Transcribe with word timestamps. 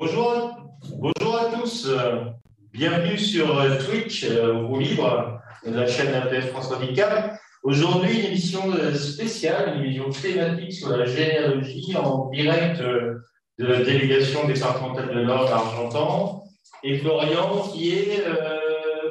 Bonjour, 0.00 0.56
bonjour 0.96 1.36
à 1.36 1.44
tous. 1.54 1.86
euh, 1.86 2.24
Bienvenue 2.72 3.18
sur 3.18 3.58
euh, 3.58 3.76
Twitch, 3.76 4.24
euh, 4.24 4.62
Roue 4.62 4.78
Libre, 4.78 5.42
la 5.62 5.86
chaîne 5.86 6.14
APF 6.14 6.52
France 6.52 6.72
Handicap. 6.72 7.34
Aujourd'hui, 7.62 8.20
une 8.20 8.26
émission 8.28 8.62
spéciale, 8.94 9.76
une 9.76 9.84
émission 9.84 10.08
thématique 10.08 10.72
sur 10.72 10.96
la 10.96 11.04
généalogie 11.04 11.94
en 11.98 12.30
direct 12.30 12.80
de 12.80 13.22
la 13.58 13.82
délégation 13.82 14.46
départementale 14.46 15.14
de 15.14 15.20
l'Or 15.20 15.46
d'Argentan. 15.50 16.44
Et 16.82 16.96
Florian, 16.96 17.68
qui 17.70 17.90
est. 17.90 18.24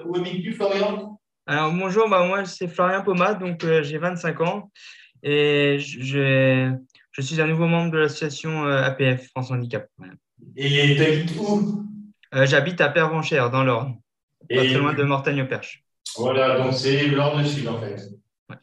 où 0.07 0.15
habites-tu, 0.15 0.53
Florian? 0.53 1.19
Alors 1.45 1.71
bonjour, 1.71 2.09
bah, 2.09 2.25
moi 2.25 2.45
c'est 2.45 2.67
Florian 2.67 3.03
Pomat, 3.03 3.35
donc 3.35 3.63
j'ai 3.83 3.99
25 3.99 4.41
ans 4.41 4.71
et 5.21 5.77
je, 5.77 6.73
je, 7.11 7.21
suis 7.21 7.39
un 7.39 7.45
nouveau 7.45 7.67
membre 7.67 7.91
de 7.91 7.99
l'association 7.99 8.65
APF 8.65 9.27
France 9.27 9.51
Handicap. 9.51 9.85
Et 10.55 10.95
tu 10.95 11.01
habites 11.01 11.35
où? 11.39 11.83
Euh, 12.35 12.45
J'habite 12.45 12.81
à 12.81 12.89
Pervenchère, 12.89 13.49
dans 13.49 13.63
l'Orne, 13.63 13.95
pas 14.49 14.55
très 14.57 14.73
loin 14.73 14.93
de 14.93 15.03
Mortagne-au-Perche. 15.03 15.83
Voilà, 16.17 16.57
donc 16.59 16.73
c'est 16.73 17.07
l'ordre 17.07 17.43
sud 17.43 17.67
en 17.67 17.79
fait. 17.79 17.95
Ouais. 18.49 18.55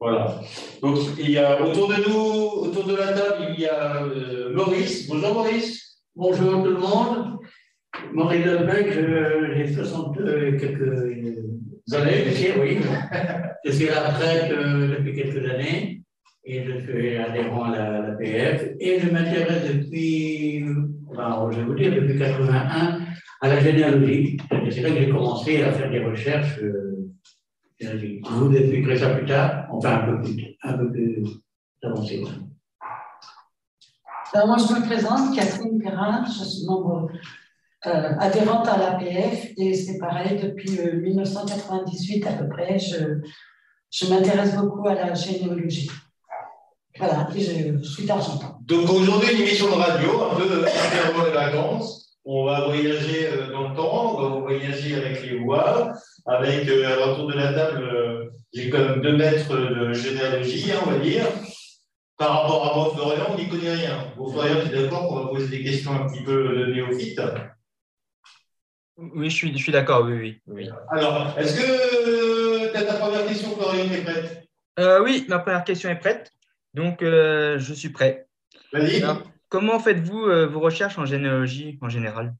Voilà. 0.00 0.40
Donc 0.82 0.98
il 1.18 1.30
y 1.30 1.38
a 1.38 1.62
autour 1.62 1.88
de 1.88 1.96
nous, 2.08 2.68
autour 2.68 2.84
de 2.84 2.96
la 2.96 3.12
table, 3.12 3.52
il 3.54 3.60
y 3.60 3.66
a 3.66 4.02
euh, 4.04 4.52
Maurice. 4.54 5.06
Bonjour 5.08 5.34
Maurice. 5.34 6.00
Bonjour 6.16 6.62
tout 6.62 6.70
le 6.70 6.78
monde. 6.78 7.38
Maurice 8.12 8.44
Delbecq, 8.44 8.92
je- 8.92 9.54
j'ai 9.54 9.74
60 9.74 10.18
euh, 10.18 10.58
quelques 10.58 10.98
années. 10.98 12.56
oui. 12.60 12.78
Je 13.64 13.70
suis 13.70 13.88
à 13.90 13.94
la 13.94 14.08
retraite 14.10 14.50
euh, 14.50 14.88
depuis 14.98 15.14
quelques 15.14 15.48
années 15.48 16.01
et 16.44 16.64
je 16.64 16.78
suis 16.80 17.16
adhérent 17.16 17.64
à 17.64 18.00
la, 18.00 18.12
PF 18.12 18.74
et 18.80 19.00
je 19.00 19.10
m'intéresse 19.10 19.72
depuis, 19.72 20.60
je 20.60 21.56
vais 21.56 21.64
vous 21.64 21.74
dire, 21.74 21.94
depuis 21.94 22.18
81 22.18 23.00
à 23.40 23.48
la 23.48 23.60
généalogie. 23.60 24.36
C'est 24.70 24.82
là 24.82 24.90
que 24.90 24.98
j'ai 24.98 25.10
commencé 25.10 25.62
à 25.62 25.72
faire 25.72 25.90
des 25.90 26.04
recherches 26.04 26.58
euh, 26.60 27.10
généalogiques. 27.78 28.26
Vous 28.28 28.54
expliquerez 28.54 28.96
ça 28.96 29.10
plus 29.10 29.26
tard, 29.26 29.66
enfin 29.70 30.02
un 30.02 30.06
peu 30.06 30.22
plus, 30.22 30.56
un 30.62 30.78
peu 30.78 30.90
plus 30.90 31.24
avancé. 31.82 32.22
Alors, 34.34 34.46
moi, 34.46 34.56
je 34.56 34.74
me 34.74 34.86
présente, 34.86 35.36
Catherine 35.36 35.78
Perrin, 35.78 36.24
je 36.24 36.44
suis 36.44 36.66
membre 36.66 37.10
euh, 37.86 38.14
adhérente 38.18 38.66
à 38.66 38.78
l'APF 38.78 39.52
et 39.58 39.74
c'est 39.74 39.98
pareil, 39.98 40.40
depuis 40.40 40.78
euh, 40.80 41.00
1998 41.00 42.26
à 42.26 42.32
peu 42.34 42.48
près, 42.48 42.78
je, 42.78 43.20
je 43.90 44.06
m'intéresse 44.06 44.56
beaucoup 44.56 44.88
à 44.88 44.94
la 44.94 45.14
généalogie. 45.14 45.90
Voilà, 46.98 47.28
et 47.34 47.40
je, 47.40 47.78
je 47.82 47.88
suis 47.88 48.04
d'Argentan. 48.04 48.58
Donc 48.62 48.88
aujourd'hui 48.90 49.34
une 49.34 49.40
émission 49.40 49.66
de 49.66 49.80
radio, 49.80 50.22
un 50.30 50.34
peu 50.36 50.42
euh, 50.42 50.66
les 51.24 51.32
vacances. 51.32 52.18
On 52.24 52.44
va 52.44 52.66
voyager 52.66 53.26
euh, 53.28 53.50
dans 53.50 53.70
le 53.70 53.74
temps, 53.74 54.16
on 54.16 54.30
va 54.30 54.40
voyager 54.40 54.94
avec 54.94 55.22
les 55.22 55.38
voix, 55.38 55.92
avec 56.26 56.68
euh, 56.68 56.92
à 56.92 56.96
l'entour 56.96 57.26
de 57.28 57.34
la 57.34 57.52
table, 57.52 57.82
euh, 57.82 58.30
j'ai 58.52 58.70
même 58.70 59.00
deux 59.00 59.16
maîtres 59.16 59.56
de 59.56 59.92
généalogie, 59.92 60.70
hein, 60.70 60.80
on 60.86 60.90
va 60.90 60.98
dire. 60.98 61.24
Par 62.18 62.42
rapport 62.42 62.70
à 62.70 62.76
moi, 62.76 62.92
Florian, 62.94 63.26
on 63.30 63.36
n'y 63.36 63.48
connaît 63.48 63.74
rien. 63.74 64.12
Bon, 64.16 64.30
Florian, 64.30 64.54
tu 64.62 64.76
es 64.76 64.82
d'accord 64.82 65.08
qu'on 65.08 65.24
va 65.24 65.30
poser 65.30 65.48
des 65.48 65.64
questions 65.64 65.92
un 65.92 66.08
petit 66.08 66.22
peu 66.22 66.56
de 66.56 66.66
néophytes 66.66 67.20
Oui, 68.98 69.28
je 69.28 69.34
suis, 69.34 69.52
je 69.52 69.62
suis 69.62 69.72
d'accord, 69.72 70.04
oui, 70.04 70.14
oui. 70.20 70.40
oui. 70.46 70.68
Alors, 70.90 71.36
est-ce 71.36 71.56
que 71.58 72.70
tu 72.70 72.76
as 72.76 72.84
ta 72.84 72.94
première 72.94 73.26
question, 73.26 73.50
Florian, 73.56 73.86
tu 73.88 73.94
es 73.94 74.02
prête? 74.02 74.44
Euh, 74.78 75.02
oui, 75.02 75.24
ma 75.28 75.40
première 75.40 75.64
question 75.64 75.90
est 75.90 75.98
prête, 75.98 76.30
donc 76.74 77.02
euh, 77.02 77.58
je 77.58 77.74
suis 77.74 77.90
prêt. 77.90 78.26
Vas-y. 78.72 79.02
Comment 79.48 79.78
faites-vous 79.78 80.20
euh, 80.24 80.46
vos 80.46 80.60
recherches 80.60 80.98
en 80.98 81.04
généalogie 81.04 81.78
en 81.82 81.88
général? 81.88 82.34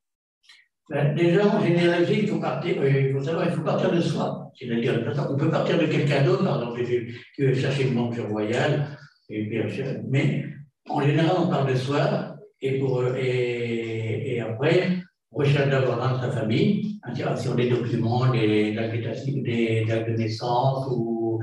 Ben, 0.89 1.15
Déjà, 1.15 1.47
en 1.47 1.63
généalogie, 1.65 2.21
il 2.23 2.29
faut, 2.29 2.41
partir, 2.41 2.81
euh, 2.81 2.89
il 2.89 3.13
faut 3.13 3.23
savoir, 3.23 3.47
il 3.47 3.53
faut 3.53 3.63
partir 3.63 3.91
de 3.93 4.01
soi. 4.01 4.51
C'est-à-dire, 4.59 4.95
on 5.31 5.37
peut 5.37 5.51
partir 5.51 5.79
de 5.79 5.87
quelqu'un 5.87 6.23
d'autre, 6.25 6.45
par 6.45 6.57
exemple, 6.63 6.85
qui 6.85 7.43
veut 7.43 7.55
chercher 7.55 7.89
une 7.89 7.95
banque 7.95 8.19
royale, 8.19 8.99
et 9.31 9.59
euh, 9.59 10.03
mais 10.09 10.45
en 10.89 11.01
général, 11.01 11.37
on 11.39 11.49
part 11.49 11.67
de 11.67 11.75
soi, 11.75 12.37
et, 12.61 12.79
pour, 12.79 13.05
et, 13.17 14.35
et 14.35 14.41
après, 14.41 14.99
on 15.31 15.39
recherche 15.39 15.71
d'abord 15.71 15.97
dans 15.97 16.21
sa 16.21 16.31
famille, 16.31 16.99
interaction 17.05 17.55
des 17.55 17.71
documents, 17.71 18.31
des 18.31 18.73
d'état- 18.73 19.25
des 19.27 19.87
actes 19.91 20.11
de 20.11 20.17
naissance, 20.17 20.87
ou 20.91 21.41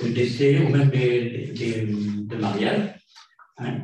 de 0.00 0.08
décès, 0.08 0.58
ou 0.60 0.68
même 0.70 0.88
des, 0.90 1.52
de 2.26 2.36
mariage. 2.36 2.94
hein. 3.58 3.80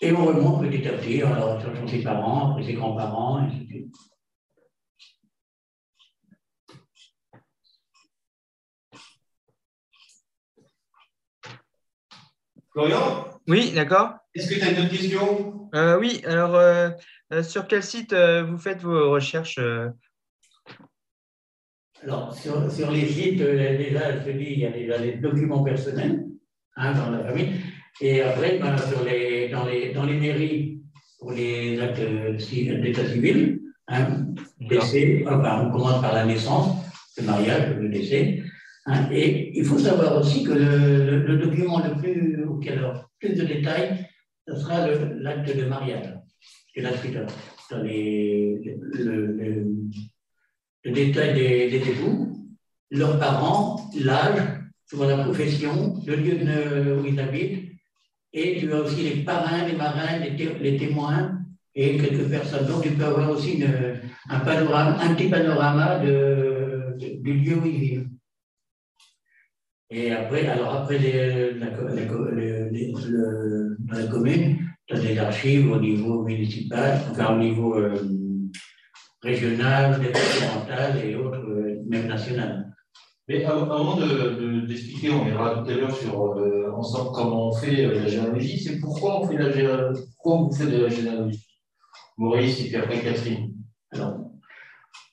Et 0.00 0.12
on 0.12 0.24
remonte 0.26 0.62
petit 0.68 0.86
à 0.88 0.92
petit, 0.94 1.22
en 1.22 1.60
cherchant 1.60 1.86
ses 1.86 2.02
parents, 2.02 2.50
après 2.50 2.64
ses 2.64 2.74
grands-parents, 2.74 3.40
et 3.40 3.46
ainsi 3.46 3.58
de 3.60 3.66
suite. 3.66 3.94
Florian, 12.72 13.26
Oui, 13.48 13.72
d'accord. 13.72 14.14
est-ce 14.34 14.48
que 14.48 14.54
tu 14.54 14.62
as 14.62 14.72
d'autres 14.72 14.90
questions 14.90 15.68
Euh, 15.74 15.98
oui, 15.98 16.22
alors 16.26 16.54
euh, 16.54 16.90
euh, 17.32 17.42
sur 17.42 17.66
quel 17.66 17.82
site 17.82 18.12
euh, 18.12 18.42
vous 18.44 18.58
faites 18.58 18.80
vos 18.80 19.10
recherches 19.10 19.58
euh 19.58 19.88
Alors, 22.02 22.34
sur, 22.34 22.70
sur 22.70 22.90
les 22.90 23.06
sites, 23.06 23.40
euh, 23.40 23.76
déjà, 23.78 24.18
je 24.18 24.30
te 24.30 24.36
dis, 24.36 24.44
il 24.54 24.58
y 24.60 24.66
a 24.66 24.70
déjà 24.72 24.98
les 24.98 25.14
documents 25.16 25.62
personnels 25.62 26.24
hein, 26.76 26.92
dans 26.94 27.10
la 27.10 27.24
famille. 27.24 27.50
Et 28.00 28.22
après, 28.22 28.58
ben, 28.58 28.76
sur 28.76 29.04
les, 29.04 29.48
dans, 29.50 29.64
les, 29.66 29.92
dans 29.92 30.04
les 30.04 30.18
mairies, 30.18 30.80
pour 31.20 31.32
les 31.32 31.80
actes 31.80 32.00
euh, 32.00 32.32
d'état 32.82 33.06
civil, 33.06 33.60
hein, 33.88 34.26
décès, 34.60 35.24
enfin, 35.28 35.64
on 35.66 35.70
commence 35.70 36.00
par 36.00 36.14
la 36.14 36.24
naissance, 36.24 36.68
le 37.18 37.24
mariage, 37.24 37.76
le 37.78 37.88
décès. 37.88 38.42
hein, 38.86 39.08
et 39.12 39.56
il 39.56 39.64
faut 39.64 39.78
savoir 39.78 40.18
aussi 40.18 40.42
que 40.42 40.52
le, 40.52 41.04
le- 41.08 41.24
le 41.26 41.36
document 41.38 41.80
le 41.86 41.94
plus, 42.00 42.42
auquel 42.44 42.78
alors, 42.78 43.08
plus 43.20 43.34
de 43.36 43.44
détails, 43.44 44.04
ce 44.48 44.56
sera 44.56 44.88
l'acte 44.88 45.56
de 45.56 45.64
mariage. 45.66 46.14
Et 46.74 46.82
la 46.82 46.96
suite, 46.96 47.16
dans 47.70 47.82
les, 47.82 48.60
le- 50.84 50.92
détail 50.92 51.34
des, 51.34 51.70
des 51.70 51.80
leurs 52.90 53.18
parents, 53.18 53.90
l'âge, 53.98 54.40
souvent 54.86 55.06
la 55.06 55.24
profession, 55.24 55.94
le 56.06 56.16
lieu 56.16 56.98
où 57.00 57.06
ils 57.06 57.18
habitent, 57.18 57.72
et 58.34 58.58
tu 58.58 58.72
as 58.72 58.80
aussi 58.80 59.02
les 59.02 59.24
parrains, 59.24 59.66
les 59.66 59.76
marrains, 59.76 60.18
les, 60.18 60.36
té- 60.36 60.58
les 60.60 60.76
témoins 60.76 61.38
et 61.74 61.96
quelques 61.96 62.28
personnes. 62.28 62.66
Donc 62.66 62.82
tu 62.82 62.90
peux 62.90 63.04
avoir 63.04 63.30
aussi 63.30 63.62
un, 63.62 64.40
petit 65.14 65.28
panorama 65.28 65.98
de, 65.98 66.96
du 66.98 67.32
lieu 67.34 67.56
où 67.58 67.66
ils 67.66 67.78
vivent. 67.80 68.08
Et 69.90 70.10
après, 70.10 70.46
alors 70.46 70.74
après 70.74 70.98
la, 70.98 71.68
dans 73.78 73.98
la 73.98 74.06
commune, 74.06 74.58
tu 74.86 74.94
as 74.94 74.98
des 75.00 75.18
archives 75.18 75.70
au 75.70 75.78
niveau 75.78 76.22
municipal, 76.22 76.98
enfin 77.10 77.34
au 77.34 77.38
niveau 77.38 77.76
euh, 77.76 77.94
régional, 79.22 80.00
départemental 80.00 81.04
et 81.04 81.14
autres, 81.14 81.38
euh, 81.48 81.80
même 81.88 82.06
national. 82.08 82.72
Mais 83.28 83.44
av- 83.44 83.70
avant 83.70 83.96
de- 83.96 84.06
de- 84.40 84.66
d'expliquer, 84.66 85.10
on 85.10 85.24
verra 85.24 85.62
tout 85.62 85.70
à 85.70 85.74
l'heure 85.74 85.94
sur 85.96 86.14
euh, 86.38 86.70
ensemble 86.76 87.10
comment 87.14 87.48
on 87.48 87.52
fait 87.52 87.84
euh, 87.86 87.94
la 88.00 88.06
généalogie, 88.08 88.58
c'est 88.58 88.80
pourquoi 88.80 89.20
on 89.20 89.28
fait 89.28 89.36
la 89.38 89.50
généalogie, 89.50 90.02
pourquoi 90.16 90.42
vous 90.42 90.52
faites 90.52 90.70
de 90.70 90.82
la 90.82 90.88
généalogie? 90.88 91.46
Maurice 92.18 92.60
et 92.60 92.64
puis 92.68 92.76
après 92.76 93.00
Catherine. 93.00 93.52
Alors, 93.92 94.16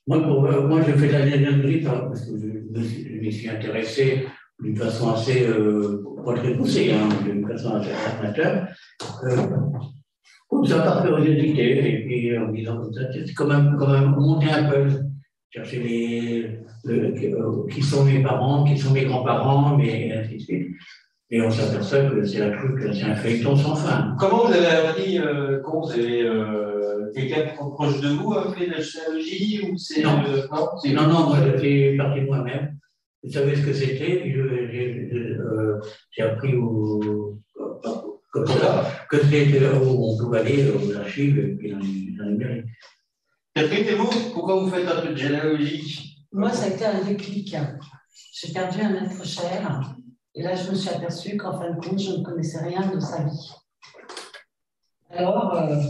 moi, 0.07 0.21
pour- 0.21 0.45
euh, 0.45 0.67
moi, 0.67 0.81
je 0.81 0.91
fais 0.93 1.07
de 1.07 1.13
la 1.13 1.29
généalogie 1.29 1.81
par- 1.81 2.07
parce 2.07 2.25
que 2.25 2.37
je, 2.37 2.47
je 2.81 3.19
m'y 3.19 3.31
suis 3.31 3.49
intéressé 3.49 4.27
d'une 4.59 4.75
façon 4.75 5.11
assez, 5.11 5.47
pas 6.25 6.33
très 6.33 6.53
poussée, 6.57 6.91
hein, 6.91 7.07
d'une 7.23 7.47
façon 7.47 7.75
assez 7.75 7.91
amateur. 8.19 8.67
Euh, 10.51 10.55
comme 10.57 10.65
ça, 10.65 10.79
par 10.81 11.03
curiosité, 11.03 11.93
et 11.93 12.05
puis 12.05 12.37
en 12.37 12.47
me 12.47 12.55
disant 12.57 12.77
comme 12.77 12.93
ça, 12.93 13.01
c'est 13.13 13.33
quand 13.33 13.47
même, 13.47 13.75
quand 13.79 13.87
même 13.91 14.11
monter 14.15 14.49
un 14.49 14.63
peu, 14.69 14.87
chercher 15.51 15.79
les, 15.83 16.59
le- 16.85 17.13
euh, 17.35 17.67
qui 17.71 17.81
sont 17.81 18.03
mes 18.05 18.21
parents, 18.21 18.63
qui 18.63 18.77
sont 18.77 18.93
mes 18.93 19.05
grands-parents, 19.05 19.77
mais 19.77 20.07
et 20.07 20.13
ainsi 20.13 20.35
de 20.37 20.41
suite. 20.41 20.67
Et 21.31 21.41
on 21.43 21.51
s'aperçoit 21.51 22.05
que 22.09 22.23
c'est 22.23 22.41
un 22.41 22.57
truc, 22.57 22.79
c'est 22.93 23.03
un 23.03 23.15
feuilleton 23.15 23.55
sans 23.55 23.75
fin. 23.75 24.15
Comment 24.19 24.45
vous 24.47 24.53
avez 24.53 24.65
appris, 24.87 25.19
euh, 25.19 25.59
comment 25.63 25.81
vous 25.81 25.91
avez, 25.91 26.23
euh, 26.23 27.11
quelqu'un 27.13 27.45
proche 27.55 28.01
de 28.01 28.07
vous 28.09 28.33
a 28.33 28.51
fait 28.53 28.65
de 28.65 28.71
la 28.71 28.81
généalogie 28.81 29.61
ou 29.71 29.77
c'est 29.77 30.01
Non. 30.01 30.23
euh, 30.27 30.47
non, 30.51 30.93
Non, 31.03 31.07
non, 31.07 31.27
moi, 31.29 31.37
j'ai 31.61 31.95
parti 31.97 32.21
de 32.21 32.25
moi-même. 32.25 32.75
Je 33.23 33.29
savais 33.29 33.55
ce 33.55 33.63
que 33.65 33.73
c'était, 33.73 34.23
euh, 34.35 35.79
j'ai 36.11 36.23
appris 36.23 36.55
au, 36.55 37.37
comme 38.31 38.47
ça, 38.47 38.85
que 39.09 39.21
c'était 39.23 39.67
où 39.67 40.05
on 40.05 40.17
pouvait 40.17 40.39
aller 40.39 40.71
aux 40.71 40.95
archives 40.95 41.39
et 41.39 41.55
puis 41.55 41.71
dans 41.71 41.79
les, 41.79 42.15
dans 42.17 42.25
les 42.25 42.37
mairies. 42.37 42.63
Catherine 43.55 43.87
et 43.87 43.95
vous, 43.95 44.09
pourquoi 44.33 44.59
vous 44.59 44.69
faites 44.69 44.87
un 44.87 45.01
peu 45.01 45.09
de 45.09 45.15
généalogie? 45.15 46.25
Moi, 46.31 46.51
ça 46.51 46.65
a 46.65 46.69
été 46.69 46.85
un 46.85 47.03
déclic. 47.03 47.55
J'ai 48.33 48.53
perdu 48.53 48.81
un 48.81 49.03
être 49.03 49.25
cher 49.25 49.95
et 50.35 50.43
là, 50.43 50.55
je 50.55 50.69
me 50.69 50.75
suis 50.75 50.89
aperçue 50.89 51.35
qu'en 51.37 51.59
fin 51.59 51.71
de 51.71 51.79
compte, 51.79 51.99
je 51.99 52.11
ne 52.11 52.23
connaissais 52.23 52.63
rien 52.63 52.87
de 52.93 52.99
sa 52.99 53.23
vie. 53.23 53.51
Alors, 55.09 55.55
euh, 55.55 55.81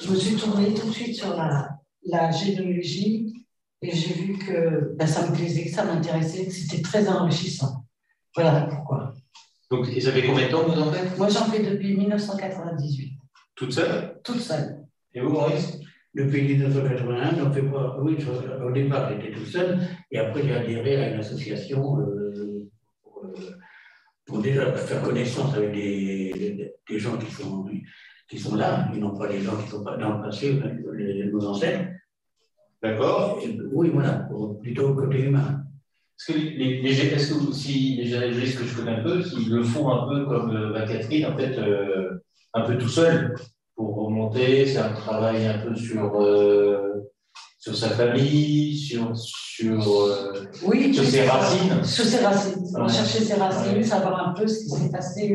je 0.00 0.08
me 0.08 0.16
suis 0.16 0.36
tournée 0.36 0.72
tout 0.72 0.86
de 0.86 0.92
suite 0.92 1.16
sur 1.16 1.36
la, 1.36 1.68
la 2.04 2.30
généalogie 2.30 3.46
et 3.82 3.90
j'ai 3.90 4.14
vu 4.14 4.38
que 4.38 4.94
ben, 4.96 5.06
ça 5.06 5.28
me 5.28 5.34
plaisait, 5.34 5.64
que 5.64 5.72
ça 5.72 5.84
m'intéressait, 5.84 6.46
que 6.46 6.52
c'était 6.52 6.80
très 6.80 7.08
enrichissant. 7.08 7.84
Voilà 8.36 8.62
pourquoi. 8.62 9.12
Donc, 9.72 9.88
et 9.88 10.02
ça 10.02 10.12
fait 10.12 10.26
combien 10.26 10.48
de 10.48 10.50
temps 10.50 10.64
que 10.66 10.70
vous 10.72 10.80
en 10.82 10.92
faites 10.92 11.16
Moi, 11.16 11.28
j'en 11.30 11.46
fais 11.46 11.62
depuis 11.62 11.96
1998. 11.96 13.12
Toute 13.54 13.72
seule 13.72 14.20
Toute 14.22 14.38
seule. 14.38 14.82
Et 15.14 15.20
vous, 15.22 15.30
Maurice 15.30 15.80
Depuis 16.14 16.42
1981, 16.42 17.38
j'en 17.38 17.50
fais 17.50 17.62
pas. 17.62 17.96
Oui, 18.02 18.18
je, 18.18 18.62
au 18.62 18.70
départ, 18.70 19.10
j'étais 19.10 19.32
tout 19.32 19.46
seul, 19.46 19.78
et 20.10 20.18
après, 20.18 20.42
j'ai 20.42 20.54
adhéré 20.54 20.96
à 20.96 21.08
une 21.14 21.20
association 21.20 22.00
euh, 22.00 22.68
pour, 23.02 23.24
euh, 23.24 23.32
pour, 24.26 24.42
déjà 24.42 24.70
faire 24.74 25.00
connaissance 25.00 25.54
avec 25.54 25.72
des, 25.72 26.74
des, 26.86 26.98
gens 26.98 27.16
qui 27.16 27.32
sont, 27.32 27.64
qui 28.28 28.38
sont 28.38 28.56
là, 28.56 28.90
et 28.94 28.98
non 28.98 29.16
pas 29.16 29.26
les 29.26 29.40
gens 29.40 29.56
qui 29.56 29.70
sont 29.70 29.82
pas 29.82 29.96
dans 29.96 30.18
le 30.18 30.22
passé, 30.22 30.60
les, 30.92 31.30
nos 31.32 31.46
ancêtres. 31.46 31.88
D'accord. 32.82 33.40
Oui, 33.72 33.88
voilà, 33.88 34.28
plutôt 34.60 34.90
au 34.90 34.94
côté 34.94 35.22
humain. 35.22 35.61
Est-ce 36.22 36.38
que 36.38 36.38
les, 36.38 36.80
les, 36.82 37.00
est-ce 37.00 37.34
que 37.34 37.52
si 37.52 37.96
les 37.96 38.04
généalogistes 38.04 38.58
que 38.58 38.64
je 38.64 38.76
connais 38.76 38.92
un 38.92 39.02
peu, 39.02 39.24
s'ils 39.24 39.50
le 39.50 39.64
font 39.64 39.90
un 39.90 40.06
peu 40.08 40.24
comme 40.26 40.54
euh, 40.54 40.86
Catherine, 40.86 41.26
en 41.26 41.36
fait, 41.36 41.58
euh, 41.58 42.22
un 42.54 42.60
peu 42.60 42.78
tout 42.78 42.88
seul 42.88 43.34
pour 43.74 43.96
remonter, 43.96 44.64
c'est 44.66 44.78
un 44.78 44.92
travail 44.92 45.48
un 45.48 45.58
peu 45.58 45.74
sur, 45.74 46.20
euh, 46.20 47.10
sur 47.58 47.74
sa 47.74 47.88
famille, 47.88 48.76
sur, 48.76 49.16
sur, 49.16 49.82
euh, 49.82 50.44
oui, 50.64 50.94
sur 50.94 51.04
ses 51.04 51.24
racines. 51.24 51.82
Sur 51.82 52.04
ses 52.04 52.24
racines, 52.24 52.66
ouais. 52.72 52.88
chercher 52.88 53.18
ses 53.18 53.34
racines, 53.34 53.76
ouais. 53.78 53.82
savoir 53.82 54.28
un 54.28 54.32
peu 54.32 54.46
ce 54.46 54.60
qui 54.60 54.70
s'est 54.70 54.90
passé 54.92 55.34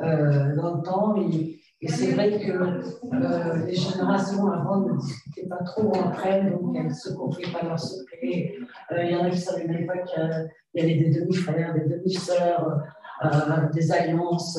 dans 0.00 0.76
le 0.76 0.82
temps. 0.82 1.14
Et, 1.30 1.60
et 1.80 1.88
c'est 1.88 2.10
vrai 2.12 2.40
que 2.40 2.50
euh, 2.50 3.66
les 3.66 3.74
générations 3.74 4.50
avant 4.50 4.80
ne 4.80 4.98
discutaient 4.98 5.46
pas 5.46 5.62
trop 5.62 5.94
entre 5.94 6.26
elles, 6.26 6.50
donc 6.50 6.76
elles 6.76 6.88
ne 6.88 6.92
se 6.92 7.12
confiaient 7.12 7.52
pas 7.52 7.62
leurs 7.62 7.78
secrets. 7.78 8.56
Euh, 8.90 9.04
il 9.04 9.12
y 9.12 9.16
en 9.16 9.24
a 9.24 9.30
qui 9.30 9.38
savaient 9.38 9.68
même 9.68 9.86
pas 9.86 9.98
qu'il 9.98 10.50
y 10.74 10.80
avait 10.80 10.96
des 10.96 11.10
demi-frères, 11.10 11.74
des 11.74 11.84
demi-sœurs, 11.84 12.82
euh, 13.24 13.68
des 13.72 13.92
alliances. 13.92 14.58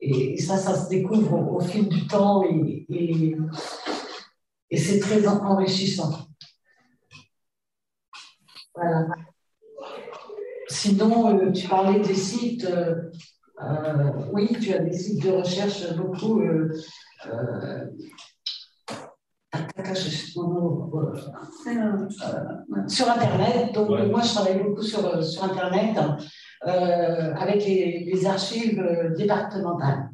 Et, 0.00 0.36
ça, 0.38 0.58
ça 0.58 0.74
se 0.74 0.90
découvre 0.90 1.54
au, 1.54 1.60
fil 1.60 1.88
du 1.88 2.06
temps 2.06 2.44
et, 2.44 2.86
et, 4.70 4.76
c'est 4.76 5.00
très 5.00 5.26
enrichissant. 5.26 6.26
Voilà. 8.74 9.06
Sinon, 10.68 11.38
euh, 11.38 11.52
tu 11.52 11.66
parlais 11.68 12.00
des 12.00 12.14
sites. 12.14 12.66
Euh, 13.62 14.10
oui, 14.32 14.48
tu 14.60 14.72
as 14.72 14.78
des 14.78 14.92
sites 14.92 15.22
de 15.22 15.30
recherche 15.30 15.94
beaucoup. 15.96 16.40
Euh, 16.40 16.72
euh, 17.26 17.86
sur 22.86 23.10
Internet. 23.10 23.74
Donc, 23.74 23.90
ouais. 23.90 24.06
moi, 24.06 24.22
je 24.22 24.32
travaille 24.32 24.62
beaucoup 24.62 24.82
sur, 24.82 25.22
sur 25.22 25.44
Internet 25.44 25.98
avec 26.62 27.64
les, 27.66 28.10
les, 28.12 28.26
archives 28.26 28.82
départementales 29.16 30.10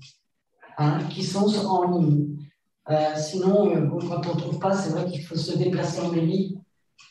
hein, 0.78 0.98
qui 1.10 1.22
sont 1.22 1.46
en 1.66 1.98
ligne. 1.98 2.26
sinon, 3.16 3.76
bon, 3.86 3.98
quand 4.08 4.26
on 4.26 4.34
ne 4.34 4.40
trouve 4.40 4.58
pas, 4.58 4.72
c'est 4.72 4.90
vrai 4.90 5.06
qu'il 5.10 5.22
faut 5.22 5.36
se 5.36 5.56
déplacer 5.58 6.00
en 6.00 6.10
mairie. 6.10 6.58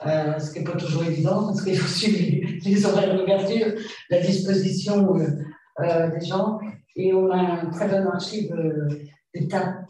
Euh, 0.06 0.38
ce 0.40 0.52
qui 0.52 0.60
n'est 0.60 0.66
pas 0.66 0.78
toujours 0.78 1.04
évident 1.06 1.46
parce 1.46 1.64
qu'il 1.64 1.78
faut 1.78 1.88
suivre 1.88 2.18
les, 2.20 2.60
les 2.60 2.86
horaires 2.86 3.18
d'ouverture, 3.18 3.80
la 4.10 4.20
disposition 4.20 5.18
euh, 5.18 5.28
des 5.80 6.26
gens. 6.26 6.60
Et 6.96 7.14
on 7.14 7.30
a 7.30 7.38
un 7.38 7.70
très 7.70 7.90
bon 7.90 8.08
archive 8.10 8.52
euh, 8.54 8.88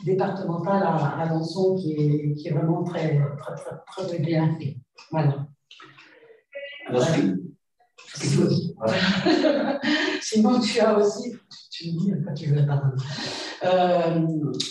départemental 0.03 0.83
à, 0.83 1.25
Lançon 1.29 1.75
qui 1.75 1.93
est, 1.93 2.33
qui 2.33 2.47
est 2.47 2.51
vraiment 2.51 2.83
très, 2.83 3.21
très, 3.37 3.55
très, 3.55 3.75
très 4.07 4.19
bien 4.19 4.57
fait. 4.57 4.77
Voilà. 5.11 5.47
Sinon, 10.21 10.59
tu 10.59 10.79
as 10.79 10.97
aussi, 10.97 11.35
tu 11.71 11.91
me 11.91 11.99
dis 11.99 12.13
tu 12.35 12.49
veux 12.49 12.65
euh, 13.63 14.27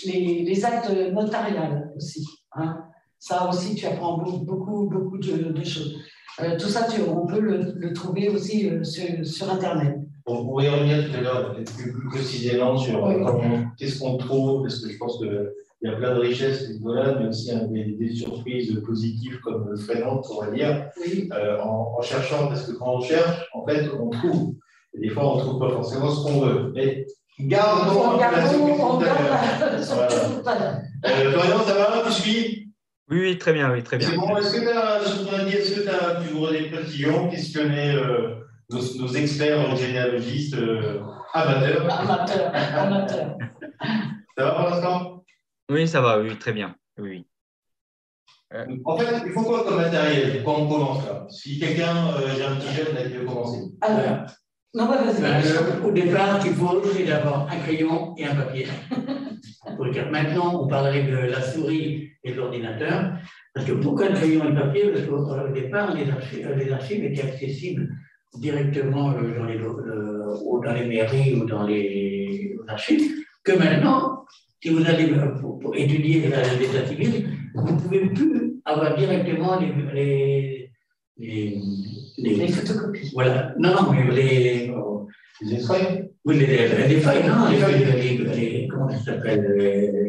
les, 0.07 0.45
les, 0.45 0.65
actes 0.65 0.91
notariales 1.13 1.93
aussi. 1.97 2.25
Hein. 2.53 2.85
Ça 3.19 3.49
aussi, 3.49 3.75
tu 3.75 3.87
apprends 3.87 4.19
beaucoup, 4.19 4.45
beaucoup, 4.45 4.89
beaucoup 4.89 5.19
de, 5.19 5.53
de 5.53 5.65
choses. 5.65 5.97
Euh, 6.41 6.59
tout 6.59 6.69
ça, 6.69 6.87
tu, 6.89 7.01
on 7.03 7.27
peut 7.27 7.41
le, 7.41 7.75
le 7.77 7.93
trouver 7.93 8.29
aussi 8.29 8.69
euh, 8.69 8.83
sur, 8.83 9.25
sur, 9.25 9.51
Internet. 9.51 9.99
On 10.27 10.45
pourrait 10.45 10.67
y 10.67 10.69
revenir 10.69 11.11
tout 11.11 11.17
à 11.19 11.21
l'heure, 11.21 11.53
peut-être 11.53 11.77
plus, 11.77 11.93
plus, 11.93 12.09
précisément 12.09 12.79
sur 12.79 13.05
oui. 13.05 13.17
qu'est-ce 13.77 13.99
qu'on 13.99 14.17
trouve, 14.17 14.63
parce 14.63 14.81
que 14.81 14.91
je 14.91 14.97
pense 14.97 15.19
qu'il 15.19 15.53
y 15.83 15.89
a 15.89 15.93
plein 15.97 16.15
de 16.15 16.21
richesses 16.21 16.71
voilà, 16.81 17.19
mais 17.19 17.29
aussi 17.29 17.51
hein, 17.53 17.67
des, 17.71 17.85
des, 17.85 18.15
surprises 18.15 18.81
positives 18.87 19.39
comme 19.41 19.77
freinantes, 19.77 20.27
on 20.31 20.41
va 20.41 20.51
dire, 20.51 20.89
oui. 21.05 21.29
euh, 21.35 21.61
en, 21.61 21.97
en, 21.99 22.03
cherchant, 22.03 22.49
parce 22.49 22.67
que 22.67 22.73
quand 22.73 22.95
on 22.97 23.01
cherche, 23.01 23.47
en 23.53 23.67
fait, 23.67 23.91
on 24.01 24.09
trouve. 24.09 24.55
Et 24.95 25.01
des 25.01 25.09
fois, 25.11 25.31
on 25.31 25.37
ne 25.37 25.41
trouve 25.41 25.59
pas 25.61 25.71
forcément 25.71 26.11
ce 26.11 26.25
qu'on 26.25 26.41
veut. 26.41 26.73
Mais 26.75 27.05
gardons 27.41 28.01
voilà. 28.01 28.31
euh, 31.07 31.33
Florian, 31.33 31.59
ça 31.67 31.75
va 31.75 32.03
Tu 32.07 32.13
suis? 32.13 32.69
Oui, 33.11 33.21
oui, 33.21 33.39
très 33.39 33.53
bien, 33.53 33.71
oui, 33.71 33.83
très 33.83 33.99
bien. 33.99 34.09
Bon, 34.17 34.35
est-ce 34.39 34.55
que 34.55 34.61
tu 34.61 34.69
as, 34.69 35.03
est-ce 35.49 35.75
que 35.75 35.81
tu 35.83 35.89
as 35.89 36.23
toujours 36.23 36.51
des 36.51 36.71
précisions, 36.71 37.29
questionné 37.29 37.93
euh, 37.95 38.37
nos, 38.71 38.81
nos, 38.99 39.15
experts 39.15 39.77
généalogistes 39.77 40.55
euh, 40.55 41.01
amateurs 41.33 42.01
Amateurs, 42.01 42.53
amateurs. 42.55 43.39
Ça 44.37 44.45
va 44.45 44.53
pour 44.53 44.71
l'instant? 44.71 45.25
Oui, 45.71 45.89
ça 45.89 46.01
va, 46.01 46.21
oui, 46.21 46.37
très 46.39 46.53
bien. 46.53 46.75
Oui. 46.99 47.27
Euh. 48.53 48.67
En 48.85 48.97
fait, 48.97 49.23
il 49.27 49.33
faut 49.33 49.43
quoi 49.43 49.65
comme 49.65 49.77
matériel 49.77 50.43
quand 50.45 50.57
on 50.57 50.69
commence 50.69 51.07
là? 51.07 51.27
Si 51.29 51.59
quelqu'un, 51.59 52.09
euh, 52.17 52.29
j'ai 52.37 52.45
un 52.45 52.57
petit 52.57 52.75
jeune 52.75 52.95
là, 52.95 53.03
qui 53.03 53.15
veut 53.15 53.25
commencer. 53.25 53.63
Alors, 53.81 54.27
non, 54.75 54.87
bah, 54.87 55.03
vas-y. 55.05 55.21
Ben, 55.21 55.85
au 55.85 55.91
départ, 55.91 56.41
il 56.45 56.53
faut 56.53 56.83
c'est 56.93 57.05
d'abord 57.05 57.49
un 57.51 57.57
crayon 57.59 58.15
et 58.17 58.27
un 58.27 58.35
papier. 58.35 58.67
Maintenant, 60.11 60.63
on 60.63 60.69
parlerait 60.69 61.05
de 61.05 61.17
la 61.17 61.41
souris 61.41 62.11
et 62.23 62.33
de 62.33 62.37
l'ordinateur. 62.37 63.13
Parce 63.55 63.67
que 63.67 63.73
pourquoi 63.73 64.09
le 64.09 64.15
crayon 64.15 64.45
et 64.45 64.49
le 64.49 64.55
papier? 64.55 64.93
Parce 64.93 65.07
qu'au 65.07 65.49
départ, 65.53 65.95
les 65.95 66.11
archives, 66.11 66.49
les 66.57 66.73
archives, 66.73 67.05
étaient 67.05 67.23
accessibles 67.23 67.89
directement 68.39 69.13
euh, 69.13 69.39
dans 69.39 69.45
les, 69.45 69.59
ou 70.45 70.61
dans 70.65 70.73
les 70.73 70.87
mairies 70.87 71.35
ou 71.35 71.45
dans 71.45 71.65
les 71.67 72.57
archives. 72.69 73.11
Que 73.43 73.53
maintenant, 73.53 74.25
si 74.63 74.71
vous 74.71 74.85
allez 74.87 75.13
pour, 75.41 75.59
pour 75.59 75.77
étudier 75.77 76.21
l'état 76.23 76.87
civil, 76.87 77.29
vous 77.55 77.73
ne 77.73 77.79
pouvez 77.79 78.07
plus 78.07 78.55
avoir 78.65 78.97
directement 78.97 79.61
les, 79.61 79.73
les, 79.93 80.71
les, 81.19 81.59
les, 82.19 82.35
les 82.37 82.49
photocopies. 82.49 83.11
Voilà. 83.13 83.55
Non, 83.59 83.75
non, 83.75 83.93
mais 83.93 84.11
les. 84.15 84.73
Les 85.43 85.59
feuilles 85.59 86.11
Oui, 86.25 86.39
les, 86.39 86.47
les, 86.47 86.89
les 86.89 87.01
feuilles, 87.01 87.27
non, 87.27 87.51
les 87.51 87.57
feuilles, 87.57 88.25
les, 88.35 88.69
comment 88.69 88.89
ça 88.89 88.99
s'appelle 88.99 90.09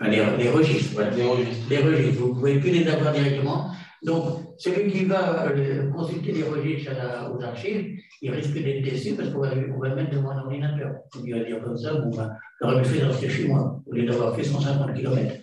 les, 0.00 0.16
les, 0.38 0.48
registres, 0.50 0.94
voilà. 0.94 1.10
Les 1.10 1.22
registres. 1.22 1.70
Les 1.70 1.78
registres, 1.78 2.20
vous 2.20 2.28
ne 2.28 2.34
pouvez 2.34 2.58
plus 2.58 2.70
les 2.70 2.88
avoir 2.88 3.12
directement. 3.12 3.70
Donc, 4.02 4.47
celui 4.58 4.90
qui 4.90 5.04
va 5.04 5.46
euh, 5.46 5.90
consulter 5.90 6.32
les 6.32 6.42
registres 6.42 6.92
aux 7.32 7.42
archives, 7.42 7.98
il 8.20 8.30
risque 8.30 8.54
d'être 8.54 8.82
déçu 8.82 9.14
parce 9.14 9.30
qu'on 9.30 9.40
va, 9.40 9.54
va 9.54 9.88
le 9.88 9.94
mettre 9.94 10.10
devant 10.10 10.30
un 10.30 10.40
ordinateur. 10.40 10.96
Il 11.24 11.32
va 11.32 11.44
dire 11.44 11.62
comme 11.62 11.76
ça, 11.76 11.94
bon, 11.94 12.14
ben, 12.16 12.36
j'aurais 12.60 12.84
fait 12.84 13.00
dans 13.00 13.12
chez 13.12 13.46
moi, 13.46 13.80
au 13.86 13.94
lieu 13.94 14.04
d'avoir 14.04 14.34
fait 14.34 14.44
150 14.44 14.94
km. 14.94 15.36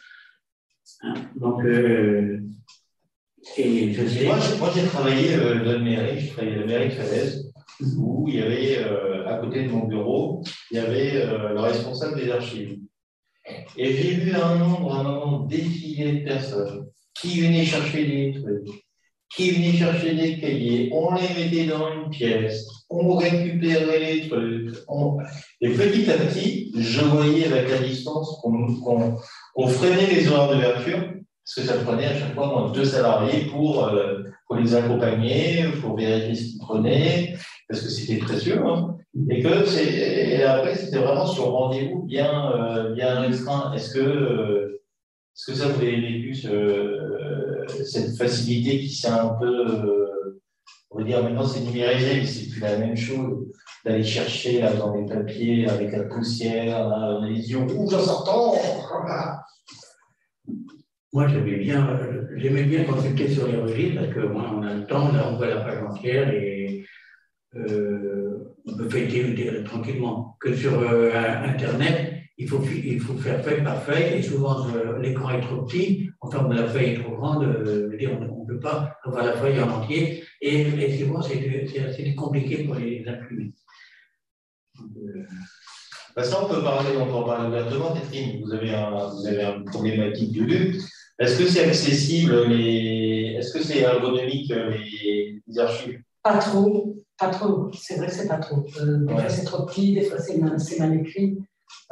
Hein 1.04 1.14
Donc, 1.36 1.64
euh, 1.64 2.40
et 3.58 3.94
je 3.94 4.08
sais. 4.08 4.26
Moi, 4.26 4.70
j'ai 4.76 4.86
travaillé 4.88 5.36
euh, 5.36 5.64
dans 5.64 5.78
une 5.78 5.84
mairie, 5.84 6.20
j'ai 6.20 6.30
travaillé 6.30 6.56
à 6.56 6.60
la 6.60 6.66
mairie 6.66 6.90
de 6.90 6.94
Falaise 6.94 7.52
où 7.98 8.26
il 8.28 8.36
y 8.36 8.42
avait, 8.42 8.78
euh, 8.80 9.28
à 9.28 9.38
côté 9.38 9.64
de 9.64 9.70
mon 9.70 9.86
bureau, 9.86 10.44
il 10.72 10.78
y 10.78 10.80
avait 10.80 11.16
euh, 11.16 11.54
le 11.54 11.60
responsable 11.60 12.20
des 12.20 12.32
archives. 12.32 12.80
Et 13.78 13.94
j'ai 13.94 14.16
vu 14.16 14.34
un 14.34 14.56
nombre, 14.58 14.96
un 14.96 15.04
nombre 15.04 15.48
défilé 15.48 16.20
de 16.20 16.26
personnes 16.26 16.88
qui 17.14 17.42
venaient 17.42 17.66
chercher 17.66 18.06
des 18.06 18.42
trucs, 18.42 18.85
qui 19.34 19.52
venaient 19.52 19.78
chercher 19.78 20.16
des 20.16 20.40
cahiers, 20.40 20.90
on 20.94 21.14
les 21.16 21.44
mettait 21.44 21.66
dans 21.66 21.92
une 21.92 22.10
pièce, 22.10 22.66
on 22.90 23.16
récupérait 23.16 24.00
les 24.00 24.28
trucs. 24.28 24.76
On... 24.88 25.18
Et 25.62 25.70
petit 25.70 26.10
à 26.10 26.14
petit, 26.14 26.72
je 26.78 27.02
voyais 27.02 27.46
avec 27.48 27.70
la 27.70 27.80
distance 27.80 28.40
qu'on 28.42 28.68
qu 28.68 28.74
qu 29.56 29.70
freinait 29.70 30.14
les 30.14 30.28
horaires 30.28 30.54
d'ouverture, 30.54 31.00
parce 31.44 31.56
que 31.56 31.62
ça 31.62 31.84
prenait 31.84 32.06
à 32.06 32.18
chaque 32.18 32.34
fois 32.34 32.48
moins 32.48 32.72
deux 32.72 32.86
salariés 32.86 33.46
pour, 33.46 33.86
euh, 33.86 34.24
pour 34.48 34.58
les 34.58 34.74
accompagner, 34.74 35.66
pour 35.82 35.98
vérifier 35.98 36.36
ce 36.36 36.44
qu'ils 36.52 36.60
prenaient, 36.60 37.36
parce 37.68 37.82
que 37.82 37.90
c'était 37.90 38.18
précieux, 38.18 38.60
hein, 38.66 38.96
et 39.30 39.42
que 39.42 39.66
c'est, 39.66 40.44
après 40.44 40.76
c'était 40.76 40.98
vraiment 40.98 41.26
sur 41.26 41.46
rendez-vous 41.46 42.04
bien, 42.04 42.52
euh, 42.54 42.94
bien 42.94 43.22
restreint. 43.22 43.74
Est-ce 43.74 43.94
que, 43.94 44.00
euh, 44.00 44.82
est-ce 45.36 45.52
que 45.52 45.58
ça 45.58 45.68
vous 45.68 45.82
avez 45.82 46.00
vécu 46.00 46.34
euh, 46.48 47.68
cette 47.68 48.16
facilité 48.16 48.80
qui 48.80 48.90
s'est 48.90 49.10
un 49.10 49.36
peu, 49.38 49.68
euh, 49.68 50.42
on 50.92 51.00
va 51.00 51.04
dire 51.04 51.22
maintenant 51.24 51.46
c'est 51.46 51.60
numérisé, 51.60 52.16
mais 52.16 52.26
c'est 52.26 52.50
plus 52.50 52.62
la 52.62 52.78
même 52.78 52.96
chose 52.96 53.52
d'aller 53.84 54.04
chercher 54.04 54.62
dans 54.62 54.96
les 54.96 55.06
papiers 55.06 55.70
avec 55.70 55.92
la 55.92 56.04
poussière, 56.04 56.88
là, 56.88 57.20
les 57.28 57.52
yeux 57.52 57.60
rouges 57.60 57.94
en 57.94 58.00
sortant. 58.00 58.56
Moi, 61.12 61.28
j'aimais 61.28 61.58
bien, 61.58 62.00
j'aimais 62.38 62.64
bien 62.64 62.86
consulter 62.86 63.28
sur 63.30 63.48
les 63.48 63.58
registres 63.58 64.02
parce 64.02 64.14
que 64.14 64.28
moi, 64.28 64.52
on 64.56 64.64
a 64.64 64.74
le 64.74 64.86
temps, 64.86 65.12
là, 65.12 65.30
on 65.30 65.36
voit 65.36 65.48
la 65.48 65.62
page 65.62 65.84
entière 65.84 66.30
et 66.30 66.86
euh, 67.56 68.56
on 68.66 68.78
peut 68.78 68.90
feuilleter 68.90 69.64
tranquillement. 69.66 70.38
Que 70.40 70.54
sur 70.56 70.80
euh, 70.80 71.12
Internet, 71.44 72.15
il 72.38 72.48
faut, 72.50 72.62
il 72.64 73.00
faut 73.00 73.14
faire 73.16 73.44
feuille 73.44 73.64
par 73.64 73.82
feuille 73.84 74.16
et 74.16 74.22
souvent 74.22 74.68
euh, 74.70 75.00
l'écran 75.00 75.30
est 75.32 75.42
trop 75.42 75.62
petit, 75.64 76.10
enfin 76.22 76.48
la 76.52 76.68
feuille 76.68 76.90
est 76.92 77.02
trop 77.02 77.16
grande, 77.16 77.44
on 77.44 78.44
ne 78.44 78.48
peut 78.48 78.60
pas 78.60 78.98
avoir 79.04 79.24
la 79.26 79.34
feuille 79.34 79.62
en 79.62 79.70
entier 79.70 80.24
et, 80.42 80.62
et 80.62 80.98
souvent 80.98 81.22
c'est 81.22 81.80
assez 81.80 82.16
compliqué 82.16 82.64
pour 82.66 82.76
les 82.76 83.04
imprimer. 83.08 83.54
Ça, 86.18 86.44
on 86.44 86.48
peut 86.48 86.64
parler, 86.64 86.96
on 86.98 87.08
peut 87.08 87.12
en 87.12 87.24
parler 87.24 87.48
ouvertement, 87.50 87.94
Catherine. 87.94 88.42
Vous 88.42 88.54
avez, 88.54 88.74
un, 88.74 89.10
vous 89.10 89.28
avez 89.28 89.44
une 89.44 89.66
problématique 89.66 90.32
de 90.32 90.44
lutte. 90.44 90.82
Est-ce 91.20 91.38
que 91.40 91.46
c'est 91.46 91.66
accessible 91.66 92.48
les... 92.48 93.36
Est-ce 93.38 93.54
que 93.54 93.62
c'est 93.62 93.80
ergonomique 93.80 94.50
les, 94.50 95.42
les 95.46 95.60
archives? 95.60 96.00
Pas 96.24 96.38
trop, 96.38 96.96
pas 97.20 97.30
trop. 97.30 97.70
C'est 97.74 97.98
vrai 97.98 98.08
que 98.08 98.14
c'est 98.14 98.30
pas 98.30 98.38
trop. 98.38 98.66
Euh, 98.80 99.06
des 99.06 99.14
fois 99.14 99.30
c'est 99.30 99.44
trop 99.44 99.66
petit, 99.66 99.94
des 99.94 100.04
fois 100.04 100.20
c'est 100.20 100.38
mal, 100.38 100.58
mal, 100.80 101.00
écrit. 101.02 101.38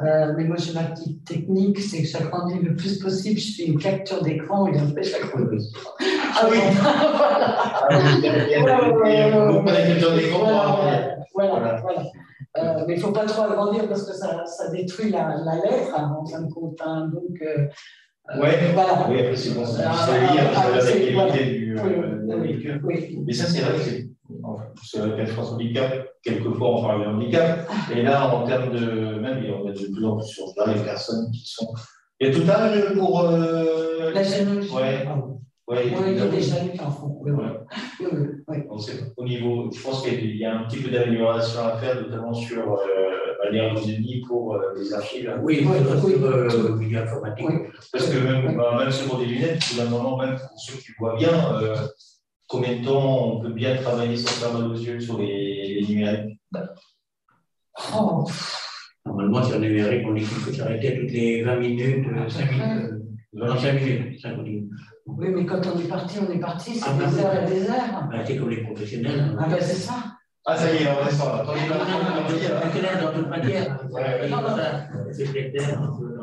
Euh, 0.02 0.32
mais 0.36 0.44
moi 0.44 0.56
j'ai 0.56 0.72
ma 0.72 0.84
petite 0.84 1.24
technique, 1.24 1.78
c'est 1.78 2.02
que 2.02 2.08
j'agrandis 2.08 2.58
le 2.58 2.74
plus 2.74 2.98
possible. 2.98 3.38
Je 3.38 3.54
fais 3.56 3.66
une 3.66 3.78
capture 3.78 4.22
d'écran 4.22 4.66
et 4.66 4.78
après 4.78 5.02
j'agrandis. 5.02 5.72
Ah 6.36 6.48
oui. 6.50 6.58
voilà. 6.72 7.88
Ah, 7.88 7.88
la 7.90 9.86
capture 9.86 10.14
d'écran. 10.14 10.80
Voilà, 11.34 11.80
voilà. 11.80 12.04
Euh, 12.56 12.84
mais 12.86 12.94
il 12.94 12.96
ne 12.96 13.02
faut 13.02 13.12
pas 13.12 13.24
trop 13.26 13.42
agrandir 13.42 13.88
parce 13.88 14.04
que 14.04 14.12
ça, 14.12 14.46
ça 14.46 14.70
détruit 14.70 15.10
la, 15.10 15.36
la, 15.44 15.56
lettre, 15.56 15.92
hein, 15.96 16.16
en 16.20 16.24
fin 16.24 16.42
de 16.42 16.52
compte. 16.52 16.80
Hein, 16.84 17.10
donc, 17.12 17.42
euh, 17.42 17.66
ouais, 18.40 18.72
voilà. 18.72 19.08
Oui, 19.10 19.20
après, 19.20 19.36
c'est 19.36 19.54
bon, 19.54 19.66
c'est 19.66 19.82
lire, 19.82 20.50
c'est 20.80 21.12
la 21.12 21.30
du, 21.30 21.76
euh, 21.76 22.78
oui, 22.84 23.22
Mais 23.26 23.32
ça, 23.32 23.46
c'est 23.46 23.62
vrai 23.62 23.78
c'est. 23.78 24.08
C'est 24.82 24.98
vrai 24.98 25.26
France 25.26 25.52
Handicap, 25.52 26.08
quelquefois 26.24 26.70
on 26.70 26.82
parle 26.82 27.04
de 27.04 27.10
handicap, 27.10 27.70
et 27.94 28.02
là, 28.02 28.34
en 28.34 28.46
termes 28.46 28.72
de. 28.72 29.18
Même, 29.20 29.42
il 29.42 29.50
y 29.50 29.52
a 29.52 29.72
de 29.72 29.94
plus 29.94 30.04
en 30.04 30.16
plus 30.16 30.26
sur 30.26 30.46
là, 30.56 30.72
les 30.72 30.82
personnes 30.82 31.30
qui 31.30 31.46
sont. 31.46 31.72
Il 32.20 32.28
y 32.28 32.30
a 32.30 32.34
tout 32.34 32.50
âge 32.50 32.94
pour. 32.94 33.20
Euh... 33.20 34.12
La 34.12 34.22
généalogie. 34.22 34.70
Ouais. 34.70 35.06
Oui, 35.66 35.76
il 36.06 36.18
y 36.18 36.20
a 36.20 36.26
des 36.26 36.42
jeunes 36.42 36.72
qui 36.72 36.80
en 36.80 36.90
font. 36.90 37.20
Oui, 37.22 37.32
oui, 38.48 38.58
au 39.16 39.24
niveau, 39.24 39.70
je 39.72 39.82
pense 39.82 40.02
qu'il 40.02 40.36
y 40.36 40.44
a 40.44 40.58
un 40.58 40.64
petit 40.64 40.76
peu 40.76 40.90
d'amélioration 40.90 41.60
à 41.64 41.78
faire, 41.78 42.02
notamment 42.02 42.34
sur 42.34 42.74
euh, 42.74 43.50
l'ergonomie 43.50 44.22
pour 44.28 44.56
euh, 44.56 44.74
les 44.76 44.92
archives. 44.92 45.32
Oui, 45.42 45.66
oui, 45.66 45.78
oui, 46.04 46.14
euh, 46.22 46.76
milieu 46.76 46.98
informatique. 46.98 47.46
Parce 47.92 48.10
que 48.10 48.18
même, 48.18 48.56
bah, 48.56 48.76
même 48.78 48.90
sur 48.90 49.16
des 49.18 49.24
lunettes, 49.24 49.62
au 49.80 49.88
moment, 49.88 50.18
même 50.18 50.36
pour 50.36 50.60
ceux 50.60 50.76
qui 50.78 50.92
voient 50.98 51.16
bien, 51.16 51.32
euh, 51.62 51.74
combien 52.46 52.76
de 52.76 52.84
temps 52.84 53.34
on 53.34 53.40
peut 53.40 53.52
bien 53.52 53.76
travailler 53.76 54.16
sans 54.16 54.30
faire 54.30 54.52
mal 54.52 54.70
aux 54.70 54.76
yeux 54.76 55.00
sur 55.00 55.18
les, 55.18 55.80
les 55.80 55.86
numériques 55.86 56.40
oh. 57.94 58.24
Normalement, 59.06 59.42
sur 59.42 59.58
le 59.58 59.68
numérique, 59.68 60.06
on 60.06 60.14
dit 60.14 60.20
qu'il 60.20 60.28
faut 60.28 60.52
s'arrêter 60.52 60.98
toutes 60.98 61.12
les 61.12 61.42
20 61.42 61.56
minutes, 61.56 62.06
5 62.28 62.50
minutes, 62.50 62.92
25 63.34 63.72
minutes, 63.74 64.20
5 64.20 64.36
minutes. 64.38 64.70
Oui, 65.06 65.28
mais 65.28 65.44
quand 65.44 65.60
on 65.66 65.78
est 65.78 65.88
parti, 65.88 66.18
on 66.26 66.32
est 66.32 66.38
parti, 66.38 66.74
c'est 66.74 66.88
ah, 66.88 66.94
des 66.94 67.18
heures 67.18 67.42
et 67.42 67.46
des 67.46 67.68
heures. 67.68 68.08
Bah, 68.10 68.24
c'est 68.24 68.36
comme 68.36 68.48
les 68.48 68.62
professionnels. 68.62 69.36
Ah, 69.38 69.46
ben 69.48 69.58
c'est 69.60 69.74
ça. 69.74 69.92
Ah, 70.46 70.56
ça 70.56 70.72
y 70.72 70.82
est, 70.82 70.88
on 70.88 71.04
reste 71.04 71.18
là. 71.18 71.44
Professionnels 71.44 73.00
dans 73.02 73.12
toute 73.12 73.28
matière. 73.28 73.78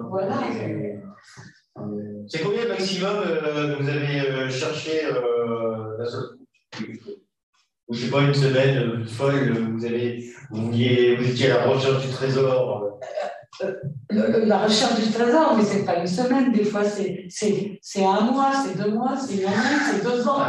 Voilà. 0.09 0.41
C'est 2.27 2.41
combien 2.41 2.63
le 2.63 2.69
maximum 2.69 3.15
euh, 3.25 3.75
que 3.75 3.83
vous 3.83 3.89
avez 3.89 4.21
euh, 4.21 4.49
cherché 4.49 5.05
euh, 5.05 5.97
la 5.97 6.05
seule 6.05 6.37
Ou 7.87 7.93
je 7.93 8.05
sais 8.05 8.11
pas, 8.11 8.21
une 8.21 8.33
semaine 8.33 9.05
folle, 9.05 9.51
vous, 9.51 9.85
avez, 9.85 10.33
vous, 10.49 10.65
vouliez, 10.67 11.15
vous 11.15 11.29
étiez 11.29 11.51
à 11.51 11.65
la 11.65 11.67
recherche 11.67 12.05
du 12.05 12.11
trésor 12.11 12.99
la 14.09 14.65
recherche 14.65 14.99
du 14.99 15.11
trésor, 15.11 15.55
mais 15.55 15.63
c'est 15.63 15.85
pas 15.85 15.99
une 15.99 16.07
semaine, 16.07 16.51
des 16.51 16.63
fois 16.63 16.83
c'est 16.83 17.27
un 18.03 18.21
mois, 18.21 18.51
c'est 18.53 18.81
deux 18.81 18.91
mois, 18.91 19.15
c'est 19.17 19.35
une 19.35 19.45
année, 19.45 19.77
c'est 19.91 20.03
deux 20.03 20.27
ans. 20.27 20.39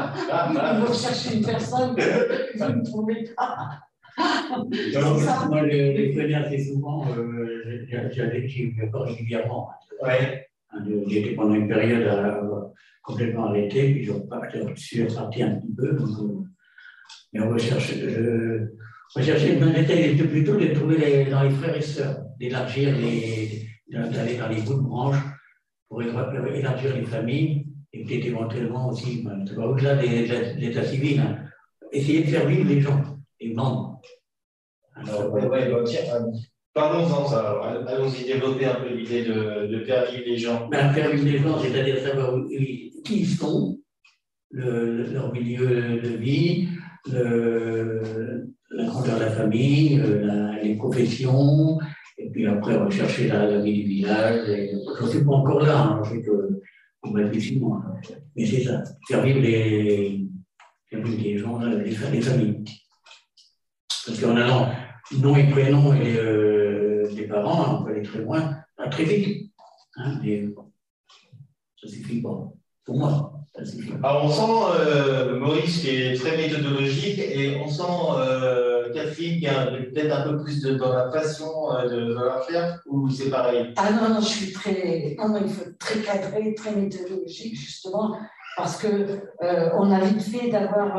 Vous 0.81 0.87
recherchez 0.87 1.37
une 1.37 1.45
personne 1.45 1.95
vous 1.95 2.65
ne 2.65 2.85
trouvez 2.85 3.25
pas. 3.37 3.81
moi, 5.49 5.63
les 5.63 6.15
connais 6.15 6.35
assez 6.35 6.65
souvent, 6.65 7.07
euh, 7.17 7.87
j'y 7.89 8.83
encore 8.85 9.05
régulièrement. 9.05 9.71
Ouais. 10.03 10.49
J'étais 11.09 11.35
pendant 11.35 11.55
une 11.55 11.69
période 11.69 12.09
complètement 13.03 13.47
arrêté, 13.47 13.93
puis 13.93 14.05
je 14.05 14.13
suis 14.77 15.03
reparti 15.03 15.43
un 15.43 15.57
petit 15.57 15.75
peu. 15.75 15.89
Euh, 15.89 16.45
mais 17.33 17.41
on 17.41 17.51
recherche, 17.51 17.95
je, 17.95 18.69
rechercher, 19.15 19.57
était 19.57 20.25
plutôt 20.25 20.57
de 20.57 20.75
trouver 20.75 21.25
dans 21.31 21.43
les 21.43 21.51
frères 21.51 21.77
et 21.77 21.81
sœurs 21.81 22.23
d'élargir 22.39 22.95
d'aller 23.89 24.37
dans 24.37 24.49
les 24.49 24.63
bouts 24.63 24.75
de 24.75 24.81
branches 24.81 25.23
pour 25.89 26.03
élargir 26.03 26.97
les 26.97 27.05
familles 27.05 27.67
et 27.93 28.05
peut-être 28.05 28.27
éventuellement 28.27 28.89
aussi, 28.89 29.23
ben, 29.23 29.45
au-delà 29.59 29.97
de 29.97 30.59
l'état 30.59 30.85
civil, 30.85 31.23
essayer 31.93 32.23
de 32.25 32.29
faire 32.29 32.47
vivre 32.47 32.69
les 32.69 32.81
gens, 32.81 33.03
les 33.41 33.53
membres. 33.53 34.01
Alors, 34.95 35.33
ouais, 35.33 35.47
ouais, 35.47 35.69
euh, 35.69 35.85
parlons-en 36.75 37.27
ça. 37.27 37.61
Allons-y 37.87 38.25
développer 38.25 38.67
un 38.67 38.75
peu 38.75 38.95
l'idée 38.95 39.25
de, 39.25 39.67
de, 39.67 39.85
faire 39.85 40.11
vivre 40.11 40.25
les 40.27 40.39
gens. 40.39 40.69
Ben, 40.69 40.93
faire 40.93 41.11
vivre 41.11 41.25
les 41.25 41.39
gens, 41.39 41.59
c'est-à-dire 41.59 41.99
savoir 41.99 42.35
qui 43.05 43.21
ils 43.21 43.27
sont, 43.27 43.79
le, 44.51 45.13
leur 45.13 45.33
milieu 45.33 46.01
de 46.01 46.17
vie, 46.17 46.69
la 47.07 48.85
grandeur 48.85 49.17
de 49.17 49.25
la 49.25 49.31
famille, 49.31 50.01
euh, 50.01 50.53
les 50.63 50.77
professions, 50.77 51.79
et 52.19 52.31
puis 52.31 52.47
après 52.47 52.77
rechercher 52.77 53.29
la, 53.29 53.59
vie 53.61 53.83
du 53.83 53.89
village. 53.89 54.47
je 54.47 55.05
ne 55.05 55.09
suis 55.09 55.25
pas 55.25 55.33
encore 55.33 55.63
là, 55.63 55.79
hein, 55.79 56.03
sais 56.05 56.23
que 56.23 56.61
on 57.03 57.13
réfléchit 57.13 57.59
moins. 57.59 57.83
Mais 58.37 58.47
c'est 58.47 58.63
ça, 58.63 58.83
faire 59.09 59.23
vivre 59.23 59.41
les, 59.41 60.25
les 60.93 61.39
gens, 61.39 61.59
les, 61.59 61.85
les 61.85 62.21
familles. 62.21 62.65
Parce 64.07 64.21
qu'en 64.21 64.37
allant 64.37 64.69
nom 65.21 65.37
et 65.37 65.49
prénom 65.49 65.95
et 65.95 66.17
euh, 66.17 67.09
des 67.15 67.27
parents, 67.27 67.81
on 67.81 67.85
peut 67.85 67.93
aller 67.93 68.03
très 68.03 68.21
loin, 68.21 68.57
très 68.91 69.05
vite. 69.05 69.53
Hein, 69.97 70.19
mais 70.23 70.45
ça 71.81 71.89
suffit 71.89 72.23
pas, 72.23 72.53
pour 72.85 72.97
moi. 72.97 73.33
Alors 74.03 74.25
on 74.25 74.31
sent 74.31 74.81
euh, 74.81 75.39
Maurice 75.39 75.81
qui 75.81 75.91
est 75.91 76.15
très 76.19 76.37
méthodologique 76.39 77.19
et 77.19 77.61
on 77.63 77.69
sent 77.69 77.83
euh, 78.17 78.91
Catherine 78.95 79.39
qui 79.41 79.45
est 79.45 79.91
peut-être 79.91 80.17
un 80.17 80.23
peu 80.23 80.43
plus 80.43 80.63
de, 80.63 80.75
dans 80.75 80.93
la 80.93 81.05
passion 81.05 81.71
euh, 81.73 81.83
de, 81.87 82.01
de, 82.07 82.15
la 82.15 82.41
faire 82.41 82.81
ou 82.87 83.11
c'est 83.11 83.29
pareil? 83.29 83.75
Ah 83.77 83.91
non, 83.93 84.15
non, 84.15 84.21
je 84.21 84.27
suis 84.27 84.53
très. 84.53 85.15
Non, 85.19 85.29
non, 85.29 85.41
il 85.45 85.51
faut 85.51 85.69
être 85.69 85.79
très 85.79 86.01
cadré, 86.01 86.55
très 86.55 86.75
méthodologique 86.75 87.55
justement 87.55 88.17
parce 88.57 88.79
que 88.79 88.87
euh, 88.87 89.71
on 89.75 89.91
a 89.91 90.01
vite 90.01 90.23
fait 90.23 90.49
d'avoir 90.49 90.97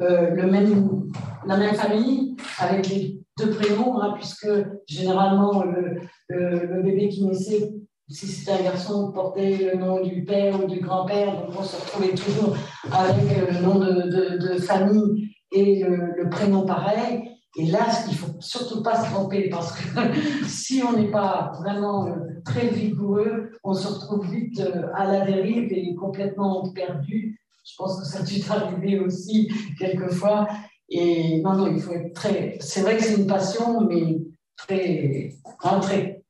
euh, 0.00 0.30
le 0.30 0.46
même, 0.46 1.10
la 1.46 1.58
même 1.58 1.74
famille 1.74 2.36
avec 2.58 2.88
les 2.88 3.19
deux 3.40 3.50
prénoms, 3.50 4.00
hein, 4.00 4.14
puisque 4.16 4.48
généralement 4.86 5.64
le, 5.64 6.82
bébé 6.82 7.08
qui 7.08 7.24
naissait 7.24 7.70
si 8.10 8.26
c'était 8.26 8.52
un 8.52 8.62
garçon, 8.64 9.12
portait 9.12 9.56
le 9.72 9.78
nom 9.78 10.00
du 10.02 10.24
père 10.24 10.62
ou 10.62 10.66
du 10.66 10.80
grand-père, 10.80 11.32
donc 11.32 11.50
on 11.56 11.62
se 11.62 11.76
retrouvait 11.76 12.14
toujours 12.14 12.56
avec 12.90 13.52
le 13.52 13.60
nom 13.60 13.78
de, 13.78 14.36
de, 14.36 14.58
famille 14.60 15.28
et 15.52 15.84
le, 15.84 16.28
prénom 16.28 16.66
pareil. 16.66 17.22
Et 17.56 17.66
là, 17.66 17.86
il 18.06 18.12
ne 18.12 18.16
faut 18.16 18.32
surtout 18.40 18.82
pas 18.82 19.04
se 19.04 19.10
tromper 19.10 19.48
parce 19.48 19.72
que 19.72 20.00
si 20.46 20.82
on 20.82 20.96
n'est 20.96 21.10
pas 21.10 21.52
vraiment 21.60 22.06
euh, 22.06 22.16
très 22.44 22.68
vigoureux, 22.68 23.50
on 23.64 23.74
se 23.74 23.88
retrouve 23.88 24.28
vite 24.28 24.60
euh, 24.60 24.86
à 24.94 25.06
la 25.06 25.24
dérive 25.24 25.72
et 25.72 25.94
complètement 25.94 26.68
perdu. 26.72 27.40
Je 27.64 27.76
pense 27.76 28.00
que 28.00 28.06
ça 28.06 28.20
a 28.20 28.22
dû 28.22 28.40
arriver 28.50 29.00
aussi 29.00 29.50
quelquefois. 29.78 30.48
Et 30.90 31.40
non, 31.42 31.54
non, 31.54 31.72
il 31.72 31.80
faut 31.80 31.92
être 31.92 32.12
très. 32.14 32.56
C'est 32.60 32.82
vrai 32.82 32.96
que 32.96 33.02
c'est 33.02 33.16
une 33.16 33.26
passion, 33.26 33.86
mais 33.86 34.18
très, 34.56 35.30
hein, 35.62 35.80
très 35.80 36.22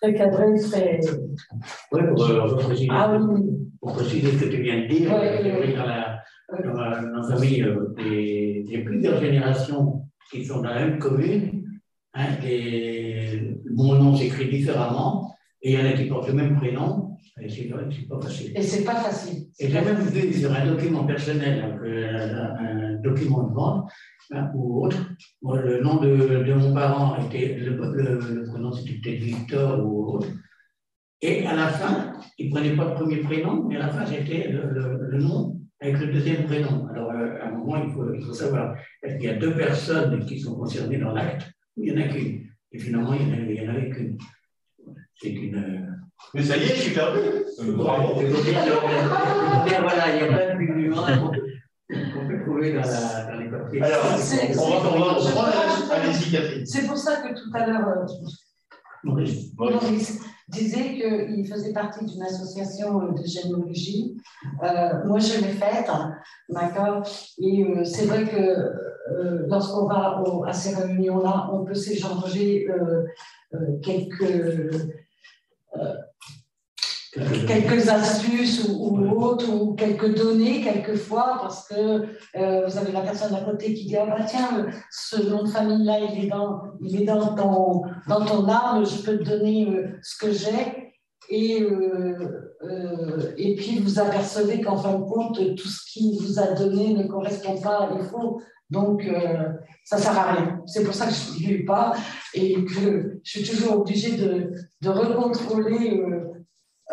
très 0.00 0.14
cadré, 0.14 0.54
très. 0.60 1.00
Oui, 1.92 2.00
pour, 2.14 2.30
euh, 2.30 2.56
préciser, 2.56 2.88
ah, 2.90 3.18
oui. 3.18 3.42
pour 3.80 3.92
préciser 3.94 4.30
ce 4.32 4.44
que 4.44 4.48
tu 4.48 4.62
viens 4.62 4.82
de 4.82 4.86
dire, 4.86 5.12
ouais, 5.12 5.74
dans, 5.74 5.86
la, 5.86 6.22
dans, 6.64 6.80
la, 6.80 7.02
dans 7.02 7.20
la 7.20 7.36
famille, 7.36 7.62
euh, 7.62 7.94
il 7.98 8.70
y 8.70 8.76
a 8.76 8.84
plusieurs 8.84 9.20
générations 9.20 10.04
qui 10.30 10.44
sont 10.44 10.62
dans 10.62 10.70
la 10.70 10.86
même 10.86 10.98
commune. 10.98 11.64
Hein, 12.14 12.36
et 12.44 13.60
mon 13.70 13.94
nom 13.94 14.16
s'écrit 14.16 14.48
différemment, 14.48 15.34
et 15.62 15.72
il 15.72 15.78
y 15.78 15.82
en 15.82 15.86
a 15.86 15.92
qui 15.92 16.04
portent 16.06 16.28
le 16.28 16.34
même 16.34 16.56
prénom, 16.56 17.07
et 17.40 17.48
c'est 17.48 17.68
pas 18.08 18.20
facile. 18.20 18.52
Et 18.56 18.62
c'est 18.62 18.84
pas 18.84 18.96
facile. 18.96 19.46
Et 19.58 19.68
j'ai 19.68 19.80
même 19.80 20.00
vu 20.00 20.32
sur 20.32 20.52
un 20.52 20.66
document 20.66 21.04
personnel, 21.04 21.62
un, 21.62 21.84
euh, 21.84 22.54
un 22.58 22.94
document 23.00 23.44
de 23.44 23.54
vente, 23.54 23.90
Hein, 24.30 24.50
ou 24.54 24.84
autre. 24.84 24.98
le 25.42 25.80
nom 25.80 25.96
de, 25.96 26.44
de, 26.44 26.52
mon 26.52 26.74
parent 26.74 27.16
était, 27.24 27.54
le, 27.54 27.70
le, 27.70 28.44
prénom 28.44 28.70
c'était 28.72 28.98
peut-être 29.00 29.22
Victor 29.22 29.86
ou 29.86 30.16
autre. 30.16 30.28
Et 31.22 31.46
à 31.46 31.54
la 31.54 31.68
fin, 31.68 32.12
il 32.36 32.48
ne 32.48 32.54
prenait 32.54 32.76
pas 32.76 32.90
le 32.90 32.94
premier 32.94 33.20
prénom, 33.20 33.64
mais 33.64 33.76
à 33.76 33.86
la 33.86 33.88
fin, 33.88 34.04
c'était 34.04 34.48
le, 34.48 35.18
nom 35.18 35.58
avec 35.80 35.98
le 35.98 36.12
deuxième 36.12 36.44
prénom. 36.44 36.86
Alors, 36.88 37.10
euh, 37.10 37.40
à 37.40 37.48
un 37.48 37.52
moment, 37.52 37.82
il 37.82 37.90
faut, 37.90 38.12
il 38.12 38.22
faut 38.22 38.34
savoir, 38.34 38.76
est-ce 39.02 39.16
qu'il 39.16 39.24
y 39.24 39.32
a 39.32 39.38
deux 39.38 39.54
personnes 39.54 40.24
qui 40.26 40.38
sont 40.38 40.56
concernées 40.56 40.98
dans 40.98 41.12
l'acte 41.12 41.50
ou 41.76 41.84
il 41.84 41.94
n'y 41.94 41.98
en 41.98 42.04
a 42.04 42.08
qu'une? 42.08 42.48
Et 42.72 42.78
finalement, 42.78 43.14
il 43.14 43.26
n'y 43.26 43.66
en, 43.66 43.70
avait 43.70 43.88
qu'une. 43.88 44.18
C'est 45.14 45.30
une. 45.30 45.96
Mais 46.34 46.42
ça 46.42 46.56
y 46.56 46.62
est, 46.62 46.74
je 46.74 46.82
suis 46.82 46.94
perdu. 46.94 47.20
Bravo. 47.76 48.20
Voilà, 49.80 50.14
il 50.14 50.20
y 50.20 50.24
a 50.24 50.26
plein 50.26 50.54
de 50.54 50.58
musulmans 50.58 51.30
qu'on 51.88 52.28
peut 52.28 52.40
trouver 52.44 52.72
dans, 52.72 52.80
la, 52.80 53.24
dans 53.24 53.38
les 53.38 53.48
papiers. 53.48 53.82
Alors, 53.82 54.04
on 54.04 54.98
va, 54.98 55.12
reprendre. 55.12 55.92
Allez-y, 55.92 56.32
Catherine. 56.32 56.66
C'est 56.66 56.86
pour 56.86 56.96
ça 56.96 57.16
que 57.16 57.28
tout 57.28 57.50
à 57.54 57.66
l'heure, 57.66 57.88
euh, 57.88 58.06
Maurice. 59.04 59.52
Maurice 59.56 60.20
disait 60.48 60.94
qu'il 60.94 61.46
faisait 61.46 61.72
partie 61.72 62.04
d'une 62.04 62.22
association 62.22 63.02
euh, 63.02 63.12
de 63.12 63.24
généalogie. 63.24 64.16
Euh, 64.62 65.04
moi, 65.04 65.18
je 65.18 65.40
l'ai 65.40 65.52
faite, 65.52 65.90
d'accord 66.48 67.02
Et 67.38 67.64
euh, 67.64 67.84
c'est 67.84 68.06
vrai 68.06 68.24
que 68.24 69.46
lorsqu'on 69.48 69.86
va 69.86 70.20
à 70.46 70.52
ces 70.52 70.74
réunions-là, 70.74 71.50
on 71.52 71.64
peut 71.64 71.74
s'échanger 71.74 72.66
quelques 73.82 74.92
quelques 77.46 77.88
astuces 77.88 78.68
ou, 78.68 78.98
autres, 79.20 79.50
ou 79.50 79.74
quelques 79.74 80.14
données 80.14 80.62
quelquefois, 80.62 81.38
parce 81.40 81.68
que 81.68 82.06
euh, 82.36 82.66
vous 82.66 82.78
avez 82.78 82.92
la 82.92 83.00
personne 83.00 83.34
à 83.34 83.40
côté 83.40 83.74
qui 83.74 83.86
dit 83.86 83.96
Ah 83.96 84.06
bah 84.06 84.24
tiens, 84.26 84.66
ce 84.90 85.22
nom 85.22 85.44
de 85.44 85.48
famille-là, 85.48 85.98
il 86.00 86.24
est, 86.24 86.28
dans, 86.28 86.60
il 86.80 87.02
est 87.02 87.04
dans, 87.04 87.34
ton, 87.34 87.82
dans 88.08 88.24
ton 88.24 88.48
arme, 88.48 88.84
je 88.84 89.02
peux 89.02 89.18
te 89.18 89.24
donner 89.24 89.68
euh, 89.68 89.98
ce 90.02 90.16
que 90.18 90.32
j'ai. 90.32 90.94
Et, 91.30 91.62
euh, 91.62 92.47
et 93.36 93.54
puis 93.54 93.78
vous 93.78 93.98
apercevez 94.00 94.60
qu'en 94.60 94.76
fin 94.76 94.98
de 94.98 95.04
compte, 95.04 95.38
tout 95.56 95.68
ce 95.68 95.92
qu'il 95.92 96.18
vous 96.20 96.38
a 96.38 96.52
donné 96.52 96.94
ne 96.94 97.06
correspond 97.06 97.60
pas 97.60 97.84
à 97.84 97.94
défaut. 97.94 98.40
Donc, 98.70 99.08
ça 99.84 99.96
ne 99.96 100.02
sert 100.02 100.18
à 100.18 100.32
rien. 100.32 100.62
C'est 100.66 100.84
pour 100.84 100.92
ça 100.92 101.06
que 101.06 101.12
je 101.12 101.32
ne 101.32 101.58
dis 101.58 101.64
pas 101.64 101.94
et 102.34 102.64
que 102.64 103.20
je 103.22 103.30
suis 103.30 103.48
toujours 103.48 103.80
obligée 103.80 104.16
de, 104.16 104.52
de 104.82 104.88
recontrôler 104.88 106.02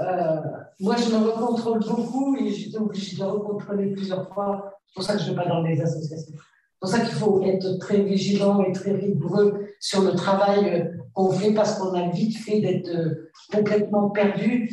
euh, 0.01 0.41
moi, 0.79 0.95
je 0.97 1.09
me 1.09 1.17
recontrôle 1.17 1.79
beaucoup 1.79 2.35
et 2.35 2.51
j'étais 2.51 2.77
obligée 2.77 3.17
de 3.17 3.23
recontrôler 3.23 3.91
plusieurs 3.93 4.33
fois. 4.33 4.73
C'est 4.87 4.93
pour 4.93 5.03
ça 5.03 5.13
que 5.13 5.19
je 5.19 5.25
ne 5.25 5.29
vais 5.31 5.43
pas 5.43 5.47
dans 5.47 5.61
les 5.61 5.81
associations. 5.81 6.33
C'est 6.35 6.79
pour 6.79 6.89
ça 6.89 6.99
qu'il 6.99 7.15
faut 7.15 7.41
être 7.43 7.77
très 7.79 8.01
vigilant 8.01 8.61
et 8.63 8.71
très 8.73 8.91
rigoureux 8.91 9.67
sur 9.79 10.01
le 10.01 10.11
travail 10.11 10.69
euh, 10.69 10.85
qu'on 11.13 11.31
fait 11.31 11.53
parce 11.53 11.79
qu'on 11.79 11.93
a 11.93 12.09
vite 12.09 12.37
fait 12.37 12.59
d'être 12.59 12.89
euh, 12.89 13.31
complètement 13.51 14.09
perdu. 14.09 14.69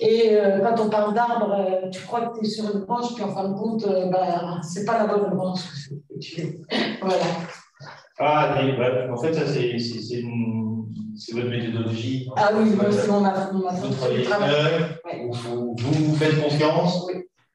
Et 0.00 0.36
quand 0.62 0.84
on 0.84 0.88
parle 0.88 1.14
d'arbre, 1.14 1.90
tu 1.92 2.00
crois 2.02 2.26
que 2.26 2.38
tu 2.38 2.46
es 2.46 2.48
sur 2.48 2.74
une 2.74 2.84
branche, 2.84 3.14
puis 3.14 3.22
en 3.22 3.34
fin 3.34 3.48
de 3.48 3.54
compte, 3.54 3.86
ben, 3.86 4.60
ce 4.62 4.80
n'est 4.80 4.84
pas 4.84 4.98
la 4.98 5.06
bonne 5.06 5.30
branche. 5.34 5.60
voilà. 7.02 7.24
Ah, 8.18 8.56
en 9.10 9.16
fait, 9.16 9.34
ça, 9.34 9.46
c'est 9.46 9.76
c'est 11.14 11.34
votre 11.34 11.48
méthodologie. 11.48 12.28
Ah 12.36 12.50
oui, 12.54 12.70
c'est 12.90 13.08
mon 13.08 13.22
travail. 14.24 14.98
Vous, 15.30 15.76
vous 15.78 16.16
faites 16.16 16.42
confiance 16.42 17.06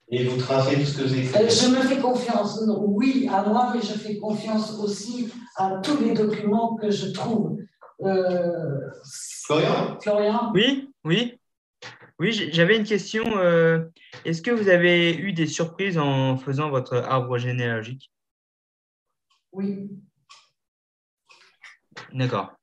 et 0.09 0.25
vous 0.25 0.37
tracez 0.37 0.75
tout 0.75 0.85
ce 0.85 0.97
que 0.97 1.03
vous 1.03 1.13
écrivez. 1.13 1.37
Euh, 1.37 1.49
je 1.49 1.67
me 1.69 1.81
fais 1.81 1.97
confiance, 1.97 2.63
oui, 2.67 3.29
à 3.31 3.43
moi, 3.43 3.71
mais 3.73 3.81
je 3.81 3.93
fais 3.93 4.17
confiance 4.17 4.79
aussi 4.79 5.29
à 5.57 5.79
tous 5.83 5.99
les 6.01 6.13
documents 6.13 6.75
que 6.75 6.89
je 6.89 7.07
trouve. 7.11 7.57
Euh, 8.03 8.79
Florian? 9.45 9.97
Florian? 10.01 10.51
Oui, 10.53 10.89
oui. 11.03 11.36
Oui, 12.19 12.49
j'avais 12.51 12.77
une 12.77 12.83
question. 12.83 13.23
Euh, 13.37 13.85
est-ce 14.25 14.41
que 14.41 14.49
vous 14.49 14.69
avez 14.69 15.15
eu 15.15 15.33
des 15.33 15.45
surprises 15.45 15.99
en 15.99 16.37
faisant 16.37 16.69
votre 16.69 16.95
arbre 16.95 17.37
généalogique? 17.37 18.11
Oui. 19.51 19.89
D'accord. 22.13 22.53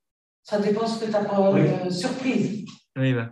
Ça 0.42 0.59
dépend 0.61 0.87
ce 0.87 1.05
que 1.05 1.11
tu 1.11 1.16
as 1.16 1.24
pour 1.24 1.55
euh, 1.55 1.88
surprise. 1.88 2.66
Oui, 2.96 3.14
bah. 3.14 3.31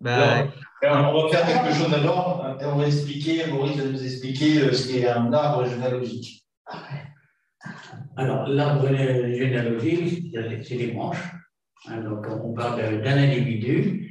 bah 0.00 0.48
on 0.82 1.26
va 1.26 1.28
faire 1.30 1.46
quelque 1.46 1.74
chose 1.74 1.90
d'abord. 1.90 2.56
On 2.60 2.76
va 2.76 2.86
expliquer, 2.86 3.46
Maurice 3.46 3.76
va 3.78 3.86
nous 3.86 4.04
expliquer 4.04 4.60
euh, 4.60 4.72
ce 4.72 4.92
qu'est 4.92 5.08
un 5.08 5.32
arbre 5.32 5.66
généalogique. 5.66 6.46
Alors, 8.16 8.46
l'arbre 8.48 8.86
généalogique, 8.88 10.36
c'est 10.62 10.76
des 10.76 10.88
branches. 10.88 11.32
Hein, 11.86 12.02
donc, 12.02 12.26
on 12.28 12.52
parle 12.52 13.02
d'un 13.02 13.16
individu. 13.16 14.03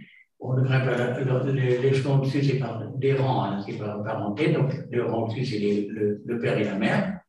On 0.46 0.56
ne 0.56 0.62
grimpe 0.62 0.86
pas 0.86 1.22
l'échelon 1.54 2.18
dessus, 2.18 2.44
c'est 2.44 2.60
par 2.60 2.84
des 2.98 3.14
rangs, 3.14 3.46
hein, 3.46 3.64
c'est 3.66 3.78
par 3.78 4.04
parenté. 4.04 4.52
Donc, 4.52 4.74
le 4.92 5.06
rang 5.06 5.28
dessus, 5.28 5.46
c'est 5.46 5.60
le, 5.60 6.22
le, 6.26 6.40
père 6.40 6.58
et 6.58 6.66
la 6.66 6.76
mère. 6.76 7.20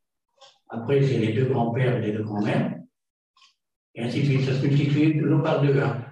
Après, 0.68 1.00
c'est 1.00 1.18
les 1.18 1.33
deux 1.33 1.44
grands-pères 1.44 1.96
et 1.98 2.00
les 2.00 2.12
deux 2.12 2.24
grands-mères 2.24 2.74
et 3.94 4.03
ainsi 4.03 4.22
de 4.22 4.24
suite. 4.27 4.44
Ça 4.44 4.55
se 4.55 4.66
multiplie 4.66 5.18
toujours 5.20 5.42
par 5.42 5.62
deux. 5.62 5.81
Hein. 5.81 6.05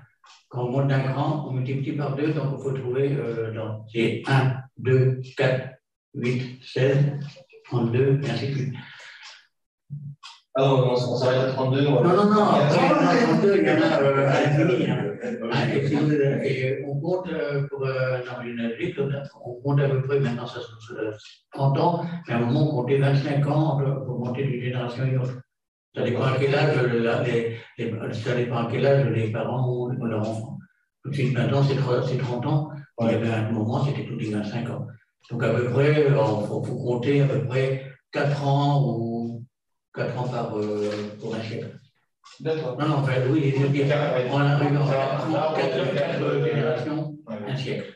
Quand 0.48 0.66
on 0.66 0.70
monte 0.70 0.88
d'un 0.88 1.00
cran, 1.00 1.46
on 1.48 1.52
multiplie 1.52 1.92
par 1.92 2.14
deux, 2.14 2.32
donc 2.32 2.54
il 2.58 2.62
faut 2.62 2.72
trouver, 2.72 3.12
euh, 3.16 3.52
c'est 3.92 4.22
1, 4.26 4.54
2, 4.78 5.20
4, 5.36 5.70
8, 6.14 6.60
16, 6.62 6.96
32, 7.64 8.20
et 8.22 8.30
ainsi 8.30 8.48
de 8.48 8.54
suite. 8.54 8.74
Ah 10.54 10.62
non, 10.62 10.88
on, 10.88 10.92
on 10.92 11.16
s'arrête 11.16 11.50
à 11.50 11.52
32 11.52 11.82
Non, 11.82 12.02
non, 12.02 12.24
non, 12.26 12.44
après, 12.44 12.78
il 12.78 12.88
y 12.88 12.92
en 12.92 13.08
a 13.08 13.16
32, 13.16 13.56
il 13.56 13.66
y 13.66 13.70
en 13.70 13.82
a 13.82 14.02
euh, 14.02 14.28
à 14.28 14.40
l'infini. 14.44 14.90
Hein. 14.90 15.12
Et, 16.44 16.84
on 16.86 17.00
compte 17.00 17.28
euh, 17.32 17.66
pour 17.68 17.86
euh, 17.86 18.18
un 18.18 18.42
on 19.44 19.54
compte 19.62 19.80
à 19.80 19.88
peu 19.88 20.02
près, 20.02 20.20
maintenant 20.20 20.46
ça 20.46 20.60
se 20.60 20.94
30 21.52 21.78
ans, 21.78 22.04
mais 22.26 22.34
à 22.34 22.36
un 22.36 22.40
moment 22.40 22.68
on 22.68 22.82
comptait 22.82 22.98
25 22.98 23.46
ans 23.46 23.80
pour 24.06 24.18
monter 24.18 24.44
d'une 24.44 24.62
génération 24.62 25.04
à 25.04 25.06
une 25.06 25.18
autre. 25.18 25.40
Ça 25.94 26.02
dépend 26.02 26.22
à 26.22 26.36
quel 26.38 26.54
âge, 26.54 26.76
les, 27.26 27.58
les, 27.78 28.12
ça 28.12 28.34
dépend 28.34 28.56
à 28.56 28.68
quel 28.70 28.86
âge 28.86 29.06
les 29.08 29.30
parents 29.30 29.68
ont 29.68 30.04
leur 30.04 30.20
enfant. 30.20 30.58
Tout 31.02 31.10
de 31.10 31.14
suite, 31.14 31.36
maintenant, 31.36 31.62
c'est 31.62 31.76
30 32.16 32.46
ans. 32.46 32.70
Il 33.00 33.06
y 33.10 33.14
avait 33.14 33.28
un 33.28 33.50
moment, 33.50 33.84
c'était 33.84 34.04
tous 34.04 34.16
les 34.16 34.30
25 34.30 34.70
ans. 34.70 34.86
Donc, 35.30 35.42
à 35.42 35.50
peu 35.50 35.64
près, 35.70 35.92
il 35.92 36.12
euh, 36.12 36.24
faut, 36.46 36.62
faut, 36.62 36.76
compter 36.76 37.22
à 37.22 37.26
peu 37.26 37.44
près 37.44 37.84
4 38.12 38.46
ans 38.46 38.84
ou 38.86 39.11
4 39.94 40.18
ans 40.18 40.28
par, 40.28 40.58
euh, 40.58 40.90
pour 41.20 41.34
un 41.34 41.42
siècle. 41.42 41.78
D'accord. 42.40 42.78
Non, 42.78 42.88
non, 42.88 42.94
enfin, 42.96 43.12
oui, 43.30 43.52
je 43.56 43.62
veux 43.62 43.68
dire, 43.68 43.86
on 44.30 44.38
arrive 44.38 44.76
à 44.76 45.54
4 45.56 46.44
générations, 46.44 47.16
un 47.26 47.56
siècle. 47.56 47.94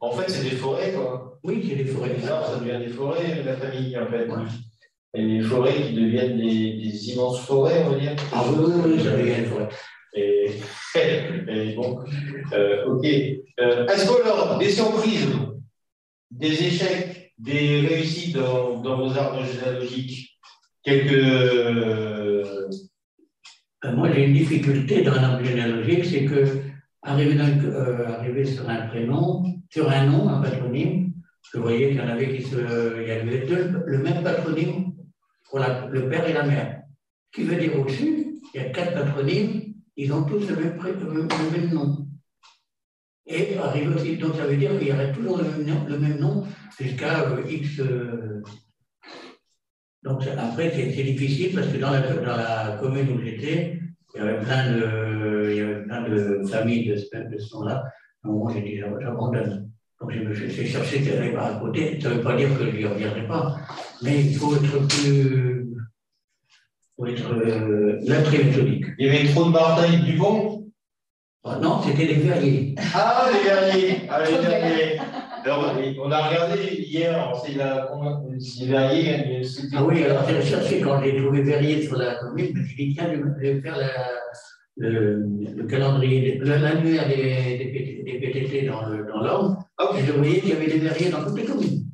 En 0.00 0.10
fait, 0.10 0.30
c'est 0.30 0.42
des 0.42 0.56
forêts, 0.56 0.92
quoi. 0.92 1.38
Oui, 1.44 1.64
c'est 1.68 1.76
des 1.76 1.84
forêts. 1.84 2.16
Ça, 2.20 2.58
devient 2.60 2.84
des 2.84 2.92
forêts, 2.92 3.42
la 3.44 3.56
famille, 3.56 3.96
en 3.96 4.06
fait 4.06 4.28
et 5.14 5.22
les 5.22 5.42
forêts 5.42 5.74
qui 5.74 5.92
deviennent 5.92 6.38
des, 6.38 7.10
immenses 7.10 7.40
forêts, 7.40 7.82
on 7.84 7.90
va 7.90 7.98
dire. 7.98 8.16
Ah 8.32 8.44
oui, 8.48 8.64
oui, 8.66 8.92
oui, 8.94 9.02
ça 9.02 9.10
devient 9.10 9.40
des 9.40 9.44
forêts. 9.44 9.68
Et, 11.48 11.74
bon, 11.74 12.00
euh, 12.52 12.84
ok. 12.86 13.06
Euh, 13.60 13.86
est-ce 13.86 14.06
qu'on 14.06 14.22
alors 14.22 14.58
des 14.58 14.68
surprises, 14.68 15.26
des 16.30 16.64
échecs, 16.64 17.21
des 17.42 17.80
réussites 17.80 18.36
dans, 18.36 18.80
vos 18.80 19.16
arbres 19.18 19.44
généalogiques 19.44 20.38
Quelques. 20.84 21.12
Euh, 21.12 22.68
moi, 23.84 24.10
j'ai 24.12 24.26
une 24.26 24.32
difficulté 24.32 25.02
dans 25.02 25.14
l'arbre 25.14 25.44
généalogique, 25.44 26.04
c'est 26.04 26.24
que 26.24 26.44
arriver, 27.02 27.38
arriver, 27.40 28.44
sur 28.44 28.68
un 28.68 28.88
prénom, 28.88 29.44
sur 29.70 29.88
un 29.88 30.06
nom, 30.06 30.28
un 30.28 30.40
patronyme, 30.40 31.12
je 31.52 31.60
voyais 31.60 31.88
qu'il 31.88 31.98
y 31.98 32.00
en 32.00 32.08
avait 32.08 32.36
qui 32.36 32.42
se. 32.42 33.00
Il 33.00 33.06
y 33.06 33.12
avait 33.12 33.46
deux, 33.46 33.80
le 33.86 33.98
même 33.98 34.24
patronyme 34.24 34.92
pour 35.48 35.60
le 35.60 36.08
père 36.08 36.28
et 36.28 36.32
la 36.32 36.42
mère. 36.44 36.82
Qui 37.32 37.44
veut 37.44 37.56
dire 37.56 37.78
au-dessus, 37.78 38.40
il 38.54 38.60
y 38.60 38.64
a 38.64 38.70
quatre 38.70 38.94
patronymes, 38.94 39.74
ils 39.96 40.12
ont 40.12 40.24
tous 40.24 40.48
le 40.48 40.56
même 40.56 41.72
nom. 41.72 42.01
Et 43.26 43.56
arrive 43.56 44.18
donc 44.18 44.34
ça 44.34 44.46
veut 44.46 44.56
dire 44.56 44.76
qu'il 44.78 44.88
y 44.88 44.92
aurait 44.92 45.12
toujours 45.12 45.38
le 45.38 45.98
même 45.98 46.18
nom, 46.18 46.44
jusqu'à 46.78 47.30
euh, 47.30 47.42
X. 47.48 47.78
Euh, 47.78 48.42
donc 50.02 50.22
après, 50.36 50.72
c'est 50.74 51.04
difficile 51.04 51.54
parce 51.54 51.68
que 51.68 51.78
dans 51.78 51.92
la, 51.92 52.78
commune 52.80 53.12
où 53.12 53.20
j'étais, 53.22 53.78
il 54.14 54.18
y 54.18 54.20
avait 54.20 54.40
plein 54.40 54.72
de, 54.72 56.44
familles 56.50 56.88
de 56.88 56.96
ce, 56.96 57.16
de 57.16 57.38
ce 57.38 57.54
nom-là. 57.54 57.84
Donc 58.24 58.38
moi, 58.38 58.52
j'ai 58.52 58.62
dit, 58.62 58.78
j'abandonne. 58.78 59.70
Donc 60.00 60.10
je 60.10 60.18
me 60.18 60.34
suis 60.34 60.66
cherché 60.66 60.98
d'aller 60.98 61.36
à 61.36 61.60
côté. 61.60 62.00
Ça 62.00 62.10
ne 62.10 62.14
veut 62.14 62.22
pas 62.22 62.36
dire 62.36 62.48
que 62.58 62.72
je 62.72 62.76
n'y 62.76 62.84
reviendrai 62.84 63.28
pas, 63.28 63.56
mais 64.02 64.20
il 64.24 64.34
faut 64.34 64.56
être 64.56 64.88
plus. 64.88 65.68
Il 65.68 66.96
faut 66.96 67.06
être 67.06 67.32
euh. 67.32 68.00
Il 68.02 69.06
y 69.06 69.08
avait 69.08 69.32
trop 69.32 69.44
de 69.44 69.50
Martin 69.50 69.92
et 69.92 69.98
Dupont 69.98 70.51
ah, 71.44 71.58
Non, 71.60 71.82
c'était 71.82 72.06
les 72.06 72.14
verriers. 72.14 72.74
Ah, 72.94 73.28
les 73.32 73.48
verriers 73.48 74.08
ah, 74.08 74.22
les 74.24 74.36
verriers 74.38 74.98
alors, 75.44 75.74
on 76.04 76.10
a 76.12 76.28
regardé 76.28 76.84
hier, 76.86 77.32
c'est 77.44 77.54
la 77.54 77.90
c'est 78.38 78.66
verrier. 78.66 79.42
Ah 79.74 79.84
oui, 79.84 80.04
alors 80.04 80.28
j'ai 80.28 80.40
cherché 80.40 80.80
quand 80.80 81.02
j'ai 81.02 81.16
trouvé 81.16 81.42
verrier 81.42 81.82
sur 81.82 81.96
la 81.96 82.14
commune, 82.14 82.52
je 82.54 82.60
me 82.60 82.64
suis 82.64 82.86
dit, 82.86 82.94
tiens, 82.94 83.12
je 83.12 83.40
vais 83.40 83.60
faire 83.60 83.76
la, 83.76 83.90
le, 84.76 85.66
calendrier, 85.68 86.38
l'annuaire 86.38 87.08
des, 87.08 87.58
des, 87.58 88.02
des, 88.04 88.20
PTT 88.20 88.66
dans 88.66 88.86
l'ordre, 89.20 89.64
ah, 89.78 89.90
et 89.98 90.04
je 90.04 90.12
voyais 90.12 90.40
qu'il 90.40 90.50
y 90.50 90.52
avait 90.52 90.68
des 90.68 90.78
verriers 90.78 91.10
dans 91.10 91.24
toutes 91.24 91.38
les 91.38 91.44
communes. 91.44 91.86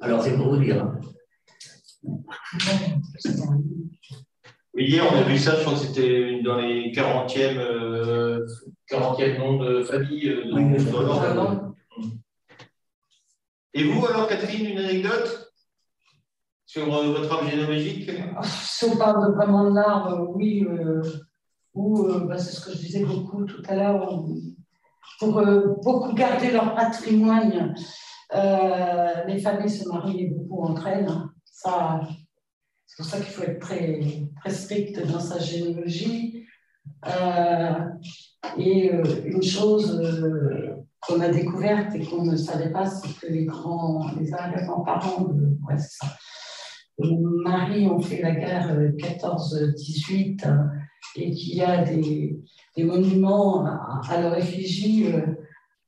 Alors, 0.00 0.22
c'est 0.22 0.36
pour 0.36 0.54
vous 0.54 0.62
dire. 0.62 0.86
Hein. 2.52 3.60
Oui, 4.80 4.86
hier, 4.86 5.04
on 5.12 5.14
a 5.14 5.22
vu 5.24 5.36
ça, 5.36 5.56
je 5.56 5.60
crois 5.60 5.74
que 5.74 5.80
c'était 5.80 6.40
dans 6.40 6.56
les 6.56 6.90
40e, 6.90 7.58
euh, 7.58 8.46
40e 8.90 9.36
noms 9.36 9.58
de 9.58 9.82
famille 9.82 10.26
euh, 10.26 10.50
dans, 10.90 11.02
l'ordre. 11.02 11.74
Et 13.74 13.84
vous, 13.84 14.06
alors, 14.06 14.26
Catherine, 14.26 14.64
une 14.64 14.78
anecdote 14.78 15.52
sur 16.64 16.94
euh, 16.94 17.12
votre 17.12 17.30
arbre 17.30 17.50
généalogique? 17.50 18.10
Si 18.42 18.86
on 18.86 18.96
parle 18.96 19.28
de 19.28 19.34
vraiment 19.34 19.68
de 19.68 19.74
l'arbre, 19.74 20.30
oui, 20.34 20.66
euh, 20.66 21.02
ou 21.74 22.02
bah, 22.26 22.38
c'est 22.38 22.52
ce 22.52 22.64
que 22.64 22.72
je 22.72 22.78
disais 22.78 23.04
beaucoup 23.04 23.44
tout 23.44 23.62
à 23.68 23.76
l'heure, 23.76 24.24
pour 25.18 25.42
beaucoup 25.84 26.14
garder 26.14 26.52
leur 26.52 26.74
patrimoine, 26.74 27.74
les 28.32 29.40
familles 29.40 29.68
se 29.68 29.86
marient 29.90 30.30
beaucoup 30.30 30.62
entre 30.62 30.86
elles. 30.86 31.06
Hein. 31.06 31.32
Ça, 31.44 32.00
c'est 32.90 33.04
pour 33.04 33.06
ça 33.06 33.20
qu'il 33.20 33.32
faut 33.32 33.44
être 33.44 33.60
très, 33.60 34.00
très 34.40 34.50
strict 34.50 35.06
dans 35.06 35.20
sa 35.20 35.38
généalogie. 35.38 36.44
Euh, 37.06 37.78
et 38.58 38.92
euh, 38.92 39.04
une 39.26 39.42
chose 39.42 40.00
euh, 40.00 40.74
qu'on 41.00 41.20
a 41.20 41.28
découverte 41.28 41.94
et 41.94 42.04
qu'on 42.04 42.24
ne 42.24 42.34
savait 42.34 42.70
pas, 42.70 42.86
c'est 42.86 43.14
que 43.20 43.32
les 43.32 43.44
grands, 43.44 44.10
les 44.18 44.34
arrière-grands-parents 44.34 45.22
de, 45.22 45.56
ouais, 45.68 45.78
ça. 45.78 46.06
Ont 47.02 48.00
fait 48.00 48.20
la 48.20 48.32
guerre 48.32 48.76
14-18 48.98 50.70
et 51.16 51.30
qu'il 51.30 51.56
y 51.56 51.62
a 51.62 51.82
des, 51.82 52.38
des 52.76 52.84
monuments 52.84 53.64
à, 53.64 54.20
leur 54.20 54.36
effigie 54.36 55.06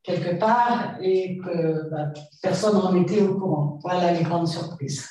quelque 0.03 0.38
part 0.38 0.97
et 1.03 1.37
que 1.37 1.91
bah, 1.91 2.12
personne 2.41 2.77
n'en 2.77 2.95
était 3.03 3.21
au 3.21 3.38
courant. 3.38 3.79
Voilà 3.83 4.15
les 4.15 4.23
grandes 4.23 4.49
surprises. 4.49 5.07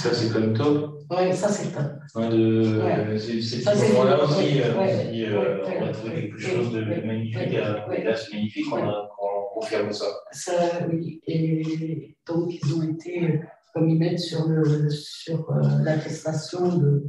Ça, 0.00 0.14
c'est 0.14 0.32
comme 0.32 0.54
top. 0.54 0.98
Oui, 1.10 1.30
ça, 1.34 1.48
c'est 1.48 1.72
top. 1.72 2.30
de, 2.30 2.80
ouais. 2.80 3.18
C'est 3.18 3.40
ce 3.42 3.92
moment-là 3.92 4.24
aussi, 4.24 4.62
euh, 4.62 4.78
ouais, 4.78 5.28
euh, 5.28 5.62
on 5.78 5.84
a 5.84 5.92
trouvé 5.92 6.14
quelque 6.14 6.38
chose 6.38 6.72
de 6.72 6.80
magnifique, 7.06 7.54
un 7.54 7.94
village 7.94 8.32
magnifique, 8.32 8.64
on, 8.72 8.78
a, 8.78 9.08
on 9.20 9.60
confirme 9.60 9.92
ça. 9.92 10.06
Ça, 10.32 10.52
oui. 10.90 11.20
Et 11.26 12.16
donc, 12.26 12.54
ils 12.54 12.74
ont 12.74 12.82
été, 12.82 13.40
comme 13.74 13.90
ils 13.90 13.98
mettent 13.98 14.20
sur, 14.20 14.48
le, 14.48 14.88
sur 14.88 15.50
euh, 15.50 15.60
l'attestation 15.84 16.78
de, 16.78 17.04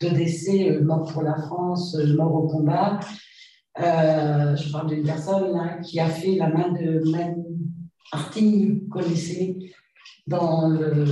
de 0.00 0.08
décès, 0.10 0.70
euh, 0.70 0.84
mort 0.84 1.12
pour 1.12 1.22
la 1.22 1.34
France, 1.34 1.96
euh, 1.96 2.14
mort 2.14 2.32
au 2.32 2.46
combat. 2.46 3.00
Euh, 3.80 4.54
je 4.54 4.70
parle 4.70 4.90
d'une 4.90 5.02
personne 5.04 5.52
là, 5.52 5.78
qui 5.82 5.98
a 5.98 6.06
fait 6.06 6.36
la 6.36 6.50
main 6.50 6.70
de 6.70 7.10
même 7.10 7.44
Arting, 8.12 8.82
vous 8.82 8.88
connaissez, 8.88 9.72
dans 10.28 10.68
le, 10.68 11.04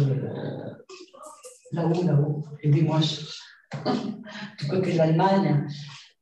là-haut, 1.76 2.02
là-haut, 2.04 2.44
aidez-moi, 2.62 2.98
du 4.58 4.66
côté 4.68 4.92
de 4.92 4.98
l'Allemagne, 4.98 5.66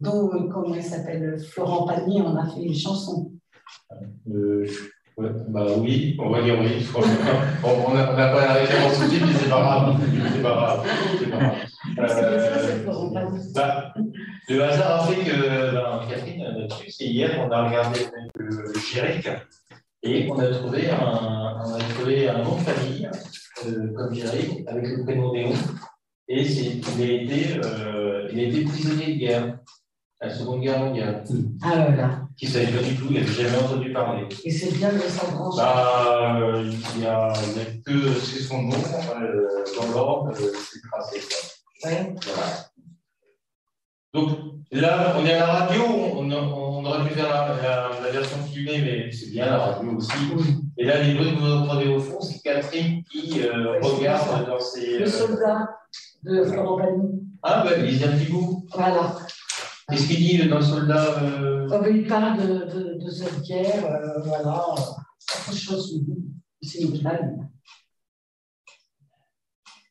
dont, 0.00 0.30
euh, 0.34 0.48
comment 0.52 0.74
il 0.74 0.82
s'appelle, 0.82 1.38
Florent 1.38 1.86
Pagny, 1.86 2.20
on 2.20 2.36
a 2.36 2.46
fait 2.46 2.62
une 2.62 2.74
chanson. 2.74 3.32
Euh, 4.30 4.66
bah 5.16 5.66
oui, 5.78 6.16
on 6.18 6.30
va 6.30 6.42
dire 6.42 6.58
oui. 6.60 6.84
on 7.62 7.94
n'a 7.94 8.06
pas 8.06 8.46
la 8.46 8.52
référence 8.54 8.98
tout 8.98 9.04
de 9.04 9.10
suite, 9.10 9.22
mais 9.24 9.32
c'est 9.32 9.48
pas 9.48 9.60
grave. 9.60 10.00
C'est 10.32 10.42
pas 10.42 10.54
grave. 10.54 10.86
C'est 11.18 11.30
pas 11.30 11.38
grave. 11.38 11.64
Euh, 11.96 13.38
bah, 13.54 13.94
le 14.48 14.62
hasard 14.62 15.02
a 15.02 15.06
fait 15.06 15.22
que, 15.22 15.74
ben, 15.74 16.00
Catherine, 16.08 16.44
notre 16.58 16.82
c'est 16.88 17.04
hier, 17.04 17.30
on 17.46 17.50
a 17.52 17.68
regardé 17.68 18.00
le 18.36 18.72
Chéric 18.80 19.28
et 20.04 20.30
on 20.30 20.38
a 20.38 20.48
trouvé 20.48 20.90
un, 20.90 21.60
on 21.64 21.74
a 21.74 21.78
trouvé 21.78 22.28
un 22.28 22.42
nom 22.42 22.56
de 22.56 22.60
famille 22.60 23.10
euh, 23.66 23.92
comme 23.96 24.14
Jerry, 24.14 24.64
avec 24.66 24.86
le 24.86 25.02
prénom 25.02 25.32
Léon. 25.32 25.52
Et 26.28 26.42
il 26.42 27.02
a, 27.02 27.06
été, 27.06 27.60
euh, 27.64 28.28
il 28.32 28.38
a 28.38 28.42
été 28.42 28.64
prisonnier 28.64 29.14
de 29.14 29.18
guerre, 29.18 29.58
à 30.20 30.26
la 30.26 30.34
Seconde 30.34 30.60
Guerre 30.60 30.78
mondiale. 30.78 31.24
Ah 31.62 31.76
là 31.76 31.96
là. 31.96 32.20
Qui 32.36 32.46
ne 32.46 32.50
savait 32.50 32.66
pas 32.66 32.82
du 32.82 32.96
tout, 32.96 33.06
il 33.10 33.14
n'avait 33.14 33.26
jamais 33.26 33.58
entendu 33.58 33.92
parler. 33.92 34.26
Et 34.44 34.50
c'est 34.50 34.72
bien 34.74 34.92
de 34.92 34.98
s'en 35.00 35.56
bah, 35.56 36.36
euh, 36.40 36.70
Il 36.94 37.00
n'y 37.00 37.06
a, 37.06 37.32
que 37.84 38.12
c'est 38.14 38.42
son 38.42 38.62
nom 38.62 38.72
euh, 38.72 39.64
dans 39.78 39.92
l'ordre, 39.92 40.32
c'est 40.34 40.80
tracé. 40.90 41.20
Ouais. 41.84 42.14
Voilà. 42.24 42.73
Donc 44.14 44.30
là, 44.70 45.16
on 45.18 45.26
est 45.26 45.32
à 45.34 45.38
la 45.38 45.46
radio, 45.46 45.82
on, 46.14 46.30
on 46.30 46.84
aurait 46.84 47.08
pu 47.08 47.14
faire 47.14 47.28
la, 47.28 47.90
la, 48.00 48.10
version 48.12 48.38
filmée, 48.44 48.80
mais 48.80 49.10
c'est 49.10 49.30
bien 49.32 49.46
la 49.46 49.58
radio 49.58 49.96
aussi. 49.96 50.12
Et 50.78 50.84
là, 50.84 51.02
les 51.02 51.14
bruits 51.14 51.34
que 51.34 51.40
vous 51.40 51.50
entendez 51.50 51.88
au 51.88 51.98
fond, 51.98 52.20
c'est 52.20 52.40
Catherine 52.40 53.02
qui 53.10 53.42
euh, 53.42 53.80
regarde 53.80 54.46
dans 54.46 54.60
ses. 54.60 55.00
Le 55.00 55.06
soldat 55.06 55.68
de 56.22 56.44
Florent 56.44 56.78
Pagny. 56.78 57.22
Ah, 57.42 57.64
ben, 57.68 57.84
il 57.84 58.04
un 58.04 58.16
petit 58.16 58.30
bout. 58.30 58.64
Voilà. 58.72 59.16
Qu'est-ce 59.90 60.06
qu'il 60.06 60.16
dit 60.16 60.48
dans 60.48 60.58
le 60.58 60.62
soldat 60.62 61.22
euh... 61.22 61.68
oh, 61.70 61.84
Il 61.90 62.06
parle 62.06 62.38
de, 62.38 62.46
de, 62.46 63.04
de 63.04 63.10
cette 63.10 63.42
guerre, 63.42 63.84
euh, 63.84 64.20
voilà. 64.24 64.64
Autre 64.68 65.56
chose, 65.58 66.00
c'est 66.62 66.78
une 66.78 66.98
blague. 66.98 67.36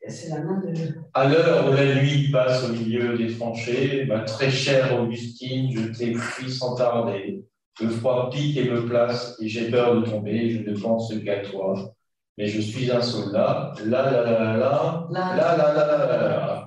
C'est 0.07 0.29
la 0.29 0.41
main 0.41 0.59
de. 0.59 0.73
À 1.13 1.29
l'heure 1.29 1.69
où 1.69 1.73
la 1.73 1.95
nuit 1.95 2.29
passe 2.31 2.63
au 2.65 2.73
milieu 2.73 3.17
des 3.17 3.37
tranchées, 3.37 4.05
ma 4.05 4.19
très 4.19 4.51
chère 4.51 4.99
Augustine, 4.99 5.71
je 5.71 5.97
t'écris 5.97 6.51
sans 6.51 6.75
tarder. 6.75 7.45
Le 7.81 7.89
froid 7.89 8.29
pique 8.29 8.57
et 8.57 8.69
me 8.69 8.85
place, 8.85 9.37
et 9.39 9.47
j'ai 9.47 9.71
peur 9.71 9.99
de 9.99 10.05
tomber, 10.05 10.49
je 10.49 10.69
ne 10.69 10.77
pense 10.77 11.11
qu'à 11.23 11.39
toi. 11.39 11.93
Mais 12.37 12.47
je 12.47 12.59
suis 12.59 12.91
un 12.91 13.01
soldat. 13.01 13.73
La 13.85 14.11
la 14.11 14.23
la 14.23 14.31
la 14.31 14.57
la 14.57 15.07
la 15.11 15.35
la 15.35 15.73
la 15.73 15.85
la 15.85 15.97
la 15.97 16.65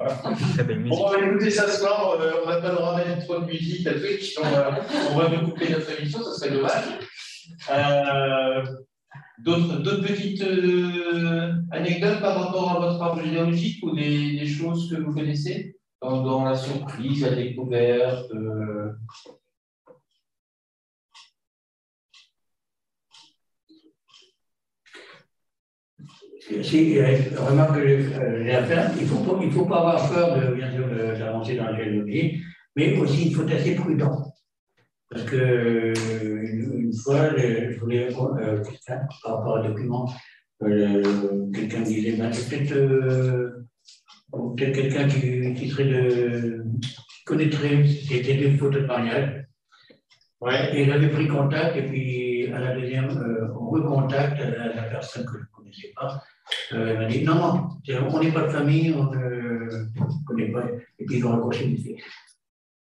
Bon, 0.88 1.06
on 1.06 1.10
va 1.10 1.26
écouter 1.26 1.50
ça 1.50 1.68
ce 1.68 1.80
soir. 1.80 2.18
Euh, 2.20 2.32
on 2.44 2.48
n'a 2.48 2.60
pas 2.60 2.68
le 2.68 2.74
droit 2.76 2.98
de 2.98 3.24
trop 3.24 3.40
de 3.40 3.46
musique 3.46 3.86
à 3.86 3.94
Twitch. 3.94 4.36
On 4.38 4.48
va, 4.48 4.80
on 5.12 5.18
va 5.18 5.28
nous 5.28 5.50
couper 5.50 5.70
notre 5.70 5.98
émission, 5.98 6.22
ça 6.22 6.32
serait 6.32 6.54
dommage. 6.54 6.84
Euh, 7.70 8.62
D'autres 9.38 10.00
petites 10.00 10.42
euh, 10.42 11.52
anecdotes 11.70 12.20
par 12.20 12.42
rapport 12.42 12.70
à 12.70 12.80
votre 12.80 13.02
arbre 13.02 13.22
généalogique 13.22 13.84
ou 13.84 13.94
des, 13.94 14.46
choses 14.46 14.90
que 14.90 15.00
vous 15.00 15.12
connaissez 15.12 15.76
dans, 16.00 16.44
la 16.44 16.54
surprise, 16.54 17.22
la 17.22 17.34
découverte 17.34 18.30
euh... 18.32 18.92
Si, 26.62 27.00
remarque 27.00 27.74
que 27.74 27.88
j'ai 27.88 28.52
à 28.52 28.62
faire, 28.64 28.90
il 28.96 29.02
ne 29.02 29.50
faut, 29.50 29.66
pas 29.66 29.78
avoir 29.78 30.08
peur 30.08 30.40
de, 30.40 30.54
bien 30.54 30.70
sûr 30.72 30.86
d'avancer 30.88 31.56
dans 31.56 31.64
la 31.64 31.76
généalogie, 31.76 32.40
mais 32.76 32.96
aussi 32.98 33.28
il 33.28 33.34
faut 33.34 33.42
être 33.42 33.56
assez 33.56 33.74
prudent. 33.74 34.35
Parce 35.10 35.24
que 35.24 35.92
une, 35.94 36.92
fois, 36.92 37.30
je 37.36 37.78
voulais 37.78 38.08
euh, 38.08 38.62
par 39.22 39.36
rapport 39.36 39.56
à 39.56 39.60
un 39.60 39.68
document, 39.68 40.10
euh, 40.62 41.50
quelqu'un 41.52 41.82
disait 41.82 42.16
ben, 42.16 42.30
peut-être 42.30 42.72
euh, 42.72 43.66
peut 44.56 44.72
quelqu'un 44.72 45.06
qui, 45.08 45.54
qui, 45.54 45.68
serait 45.68 45.84
de 45.84 46.64
connaîtrait, 47.24 47.84
c'était 47.86 48.36
des 48.36 48.56
photos 48.56 48.82
de 48.82 48.86
mariage. 48.86 49.46
Ouais. 50.40 50.76
Et 50.76 50.82
il 50.82 50.92
avait 50.92 51.08
pris 51.08 51.28
contact, 51.28 51.76
et 51.76 51.82
puis 51.82 52.52
à 52.52 52.60
la 52.60 52.74
deuxième, 52.74 53.10
euh, 53.10 53.48
on 53.58 53.70
recontacte 53.70 54.38
la, 54.38 54.74
la, 54.74 54.82
personne 54.84 55.24
que 55.24 55.32
je 55.32 55.38
ne 55.38 55.48
connaissais 55.52 55.92
pas. 55.94 56.22
Euh, 56.72 56.88
elle 56.90 56.98
m'a 56.98 57.06
dit 57.06 57.24
non, 57.24 57.34
non, 57.34 57.68
on 58.10 58.20
n'est 58.20 58.32
pas 58.32 58.42
de 58.42 58.48
famille, 58.50 58.92
on 58.92 59.10
ne 59.10 59.68
connaît 60.26 60.50
pas. 60.52 60.64
Et 60.98 61.04
puis 61.04 61.18
ils 61.18 61.26
ont 61.26 61.32
raccroché. 61.32 61.66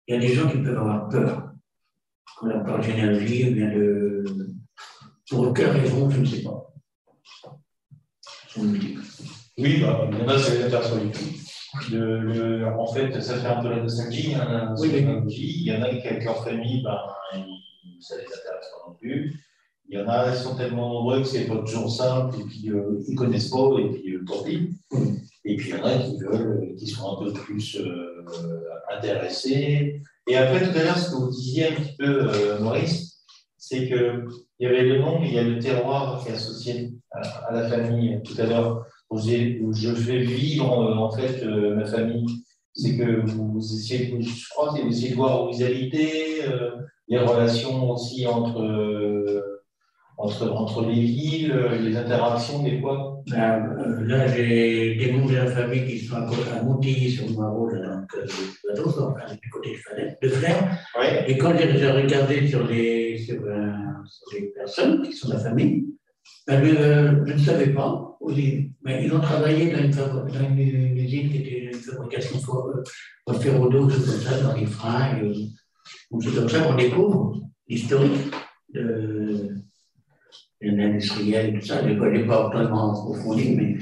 Il 0.07 0.15
y 0.15 0.17
a 0.17 0.21
des 0.21 0.35
gens 0.35 0.49
qui 0.49 0.59
peuvent 0.59 0.77
avoir 0.77 1.09
peur 1.09 1.54
qu'on 2.39 2.51
a 2.51 2.59
par 2.61 2.83
généalogie 2.83 3.51
ou 3.51 3.55
bien 3.55 3.69
de. 3.69 4.25
Pour 5.31 5.55
quelle 5.55 5.71
raison, 5.71 6.11
je 6.11 6.21
ne 6.21 6.25
sais 6.25 6.43
pas. 6.43 6.73
Oui, 8.57 8.99
bah, 9.81 10.09
il 10.13 10.19
y 10.19 10.23
en 10.23 10.29
a, 10.29 10.39
c'est. 10.39 10.71
Le, 11.91 12.21
le, 12.21 12.67
en 12.69 12.87
fait, 12.87 13.21
ça 13.21 13.37
fait 13.37 13.49
un 13.49 13.61
peu 13.61 13.69
la 13.69 13.83
nostalgie. 13.83 14.31
Il 14.31 14.33
y 14.33 14.37
en 14.37 14.47
a, 14.47 14.75
oui, 14.79 14.91
il 14.95 15.65
y 15.65 15.73
en 15.77 15.83
a 15.83 15.89
qui, 15.89 16.29
en 16.29 16.35
famille, 16.35 16.83
ben, 16.83 16.99
ça 18.01 18.15
ne 18.15 18.21
les 18.21 18.27
intéresse 18.27 18.71
pas 18.71 18.89
non 18.89 18.95
plus. 18.95 19.35
Il 19.89 19.99
y 19.99 20.03
en 20.03 20.09
a 20.09 20.31
qui 20.31 20.43
sont 20.43 20.57
tellement 20.57 20.89
nombreux 20.95 21.21
que 21.21 21.27
c'est 21.27 21.47
pas 21.47 21.59
toujours 21.59 21.91
simple, 21.91 22.37
et 22.41 22.45
puis 22.45 22.71
euh, 22.71 23.03
ils 23.07 23.13
ne 23.13 23.19
connaissent 23.19 23.51
pas, 23.51 23.71
et 23.79 23.91
puis 23.91 24.15
euh, 24.15 24.25
tant 24.25 24.43
pis. 24.43 24.71
Et 25.45 25.57
puis 25.57 25.71
il 25.71 25.77
y 25.77 25.81
en 25.81 25.85
a 25.85 25.99
qui 25.99 26.17
veulent, 26.19 26.75
qui 26.77 26.87
sont 26.87 27.13
un 27.13 27.25
peu 27.25 27.33
plus 27.33 27.77
euh, 27.77 28.25
intéressés, 28.97 30.01
et 30.27 30.37
après, 30.37 30.65
tout 30.65 30.79
à 30.79 30.83
l'heure, 30.83 30.99
ce 30.99 31.11
que 31.11 31.17
vous 31.17 31.31
disiez 31.31 31.69
un 31.69 31.73
petit 31.73 31.97
peu, 31.99 32.29
euh, 32.31 32.59
Maurice, 32.61 33.25
c'est 33.59 33.87
qu'il 33.87 34.25
y 34.61 34.67
avait 34.67 34.85
le 34.85 34.99
nom, 34.99 35.21
mais 35.21 35.29
il 35.29 35.35
y 35.35 35.39
a 35.39 35.43
le 35.43 35.59
terroir 35.59 36.23
qui 36.23 36.31
est 36.31 36.35
associé 36.35 36.95
à, 37.11 37.53
la 37.53 37.69
famille. 37.69 38.21
Tout 38.25 38.41
à 38.41 38.47
l'heure, 38.47 38.87
je 39.15 39.95
fais 39.95 40.19
vivre 40.19 40.81
euh, 40.81 40.97
en 40.97 41.11
fait 41.11 41.43
euh, 41.43 41.77
ma 41.77 41.85
famille. 41.85 42.27
c'est 42.73 42.97
que 42.97 43.21
vous 43.27 43.59
essayez, 43.59 44.19
je 44.21 44.49
crois 44.49 44.75
que 44.75 44.83
vous 44.83 44.89
essayez 44.89 45.11
de 45.11 45.17
voir 45.17 45.45
où 45.45 45.53
vous 45.53 45.63
habitez, 45.63 46.43
les 47.09 47.19
relations 47.19 47.91
aussi 47.91 48.27
entre, 48.27 49.45
entre, 50.17 50.51
entre 50.51 50.87
les 50.87 51.01
villes, 51.01 51.55
les 51.83 51.97
interactions 51.97 52.63
des 52.63 52.81
fois. 52.81 53.14
Ben, 53.27 54.03
là, 54.03 54.29
j'ai 54.29 54.97
des 54.97 55.13
membres 55.13 55.31
de 55.31 55.37
la 55.37 55.47
famille 55.47 55.87
qui 55.87 55.99
sont 55.99 56.17
à 56.17 56.63
Montilly 56.63 57.11
sur 57.11 57.31
Maro, 57.39 57.71
donc 57.71 58.17
du 59.43 59.51
côté 59.51 59.79
de 60.23 60.29
Flers. 60.29 60.79
Ouais. 60.99 61.25
Et 61.27 61.39
quand 61.39 61.55
j'ai 61.57 61.91
regardé 61.91 62.47
sur 62.47 62.67
les, 62.67 63.17
sur, 63.17 63.41
sur 64.07 64.39
les 64.39 64.47
personnes 64.49 65.03
qui 65.03 65.13
sont 65.13 65.29
de 65.29 65.35
la 65.35 65.41
famille, 65.41 65.87
ben, 66.47 66.63
je, 66.63 67.33
ne 67.33 67.39
savais 67.39 67.73
pas, 67.73 68.19
mais 68.83 69.05
ils 69.05 69.13
ont 69.13 69.21
travaillé 69.21 69.73
dans 69.73 69.83
une, 69.83 69.91
dans 69.91 70.27
une 70.29 70.99
usine 70.99 71.31
qui 71.31 71.39
était 71.39 71.71
une 71.73 71.75
fabrication 71.75 72.39
de 73.27 73.33
ferro-dos, 73.33 73.89
comme 73.89 73.91
ça, 73.91 74.41
dans 74.43 74.55
les 74.55 74.67
freins. 74.67 75.19
C'est 76.21 76.35
comme 76.35 76.49
ça 76.49 76.61
qu'on 76.61 76.75
découvre 76.75 77.41
l'historique 77.69 78.31
de, 78.75 79.55
l'industriel 80.61 81.55
et 81.55 81.59
tout 81.59 81.67
ça. 81.67 81.87
Je 81.87 81.93
ne 81.93 81.99
connais 81.99 82.25
pas 82.27 82.49
vraiment 82.49 82.93
approfondi, 82.93 83.55
mais 83.57 83.77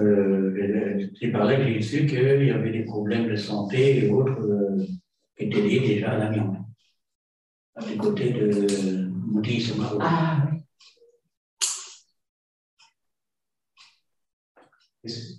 euh, 0.00 1.08
c'est 1.18 1.28
par 1.28 1.44
là 1.44 1.56
que 1.56 1.64
j'ai 1.64 1.82
su 1.82 2.06
qu'il 2.06 2.46
y 2.46 2.50
avait 2.50 2.72
des 2.72 2.84
problèmes 2.84 3.28
de 3.28 3.36
santé 3.36 4.04
et 4.04 4.10
autres 4.10 4.40
euh, 4.40 4.84
qui 5.36 5.44
étaient 5.44 5.62
liés 5.62 5.80
déjà 5.80 6.12
à 6.12 6.18
l'amiante, 6.18 6.56
du 7.88 7.96
côté 7.96 8.30
de 8.30 9.10
Maroc. 9.78 10.00
Ah 10.02 10.48
oui. 10.50 10.58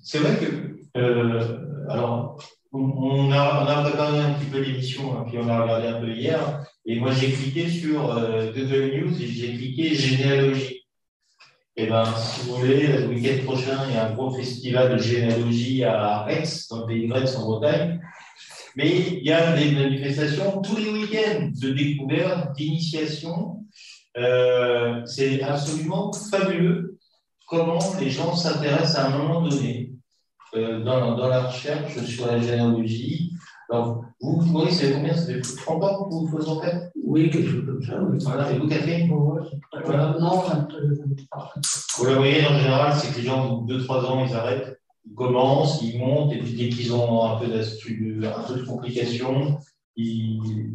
C'est 0.04 0.20
vrai 0.20 0.38
que, 0.38 1.00
euh, 1.00 1.86
alors, 1.90 2.42
on 2.72 3.32
a, 3.32 3.80
on 3.80 3.84
préparé 3.84 4.20
un 4.20 4.34
petit 4.34 4.46
peu 4.46 4.60
l'émission, 4.60 5.18
hein, 5.18 5.26
puis 5.28 5.38
on 5.40 5.48
a 5.48 5.62
regardé 5.62 5.88
un 5.88 6.00
peu 6.00 6.10
hier, 6.10 6.64
et 6.86 7.00
moi 7.00 7.12
j'ai 7.12 7.32
cliqué 7.32 7.70
sur 7.70 8.12
euh, 8.18 8.52
Google 8.52 8.92
News 8.96 9.22
et 9.22 9.28
j'ai 9.28 9.54
cliqué 9.56 9.96
généalogie. 9.96 10.74
Et 11.80 11.84
eh 11.84 11.86
bien, 11.86 12.06
si 12.06 12.48
vous 12.48 12.56
voulez, 12.56 12.88
le 12.88 13.08
week-end 13.08 13.46
prochain, 13.46 13.78
il 13.88 13.94
y 13.94 13.98
a 14.00 14.08
un 14.08 14.14
gros 14.16 14.32
festival 14.32 14.94
de 14.94 14.98
généalogie 14.98 15.84
à 15.84 16.24
Rex, 16.24 16.68
dans 16.70 16.80
le 16.80 16.86
pays 16.88 17.08
de 17.08 17.14
Rex 17.14 17.36
en 17.36 17.46
Bretagne. 17.46 18.02
Mais 18.76 18.90
il 18.90 19.24
y 19.24 19.32
a 19.32 19.56
des 19.56 19.72
manifestations 19.74 20.60
tous 20.64 20.78
les 20.78 20.90
week-ends 20.90 21.52
de 21.54 21.70
découverte, 21.70 22.56
d'initiation. 22.56 23.64
Euh, 24.18 25.06
c'est 25.06 25.44
absolument 25.44 26.12
fabuleux 26.12 26.98
comment 27.48 27.80
les 28.00 28.10
gens 28.10 28.36
s'intéressent 28.36 28.96
à 28.96 29.08
un 29.08 29.18
moment 29.18 29.42
donné 29.44 29.92
euh, 30.56 30.84
dans, 30.84 31.16
dans, 31.16 31.28
la 31.28 31.48
recherche 31.48 31.98
sur 32.04 32.28
la 32.28 32.40
généalogie. 32.40 33.34
Alors, 33.70 34.06
vous, 34.22 34.42
Maurice, 34.44 34.80
c'est 34.80 34.94
combien? 34.94 35.14
Ça 35.14 35.26
fait 35.26 35.42
plus 35.42 35.56
de 35.56 35.60
30 35.60 35.84
ans 35.84 36.04
que 36.06 36.10
vous, 36.10 36.26
vous 36.26 36.50
en 36.50 36.62
faites? 36.62 36.92
Oui, 37.04 37.30
quelque 37.30 37.50
chose 37.50 37.66
comme 37.66 37.84
ça. 37.84 38.02
Oui. 38.02 38.18
Voilà, 38.22 38.52
et 38.52 38.58
vous, 38.58 38.68
Catherine? 38.68 39.12
Voilà. 39.86 40.16
Non, 40.20 40.42
Vous 41.98 42.06
la 42.06 42.16
voyez, 42.16 42.46
en 42.46 42.58
général, 42.58 42.94
c'est 42.96 43.12
que 43.12 43.18
les 43.18 43.26
gens, 43.26 43.66
2-3 43.66 44.06
ans, 44.06 44.26
ils 44.26 44.34
arrêtent, 44.34 44.80
ils 45.06 45.16
commencent, 45.16 45.82
ils 45.82 46.00
montent, 46.00 46.34
et 46.34 46.40
puis 46.40 46.54
dès 46.54 46.70
qu'ils 46.70 46.94
ont 46.94 47.26
un 47.26 47.38
peu, 47.38 47.46
un 47.46 48.44
peu 48.44 48.60
de 48.60 48.66
complications, 48.66 49.58
ils, 49.96 50.72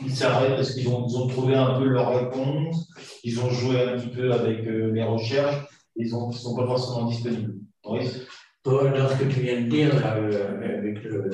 ils 0.00 0.14
s'arrêtent 0.14 0.56
parce 0.56 0.74
qu'ils 0.74 0.88
ont, 0.88 1.06
ils 1.08 1.16
ont 1.16 1.26
trouvé 1.26 1.54
un 1.54 1.78
peu 1.78 1.86
leur 1.86 2.14
réponse, 2.14 2.88
ils 3.24 3.40
ont 3.40 3.50
joué 3.50 3.82
un 3.82 3.98
petit 3.98 4.14
peu 4.14 4.32
avec 4.32 4.66
euh, 4.66 4.92
les 4.92 5.02
recherches, 5.02 5.66
ils 5.96 6.12
ne 6.14 6.32
sont 6.32 6.54
pas 6.54 6.66
forcément 6.66 7.06
disponibles. 7.06 7.54
Maurice 7.84 8.26
Dans 8.64 9.08
ce 9.08 9.22
que 9.22 9.32
tu 9.32 9.40
viens 9.40 9.60
de 9.60 9.68
dire, 9.68 9.94
là, 10.00 10.16
euh, 10.16 10.78
avec 10.78 11.02
le, 11.04 11.30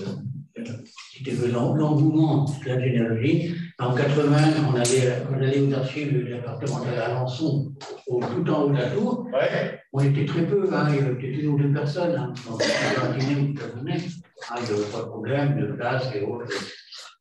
l'engouement 1.50 2.44
de 2.44 2.68
la 2.68 2.80
généalogie, 2.80 3.54
en 3.78 3.94
80, 3.94 4.36
on 4.70 4.74
allait, 4.74 5.22
on 5.30 5.42
allait 5.42 5.60
aux 5.60 5.72
archives 5.74 6.12
du 6.12 6.24
département 6.24 6.84
de 6.84 6.90
Alençon, 6.90 7.72
au, 8.06 8.20
tout 8.20 8.50
en 8.50 8.62
haut 8.62 8.70
de 8.70 8.76
la 8.76 8.90
tour. 8.90 9.26
Ouais. 9.32 9.80
On 9.92 10.00
était 10.00 10.24
très 10.24 10.46
peu, 10.46 10.68
hein, 10.72 10.86
il 10.90 10.96
y 10.96 10.98
avait 10.98 11.40
une 11.40 11.48
ou 11.48 11.58
deux 11.58 11.72
personnes. 11.72 12.16
Hein, 12.16 12.32
donc, 12.48 12.62
ah, 12.62 13.14
il 13.18 13.26
n'y 13.26 13.32
avait 13.34 13.52
pas 14.92 14.98
de 14.98 15.06
problème 15.06 15.60
de 15.60 15.72
place 15.72 16.10
et 16.14 16.22
autres. 16.22 16.52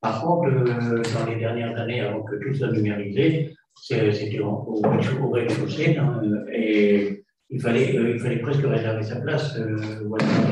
Par 0.02 0.22
contre, 0.22 0.50
euh, 0.50 1.02
dans 1.14 1.26
les 1.30 1.38
dernières 1.38 1.80
années, 1.80 2.02
avant 2.02 2.24
que 2.24 2.36
tout 2.36 2.54
soit 2.54 2.72
numérisé, 2.72 3.56
c'était 3.82 4.40
au, 4.40 4.50
au 4.50 5.30
rez-de-chaussée 5.30 5.98
hein, 5.98 6.22
et 6.52 7.23
il 7.54 7.62
fallait, 7.62 7.96
euh, 7.98 8.16
il 8.16 8.20
fallait 8.20 8.40
presque 8.40 8.64
réserver 8.64 9.04
sa 9.04 9.22
place. 9.22 9.56
Euh, 9.58 9.78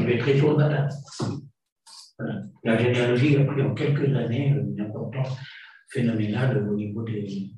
il 0.01 0.09
était 0.09 0.19
très 0.19 0.37
tôt 0.37 0.55
La 2.63 2.77
généalogie 2.77 3.37
a 3.37 3.45
pris 3.45 3.63
en 3.63 3.73
quelques 3.73 4.15
années 4.15 4.49
une 4.49 4.79
importance 4.79 5.35
phénoménale 5.89 6.69
au 6.69 6.75
niveau 6.75 7.01
des. 7.03 7.49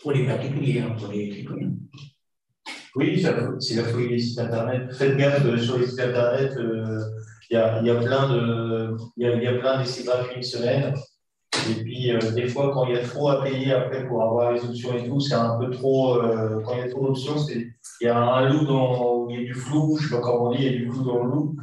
pour 0.00 0.12
les 0.12 0.24
particuliers, 0.24 0.80
hein, 0.80 0.94
pour 0.96 1.12
les 1.12 1.32
citoyens. 1.32 1.72
Oui, 2.94 3.20
c'est 3.58 3.74
la 3.76 3.84
folie 3.84 4.08
des 4.08 4.18
sites 4.18 4.38
internet. 4.38 4.92
Faites 4.94 5.16
gaffe 5.16 5.60
sur 5.60 5.78
les 5.78 5.86
sites 5.86 6.00
internet. 6.00 6.52
Il 7.50 7.54
y, 7.54 7.56
a, 7.56 7.82
y, 7.82 7.90
a, 7.90 7.96
plein 7.96 8.32
de, 8.32 8.96
il 9.16 9.26
y 9.26 9.26
a, 9.26 9.52
y 9.52 9.58
plein 9.58 9.80
d'essais 9.80 10.04
gratuits 10.04 10.36
une 10.36 10.42
semaine. 10.42 10.94
Et 11.68 11.82
puis, 11.82 12.12
euh, 12.12 12.18
des 12.32 12.48
fois, 12.48 12.72
quand 12.72 12.86
il 12.86 12.94
y 12.94 12.98
a 12.98 13.02
trop 13.02 13.28
à 13.28 13.42
payer 13.42 13.72
après 13.72 14.06
pour 14.06 14.22
avoir 14.22 14.52
les 14.52 14.64
options 14.64 14.96
et 14.96 15.06
tout, 15.06 15.20
c'est 15.20 15.34
un 15.34 15.58
peu 15.58 15.70
trop. 15.70 16.22
Euh, 16.22 16.60
quand 16.64 16.74
il 16.74 16.78
y 16.78 16.82
a 16.82 16.88
trop 16.88 17.06
d'options, 17.06 17.36
il 17.48 17.72
y 18.00 18.06
a 18.08 18.16
un 18.16 18.48
loup 18.48 18.64
dans. 18.64 19.28
Il 19.28 19.40
y 19.40 19.42
a 19.42 19.46
du 19.46 19.54
flou, 19.54 19.96
je 19.98 20.04
ne 20.04 20.08
sais 20.08 20.14
pas 20.14 20.22
comment 20.22 20.48
on 20.48 20.52
dit, 20.52 20.58
il 20.60 20.72
y 20.72 20.74
a 20.74 20.78
du 20.78 20.90
flou 20.90 21.04
dans 21.04 21.24
le 21.24 21.30
loup. 21.30 21.56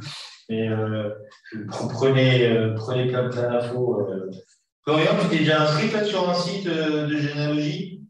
Mais 0.48 0.68
euh, 0.68 1.10
prenez, 1.68 2.72
prenez 2.76 3.06
plein, 3.08 3.28
plein 3.28 3.50
d'infos. 3.50 4.08
Florian, 4.84 5.12
tu 5.20 5.28
t'es 5.28 5.38
déjà 5.38 5.62
inscrit 5.62 6.06
sur 6.06 6.28
un 6.28 6.34
site 6.34 6.66
de 6.66 7.16
généalogie? 7.16 8.02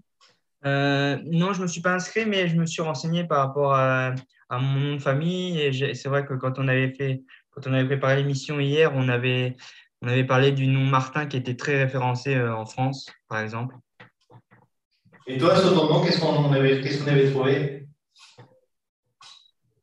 Non, 0.65 1.53
je 1.53 1.59
ne 1.59 1.63
me 1.63 1.67
suis 1.67 1.81
pas 1.81 1.95
inscrit, 1.95 2.27
mais 2.27 2.49
je 2.49 2.57
me 2.57 2.67
suis 2.67 2.83
renseigné 2.83 3.25
par 3.25 3.39
rapport 3.47 3.75
à, 3.75 4.15
à 4.49 4.59
mon 4.59 4.81
nom 4.81 4.95
de 4.97 5.03
famille. 5.03 5.61
Et 5.61 5.95
c'est 5.95 6.09
vrai 6.09 6.25
que 6.25 6.35
quand 6.35 6.59
on 6.59 6.69
avait 6.69 6.93
fait. 6.93 7.23
Quand 7.51 7.71
on 7.71 7.75
avait 7.75 7.87
préparé 7.87 8.15
l'émission 8.19 8.61
hier, 8.61 8.93
on 8.95 9.09
avait, 9.09 9.57
on 10.03 10.09
avait 10.09 10.25
parlé 10.25 10.53
du 10.53 10.67
nom 10.67 10.85
Martin 10.85 11.27
qui 11.27 11.37
était 11.37 11.57
très 11.57 11.83
référencé 11.83 12.35
euh, 12.35 12.55
en 12.55 12.67
France, 12.67 13.07
par 13.29 13.41
exemple. 13.41 13.77
Et 15.27 15.39
toi, 15.39 15.57
sur 15.57 15.75
ton 15.75 15.89
nom, 15.89 16.05
qu'est-ce 16.05 16.21
qu'on 16.21 16.53
avait, 16.53 16.81
avait, 17.11 17.31
trouvé? 17.31 17.87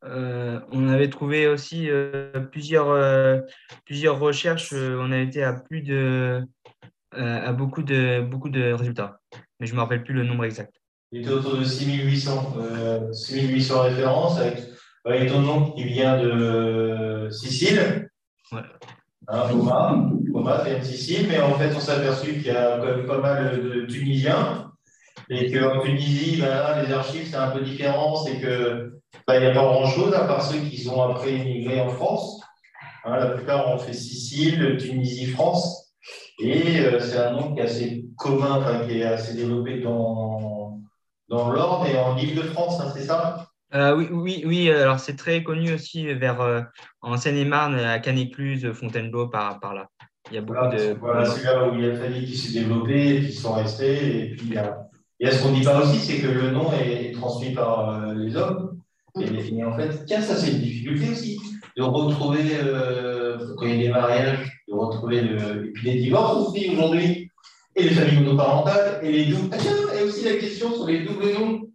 Euh, 0.04 0.60
On 0.72 0.88
avait 0.88 1.10
trouvé 1.10 1.46
aussi 1.46 1.88
euh, 1.88 2.40
plusieurs, 2.50 3.44
plusieurs 3.84 4.18
recherches. 4.18 4.72
on 4.72 5.12
a 5.12 5.18
été 5.18 5.44
à 5.44 5.52
plus 5.52 5.82
de, 5.82 6.44
à 7.12 7.52
beaucoup 7.52 7.82
de, 7.82 8.20
beaucoup 8.22 8.48
de 8.48 8.72
résultats, 8.72 9.20
mais 9.60 9.66
je 9.66 9.72
ne 9.72 9.76
me 9.76 9.82
rappelle 9.82 10.02
plus 10.02 10.14
le 10.14 10.24
nombre 10.24 10.44
exact. 10.44 10.74
Il 11.12 11.20
était 11.20 11.30
autour 11.30 11.56
de 11.56 11.64
6800, 11.64 13.12
6800 13.12 13.82
références 13.82 14.38
avec, 14.40 14.64
avec 15.04 15.28
ton 15.28 15.42
nom 15.42 15.70
qui 15.70 15.84
vient 15.84 16.20
de 16.20 17.28
Sicile. 17.30 18.08
Ouais 18.50 18.62
hein, 19.28 19.48
Thomas, 19.50 19.94
Thomas 20.32 20.64
Sicile, 20.82 21.26
mais 21.28 21.40
en 21.40 21.54
fait, 21.54 21.74
on 21.74 21.80
s'est 21.80 21.92
aperçu 21.92 22.34
qu'il 22.34 22.46
y 22.46 22.50
a 22.50 22.78
quand 22.78 22.86
même 22.86 23.06
pas 23.06 23.18
mal 23.18 23.62
de 23.62 23.86
Tunisiens 23.86 24.70
et 25.28 25.50
qu'en 25.50 25.80
Tunisie, 25.80 26.40
ben 26.40 26.82
les 26.82 26.92
archives, 26.92 27.28
c'est 27.28 27.36
un 27.36 27.50
peu 27.50 27.60
différent, 27.60 28.16
c'est 28.16 28.38
que 28.38 28.92
ben, 29.26 29.34
il 29.34 29.40
n'y 29.40 29.46
a 29.46 29.54
pas 29.54 29.64
grand-chose 29.64 30.14
à 30.14 30.24
part 30.24 30.42
ceux 30.42 30.60
qui 30.60 30.78
sont 30.78 31.00
après 31.02 31.32
immigrés 31.32 31.80
en 31.80 31.88
France. 31.88 32.40
Hein, 33.04 33.16
la 33.16 33.30
plupart 33.30 33.68
ont 33.68 33.78
fait 33.78 33.92
Sicile, 33.92 34.76
Tunisie, 34.78 35.26
France. 35.26 35.94
Et 36.38 36.80
euh, 36.80 37.00
c'est 37.00 37.18
un 37.18 37.32
nom 37.32 37.54
qui 37.54 37.60
est 37.60 37.64
assez 37.64 38.04
commun, 38.16 38.86
qui 38.86 39.00
est 39.00 39.04
assez 39.04 39.34
développé 39.34 39.80
dans, 39.80 40.80
dans 41.28 41.50
l'Ordre 41.50 41.86
et 41.86 41.98
en 41.98 42.16
Ile-de-France, 42.16 42.80
hein, 42.80 42.92
c'est 42.94 43.04
ça? 43.04 43.48
Euh, 43.74 43.96
oui, 43.96 44.08
oui, 44.12 44.42
oui, 44.46 44.70
alors 44.70 45.00
c'est 45.00 45.16
très 45.16 45.42
connu 45.42 45.72
aussi 45.74 46.12
vers 46.14 46.40
euh, 46.40 46.60
en 47.02 47.16
Seine-et-Marne, 47.16 47.74
à 47.74 47.98
Canécluse, 47.98 48.70
Fontainebleau, 48.72 49.28
par, 49.28 49.58
par 49.60 49.74
là. 49.74 49.88
Il 50.30 50.34
y 50.34 50.38
a 50.38 50.40
beaucoup 50.40 50.68
de. 50.68 50.96
Voilà, 51.00 51.24
c'est 51.24 51.44
là 51.44 51.68
où 51.68 51.74
il 51.74 51.82
y 51.82 51.84
a 51.84 51.90
une 51.90 51.96
famille 51.96 52.26
qui 52.26 52.36
s'est 52.36 52.60
développée, 52.60 53.22
qui 53.26 53.32
sont 53.32 53.54
restés. 53.54 54.32
Et 54.32 54.36
puis, 54.36 54.46
il 54.48 54.54
y 54.54 54.58
a, 55.26 55.30
ce 55.30 55.42
qu'on 55.42 55.50
ne 55.50 55.56
dit 55.56 55.64
pas 55.64 55.80
aussi, 55.82 55.98
c'est 55.98 56.20
que 56.20 56.28
le 56.28 56.50
nom 56.50 56.72
est, 56.72 57.12
transmis 57.12 57.54
par 57.54 57.90
euh, 57.90 58.14
les 58.14 58.36
hommes. 58.36 58.80
Et, 59.20 59.64
en 59.64 59.76
fait, 59.76 60.04
tiens, 60.04 60.20
ça, 60.20 60.36
c'est 60.36 60.52
une 60.52 60.60
difficulté 60.60 61.10
aussi, 61.10 61.38
de 61.76 61.82
retrouver, 61.82 62.42
quand 63.56 63.64
il 63.64 63.76
y 63.76 63.80
a 63.80 63.86
des 63.86 63.88
mariages, 63.88 64.62
de 64.68 64.74
retrouver 64.74 65.22
le. 65.22 65.68
Et 65.68 65.72
puis 65.72 65.90
les 65.90 66.00
divorces 66.00 66.48
aussi 66.48 66.70
aujourd'hui, 66.70 67.30
et 67.74 67.82
les 67.82 67.90
familles 67.90 68.20
monoparentales, 68.20 69.00
et 69.02 69.12
les 69.12 69.24
doubles. 69.26 69.48
Ah, 69.52 69.56
tiens, 69.58 69.72
et 69.98 70.02
aussi 70.02 70.24
la 70.24 70.34
question 70.34 70.74
sur 70.74 70.86
les 70.86 71.04
doubles 71.04 71.32
noms. 71.32 71.66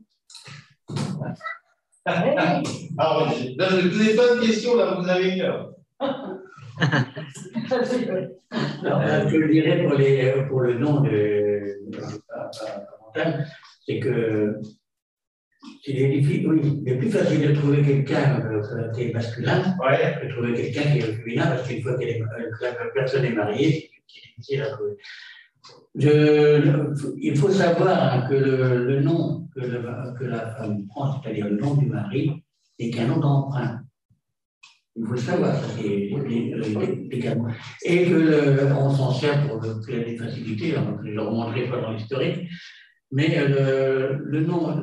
Alors, 2.05 3.31
je 3.31 3.49
ne 3.53 3.89
vous 3.89 4.17
pas 4.17 4.35
de 4.35 4.41
questions, 4.45 4.75
là, 4.75 4.97
vous 4.99 5.07
avez 5.07 5.41
heure. 5.41 5.73
Alors, 8.83 9.29
je 9.29 9.51
dirais 9.51 9.83
pour, 9.83 9.93
les, 9.93 10.33
pour 10.49 10.61
le 10.61 10.79
nom 10.79 11.01
de, 11.01 11.77
c'est 13.85 13.99
que 13.99 14.55
oui, 15.85 16.81
il 16.85 16.89
est 16.91 16.97
plus 16.97 17.11
facile 17.11 17.47
de 17.47 17.53
trouver 17.53 17.83
quelqu'un 17.83 18.41
euh, 18.51 18.91
qui 18.91 19.03
est 19.03 19.13
masculin 19.13 19.75
Ouais. 19.79 20.17
que 20.19 20.25
de 20.27 20.31
trouver 20.33 20.53
quelqu'un 20.53 20.91
qui 20.91 20.97
est 20.99 21.13
féminin, 21.13 21.47
parce 21.47 21.67
qu'une 21.67 21.83
fois 21.83 21.93
que 21.99 22.03
la 22.03 22.89
personne 22.95 23.25
est 23.25 23.31
mariée, 23.33 23.91
c'est 24.07 24.21
difficile 24.29 24.63
à 24.63 24.71
trouver. 24.71 24.97
Il 25.95 27.35
faut 27.35 27.49
savoir 27.49 28.29
que 28.29 28.33
le, 28.33 28.85
le 28.85 29.01
nom 29.01 29.47
que, 29.53 29.59
le, 29.59 30.27
la 30.27 30.55
femme 30.55 30.85
prend, 30.87 31.21
c'est-à-dire 31.21 31.49
le 31.49 31.57
nom 31.57 31.75
du 31.75 31.87
mari, 31.87 32.43
n'est 32.79 32.89
qu'un 32.89 33.07
nom 33.07 33.19
d'emprunt. 33.19 33.81
Il 34.95 35.05
faut 35.05 35.13
le 35.13 35.19
savoir, 35.19 35.55
ça 35.55 35.67
c'est. 35.77 35.83
Et 37.83 38.05
que 38.05 38.73
on 38.73 38.89
s'en 38.89 39.11
sert 39.11 39.47
pour 39.47 39.59
des 39.59 40.17
facilités, 40.17 40.71
je 40.71 41.09
ne 41.09 41.13
le 41.13 41.21
remonterai 41.21 41.69
pas 41.69 41.81
dans 41.81 41.91
l'historique, 41.91 42.49
mais 43.11 43.27
le, 43.47 44.17
le 44.23 44.41
nom, 44.41 44.81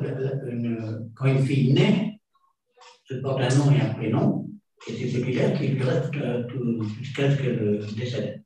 quand 1.15 1.25
une 1.25 1.39
fille 1.39 1.73
naît, 1.73 2.19
elle 3.09 3.21
porte 3.21 3.41
un 3.41 3.55
nom 3.57 3.71
et 3.71 3.81
un 3.81 3.93
prénom, 3.93 4.47
et 4.87 4.93
c'est 4.93 5.07
celui-là 5.09 5.51
qui 5.51 5.73
reste 5.81 6.15
euh, 6.15 6.47
jusqu'à 6.99 7.31
ce 7.31 7.41
qu'elle 7.41 7.79
décède. 7.97 8.43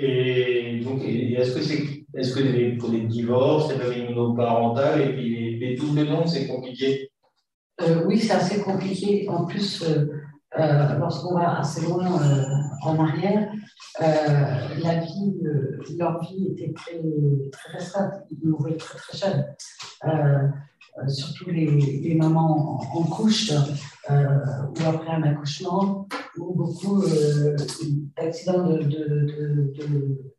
Et 0.00 0.80
donc, 0.84 1.02
est-ce 1.04 1.54
que 1.54 1.60
c'est, 1.60 1.82
est-ce 2.14 2.34
que 2.34 2.78
pour 2.78 2.90
les 2.90 3.00
divorces, 3.00 3.68
c'est 3.68 3.78
familles 3.78 4.14
monoparentales 4.14 5.00
et 5.00 5.12
puis 5.12 5.58
les, 5.58 5.74
doubles 5.74 6.04
noms, 6.04 6.26
c'est 6.26 6.46
compliqué? 6.46 7.10
Euh, 7.82 8.04
Oui, 8.06 8.18
c'est 8.18 8.34
assez 8.34 8.60
compliqué. 8.60 9.28
En 9.28 9.44
plus, 9.44 9.82
euh, 9.82 10.06
euh, 10.58 10.98
lorsqu'on 10.98 11.34
va 11.34 11.58
assez 11.58 11.84
loin 11.84 12.08
en 12.82 13.04
arrière, 13.04 13.52
la 14.00 15.00
vie, 15.00 15.34
leur 15.98 16.20
vie 16.22 16.46
était 16.52 16.72
très, 16.72 17.00
très 17.50 17.72
restreinte. 17.72 18.12
Ils 18.30 18.48
mouraient 18.48 18.76
très 18.76 18.98
très 18.98 19.18
jeunes. 19.18 19.44
Surtout 21.06 21.50
les, 21.50 21.66
les, 21.66 22.14
mamans 22.14 22.80
en, 22.80 23.04
couche 23.04 23.50
ou 23.50 24.12
après 24.86 25.10
un 25.10 25.22
accouchement 25.22 26.08
ou 26.38 26.54
beaucoup 26.54 27.02
d'accidents 28.16 28.66
de, 28.68 28.78
de, 28.78 29.74
de, 29.78 30.34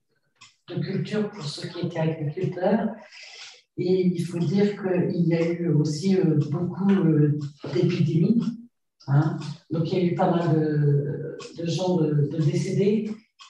de, 0.69 0.79
culture 0.81 1.29
pour 1.31 1.43
ceux 1.43 1.67
qui 1.69 1.85
étaient 1.85 1.99
agriculteurs. 1.99 2.89
Et 3.77 4.07
il 4.07 4.25
faut 4.25 4.39
dire 4.39 4.75
qu'il 4.81 5.27
y 5.27 5.33
a 5.33 5.51
eu 5.51 5.69
aussi 5.69 6.17
beaucoup 6.51 6.91
d'épidémies. 7.73 8.43
Hein. 9.07 9.37
Donc 9.71 9.91
il 9.91 9.97
y 9.97 10.01
a 10.01 10.05
eu 10.05 10.15
pas 10.15 10.31
mal 10.31 11.37
de, 11.57 11.65
gens 11.65 11.97
de, 11.97 12.27
décédés. 12.37 13.09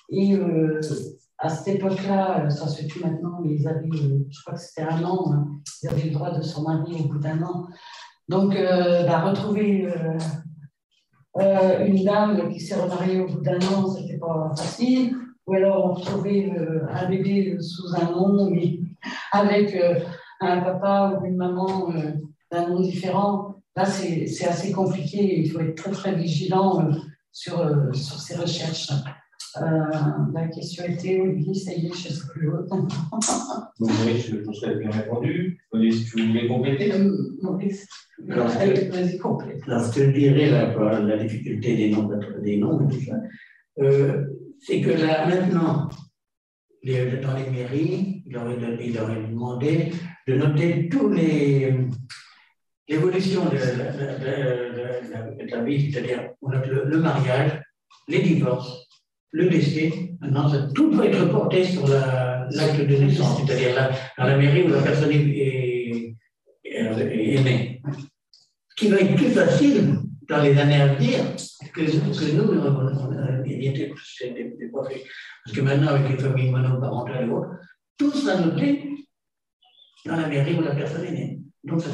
Et 0.09 0.37
à 1.39 1.49
cette 1.49 1.75
époque-là, 1.75 2.49
ça 2.49 2.67
se 2.67 2.83
fait 2.83 2.99
maintenant, 2.99 3.39
mais 3.41 3.55
ils 3.55 3.67
avaient, 3.67 3.89
je 3.91 4.41
crois 4.41 4.53
que 4.53 4.59
c'était 4.59 4.81
un 4.81 5.03
an, 5.03 5.31
hein. 5.33 5.47
ils 5.81 5.89
avaient 5.89 6.03
le 6.03 6.11
droit 6.11 6.31
de 6.31 6.41
s'en 6.41 6.63
marier 6.63 6.99
au 6.99 7.07
bout 7.07 7.19
d'un 7.19 7.41
an. 7.43 7.67
Donc, 8.27 8.53
bah, 8.53 9.21
retrouver 9.21 9.87
euh, 11.37 11.85
une 11.85 12.03
dame 12.03 12.49
qui 12.51 12.59
s'est 12.59 12.75
remariée 12.75 13.19
au 13.19 13.27
bout 13.27 13.41
d'un 13.41 13.59
an, 13.59 13.87
c'était 13.87 14.17
pas 14.17 14.51
facile. 14.57 15.15
Ou 15.47 15.53
alors 15.53 15.99
euh, 16.25 16.85
un 16.89 17.09
bébé 17.09 17.57
sous 17.59 17.95
un 17.95 18.11
nom, 18.11 18.49
mais 18.49 18.79
avec 19.31 19.75
euh, 19.75 19.99
un 20.41 20.59
papa 20.61 21.19
ou 21.19 21.25
une 21.25 21.37
maman 21.37 21.93
d'un 22.51 22.67
nom 22.67 22.79
différent. 22.79 23.55
Là, 23.75 23.85
c'est 23.85 24.47
assez 24.47 24.71
compliqué. 24.71 25.39
Il 25.39 25.51
faut 25.51 25.59
être 25.59 25.75
très, 25.75 25.91
très 25.91 26.15
vigilant 26.15 26.89
sur, 27.31 27.57
sur 27.93 28.19
ces 28.19 28.35
recherches. 28.35 28.91
La 29.55 30.47
question 30.53 30.85
était, 30.85 31.21
oui, 31.21 31.55
ça 31.55 31.73
y 31.73 31.87
est, 31.87 31.93
je 31.93 32.09
sais 32.09 32.27
plus 32.31 32.47
l'autre. 32.47 32.75
Maurice, 33.79 34.29
je 34.29 34.35
pense 34.37 34.59
qu'elle 34.59 34.71
a 34.71 34.75
bien 34.75 34.91
répondu. 34.91 35.59
Maurice, 35.73 36.05
tu 36.05 36.27
voulais 36.27 36.47
compléter 36.47 36.91
Maurice 37.41 37.87
Lorsque 38.19 39.97
je 39.97 40.11
dirais 40.11 40.49
la, 40.49 40.99
la, 40.99 41.17
difficulté 41.17 41.75
des 41.75 41.89
noms, 41.89 42.09
des 42.41 42.57
noms 42.57 42.87
tout 42.87 43.01
ça, 43.01 43.15
euh, 43.79 44.25
c'est 44.59 44.81
que 44.81 44.91
là, 44.91 45.27
maintenant, 45.27 45.89
dans 46.83 47.37
les 47.37 47.49
mairies, 47.49 48.23
il 48.25 48.37
aurait, 48.37 49.27
demandé 49.27 49.91
de 50.27 50.35
noter 50.35 50.89
tous 50.89 51.09
les 51.09 51.73
l'évolution 52.89 53.45
de, 53.45 53.51
de, 53.51 55.51
la 55.51 55.63
vie, 55.63 55.91
c'est-à-dire 55.91 56.31
le, 56.41 56.85
le, 56.85 56.97
mariage, 56.97 57.61
les 58.07 58.21
divorces, 58.21 58.88
le 59.31 59.49
décès. 59.49 59.91
Maintenant, 60.21 60.49
tout 60.73 60.91
doit 60.91 61.05
être 61.05 61.25
porté 61.29 61.63
sur 61.63 61.87
l'acte 61.87 62.81
de 62.81 62.95
naissance, 62.95 63.41
c'est-à-dire 63.41 63.75
dans 64.17 64.25
la 64.25 64.37
mairie 64.37 64.63
où 64.63 64.69
la 64.69 64.81
personne 64.81 65.11
est, 65.11 65.15
est, 65.15 66.15
est 66.63 67.43
née 67.43 67.81
qui 68.79 68.87
va 68.87 68.97
être 68.97 69.15
plus 69.15 69.31
facile 69.31 69.99
dans 70.29 70.41
les 70.41 70.57
années 70.57 70.81
à 70.81 70.93
venir 70.93 71.19
que, 71.73 71.81
que 71.81 72.31
nous, 72.31 72.61
on, 72.61 73.11
a 73.11 73.45
été 73.45 73.93
Parce 74.71 75.55
que 75.55 75.61
maintenant, 75.61 75.89
avec 75.89 76.09
les 76.09 76.17
familles 76.17 76.49
monoparentales 76.49 77.27
et 77.27 77.29
autres, 77.29 77.49
tout 77.97 78.11
sera 78.11 78.39
noté 78.39 78.89
dans 80.05 80.15
la 80.15 80.27
mairie 80.27 80.55
où 80.57 80.61
la 80.61 80.75
personne 80.75 81.05
est 81.05 81.11
née. 81.11 81.39
Donc, 81.65 81.81
ça 81.81 81.89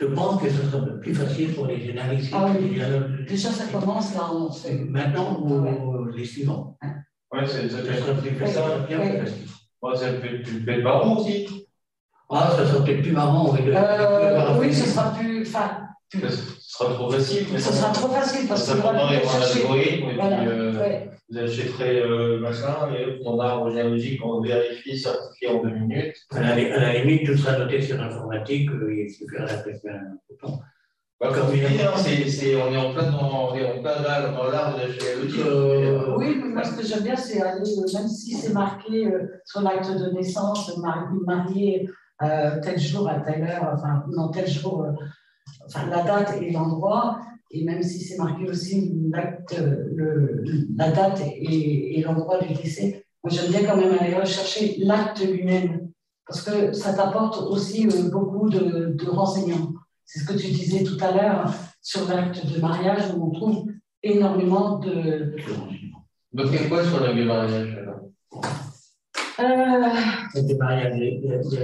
je 0.00 0.06
pense 0.06 0.42
que 0.42 0.50
ce 0.50 0.62
sera 0.64 0.84
plus 1.00 1.14
facile 1.14 1.54
pour 1.54 1.66
les 1.66 1.86
journalistes. 1.86 2.32
Ah 2.34 2.52
oui. 2.58 2.80
Déjà, 3.28 3.50
ça 3.50 3.66
commence 3.66 4.12
là. 4.14 4.28
On 4.32 4.50
Maintenant, 4.90 5.40
les 6.10 6.24
suivants. 6.24 6.78
Oui, 7.32 7.40
ça 7.46 7.68
sera 7.68 8.14
plus 8.14 8.30
facile. 8.30 8.54
Ça 9.96 10.12
peut 10.12 10.70
être 10.70 10.82
marrant 10.82 11.16
aussi. 11.18 11.66
Ah, 12.30 12.54
ça 12.56 12.66
sera 12.66 12.84
peut-être 12.84 13.02
plus 13.02 13.12
marrant. 13.12 13.52
Oui, 13.52 13.60
euh, 13.66 14.58
oui 14.58 14.72
ce 14.72 14.88
sera 14.88 15.12
plus. 15.12 15.42
Enfin, 15.42 15.84
ce 16.10 16.28
sera 16.60 16.94
trop 16.94 17.10
facile. 17.10 17.46
Mais 17.52 17.58
ce 17.58 17.72
sera 17.72 17.92
trop 17.92 18.08
facile 18.08 18.48
parce 18.48 18.72
que. 18.72 18.78
L'algorithme 18.78 20.10
et 20.10 20.18
puis 20.18 20.48
euh, 20.48 21.04
vous 21.30 21.38
achèterez 21.38 22.00
euh, 22.00 22.38
machin 22.38 22.92
et 22.94 23.40
arbre 23.40 23.70
généalogique, 23.70 24.20
on 24.24 24.40
vérifie, 24.40 24.98
certifié 24.98 25.48
en 25.48 25.62
deux 25.62 25.70
minutes. 25.70 26.16
À 26.30 26.40
la, 26.40 26.52
à 26.52 26.80
la 26.80 26.98
limite, 27.00 27.26
tout 27.26 27.36
sera 27.36 27.58
noté 27.58 27.80
sur 27.80 27.96
l'informatique, 27.96 28.70
euh, 28.70 28.94
il 28.94 29.10
suffira 29.10 29.44
d'appeler 29.46 29.80
un 29.88 30.18
bouton. 30.28 30.58
Bah, 31.24 31.30
comme 31.32 31.50
tu 31.52 31.58
dis, 31.58 31.80
hein, 31.80 31.92
c'est, 31.96 32.54
on 32.56 32.70
est 32.70 32.76
en 32.76 32.92
plein 32.92 33.10
dans, 33.10 33.48
on 33.50 33.54
est 33.54 33.64
en 33.64 33.80
plein 33.80 34.02
là, 34.02 34.28
dans 34.28 34.50
l'art 34.50 34.74
de 34.74 34.80
la 34.82 34.90
généalogie. 34.90 35.40
Euh, 35.40 36.16
oui, 36.18 36.38
mais 36.38 36.50
moi 36.50 36.62
ce 36.62 36.76
que 36.76 36.84
j'aime 36.86 37.02
bien, 37.02 37.16
c'est 37.16 37.40
aller, 37.40 37.78
euh, 37.78 37.98
même 37.98 38.08
si 38.08 38.34
c'est 38.34 38.52
marqué 38.52 39.06
euh, 39.06 39.40
sur 39.46 39.62
l'acte 39.62 39.90
de 39.90 40.10
naissance, 40.10 40.70
marié 41.26 41.88
tel 42.62 42.78
jour 42.78 43.08
à 43.08 43.20
telle 43.20 43.42
heure, 43.42 43.70
enfin, 43.74 44.04
non, 44.14 44.28
tel 44.28 44.46
jour 44.46 44.86
enfin, 45.64 45.86
la 45.88 46.02
date 46.02 46.34
et 46.42 46.50
l'endroit, 46.50 47.18
et 47.50 47.64
même 47.64 47.82
si 47.82 48.04
c'est 48.04 48.18
marqué 48.18 48.46
aussi 48.46 48.92
le, 48.94 50.44
la 50.76 50.90
date 50.90 51.22
et, 51.26 51.98
et 51.98 52.02
l'endroit 52.02 52.38
du 52.38 52.52
décès, 52.52 53.06
moi 53.22 53.32
j'aime 53.32 53.50
bien 53.50 53.64
quand 53.64 53.78
même 53.78 53.96
aller 53.98 54.14
rechercher 54.14 54.76
l'acte 54.78 55.26
lui-même, 55.26 55.88
parce 56.26 56.42
que 56.42 56.72
ça 56.74 56.92
t'apporte 56.92 57.38
aussi 57.50 57.86
euh, 57.86 58.10
beaucoup 58.10 58.50
de, 58.50 58.94
de 58.94 59.10
renseignements. 59.10 59.72
C'est 60.04 60.20
ce 60.20 60.26
que 60.26 60.34
tu 60.34 60.48
disais 60.48 60.84
tout 60.84 60.98
à 61.00 61.12
l'heure 61.12 61.54
sur 61.82 62.08
l'acte 62.08 62.46
de 62.46 62.60
mariage, 62.60 63.02
où 63.14 63.28
on 63.28 63.30
trouve 63.30 63.66
énormément 64.02 64.78
de. 64.78 65.36
Donc, 66.32 66.46
il 66.50 66.54
y 66.54 66.58
a 66.58 66.68
quoi 66.68 66.84
sur 66.84 67.00
l'acte 67.00 67.16
de 67.16 67.24
mariage 67.24 67.78
alors 67.78 68.00
euh... 69.40 69.88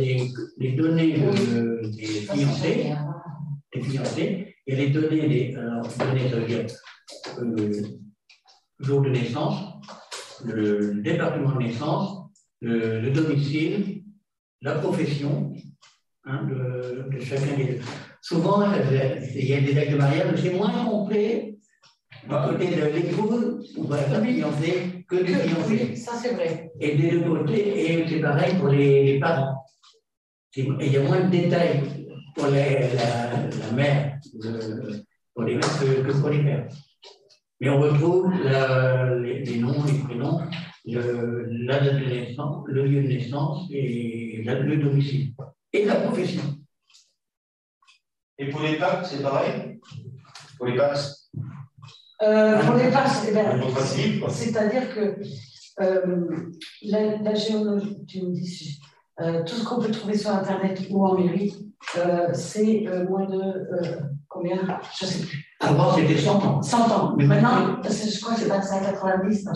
les, 0.00 0.28
les, 0.58 0.72
données 0.72 1.18
des 1.96 2.04
fiancés 2.04 2.92
les 3.74 3.82
fiancés, 3.82 4.56
et 4.66 4.76
les 4.76 4.90
données, 4.90 5.28
les, 5.28 5.56
alors, 5.56 5.86
données, 5.98 6.28
ça 6.28 6.36
veut 6.36 6.46
dire 6.46 6.66
euh, 7.38 7.82
jour 8.78 9.02
de 9.02 9.10
naissance, 9.10 9.74
le 10.44 11.00
département 11.02 11.52
de 11.52 11.58
naissance, 11.58 12.30
le, 12.60 13.00
le 13.00 13.10
domicile, 13.10 14.02
la 14.62 14.74
profession 14.74 15.52
hein, 16.24 16.44
de, 16.44 17.08
de, 17.10 17.20
chacun 17.20 17.56
des 17.56 17.64
deux. 17.64 17.80
Souvent, 18.22 18.62
il 19.34 19.48
y 19.48 19.54
a 19.54 19.60
des 19.60 19.78
actes 19.78 19.92
de 19.92 19.96
mariage, 19.96 20.26
mais 20.32 20.40
c'est 20.40 20.54
moins 20.54 20.84
complet 20.84 21.56
du 22.22 22.28
côté 22.28 22.66
de 22.66 22.84
l'épouse 22.84 23.74
ou 23.76 23.86
de 23.86 23.92
la 23.92 24.20
fiancée 24.20 25.04
que 25.08 25.16
du 25.16 25.34
fiancé. 25.34 25.96
Ça, 25.96 26.12
c'est 26.14 26.34
vrai. 26.34 26.70
Et 26.80 26.96
des 26.96 27.10
deux 27.12 27.22
côtés, 27.22 27.92
et 27.92 28.08
c'est 28.08 28.20
pareil 28.20 28.54
pour 28.58 28.68
les, 28.68 29.18
parents. 29.18 29.64
Il 30.54 30.92
y 30.92 30.96
a 30.96 31.02
moins 31.02 31.20
de 31.20 31.30
détails 31.30 31.80
pour 32.36 32.46
les, 32.48 32.80
la, 32.94 33.32
la, 33.32 33.72
mère, 33.74 34.18
pour 35.34 35.44
les 35.44 35.54
mères 35.54 35.80
que, 35.80 36.02
que, 36.02 36.20
pour 36.20 36.28
les 36.28 36.42
pères. 36.42 36.68
Mais 37.60 37.68
on 37.70 37.80
retrouve 37.80 38.30
la, 38.44 39.14
les, 39.16 39.44
les, 39.44 39.58
noms, 39.58 39.84
les 39.84 39.98
prénoms, 39.98 40.40
le, 40.86 41.46
la 41.66 41.80
date 41.80 42.00
de 42.00 42.06
naissance, 42.06 42.64
le 42.66 42.86
lieu 42.86 43.02
de 43.02 43.08
naissance 43.08 43.68
et 43.70 44.42
la, 44.44 44.58
le 44.58 44.76
domicile. 44.76 45.32
Et 45.72 45.84
la 45.84 45.96
profession. 45.96 46.59
Et 48.40 48.48
pour 48.48 48.62
les 48.62 48.76
papes, 48.76 49.04
c'est 49.04 49.22
pareil 49.22 49.78
Pour 50.56 50.66
les 50.66 50.76
papes 50.76 50.96
euh, 52.22 52.58
Pour 52.64 52.74
les 52.74 52.90
papes, 52.90 53.10
eh 53.28 53.32
ben, 53.32 53.60
c'est-à-dire 54.28 54.94
que 54.94 55.16
la, 56.82 57.34
géologie, 57.34 57.98
tu 58.06 58.22
me 58.22 58.32
dis, 58.32 58.80
tout 59.46 59.54
ce 59.54 59.64
qu'on 59.64 59.78
peut 59.78 59.90
trouver 59.90 60.16
sur 60.16 60.30
Internet 60.30 60.80
ou 60.88 61.04
en 61.04 61.18
mairie, 61.18 61.54
c'est 62.32 62.86
moins 63.10 63.26
de 63.26 63.66
combien? 64.26 64.56
Je 64.98 65.04
ne 65.04 65.10
sais 65.10 65.26
plus. 65.26 65.44
Avant, 65.60 65.94
c'était 65.94 66.16
100 66.16 66.36
ans. 66.46 66.62
100 66.62 66.90
ans. 66.92 67.14
Mais 67.18 67.26
maintenant, 67.26 67.82
je 67.82 68.20
crois 68.20 68.34
que 68.34 68.40
c'est 68.40 68.48
passé 68.48 68.72
à 68.74 68.80
90. 68.80 69.48
Hein, 69.48 69.52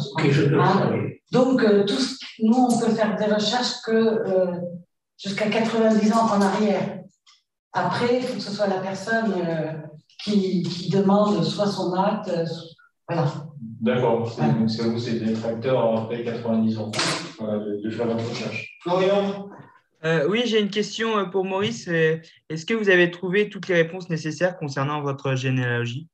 Donc, 1.32 1.64
tout 1.86 2.02
nous, 2.42 2.68
on 2.70 2.78
peut 2.78 2.92
faire 2.92 3.16
des 3.16 3.32
recherches 3.32 3.80
que 3.86 4.22
jusqu'à 5.18 5.48
90 5.48 6.12
ans 6.12 6.26
en 6.26 6.40
arrière. 6.42 7.03
Après, 7.74 8.18
il 8.18 8.22
faut 8.22 8.34
que 8.34 8.40
ce 8.40 8.52
soit 8.52 8.68
la 8.68 8.78
personne 8.78 9.32
euh, 9.32 9.72
qui, 10.22 10.62
qui, 10.62 10.90
demande 10.90 11.42
soit 11.42 11.66
son 11.66 11.92
acte, 11.92 12.28
euh, 12.28 12.46
voilà. 13.08 13.26
D'accord. 13.80 14.32
Donc, 14.38 14.70
c'est 14.70 14.84
vous, 14.84 14.98
c'est 14.98 15.18
des 15.18 15.34
facteurs 15.34 15.98
après 15.98 16.22
90 16.22 16.78
ans 16.78 16.92
voilà, 17.40 17.58
de, 17.58 17.90
faire 17.90 18.06
votre 18.06 18.30
recherche. 18.30 18.78
Florian? 18.80 19.50
Euh, 20.04 20.28
oui, 20.28 20.42
j'ai 20.46 20.60
une 20.60 20.70
question 20.70 21.28
pour 21.30 21.44
Maurice. 21.44 21.88
Est-ce 21.88 22.64
que 22.64 22.74
vous 22.74 22.90
avez 22.90 23.10
trouvé 23.10 23.48
toutes 23.48 23.66
les 23.66 23.74
réponses 23.74 24.08
nécessaires 24.08 24.56
concernant 24.56 25.02
votre 25.02 25.34
généalogie? 25.34 26.08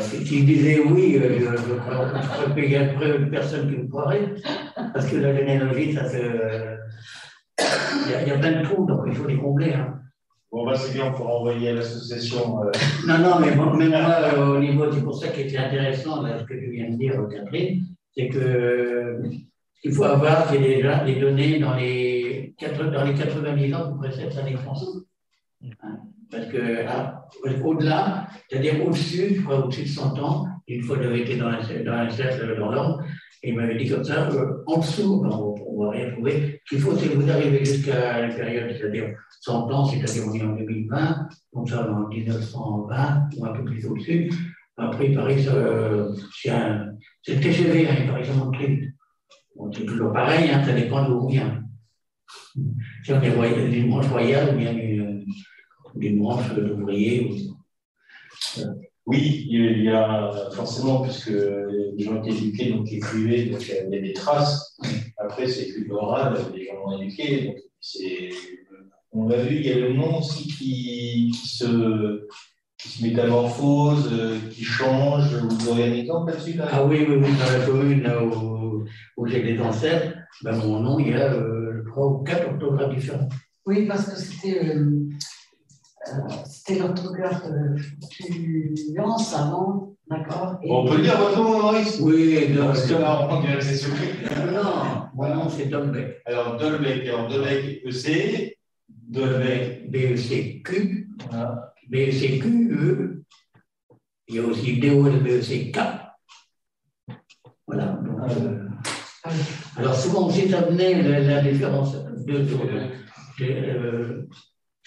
Si 0.00 0.40
je 0.40 0.44
disais 0.44 0.80
oui, 0.80 1.18
je 1.18 1.74
crois 1.74 2.50
qu'il 2.54 2.70
y 2.70 2.76
a 2.76 2.88
personne 3.30 3.70
qui 3.70 3.76
me 3.76 3.88
croirait, 3.88 4.34
parce 4.92 5.06
que 5.06 5.16
la 5.16 5.34
généalogie, 5.34 5.94
ça 5.94 6.10
se, 6.10 6.18
il 7.58 8.28
y, 8.28 8.30
a, 8.30 8.38
plein 8.38 8.60
de 8.60 8.64
trous, 8.64 8.86
donc 8.86 9.00
il 9.06 9.14
faut 9.14 9.26
les 9.26 9.36
combler. 9.36 9.72
Hein. 9.72 10.00
Bon, 10.50 10.64
bah, 10.64 10.74
c'est 10.74 10.94
bien, 10.94 11.06
on 11.06 11.12
pourra 11.12 11.34
envoyer 11.34 11.70
à 11.70 11.74
l'association. 11.74 12.62
Euh. 12.62 12.70
Non, 13.06 13.18
non, 13.18 13.38
mais 13.40 13.54
moi, 13.54 13.76
euh, 13.80 14.56
au 14.56 14.58
niveau, 14.58 14.90
c'est 14.90 15.02
pour 15.02 15.18
ça 15.18 15.28
qui 15.28 15.42
était 15.42 15.58
intéressant, 15.58 16.24
ce 16.24 16.44
que 16.44 16.54
tu 16.54 16.70
viens 16.70 16.90
de 16.90 16.96
dire, 16.96 17.20
Catherine, 17.30 17.84
c'est 18.16 18.28
que 18.28 19.20
ce 19.74 19.82
qu'il 19.82 19.92
faut 19.92 20.04
avoir, 20.04 20.48
c'est 20.48 20.58
déjà 20.58 21.04
des 21.04 21.16
données 21.16 21.58
dans 21.58 21.74
les, 21.74 22.54
dans 22.60 23.04
les 23.04 23.14
90 23.14 23.74
ans 23.74 23.92
qui 23.92 23.98
précèdent 23.98 24.32
sa 24.32 24.42
naissance. 24.42 24.86
Hein. 25.82 25.98
Parce 26.30 26.46
que 26.46 26.86
ah, 26.86 27.26
au-delà, 27.64 28.28
c'est-à-dire 28.48 28.86
au-dessus, 28.86 29.36
je 29.36 29.42
crois 29.42 29.64
au-dessus 29.64 29.82
de 29.82 29.88
100 29.88 30.18
ans, 30.18 30.46
une 30.66 30.82
fois 30.82 30.96
d'avoir 30.96 31.16
été 31.16 31.36
dans 31.36 31.48
un 31.48 32.10
cercle 32.10 32.58
dans 32.58 32.70
l'ordre, 32.70 33.02
il 33.42 33.54
m'avait 33.54 33.76
dit 33.76 33.88
comme 33.88 34.04
ça, 34.04 34.28
euh, 34.30 34.64
en 34.66 34.78
dessous, 34.78 35.22
rien 35.86 36.10
trouver. 36.10 36.60
Ce 36.64 36.74
qu'il 36.74 36.82
faut, 36.82 36.96
c'est 36.96 37.08
que 37.08 37.16
vous 37.16 37.30
arrivez 37.30 37.64
jusqu'à 37.64 38.26
la 38.26 38.34
période, 38.34 38.70
c'est-à-dire 38.76 39.14
100 39.40 39.70
ans, 39.70 39.84
c'est-à-dire 39.86 40.24
on 40.26 40.34
est 40.34 40.42
en 40.42 40.56
2020, 40.56 41.28
donc 41.54 41.68
ça 41.68 41.90
en 41.90 42.08
1920, 42.08 43.28
ou 43.36 43.44
un 43.44 43.52
peu 43.52 43.64
plus 43.64 43.86
au-dessus. 43.86 44.30
Après, 44.76 45.10
il 45.10 45.14
c'est 47.22 47.34
le 47.34 47.40
TGV, 47.40 47.88
hein, 47.88 47.94
il 48.00 48.06
paraît 48.06 48.22
que 48.22 48.28
c'est 49.76 49.84
toujours 49.84 50.12
pareil, 50.12 50.50
hein, 50.50 50.62
ça 50.64 50.72
dépend 50.72 51.08
d'où 51.08 51.14
on 51.14 51.28
vient. 51.28 51.64
Si 53.04 53.12
on 53.12 53.20
est 53.22 53.70
d'une 53.70 53.88
branche 53.88 54.08
royale 54.08 54.54
ou 54.54 54.58
bien 54.58 54.72
d'une 55.94 56.18
branche 56.18 56.54
d'ouvriers. 56.54 57.30
Oui, 59.08 59.46
il 59.48 59.84
y 59.84 59.88
a 59.88 60.30
forcément, 60.52 61.00
puisque 61.00 61.30
les 61.30 62.04
gens 62.04 62.22
étaient 62.22 62.36
éduqués, 62.36 62.72
donc 62.72 62.92
écrivaient, 62.92 63.46
donc 63.46 63.66
il 63.66 63.90
y 63.90 63.96
a 63.96 64.00
des 64.02 64.12
traces. 64.12 64.78
Après, 65.16 65.46
c'est 65.46 65.72
plus 65.72 65.86
l'oral, 65.86 66.36
les 66.54 66.66
gens 66.66 66.74
l'ont 66.74 67.00
éduqué. 67.00 67.46
Donc 67.46 67.54
on 69.12 69.28
l'a 69.28 69.38
vu, 69.38 69.56
il 69.56 69.66
y 69.66 69.72
a 69.72 69.78
le 69.78 69.94
nom 69.94 70.18
aussi 70.18 70.46
qui, 70.48 71.32
se, 71.32 72.28
métamorphose, 73.00 74.12
qui 74.50 74.62
change. 74.62 75.34
Vous 75.36 75.70
aurez 75.70 75.84
un 75.84 75.94
exemple 75.94 76.30
là-dessus 76.32 76.60
Ah 76.70 76.84
oui, 76.84 77.06
oui, 77.08 77.16
oui, 77.16 77.28
dans 77.38 77.58
la 77.58 77.64
commune 77.64 78.02
là, 78.02 78.22
où, 78.22 79.26
j'ai 79.26 79.42
des 79.42 79.58
ancêtres, 79.58 80.18
ben, 80.42 80.54
mon 80.54 80.80
nom, 80.80 80.98
il 80.98 81.08
y 81.08 81.14
a, 81.14 81.34
trois 81.86 82.08
ou 82.08 82.18
quatre 82.24 82.46
orthographes 82.46 82.94
différents. 82.94 83.28
Oui, 83.64 83.86
parce 83.86 84.04
que 84.04 84.18
c'était. 84.18 84.66
Euh, 84.66 85.08
c'était 86.46 86.78
l'orthographe 86.78 87.42
fluence 88.10 89.34
avant, 89.34 89.94
d'accord 90.10 90.58
On 90.64 90.86
peut 90.86 91.02
dire 91.02 91.18
votre 91.18 91.42
nom, 91.42 91.60
Maurice 91.60 91.98
Oui, 92.00 92.48
non, 92.50 92.66
parce 92.66 92.86
que 92.86 92.94
là, 92.94 93.28
on 93.30 93.40
dirait 93.40 93.58
que 93.58 93.64
c'est. 93.64 93.88
Non, 94.52 95.08
mon 95.14 95.34
nom, 95.34 95.48
c'est 95.48 95.66
Dolbeck. 95.66 96.22
Alors, 96.26 96.56
Dolbeck, 96.56 97.06
alors 97.06 97.28
Dolbeck, 97.28 97.82
EC, 97.84 98.58
Dolbeck, 98.88 99.90
B-E-C-Q, 99.90 101.08
B-E-C-Q-E, 101.88 103.22
il 104.28 104.34
y 104.34 104.38
a 104.38 104.42
aussi 104.42 104.78
D-O-L-B-E-C-K. 104.78 105.78
Voilà. 107.66 107.98
Euh, 108.30 108.68
alors, 109.76 109.94
souvent, 109.94 110.26
on 110.26 110.30
s'est 110.30 110.52
amené 110.54 111.02
la, 111.02 111.20
la 111.20 111.42
différence 111.42 111.94
de, 112.26 112.44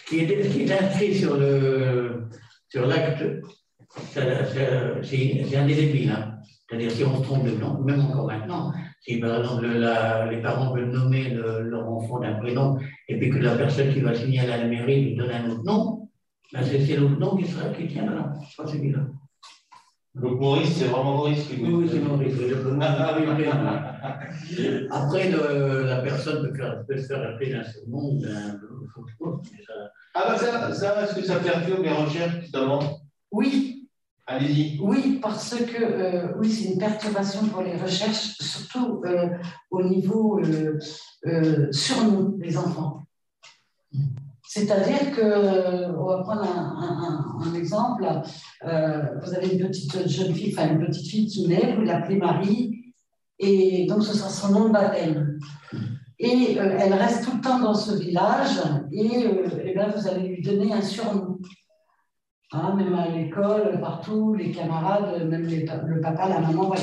de, 0.10 0.44
de 0.44 0.48
qui 0.50 0.62
est, 0.62 0.72
inscrit 0.72 1.16
sur 1.16 1.38
le 1.38 2.28
sur 2.70 2.86
l'acte, 2.88 3.24
c'est 4.08 5.58
indélébile. 5.58 6.12
Hein. 6.12 6.36
C'est-à-dire 6.68 6.92
si 6.92 7.04
on 7.04 7.18
se 7.18 7.24
trompe 7.24 7.46
de 7.46 7.52
nom, 7.52 7.80
même 7.84 8.00
encore 8.00 8.28
maintenant, 8.28 8.72
si 9.02 9.18
par 9.18 9.40
exemple 9.40 9.68
les 10.30 10.42
parents 10.42 10.74
veulent 10.74 10.92
nommer 10.92 11.30
leur 11.30 11.90
enfant 11.90 12.20
d'un 12.20 12.36
prénom 12.36 12.78
et 13.10 13.18
puis 13.18 13.30
que 13.30 13.40
la 13.40 13.56
personne 13.56 13.94
qui 13.94 14.00
va 14.00 14.16
signer 14.16 14.40
à 14.40 14.58
la 14.58 14.66
mairie 14.66 15.04
lui 15.04 15.16
donne 15.16 15.32
un 15.32 15.50
autre 15.50 15.64
nom, 15.64 16.10
ben 16.54 16.62
c'est 16.64 16.96
l'autre 16.96 17.20
nom 17.20 17.36
qui, 17.36 17.46
sera, 17.46 17.70
qui 17.70 17.88
tient 17.88 18.06
là, 18.06 18.34
pas 18.58 18.68
celui-là. 18.68 19.00
Donc 20.16 20.40
Maurice, 20.40 20.78
c'est 20.78 20.86
vraiment 20.86 21.18
Maurice 21.18 21.48
qui 21.48 21.64
Oui, 21.64 21.90
c'est 21.92 22.00
Maurice. 22.00 22.34
Après, 24.92 25.30
la 25.30 26.02
personne 26.02 26.50
peut, 26.50 26.56
faire, 26.56 26.86
peut 26.86 26.98
se 26.98 27.08
faire 27.08 27.30
appeler 27.30 27.54
d'un 27.54 27.64
surnom, 27.64 28.20
d'un 28.20 28.60
ah 30.14 30.26
bah 30.28 30.38
ça, 30.38 30.74
ça 30.74 31.04
est-ce 31.04 31.16
que 31.16 31.26
ça 31.26 31.40
perturbe 31.40 31.82
mes 31.82 31.92
recherches 31.92 32.52
notamment 32.52 33.00
Oui. 33.32 33.90
Allez-y. 34.28 34.80
Oui, 34.82 35.20
parce 35.22 35.56
que 35.56 35.84
euh, 35.84 36.34
oui, 36.38 36.50
c'est 36.50 36.72
une 36.72 36.78
perturbation 36.78 37.46
pour 37.48 37.64
les 37.64 37.76
recherches, 37.76 38.38
surtout 38.40 39.02
euh, 39.06 39.30
au 39.72 39.84
niveau 39.84 40.40
euh, 40.40 41.72
sur 41.72 42.04
nous, 42.04 42.38
les 42.38 42.58
enfants. 42.58 43.04
C'est-à-dire 44.54 45.16
que, 45.16 45.96
on 45.98 46.08
va 46.08 46.24
prendre 46.24 46.44
un, 46.44 47.54
exemple, 47.54 48.04
vous 48.62 49.34
avez 49.34 49.48
une 49.54 49.66
petite 49.66 50.10
jeune 50.10 50.34
fille, 50.34 50.54
enfin 50.54 50.74
une 50.74 50.86
petite 50.86 51.08
fille 51.08 51.26
qui 51.26 51.48
naît, 51.48 51.74
vous 51.78 51.84
l'appelez 51.84 52.18
Marie, 52.18 52.94
et 53.40 53.86
donc 53.88 54.04
ce 54.04 54.14
sera 54.14 54.30
son 54.30 54.52
nom 54.52 54.68
de 54.68 54.74
baptême. 54.74 55.40
Et 56.20 56.60
euh, 56.60 56.78
elle 56.80 56.94
reste 56.94 57.24
tout 57.24 57.38
le 57.38 57.42
temps 57.42 57.60
dans 57.60 57.74
ce 57.74 57.96
village 57.96 58.60
et, 58.92 59.26
euh, 59.26 59.92
vous 59.96 60.08
allez 60.10 60.28
lui 60.28 60.42
donner 60.42 60.74
un 60.74 60.82
surnom. 60.82 61.40
Hein, 62.52 62.76
même 62.76 62.94
à 62.94 63.08
l'école, 63.08 63.80
partout, 63.80 64.34
les 64.34 64.52
camarades, 64.52 65.30
même 65.30 65.48
le 65.48 66.02
papa, 66.02 66.28
la 66.28 66.42
maman 66.42 66.74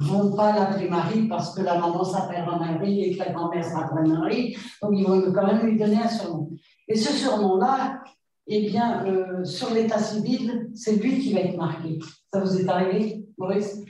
ne 0.00 0.06
vont 0.06 0.36
pas 0.36 0.52
l'appeler 0.52 0.90
Marie 0.90 1.26
parce 1.26 1.54
que 1.54 1.62
la 1.62 1.78
maman 1.78 2.04
s'appelle 2.04 2.44
Marie 2.44 3.00
et 3.00 3.16
que 3.16 3.24
la 3.24 3.32
grand-mère 3.32 3.64
s'appelle 3.64 4.06
Marie. 4.06 4.56
Donc 4.82 4.92
ils 4.94 5.06
vont 5.06 5.32
quand 5.32 5.46
même 5.46 5.66
lui 5.66 5.78
donner 5.78 5.96
un 5.96 6.08
surnom. 6.08 6.50
Et 6.88 6.96
ce 6.96 7.12
surnom-là, 7.12 8.02
eh 8.46 8.68
bien, 8.70 9.04
euh, 9.06 9.44
sur 9.44 9.72
l'état 9.74 9.98
civil, 9.98 10.70
c'est 10.74 10.96
lui 10.96 11.18
qui 11.18 11.34
va 11.34 11.40
être 11.40 11.56
marqué. 11.56 11.98
Ça 12.32 12.40
vous 12.40 12.58
est 12.58 12.68
arrivé, 12.68 13.26
Maurice? 13.36 13.80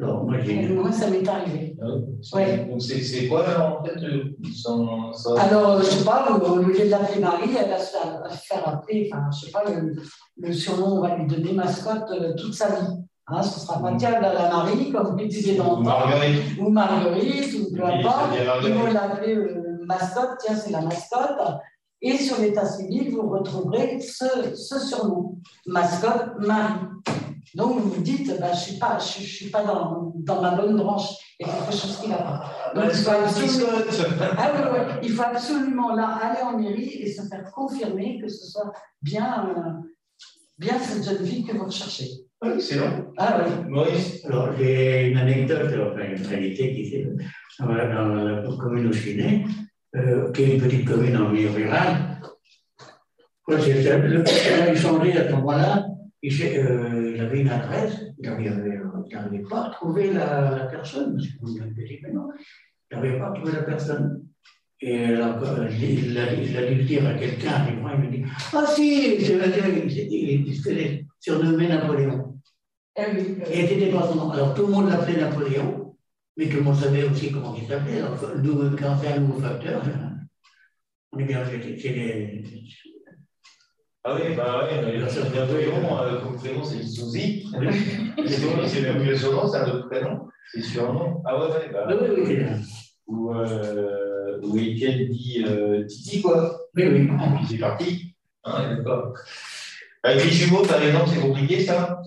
Alors, 0.00 0.24
moi, 0.24 0.38
moi, 0.70 0.90
ça 0.90 1.10
m'est 1.10 1.28
arrivé. 1.28 1.76
Ah, 1.80 2.36
ouais. 2.36 2.66
Donc, 2.68 2.80
c'est 2.80 3.28
quoi, 3.28 3.44
en 3.80 3.84
fait 3.84 4.00
son, 4.54 5.12
son... 5.12 5.34
Alors, 5.36 5.80
je 5.82 5.86
ne 5.86 5.90
sais 5.90 6.04
pas, 6.04 6.30
au 6.30 6.56
lieu 6.56 6.72
de 6.72 6.90
l'appeler 6.90 7.20
Marie, 7.20 7.50
elle 7.56 7.68
va 7.68 7.78
se 7.78 8.46
faire 8.46 8.66
appeler, 8.66 9.10
enfin, 9.12 9.24
je 9.30 9.36
ne 9.36 9.44
sais 9.44 9.50
pas, 9.50 9.64
le, 9.70 9.94
le, 10.38 10.52
surnom, 10.52 10.96
on 10.96 11.00
va 11.02 11.16
lui 11.16 11.26
donner 11.26 11.52
mascotte 11.52 12.10
euh, 12.10 12.34
toute 12.34 12.54
sa 12.54 12.68
vie. 12.70 13.02
Hein, 13.28 13.42
ce 13.42 13.60
sera 13.60 13.80
pas 13.80 13.92
diable 13.92 14.24
à 14.24 14.32
la 14.32 14.48
Marie, 14.48 14.90
comme 14.90 15.16
vous 15.18 15.26
disiez 15.26 15.54
dans 15.54 15.78
le 15.78 15.84
Marguerite. 15.84 16.58
Ou 16.58 16.70
Marguerite, 16.70 17.54
ou 17.60 17.76
peu 17.76 17.84
importe. 17.84 18.32
Ils 18.64 18.72
vont 18.72 18.92
l'appeler 18.92 19.36
euh, 19.36 19.84
mascotte, 19.86 20.38
tiens, 20.40 20.56
c'est 20.56 20.72
la 20.72 20.80
mascotte. 20.80 21.38
Et 22.02 22.16
sur 22.18 22.40
l'état 22.40 22.66
civil, 22.66 23.12
vous 23.12 23.28
retrouverez 23.28 24.00
ce, 24.00 24.56
ce 24.56 24.80
surnom, 24.80 25.38
mascotte 25.66 26.38
Marie. 26.40 26.80
Donc 27.54 27.78
vous 27.78 27.90
vous 27.90 28.02
dites, 28.02 28.40
bah, 28.40 28.52
je 28.52 28.58
ne 28.58 28.64
suis 28.64 28.78
pas, 28.78 28.98
je, 28.98 29.22
je 29.22 29.34
suis 29.36 29.50
pas 29.50 29.62
dans, 29.62 30.12
dans, 30.16 30.40
ma 30.40 30.52
bonne 30.52 30.76
branche, 30.76 31.10
il 31.38 31.46
y 31.46 31.50
a 31.50 31.52
quelque 31.52 31.72
chose 31.72 31.98
qui 32.00 32.08
ne 32.08 32.14
va 32.14 32.22
pas. 32.22 32.54
Donc, 32.74 32.90
il, 32.92 32.98
faut 32.98 33.10
absolument, 33.10 33.68
ah, 34.38 34.52
ouais, 34.52 34.70
ouais, 34.70 34.86
il 35.02 35.10
faut 35.10 35.22
absolument 35.22 35.94
là 35.94 36.18
aller 36.22 36.42
en 36.42 36.58
mairie 36.58 37.02
et 37.02 37.12
se 37.12 37.22
faire 37.28 37.44
confirmer 37.52 38.20
que 38.20 38.28
ce 38.28 38.50
soit 38.50 38.72
bien, 39.02 39.54
euh, 39.56 39.88
bien 40.58 40.78
cette 40.78 41.04
jeune 41.04 41.24
fille 41.24 41.44
que 41.44 41.56
vous 41.56 41.66
recherchez. 41.66 42.08
Oui, 42.42 42.60
c'est 42.60 42.76
vrai. 42.76 43.04
Ah 43.18 43.44
oui. 43.44 43.68
Maurice 43.68 44.24
Alors, 44.24 44.48
j'ai 44.58 45.10
une 45.10 45.18
anecdote, 45.18 45.72
enfin 45.92 46.04
une 46.04 46.26
réalité 46.26 46.74
qui 46.74 46.90
s'est 46.90 47.06
dans 47.60 47.66
la 47.66 48.42
commune 48.58 48.86
où 48.88 48.92
je 48.92 48.98
suis 48.98 49.16
né, 49.16 49.44
euh, 49.96 50.30
qui 50.32 50.42
est 50.42 50.54
une 50.54 50.62
petite 50.62 50.88
commune 50.88 51.16
en 51.16 51.30
milieu 51.30 51.50
rural. 51.50 52.18
Le, 53.48 53.54
a 53.54 54.74
changé 54.74 55.16
à 55.18 55.28
ce 55.28 55.34
moment-là, 55.34 55.86
il, 56.22 56.42
euh, 56.42 57.20
avait 57.20 57.40
une 57.40 57.48
adresse, 57.48 58.00
il 58.18 58.30
n'arrivait 58.30 59.42
pas 59.48 59.66
à 59.66 59.70
trouver 59.70 60.12
la, 60.12 60.58
la 60.58 60.66
personne, 60.66 61.16
parce 61.16 61.26
vous 61.40 61.58
mais 61.58 62.12
non, 62.12 62.28
il 62.90 62.96
n'arrivait 62.96 63.18
pas 63.18 63.28
à 63.28 63.32
trouver 63.32 63.52
la 63.52 63.62
personne. 63.62 64.22
Et 64.80 65.04
alors, 65.04 65.36
il 65.70 66.18
a, 66.18 66.32
il 66.32 66.56
a 66.56 66.66
dû 66.66 66.74
le 66.74 66.82
dire 66.82 67.06
à 67.06 67.14
quelqu'un, 67.14 67.66
il 67.68 67.76
me 67.76 68.10
dit 68.10 68.24
Ah 68.52 68.64
si, 68.66 69.20
c'est 69.20 69.34
il, 69.34 70.46
il 70.48 70.54
se 70.56 70.70
surnommé 71.20 71.68
Napoléon. 71.68 72.34
Eh 72.96 73.02
oui, 73.14 73.36
Et 73.50 73.64
était 73.64 73.90
pas 73.90 74.06
son 74.06 74.16
nom. 74.16 74.30
Alors 74.30 74.54
tout 74.54 74.66
le 74.66 74.72
monde 74.72 74.90
l'appelait 74.90 75.20
Napoléon, 75.20 75.81
mais 76.36 76.48
tout 76.48 76.58
le 76.58 76.62
monde 76.62 76.76
savait 76.76 77.04
aussi 77.04 77.30
comment 77.30 77.54
il 77.54 77.66
s'appelait. 77.66 78.00
Quand 78.00 78.96
c'est 79.00 79.08
un 79.12 79.20
nouveau 79.20 79.40
facteur, 79.40 79.82
on 81.12 81.18
est 81.18 81.24
bien, 81.24 81.44
c'est 81.44 81.58
des, 81.58 82.42
ah 84.04 84.16
oui, 84.16 84.34
bah 84.36 84.68
oui, 84.68 84.78
mais 84.84 84.98
bien 84.98 85.46
prénom, 85.46 85.98
euh, 86.00 86.20
comme 86.20 86.36
prénom 86.36 86.64
c'est 86.64 86.82
Souzi. 86.82 87.46
c'est 88.26 88.80
même 88.80 89.00
mieux 89.00 89.16
son 89.16 89.30
nom, 89.32 89.46
c'est 89.46 89.58
un 89.58 89.70
autre 89.70 89.88
prénom, 89.88 90.26
c'est 90.52 90.60
surnom. 90.60 91.22
Ah 91.24 91.38
ouais, 91.38 91.52
ouais, 91.52 91.70
bah. 91.72 91.86
Oui, 91.88 92.08
oui, 92.10 92.22
oui. 92.26 92.46
Ou, 93.06 93.32
euh, 93.32 94.40
ou 94.42 94.58
Étienne 94.58 95.08
dit 95.08 95.44
euh, 95.46 95.86
Titi, 95.86 96.20
quoi. 96.20 96.62
Oui, 96.74 96.82
oui. 96.88 97.00
Et 97.02 97.36
puis 97.36 97.46
c'est 97.48 97.58
parti. 97.58 98.16
Ah, 98.42 98.74
d'accord. 98.74 99.14
Avec 100.02 100.24
les 100.24 100.30
jumeaux, 100.32 100.62
par 100.62 100.82
exemple, 100.82 101.10
c'est 101.14 101.20
compliqué 101.20 101.60
ça? 101.60 102.00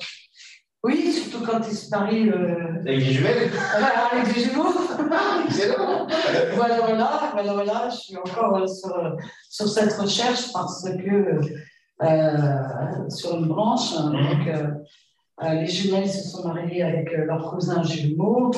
Oui, 0.85 1.11
surtout 1.11 1.43
quand 1.43 1.59
ils 1.67 1.75
se 1.75 1.89
marient. 1.89 2.29
Euh... 2.29 2.79
Avec 2.81 2.99
les 2.99 3.13
jumelles 3.13 3.49
Avec 4.11 4.35
les 4.35 4.43
jumeaux 4.43 4.73
Excellent 5.47 6.07
voilà, 6.55 6.79
voilà, 6.81 7.29
voilà, 7.33 7.53
voilà, 7.53 7.89
je 7.89 7.95
suis 7.97 8.17
encore 8.17 8.69
sur, 8.69 9.17
sur 9.49 9.67
cette 9.67 9.93
recherche 9.93 10.53
parce 10.53 10.83
que 10.83 11.39
euh, 12.03 13.09
sur 13.09 13.37
une 13.37 13.47
branche. 13.47 13.93
Hein. 13.97 14.11
Donc, 14.11 14.47
euh, 14.47 14.67
euh, 15.43 15.53
les 15.55 15.67
jumelles 15.67 16.09
se 16.09 16.29
sont 16.29 16.47
mariées 16.47 16.83
avec 16.83 17.11
leur 17.11 17.49
cousin 17.49 17.81
jumeau, 17.83 18.51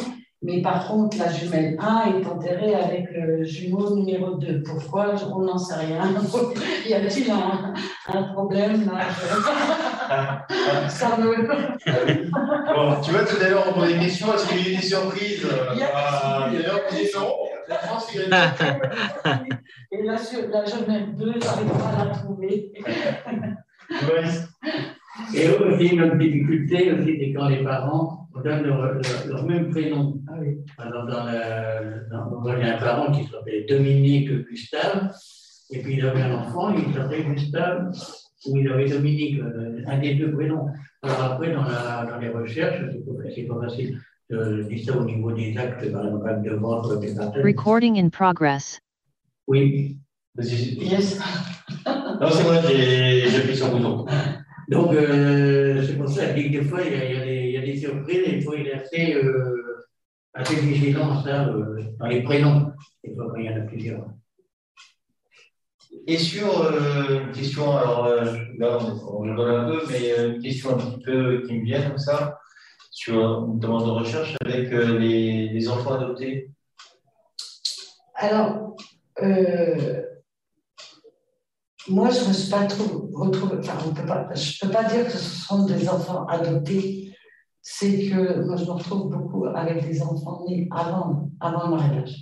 mais 0.44 0.62
par 0.62 0.88
contre, 0.88 1.18
la 1.18 1.32
jumelle 1.32 1.76
1 1.80 2.20
est 2.20 2.26
enterrée 2.28 2.76
avec 2.76 3.08
le 3.12 3.44
jumeau 3.44 3.96
numéro 3.96 4.36
2. 4.36 4.62
Pourquoi? 4.62 5.16
On 5.36 5.42
n'en 5.42 5.58
sait 5.58 5.86
rien. 5.86 6.04
y 6.88 6.94
a-t-il 6.94 7.32
un, 7.32 7.74
un, 8.08 8.24
problème 8.34 8.86
là? 8.86 9.00
Ça 10.90 11.18
me... 11.18 11.48
bon, 11.48 13.02
tu 13.02 13.12
vois, 13.12 13.26
tout 13.26 13.44
à 13.44 13.50
l'heure, 13.50 13.66
on 13.68 13.74
pose 13.80 13.94
des 13.94 13.98
questions. 13.98 14.32
Est-ce 14.32 14.48
qu'il 14.48 14.58
y 14.58 14.60
a 14.60 14.74
eu 14.74 14.76
des 14.76 14.82
surprises? 14.84 15.48
D'ailleurs, 15.70 16.82
non. 17.16 17.34
La 17.68 17.76
France, 17.80 18.14
il 18.14 18.22
y 18.22 18.24
a 18.32 18.54
Et 19.92 20.04
la, 20.04 20.14
la 20.14 20.66
jumelle 20.66 21.16
2, 21.16 21.34
j'arrive 21.42 21.70
pas 21.70 22.00
à 22.00 22.06
la 22.06 22.12
trouver. 22.12 22.72
Et 25.34 25.50
aussi, 25.50 25.88
une 25.88 26.18
difficulté, 26.18 26.94
aussi, 26.94 27.18
c'est 27.20 27.34
quand 27.34 27.48
les 27.48 27.64
parents 27.64 28.27
donnent 28.44 28.64
leur, 28.64 29.00
leur, 29.28 29.46
même 29.46 29.70
prénom. 29.70 30.20
Ah 30.28 30.34
oui. 30.40 30.58
Alors, 30.78 31.06
dans, 31.06 31.26
le, 31.26 32.10
dans, 32.10 32.58
il 32.58 32.66
y 32.66 32.70
a 32.70 32.76
un 32.76 32.80
parent 32.80 33.12
qui 33.12 33.26
s'appelait 33.26 33.66
Dominique 33.68 34.32
Gustave, 34.48 35.12
et 35.72 35.82
puis 35.82 35.96
il 35.96 36.06
avait 36.06 36.22
un 36.22 36.36
enfant, 36.36 36.74
il 36.74 36.94
s'appelait 36.94 37.24
Gustave, 37.24 37.92
ou 38.48 38.58
il 38.58 38.72
avait 38.72 38.90
Dominique, 38.90 39.40
euh, 39.40 39.82
un 39.88 39.98
des 40.00 40.16
deux 40.16 40.32
prénoms. 40.32 40.68
Alors 41.02 41.24
après, 41.24 41.54
dans, 41.54 41.64
la, 41.64 42.06
dans 42.10 42.18
les 42.18 42.30
recherches, 42.30 42.84
c'est 43.36 43.44
pas, 43.44 43.56
pas 43.56 43.62
facile 43.68 44.00
de 44.30 44.64
dire 44.64 44.86
ça 44.86 44.98
au 44.98 45.06
niveau 45.06 45.32
des 45.32 45.58
actes, 45.58 45.92
par 45.92 46.06
exemple, 46.06 46.42
de 46.44 46.56
vente 46.56 47.00
des 47.00 47.16
partenaires. 47.16 47.46
Recording 47.46 47.98
in 47.98 48.10
progress. 48.10 48.80
Oui. 49.48 49.98
Yes. 50.40 51.20
non, 51.86 52.30
c'est 52.30 52.44
moi, 52.44 52.62
j'ai 52.68 53.36
appuyé 53.38 53.56
sur 53.56 53.68
le 53.68 53.78
bouton. 53.78 54.06
Donc, 54.68 54.94
euh, 54.94 55.82
c'est 55.86 55.98
pour 55.98 56.10
ça 56.10 56.28
que 56.28 56.40
des 56.40 56.62
fois, 56.62 56.82
il 56.84 56.92
y, 56.92 56.96
a, 56.96 57.06
il, 57.06 57.14
y 57.14 57.18
a 57.18 57.26
des, 57.26 57.36
il 57.36 57.52
y, 57.52 57.58
a, 57.58 57.62
des 57.62 57.78
surprises, 57.78 58.24
et 58.26 58.36
il 58.36 58.44
faut 58.44 58.54
être 58.54 58.76
assez, 58.76 59.16
euh, 59.16 59.88
assez 60.34 60.56
vigilant 60.58 61.24
ça, 61.24 61.48
euh, 61.48 61.82
dans 62.00 62.08
les 62.08 62.22
prénoms, 62.22 62.74
des 63.04 63.16
fois 63.16 63.28
quand 63.30 63.38
il 63.38 63.46
y 63.46 63.50
en 63.50 63.58
a 63.58 63.62
plusieurs. 63.62 64.06
Et 66.06 66.18
sur 66.18 66.62
euh, 66.62 67.22
une 67.22 67.32
question, 67.32 67.78
alors 67.78 68.06
euh, 68.06 68.36
là 68.58 68.78
on, 69.10 69.26
donne 69.26 69.56
un 69.56 69.70
peu, 69.70 69.82
mais 69.90 70.12
euh, 70.12 70.36
une 70.36 70.42
question 70.42 70.72
un 70.72 70.78
petit 70.78 71.04
peu 71.04 71.44
qui 71.48 71.54
me 71.54 71.66
vient 71.66 71.90
comme 71.90 71.98
ça, 71.98 72.40
sur 72.92 73.46
une 73.46 73.60
demande 73.60 73.86
de 73.86 73.92
recherche 73.92 74.36
avec 74.46 74.70
les, 74.72 75.50
les 75.50 75.70
enfants 75.70 75.94
adoptés. 75.94 76.50
Alors, 78.16 78.76
euh, 79.22 80.04
moi, 81.90 82.10
je 82.10 82.22
ne 82.22 82.28
me 82.28 82.34
suis 82.34 82.52
pas 82.52 82.66
trop 82.66 83.10
retrouvée, 83.14 83.58
enfin, 83.60 83.74
on 83.88 83.94
peut 83.94 84.06
pas, 84.06 84.28
je 84.34 84.66
ne 84.66 84.68
peux 84.68 84.74
pas 84.74 84.84
dire 84.86 85.06
que 85.06 85.12
ce 85.12 85.18
sont 85.18 85.66
des 85.66 85.88
enfants 85.88 86.26
adoptés. 86.26 87.12
C'est 87.62 88.10
que 88.10 88.46
moi, 88.46 88.56
je 88.56 88.66
me 88.66 88.72
retrouve 88.72 89.10
beaucoup 89.10 89.46
avec 89.46 89.88
des 89.88 90.02
enfants 90.02 90.46
nés 90.48 90.68
avant, 90.72 91.30
avant 91.40 91.66
le 91.66 91.76
mariage. 91.76 92.16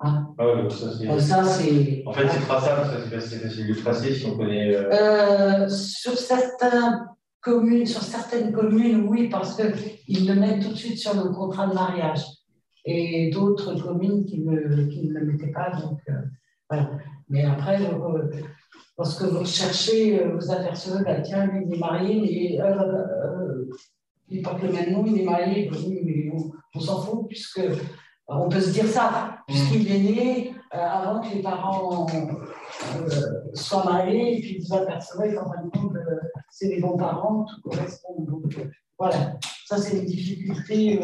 Hein? 0.00 0.28
Ah 0.38 0.44
oui, 0.54 0.70
ça 0.70 1.44
c'est. 1.44 2.02
En 2.06 2.12
fait, 2.12 2.28
c'est 2.28 2.40
traçable, 2.40 2.88
c'est 3.10 3.38
facile 3.38 3.68
de 3.68 3.74
tracer 3.74 4.14
si 4.14 4.26
on 4.26 4.36
connaît. 4.36 4.74
Euh... 4.74 4.90
Euh, 4.92 5.68
sur, 5.68 6.16
certaines 6.16 7.06
communes, 7.40 7.86
sur 7.86 8.02
certaines 8.02 8.52
communes, 8.52 9.06
oui, 9.08 9.28
parce 9.28 9.56
qu'ils 9.56 10.26
le 10.26 10.34
mettent 10.34 10.62
tout 10.62 10.70
de 10.70 10.76
suite 10.76 10.98
sur 10.98 11.14
le 11.14 11.30
contrat 11.30 11.66
de 11.66 11.74
mariage. 11.74 12.24
Et 12.86 13.30
d'autres 13.30 13.74
communes 13.74 14.24
qui 14.24 14.40
ne, 14.40 14.86
qui 14.86 15.06
ne 15.06 15.18
le 15.18 15.26
mettaient 15.26 15.52
pas. 15.52 15.70
Donc, 15.70 16.00
euh, 16.08 16.12
voilà. 16.70 16.90
Mais 17.28 17.44
après, 17.44 17.78
lorsque 19.00 19.22
vous 19.22 19.38
recherchez, 19.38 20.22
euh, 20.22 20.36
vous 20.36 20.50
apercevez, 20.50 21.02
bah, 21.02 21.22
tiens, 21.22 21.46
lui, 21.46 21.64
il 21.66 21.74
est 21.74 21.78
marié, 21.78 22.20
mais, 22.20 22.60
euh, 22.60 22.82
euh, 22.84 23.70
il 24.28 24.42
porte 24.42 24.62
le 24.62 24.70
même 24.70 24.92
nom, 24.92 25.06
il 25.06 25.22
est 25.22 25.24
marié, 25.24 25.70
oui, 25.72 26.00
mais 26.04 26.30
on, 26.34 26.52
on 26.74 26.80
s'en 26.80 27.00
fout, 27.00 27.26
puisque 27.26 27.62
on 28.28 28.48
peut 28.50 28.60
se 28.60 28.72
dire 28.72 28.86
ça, 28.86 29.38
puisqu'il 29.46 29.90
est 29.90 30.12
né 30.12 30.54
avant 30.70 31.20
que 31.20 31.34
les 31.34 31.42
parents 31.42 32.06
soient 33.54 33.84
mariés, 33.84 34.36
et 34.36 34.40
puis 34.40 34.58
vous 34.58 34.74
apercevez 34.74 35.34
qu'en 35.34 35.50
fin 35.50 35.64
de 35.64 35.70
compte, 35.70 35.96
c'est 36.48 36.68
les 36.68 36.80
bons 36.80 36.96
parents, 36.96 37.44
tout 37.44 37.68
correspond. 37.68 38.20
Donc, 38.20 38.54
voilà, 38.96 39.36
ça 39.66 39.78
c'est 39.78 39.98
une 39.98 40.04
difficulté. 40.04 41.00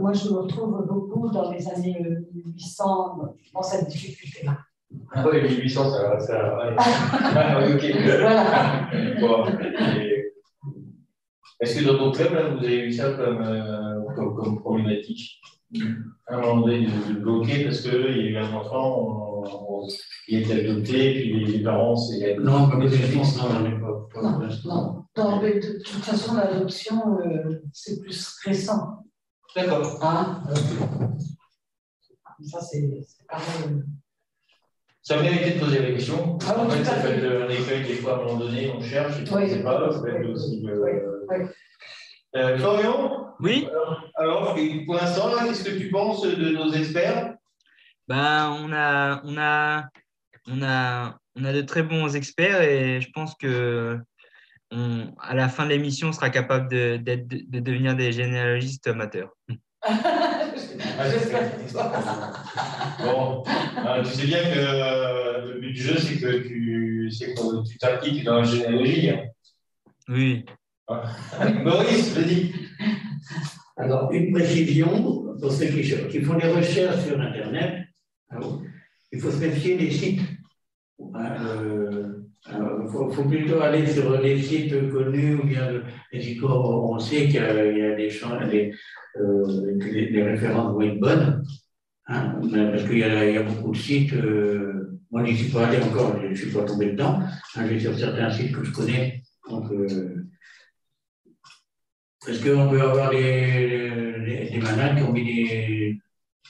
moi, 0.00 0.12
je 0.12 0.28
me 0.28 0.38
retrouve 0.38 0.84
beaucoup 0.88 1.28
dans 1.28 1.52
les 1.52 1.68
années 1.68 2.04
1800 2.34 3.36
dans 3.54 3.62
cette 3.62 3.86
difficulté-là. 3.88 4.56
Ah 5.14 5.26
oui, 5.30 5.42
1800, 5.42 5.90
ça, 5.90 6.18
ça 6.20 6.58
ah, 6.78 7.60
oui, 7.60 7.74
ok. 7.74 7.84
Voilà. 8.02 8.88
Bon, 9.20 9.44
Est-ce 11.60 11.78
que 11.78 11.84
dans 11.84 11.98
ton 11.98 12.12
club, 12.12 12.32
là, 12.32 12.48
vous 12.48 12.64
avez 12.64 12.86
eu 12.86 12.92
ça 12.92 13.10
comme, 13.12 13.42
euh, 13.42 14.00
comme, 14.16 14.34
comme, 14.34 14.60
problématique? 14.60 15.40
À 16.26 16.36
un 16.36 16.40
moment 16.40 16.60
donné, 16.62 16.86
de, 16.86 17.14
de 17.14 17.20
bloquer 17.20 17.64
parce 17.64 17.82
qu'il 17.82 17.92
y 17.92 17.96
a 17.96 18.30
eu 18.30 18.36
un 18.36 18.52
enfant, 18.54 19.42
on, 19.44 19.82
on, 19.82 19.86
il 20.28 20.38
a 20.38 20.40
été 20.40 20.68
adopté, 20.68 21.12
puis 21.14 21.32
les, 21.32 21.58
les 21.58 21.62
parents, 21.62 21.96
c'est. 21.96 22.36
Non, 22.36 22.68
comme 22.70 22.82
les 22.82 22.94
enfants, 23.18 23.48
non, 23.48 23.56
on 23.56 23.62
n'est 23.68 23.80
pas. 23.80 24.22
Non, 24.22 24.48
non. 24.64 25.04
non 25.16 25.42
mais 25.42 25.54
de, 25.54 25.82
toute 25.82 26.04
façon, 26.04 26.34
l'adoption, 26.36 27.18
euh, 27.20 27.60
c'est 27.72 28.00
plus 28.00 28.38
récent. 28.44 29.04
D'accord. 29.54 29.98
Hein? 30.02 30.42
Ça, 32.44 32.60
c'est 32.60 33.04
pareil. 33.28 33.82
Ça 35.02 35.20
méritait 35.20 35.58
de 35.58 35.58
poser 35.58 35.80
la 35.80 35.90
question. 35.90 36.38
Ah, 36.46 36.60
en 36.60 36.70
fait, 36.70 36.84
ça 36.84 36.94
peut 36.94 37.08
être 37.08 37.24
un 37.24 37.48
écueil 37.48 37.82
des 37.82 37.94
fois 37.94 38.12
à 38.12 38.20
un 38.20 38.24
moment 38.24 38.38
donné, 38.38 38.70
on 38.72 38.80
cherche, 38.80 39.14
et 39.18 39.28
oui. 39.34 39.42
ne 39.42 39.48
sait 39.48 39.62
pas, 39.64 39.90
ça 39.90 40.00
peut 40.00 40.14
être 40.14 40.28
aussi. 40.30 40.64
Euh... 40.64 40.78
Oui. 41.28 41.46
Euh, 42.36 42.56
Florian 42.58 43.34
Oui. 43.40 43.66
Alors, 44.14 44.54
pour 44.86 44.94
l'instant, 44.94 45.32
qu'est-ce 45.44 45.64
que 45.64 45.76
tu 45.76 45.90
penses 45.90 46.22
de 46.22 46.50
nos 46.50 46.72
experts? 46.72 47.34
Ben, 48.06 48.56
on, 48.60 48.72
a, 48.72 49.20
on, 49.24 49.36
a, 49.38 49.88
on, 50.48 50.62
a, 50.62 51.18
on 51.34 51.44
a 51.44 51.52
de 51.52 51.62
très 51.62 51.82
bons 51.82 52.14
experts 52.14 52.62
et 52.62 53.00
je 53.00 53.10
pense 53.10 53.34
que 53.34 53.98
on, 54.70 55.12
à 55.20 55.34
la 55.34 55.48
fin 55.48 55.64
de 55.64 55.70
l'émission, 55.70 56.08
on 56.08 56.12
sera 56.12 56.30
capable 56.30 56.70
de, 56.70 56.96
de, 56.96 57.16
de 57.26 57.58
devenir 57.58 57.96
des 57.96 58.12
généalogistes 58.12 58.86
amateurs. 58.86 59.36
bon, 63.00 63.42
euh, 63.86 64.02
tu 64.02 64.10
sais 64.10 64.26
bien 64.26 64.42
que 64.42 64.58
euh, 64.58 65.54
le 65.54 65.60
but 65.60 65.72
du 65.72 65.82
jeu, 65.82 65.98
c'est 65.98 66.18
que 66.18 66.38
tu 66.38 67.08
que 67.10 67.68
tu 67.68 67.78
t'appliques 67.78 68.24
dans 68.24 68.40
la 68.40 68.44
généalogie. 68.44 69.10
Hein. 69.10 69.24
Oui. 70.08 70.44
Maurice, 71.62 72.14
vas-y. 72.14 72.52
Alors, 73.76 74.12
une 74.12 74.32
précision 74.32 75.36
pour 75.40 75.52
ceux 75.52 75.66
qui, 75.66 75.82
qui, 76.08 76.20
font 76.20 76.38
des 76.38 76.48
recherches 76.48 77.04
sur 77.04 77.20
Internet, 77.20 77.86
alors, 78.30 78.62
il 79.10 79.20
faut 79.20 79.30
se 79.30 79.38
méfier 79.38 79.76
des 79.76 79.90
sites. 79.90 80.20
Euh, 81.00 82.21
il 82.48 82.88
faut, 82.90 83.10
faut, 83.10 83.24
plutôt 83.24 83.60
aller 83.60 83.86
sur 83.86 84.20
les 84.20 84.40
sites 84.40 84.90
connus 84.90 85.36
ou 85.36 85.44
bien 85.44 85.70
où 85.72 86.94
on 86.94 86.98
sait 86.98 87.26
qu'il 87.26 87.34
y, 87.34 87.38
a 87.38 87.94
des 87.94 88.10
champs, 88.10 88.36
des, 88.46 88.74
euh, 89.16 89.78
les, 89.80 90.22
références 90.22 90.72
vont 90.72 90.80
être 90.80 90.98
bonnes, 90.98 91.44
hein, 92.08 92.40
parce 92.40 92.84
qu'il 92.84 92.98
y, 92.98 93.04
a 93.04 93.42
beaucoup 93.42 93.72
de 93.72 93.76
sites, 93.76 94.12
euh, 94.14 94.98
moi 95.10 95.24
je 95.24 95.30
n'y 95.30 95.36
suis 95.36 95.52
pas 95.52 95.66
allé 95.66 95.78
encore, 95.82 96.20
je 96.20 96.28
ne 96.28 96.34
suis 96.34 96.50
pas 96.50 96.64
tombé 96.64 96.92
dedans, 96.92 97.20
hein, 97.54 97.66
j'ai 97.68 97.78
sur 97.78 97.96
certains 97.96 98.30
sites 98.30 98.52
que 98.52 98.64
je 98.64 98.72
connais, 98.72 99.22
donc 99.48 99.70
euh, 99.70 100.26
Parce 102.24 102.38
qu'on 102.38 102.68
peut 102.70 102.80
avoir 102.80 103.10
des, 103.10 104.48
des, 104.50 104.58
malades 104.60 104.96
qui 104.96 105.02
ont 105.02 105.12
mis 105.12 105.24
des, 105.24 105.98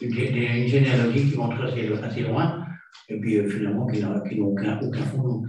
une 0.01 0.69
généalogie 0.69 1.31
qui 1.31 1.35
vont 1.35 1.51
assez, 1.51 2.23
loin, 2.23 2.67
et 3.09 3.19
puis 3.19 3.39
euh, 3.39 3.49
finalement 3.49 3.87
qui 3.87 4.01
n'ont 4.01 4.47
aucun, 4.53 4.81
aucun 4.81 5.03
fondement. 5.03 5.45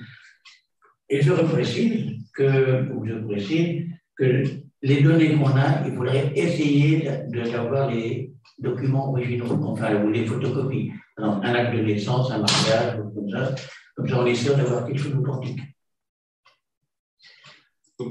Et 1.14 1.22
je 1.22 1.32
précise 1.32 2.26
que, 2.34 2.90
je 3.06 3.14
précise 3.28 3.86
que 4.18 4.44
les 4.82 5.04
données 5.04 5.36
qu'on 5.36 5.56
a, 5.56 5.86
il 5.86 5.94
faudrait 5.94 6.32
essayer 6.36 7.08
d'avoir 7.32 7.92
les 7.92 8.34
documents 8.58 9.12
originaux, 9.12 9.46
enfin, 9.64 10.04
ou 10.04 10.10
les 10.10 10.26
photocopies. 10.26 10.92
un 11.18 11.54
acte 11.54 11.76
de 11.76 11.84
naissance, 11.84 12.32
un 12.32 12.40
mariage, 12.40 12.98
comme 13.14 13.30
ça, 13.30 13.54
comme 13.96 14.10
ça 14.10 14.22
on 14.22 14.26
est 14.26 14.34
sûr 14.34 14.58
d'avoir 14.58 14.88
quelque 14.88 14.98
chose 14.98 15.14
d'authentique. 15.14 15.60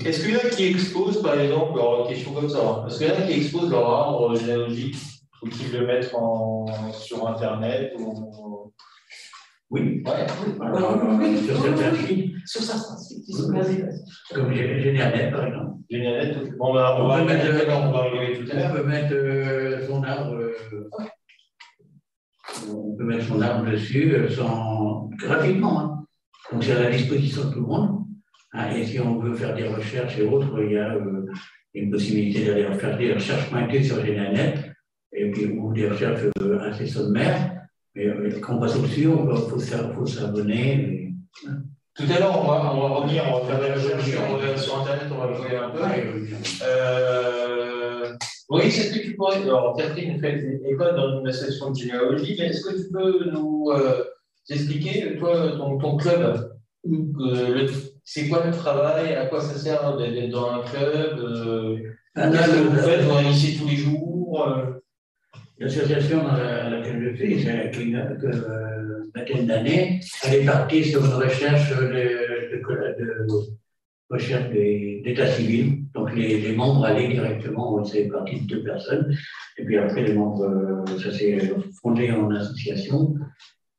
Est-ce 0.05 0.23
qu'il 0.23 0.35
y 0.35 0.37
en 0.37 0.47
a 0.47 0.51
qui 0.51 0.67
exposent, 0.67 1.21
par 1.21 1.41
exemple, 1.41 1.81
alors, 1.81 2.07
question 2.07 2.33
comme 2.33 2.49
ça, 2.49 2.85
est-ce 2.87 2.99
qu'il 2.99 3.09
y 3.09 3.11
en 3.11 3.15
a 3.15 3.23
qui 3.23 3.33
exposent 3.33 3.71
leur 3.71 3.91
arbre 3.91 4.37
généalogique 4.37 4.95
ou 5.43 5.49
qui 5.49 5.65
le 5.73 5.85
mettent 5.89 6.15
en, 6.15 6.67
sur 6.93 7.27
Internet 7.27 7.95
ou... 7.99 8.73
Oui, 9.73 10.03
ouais, 10.05 10.27
oui. 11.19 11.39
sur 11.39 11.63
certains 11.63 11.95
sites. 11.95 12.35
Sur 12.47 12.61
certains 12.61 12.97
sites, 12.99 13.25
ils 13.27 13.35
sont 13.35 13.53
basés. 13.53 13.85
Comme 14.35 14.53
Génianet, 14.53 15.31
par 15.31 15.47
exemple. 15.47 15.73
Génianet, 15.91 16.35
on 16.61 16.75
va, 16.75 17.03
on 17.03 17.09
va, 17.09 17.25
mettre, 17.25 17.47
on 17.69 17.91
va 17.91 18.03
regarder 18.03 18.39
tout 18.39 18.51
à 18.53 18.55
l'heure. 18.55 18.71
On 18.71 18.77
peut 18.77 18.85
mettre 18.85 19.15
euh, 19.15 19.87
son 19.89 20.03
arbre. 20.05 20.35
Euh, 20.35 20.91
on 22.71 22.97
peut 22.97 23.05
mettre 23.05 23.25
son 23.25 23.41
arbre 23.41 23.71
dessus 23.71 24.15
euh, 24.15 24.29
sans, 24.29 25.09
gratuitement. 25.17 25.81
Hein. 25.81 26.05
Donc 26.53 26.65
c'est 26.65 26.73
à 26.73 26.83
la 26.83 26.91
disposition 26.91 27.49
de 27.49 27.55
tout 27.55 27.61
le 27.61 27.67
monde. 27.67 28.05
Hein, 28.53 28.71
et 28.77 28.85
si 28.85 29.01
on 29.01 29.19
veut 29.19 29.35
faire 29.35 29.55
des 29.55 29.69
recherches 29.69 30.19
et 30.19 30.23
autres, 30.23 30.63
il 30.63 30.73
y 30.73 30.79
a 30.79 30.95
euh, 30.95 31.25
une 31.75 31.91
possibilité 31.91 32.45
d'aller 32.45 32.67
faire 32.75 32.99
des 32.99 33.15
recherches 33.15 33.49
pointées 33.49 33.83
sur 33.83 34.05
GNaNet, 34.05 34.75
et 35.13 35.31
puis, 35.31 35.47
ou 35.47 35.73
des 35.73 35.89
recherches 35.89 36.25
euh, 36.41 36.61
assez 36.61 36.87
sommaires. 36.87 37.62
Mais 37.95 38.07
euh, 38.07 38.41
quand 38.41 38.57
on 38.57 38.61
passe 38.61 38.77
au-dessus, 38.77 39.03
il 39.03 39.95
faut, 39.95 40.07
s'abonner. 40.07 41.13
Hein. 41.47 41.63
Tout 41.95 42.05
à 42.05 42.19
l'heure, 42.19 42.41
on 42.41 42.47
va, 42.47 42.75
on 42.75 42.81
va 42.81 42.95
revenir, 42.97 43.25
on 43.29 43.45
va 43.45 43.47
faire 43.47 43.61
des 43.61 43.73
recherches 43.75 44.11
sur, 44.11 44.59
sur 44.59 44.81
Internet, 44.81 45.05
on 45.11 45.19
va 45.19 45.27
regarder 45.27 45.57
un 45.57 45.71
peu. 45.71 45.81
Euh, 46.65 48.13
oui, 48.49 48.63
est-ce 48.63 48.95
que 48.95 49.05
tu 49.05 49.15
pourrais. 49.15 49.43
Alors, 49.43 49.77
Catherine 49.77 50.19
fait 50.19 50.61
école 50.67 50.97
dans 50.97 51.21
une 51.21 51.29
association 51.29 51.71
de 51.71 51.77
généalogie, 51.77 52.37
mais 52.39 52.47
est-ce 52.47 52.65
que 52.65 52.83
tu 52.83 52.91
peux 52.91 53.31
nous 53.31 53.71
expliquer, 54.49 55.17
toi, 55.19 55.53
ton, 55.57 55.79
ton 55.79 55.97
club, 55.97 56.51
le, 56.85 57.67
c'est 58.05 58.29
quoi 58.29 58.45
le 58.45 58.53
travail 58.53 59.15
À 59.15 59.27
quoi 59.27 59.41
ça 59.41 59.57
sert 59.57 59.97
d'être 59.97 60.31
dans 60.31 60.51
un 60.51 60.63
club 60.63 61.19
euh, 61.19 61.79
Qu'est-ce 62.15 62.51
que 62.51 62.69
vous 62.69 62.77
faites 62.77 63.03
Vous 63.03 63.15
réunissez 63.15 63.59
tous 63.59 63.69
les 63.69 63.77
jours 63.77 64.49
euh? 64.49 64.82
L'association 65.63 66.27
à 66.27 66.69
laquelle 66.69 67.01
je 67.01 67.17
suis, 67.17 67.41
c'est 67.45 67.71
une 67.81 67.95
euh, 67.95 69.05
vingtaine 69.15 69.47
d'années, 69.47 70.01
elle 70.25 70.41
est 70.41 70.45
partie 70.45 70.83
sur 70.83 71.05
une 71.05 71.13
recherche 71.13 71.71
de, 71.71 72.61
recherche 74.11 74.51
d'état 74.51 75.29
civil. 75.29 75.85
Donc 75.95 76.17
les, 76.17 76.53
membres 76.57 76.85
allaient 76.85 77.07
directement, 77.07 77.85
c'est 77.85 78.09
parti 78.09 78.41
de 78.41 78.47
deux 78.47 78.65
personnes. 78.65 79.15
Et 79.57 79.65
puis 79.65 79.79
après, 79.79 80.03
les 80.03 80.15
membres, 80.15 80.85
ça 81.01 81.13
s'est 81.13 81.53
fondé 81.81 82.11
en 82.11 82.29
association. 82.33 83.15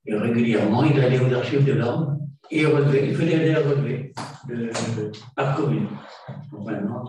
Et 0.05 0.15
régulièrement, 0.15 0.85
ils 0.85 0.97
allaient 1.01 1.19
aux 1.19 1.33
archives 1.33 1.65
de 1.65 1.73
l'ordre 1.73 2.15
et 2.49 2.65
relevé, 2.65 3.07
il 3.09 3.15
fallait 3.15 3.35
aller 3.35 3.55
à 3.55 3.59
relever 3.59 4.13
de, 4.47 4.69
par 5.35 5.57
commune. 5.57 5.87
Donc 6.49 6.65
maintenant, 6.65 7.03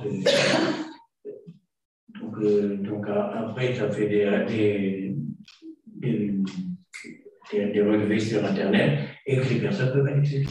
donc, 2.35 2.45
euh, 2.45 2.76
donc, 2.78 3.07
après, 3.09 3.74
ça 3.74 3.91
fait 3.91 4.09
des, 4.09 5.14
des, 5.97 6.43
des, 7.53 7.82
relevés 7.82 8.18
sur 8.18 8.45
Internet 8.45 9.09
et 9.26 9.37
que 9.37 9.49
les 9.49 9.61
personnes 9.61 9.93
peuvent 9.93 10.07
aller 10.07 10.47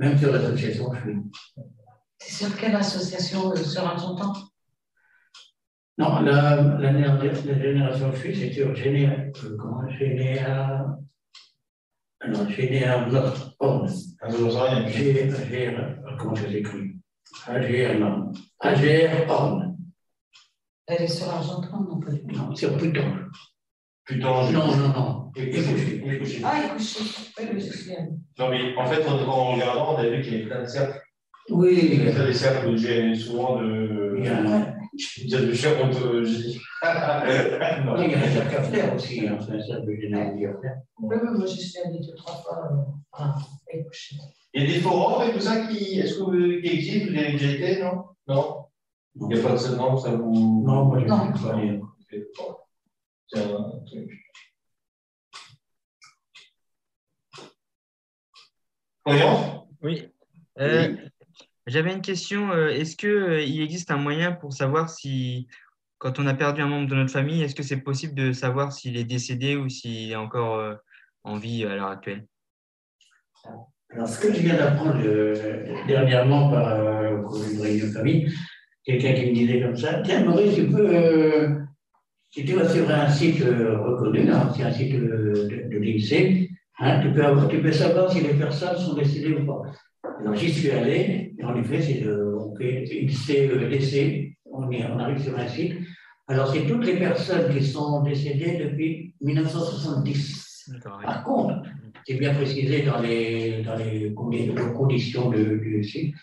Même 0.00 0.18
sur 0.18 0.32
l'association, 0.32 0.92
je 0.94 1.00
suis. 1.00 1.18
C'est 2.18 2.44
sur 2.44 2.56
quelle 2.56 2.74
association 2.76 3.52
euh, 3.52 3.56
sur 3.56 3.86
un 3.86 3.96
temps? 3.96 4.32
Non, 5.98 6.20
la, 6.20 6.56
la, 6.78 6.92
la, 6.92 7.60
génération 7.60 8.12
suis, 8.14 8.34
c'est 8.34 8.52
sur 8.52 8.74
Généa, 8.74 9.10
euh, 9.44 9.56
comment, 9.56 9.88
Généa, 9.88 10.96
un 12.20 13.14
autre 13.14 13.54
homme. 13.60 13.86
J'ai, 14.88 15.30
comment 16.18 16.34
ça 16.34 16.50
s'écrit? 16.50 16.91
Non. 17.98 18.32
AGR 18.60 19.30
homme. 19.30 19.76
Elle 20.86 21.02
est 21.02 21.08
sur 21.08 21.28
Argentin, 21.28 21.86
non 21.88 22.00
pas 22.00 22.10
Non, 22.32 22.54
sur 22.54 22.76
Pluton. 22.76 23.14
Pluton, 24.04 24.50
Non, 24.52 24.76
non, 24.76 24.88
non. 24.88 25.32
Et 25.36 25.50
couché. 25.50 26.42
Ah, 26.44 26.58
il 26.58 26.64
est 26.64 26.68
couché. 26.70 27.00
Oui, 27.38 27.60
je 27.60 27.72
suis 27.72 27.92
Non, 28.38 28.48
mais 28.50 28.76
en 28.76 28.86
fait, 28.86 29.06
en 29.06 29.52
regardant, 29.52 29.94
on 29.94 29.96
a 29.96 30.08
vu 30.08 30.20
qu'il 30.22 30.32
y 30.32 30.36
avait 30.36 30.46
plein 30.46 30.62
de 30.62 30.66
cercles. 30.66 31.00
Oui. 31.50 31.90
Il 31.94 32.04
y 32.04 32.08
a 32.08 32.26
des 32.26 32.34
cercles 32.34 32.68
où 32.68 32.76
j'ai 32.76 33.14
souvent 33.14 33.60
de. 33.60 34.16
Il 34.18 34.24
y 34.24 34.28
a 34.28 34.74
je 34.98 35.26
dire 35.26 35.40
de 35.40 35.52
gérontologie. 35.52 36.60
non. 36.84 38.02
Il 38.02 38.10
y 38.10 38.14
a 38.14 38.18
un 38.18 38.30
cercle 38.30 38.56
à 38.56 38.62
faire 38.62 38.94
aussi, 38.94 39.26
hein. 39.26 39.38
c'est 39.40 39.54
un 39.54 39.62
cercle 39.62 39.86
de 39.86 39.94
généalogie 39.94 40.46
à 40.46 40.60
faire. 40.60 40.76
Oui, 41.00 41.16
oui, 41.22 41.28
moi 41.38 41.46
j'y 41.46 41.62
suis 41.62 41.80
allée 41.80 41.98
deux, 41.98 42.14
trois 42.14 42.34
fois. 42.34 42.68
Euh, 43.20 43.24
il 43.72 43.84
y 44.54 44.64
a 44.64 44.66
des 44.66 44.80
forums 44.80 45.28
et 45.28 45.32
tout 45.32 45.40
ça 45.40 45.66
qui, 45.66 45.98
est-ce 45.98 46.18
que 46.18 46.22
vous, 46.24 46.32
qui 46.32 46.68
existent, 46.68 47.10
vous 47.10 47.18
avez 47.18 47.32
déjà 47.32 47.50
été, 47.50 47.82
non? 47.82 48.04
Non? 48.26 48.66
Il 49.14 49.26
n'y 49.26 49.38
a 49.38 49.42
pas 49.42 49.52
de 49.52 49.56
ce 49.58 49.74
nom, 49.74 49.96
ça 49.96 50.14
vous. 50.14 50.62
Non, 50.66 50.86
moi 50.86 50.98
je 51.00 51.04
ne 51.04 51.10
sais 52.10 52.26
pas. 52.36 52.66
C'est 53.28 53.44
un 53.44 53.70
truc. 53.86 54.10
Voyons 59.04 59.66
Oui. 59.82 60.08
Euh, 60.60 60.96
j'avais 61.66 61.92
une 61.92 62.02
question. 62.02 62.52
Euh, 62.52 62.68
est-ce 62.68 62.96
qu'il 62.96 63.08
euh, 63.08 63.40
existe 63.40 63.90
un 63.90 63.96
moyen 63.96 64.32
pour 64.32 64.52
savoir 64.52 64.88
si, 64.88 65.48
quand 65.98 66.18
on 66.18 66.26
a 66.26 66.34
perdu 66.34 66.62
un 66.62 66.68
membre 66.68 66.88
de 66.88 66.94
notre 66.94 67.10
famille, 67.10 67.42
est-ce 67.42 67.54
que 67.54 67.62
c'est 67.62 67.80
possible 67.80 68.14
de 68.14 68.32
savoir 68.32 68.72
s'il 68.72 68.96
est 68.96 69.04
décédé 69.04 69.56
ou 69.56 69.68
s'il 69.68 70.10
est 70.10 70.16
encore 70.16 70.56
euh, 70.56 70.74
en 71.24 71.36
vie 71.36 71.64
à 71.64 71.74
l'heure 71.74 71.88
actuelle? 71.88 72.26
Alors, 73.94 74.08
ce 74.08 74.20
que 74.20 74.32
je 74.32 74.40
viens 74.40 74.56
d'apprendre 74.56 74.98
dernièrement 75.86 76.50
par 76.50 76.78
une 76.78 77.60
réunion 77.60 77.86
de 77.86 77.92
famille, 77.92 78.32
quelqu'un 78.84 79.12
qui 79.12 79.26
me 79.26 79.34
disait 79.34 79.60
comme 79.60 79.76
ça 79.76 80.00
Tiens, 80.02 80.24
Maurice, 80.24 80.54
tu 80.54 80.66
peux. 80.66 81.58
si 82.30 82.44
tu 82.44 82.54
vas 82.54 82.68
sur 82.68 82.90
un 82.90 83.08
site 83.08 83.42
reconnu, 83.42 84.30
hein, 84.30 84.50
c'est 84.56 84.62
un 84.62 84.72
site 84.72 84.94
de, 84.94 85.68
de, 85.70 85.78
l'INSEE, 85.78 86.48
hein, 86.80 87.00
tu, 87.02 87.12
peux 87.12 87.22
tu 87.50 87.60
peux 87.60 87.72
savoir 87.72 88.10
si 88.10 88.22
les 88.22 88.34
personnes 88.34 88.78
sont 88.78 88.94
décédées 88.94 89.34
ou 89.34 89.46
pas. 89.46 89.62
Alors 90.20 90.34
j'y 90.34 90.50
suis 90.50 90.70
allé, 90.70 91.34
et 91.38 91.44
en 91.44 91.54
effet, 91.56 91.82
c'est 91.82 92.00
le 93.46 93.68
décès, 93.68 94.32
on, 94.46 94.62
on 94.64 94.98
arrive 94.98 95.18
sur 95.18 95.38
un 95.38 95.48
site. 95.48 95.74
Alors 96.28 96.50
c'est 96.50 96.66
toutes 96.66 96.86
les 96.86 96.96
personnes 96.96 97.52
qui 97.52 97.62
sont 97.62 98.02
décédées 98.02 98.64
depuis 98.64 99.14
1970. 99.20 100.70
Par 101.02 101.24
contre, 101.24 101.62
c'est 102.06 102.14
bien 102.14 102.34
précisé 102.34 102.82
dans 102.82 103.00
les, 103.00 103.62
dans 103.62 103.76
les 103.76 104.12
conditions 104.74 105.30
du 105.30 105.82
site, 105.84 106.14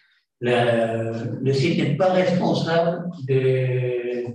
le 0.41 1.53
site 1.53 1.77
n'est 1.77 1.95
pas 1.95 2.13
responsable 2.13 3.09
de, 3.27 4.31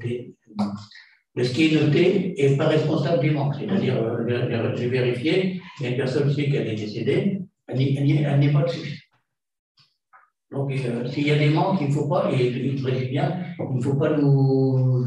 de, 1.37 1.43
ce 1.43 1.53
qui 1.53 1.67
est 1.67 1.81
noté 1.81 2.45
et 2.45 2.57
pas 2.57 2.69
responsable 2.69 3.23
des 3.23 3.31
manques. 3.31 3.55
C'est-à-dire, 3.59 3.97
euh, 3.97 4.75
j'ai 4.77 4.89
vérifié, 4.89 5.61
il 5.81 5.83
y 5.83 5.87
a 5.87 5.91
une 5.91 5.97
personne 5.97 6.33
qui 6.33 6.43
est 6.43 6.75
décédée, 6.77 7.41
elle 7.69 8.39
n'est 8.39 8.53
pas 8.53 8.63
dessus. 8.63 9.01
Donc, 10.51 10.71
euh, 10.73 11.09
s'il 11.09 11.27
y 11.27 11.33
a 11.33 11.39
des 11.39 11.51
manques, 11.51 11.81
il 11.81 11.89
ne 11.89 11.93
faut 11.93 12.07
pas, 12.07 12.31
et 12.33 12.47
il 12.47 12.81
précise 12.81 13.11
bien, 13.11 13.39
il 13.59 13.77
ne 13.77 13.83
faut 13.83 13.97
pas 13.97 14.17
nous 14.17 15.04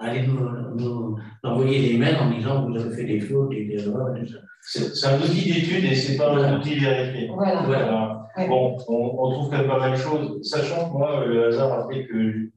euh, 0.00 0.04
aller 0.04 0.26
nous, 0.26 1.16
envoyer 1.42 1.92
des 1.92 1.98
mails 1.98 2.16
en 2.16 2.30
disant 2.30 2.66
vous 2.66 2.76
avez 2.76 2.94
fait 2.94 3.04
des 3.04 3.20
fautes, 3.20 3.50
des 3.50 3.86
erreurs, 3.86 4.14
tout 4.14 4.26
ça. 4.26 4.38
C'est 4.60 5.06
un 5.06 5.20
outil 5.20 5.52
d'étude 5.52 5.84
et 5.84 5.94
ce 5.94 6.12
n'est 6.12 6.18
pas 6.18 6.34
un 6.34 6.58
outil 6.58 6.74
vérifié. 6.74 7.30
Voilà. 7.32 7.62
voilà. 7.62 8.28
Bon, 8.48 8.76
on, 8.88 8.94
on, 9.18 9.30
trouve 9.30 9.50
quand 9.50 9.58
même 9.58 9.68
pas 9.68 9.78
mal 9.78 9.92
de 9.92 9.96
choses, 9.96 10.42
sachant 10.42 10.90
que 10.90 10.98
moi, 10.98 11.24
le 11.24 11.46
hasard 11.46 11.72
a 11.72 11.88
fait 11.88 12.06
que 12.06 12.50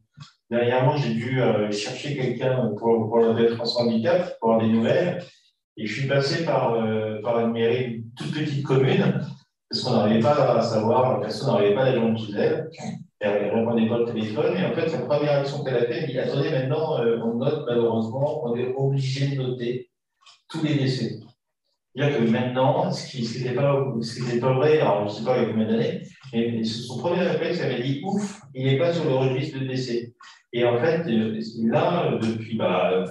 dernièrement, 0.50 0.98
j'ai 0.98 1.14
dû 1.14 1.42
euh, 1.42 1.72
chercher 1.72 2.18
quelqu'un 2.18 2.72
pour, 2.78 3.08
pour 3.08 3.20
la 3.20 3.48
France 3.56 3.80
handicap, 3.80 4.38
pour 4.40 4.54
avoir 4.54 4.68
des 4.68 4.74
nouvelles, 4.74 5.24
et 5.78 5.86
je 5.86 6.00
suis 6.00 6.08
passé 6.08 6.44
par, 6.44 6.76
par 7.24 7.40
une 7.40 7.54
mairie, 7.54 7.86
une 7.86 8.04
toute 8.18 8.34
petite 8.34 8.66
commune, 8.66 9.22
parce 9.70 9.84
qu'on 9.84 9.94
n'arrivait 9.94 10.20
pas 10.20 10.58
à 10.58 10.62
savoir, 10.62 11.14
la 11.14 11.20
personne 11.20 11.54
n'arrivait 11.54 11.76
pas 11.76 11.84
à 11.84 11.86
aller 11.86 12.18
sous 12.18 12.36
elle. 12.36 12.70
Elle 13.20 13.54
répondait 13.54 13.88
pas 13.88 14.00
au 14.00 14.06
téléphone. 14.06 14.56
Et 14.58 14.66
en 14.66 14.74
fait, 14.74 14.92
la 14.92 15.00
première 15.00 15.40
action 15.40 15.64
qu'elle 15.64 15.76
a 15.76 15.86
fait, 15.86 16.04
elle 16.04 16.10
dit 16.10 16.20
Attendez, 16.20 16.52
maintenant, 16.52 17.00
euh, 17.02 17.20
on 17.24 17.36
note, 17.36 17.66
malheureusement, 17.68 18.46
on 18.46 18.56
est 18.56 18.74
obligé 18.76 19.36
de 19.36 19.42
noter 19.42 19.90
tous 20.48 20.64
les 20.64 20.76
décès. 20.76 21.20
dire 21.96 22.18
que 22.18 22.24
maintenant, 22.24 22.92
ce 22.92 23.10
qui 23.12 23.22
n'était 23.22 23.56
pas, 23.56 23.74
vrai, 24.54 24.80
alors 24.80 25.02
je 25.02 25.14
ne 25.14 25.20
sais 25.20 25.26
pas 25.26 25.38
il 25.38 25.44
y 25.44 25.46
a 25.46 25.50
combien 25.50 25.68
d'années, 25.68 26.02
mais 26.34 26.64
son 26.64 26.98
premier 26.98 27.22
réflexe 27.24 27.62
avait 27.62 27.84
dit 27.84 28.02
ouf, 28.06 28.42
il 28.54 28.66
n'est 28.66 28.78
pas 28.78 28.94
sur 28.94 29.04
le 29.04 29.16
registre 29.16 29.60
de 29.60 29.66
décès. 29.66 30.14
Et 30.54 30.66
en 30.66 30.80
fait, 30.80 31.04
là, 31.08 32.18
depuis 32.22 32.56
bah, 32.56 33.04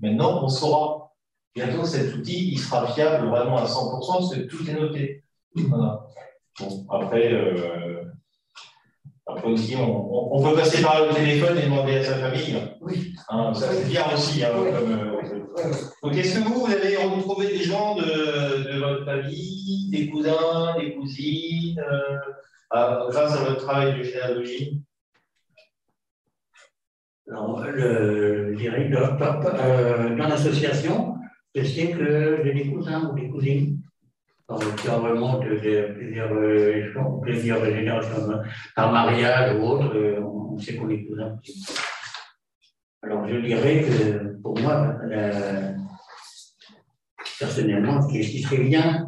maintenant, 0.00 0.44
on 0.44 0.48
saura. 0.48 1.00
Bientôt, 1.54 1.84
cet 1.84 2.12
outil, 2.16 2.50
il 2.50 2.58
sera 2.58 2.84
fiable 2.88 3.28
vraiment 3.28 3.58
à 3.58 3.64
100% 3.64 4.06
parce 4.08 4.34
que 4.34 4.40
tout 4.40 4.68
est 4.68 4.74
noté. 4.74 5.22
Voilà. 5.54 6.04
Bon, 6.58 6.86
après, 6.90 7.32
euh, 7.32 7.93
après 9.34 9.50
aussi, 9.50 9.76
on, 9.76 10.36
on, 10.36 10.42
peut 10.42 10.56
passer 10.56 10.82
par 10.82 11.06
le 11.06 11.14
téléphone 11.14 11.58
et 11.58 11.62
demander 11.62 11.96
à 11.96 12.04
sa 12.04 12.14
famille. 12.14 12.56
Oui. 12.80 13.14
Hein, 13.28 13.52
ça, 13.54 13.72
c'est 13.72 13.88
bien 13.88 14.04
aussi. 14.12 14.44
Hein, 14.44 14.50
comme, 14.54 14.92
euh, 14.92 15.40
Donc, 16.02 16.16
est-ce 16.16 16.38
que 16.38 16.44
vous, 16.44 16.66
vous 16.66 16.72
avez 16.72 16.96
retrouvé 16.96 17.48
des 17.48 17.62
gens 17.62 17.96
de, 17.96 18.72
de 18.72 18.78
votre 18.78 19.04
famille, 19.04 19.90
des 19.90 20.08
cousins, 20.08 20.76
des 20.78 20.94
cousines, 20.94 21.78
euh, 21.78 22.18
grâce 23.10 23.36
à 23.36 23.44
votre 23.44 23.64
travail 23.64 23.98
de 23.98 24.02
généalogie 24.02 24.82
Alors, 27.30 27.64
le, 27.64 28.52
je 28.52 28.58
dirais, 28.58 28.88
dans 28.88 30.28
l'association, 30.28 31.14
je 31.54 31.64
sais 31.64 31.90
que 31.90 32.40
j'ai 32.44 32.52
des 32.52 32.70
cousins 32.70 33.10
ou 33.10 33.18
des 33.18 33.28
cousines 33.28 33.83
qui 34.46 34.88
remontent 34.88 35.46
de, 35.46 35.54
de 35.54 35.94
plusieurs, 35.94 36.32
euh, 36.32 37.20
plusieurs 37.22 37.64
générations 37.64 38.42
par 38.76 38.92
mariage 38.92 39.56
ou 39.56 39.62
autre, 39.62 39.94
euh, 39.94 40.20
on 40.20 40.58
sait 40.58 40.76
qu'on 40.76 40.90
est 40.90 41.04
cousins. 41.04 41.38
Alors 43.02 43.26
je 43.28 43.36
dirais 43.36 43.82
que 43.82 44.40
pour 44.42 44.58
moi, 44.58 44.96
personnellement, 47.38 48.02
ce 48.02 48.12
qui 48.12 48.42
serait 48.42 48.64
bien, 48.64 49.06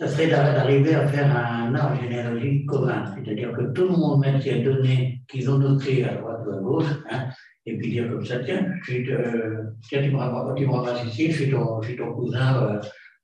ça 0.00 0.08
serait 0.08 0.28
d'arriver 0.28 0.94
à 0.94 1.06
faire 1.06 1.36
un 1.36 1.74
arbre 1.74 2.00
généalogique 2.00 2.66
commun, 2.66 3.04
c'est-à-dire 3.14 3.52
que 3.52 3.72
tout 3.72 3.82
le 3.82 3.96
monde 3.96 4.20
mette 4.20 4.42
ses 4.42 4.60
données 4.60 5.20
qu'ils 5.28 5.50
ont 5.50 5.58
notées 5.58 6.04
à 6.04 6.14
droite 6.14 6.40
ou 6.46 6.52
à 6.52 6.60
gauche, 6.60 6.86
hein, 7.10 7.28
et 7.66 7.76
puis 7.76 7.90
dire 7.90 8.08
comme 8.08 8.24
ça, 8.24 8.38
tiens, 8.38 8.66
je 8.82 8.92
suis, 8.92 9.12
euh, 9.12 9.62
tiens 9.82 10.02
tu, 10.02 10.10
me 10.10 10.16
ramasses, 10.16 11.04
ici, 11.04 11.30
je 11.30 11.42
suis 11.42 11.50
ton, 11.50 11.82
je 11.82 11.88
suis 11.88 11.96
ton 11.98 12.14
cousin, 12.14 12.62
euh, 12.62 12.80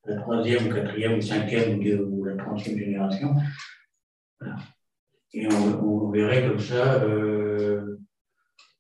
la 0.07 0.16
troisième, 0.20 0.66
ou 0.66 0.74
quatrième, 0.74 1.18
ou 1.18 1.20
cinquième, 1.20 1.80
ou, 1.80 2.24
la 2.24 2.36
trentième 2.36 2.78
génération. 2.78 3.34
Voilà. 4.40 4.57
Et 5.32 5.46
on, 5.46 6.07
on, 6.07 6.11
verrait 6.11 6.48
comme 6.48 6.59
ça 6.59 7.02
euh, 7.02 7.98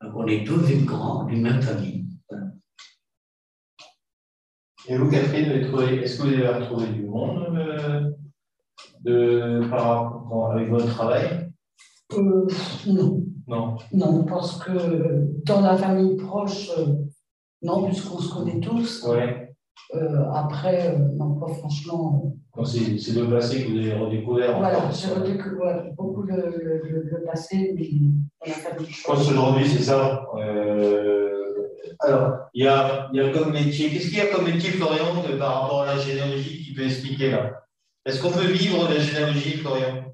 qu'on 0.00 0.26
est 0.26 0.44
tous 0.44 0.66
d'une 0.66 0.84
grande, 0.84 1.28
d'une 1.28 1.42
même 1.42 1.60
famille. 1.60 2.06
Voilà. 2.30 2.46
Et 4.88 4.96
vous, 4.96 5.10
Catherine, 5.10 5.50
est-ce 5.50 6.18
que 6.18 6.22
vous 6.22 6.28
avez 6.28 6.46
retrouvé 6.46 6.86
du 6.88 7.04
monde 7.04 7.56
euh, 7.56 8.10
de, 9.00 9.68
par, 9.68 10.52
avec 10.52 10.70
votre 10.70 10.86
travail? 10.86 11.50
Euh, 12.12 12.46
Non. 12.86 13.22
Non. 13.48 13.76
Non, 13.92 14.24
parce 14.24 14.58
que 14.58 14.72
dans 15.44 15.60
la 15.60 15.76
famille 15.76 16.16
proche, 16.16 16.70
euh, 16.78 16.94
non, 17.62 17.84
puisqu'on 17.84 18.18
se 18.18 18.32
connaît 18.32 18.60
tous. 18.60 19.04
Ouais. 19.04 19.45
Euh, 19.94 20.30
après, 20.34 20.96
non, 20.98 21.34
pas 21.34 21.48
franchement. 21.54 22.34
C'est 22.64 23.14
le 23.14 23.30
passé 23.30 23.64
que 23.64 23.70
vous 23.70 23.78
avez 23.78 23.92
redécouvert. 23.94 24.58
Voilà, 24.58 24.90
j'ai 24.90 25.12
redécouvert 25.12 25.84
beaucoup 25.96 26.22
le, 26.22 26.34
le, 26.36 27.02
le, 27.10 27.24
passé, 27.24 27.72
mais 27.76 27.88
la 28.46 28.52
famille. 28.54 28.90
Je 28.90 29.04
pense 29.04 29.28
qu'aujourd'hui, 29.28 29.68
c'est 29.68 29.82
ça. 29.82 30.26
alors, 32.00 32.32
il 32.54 32.64
y 32.64 32.66
a, 32.66 33.08
y 33.12 33.20
a 33.20 33.28
comme 33.30 33.52
métier. 33.52 33.90
Qu'est-ce 33.90 34.08
qu'il 34.08 34.18
y 34.18 34.20
a 34.20 34.26
comme 34.26 34.44
métier, 34.46 34.70
Florian, 34.70 35.22
par 35.38 35.62
rapport 35.62 35.82
à 35.82 35.94
la 35.94 35.98
généalogie 35.98 36.64
qui 36.64 36.74
peut 36.74 36.84
expliquer 36.84 37.30
là? 37.30 37.62
Est-ce 38.06 38.22
qu'on 38.22 38.30
peut 38.30 38.46
vivre 38.46 38.88
de 38.88 38.94
la 38.94 39.00
généalogie, 39.00 39.58
Florian? 39.58 40.04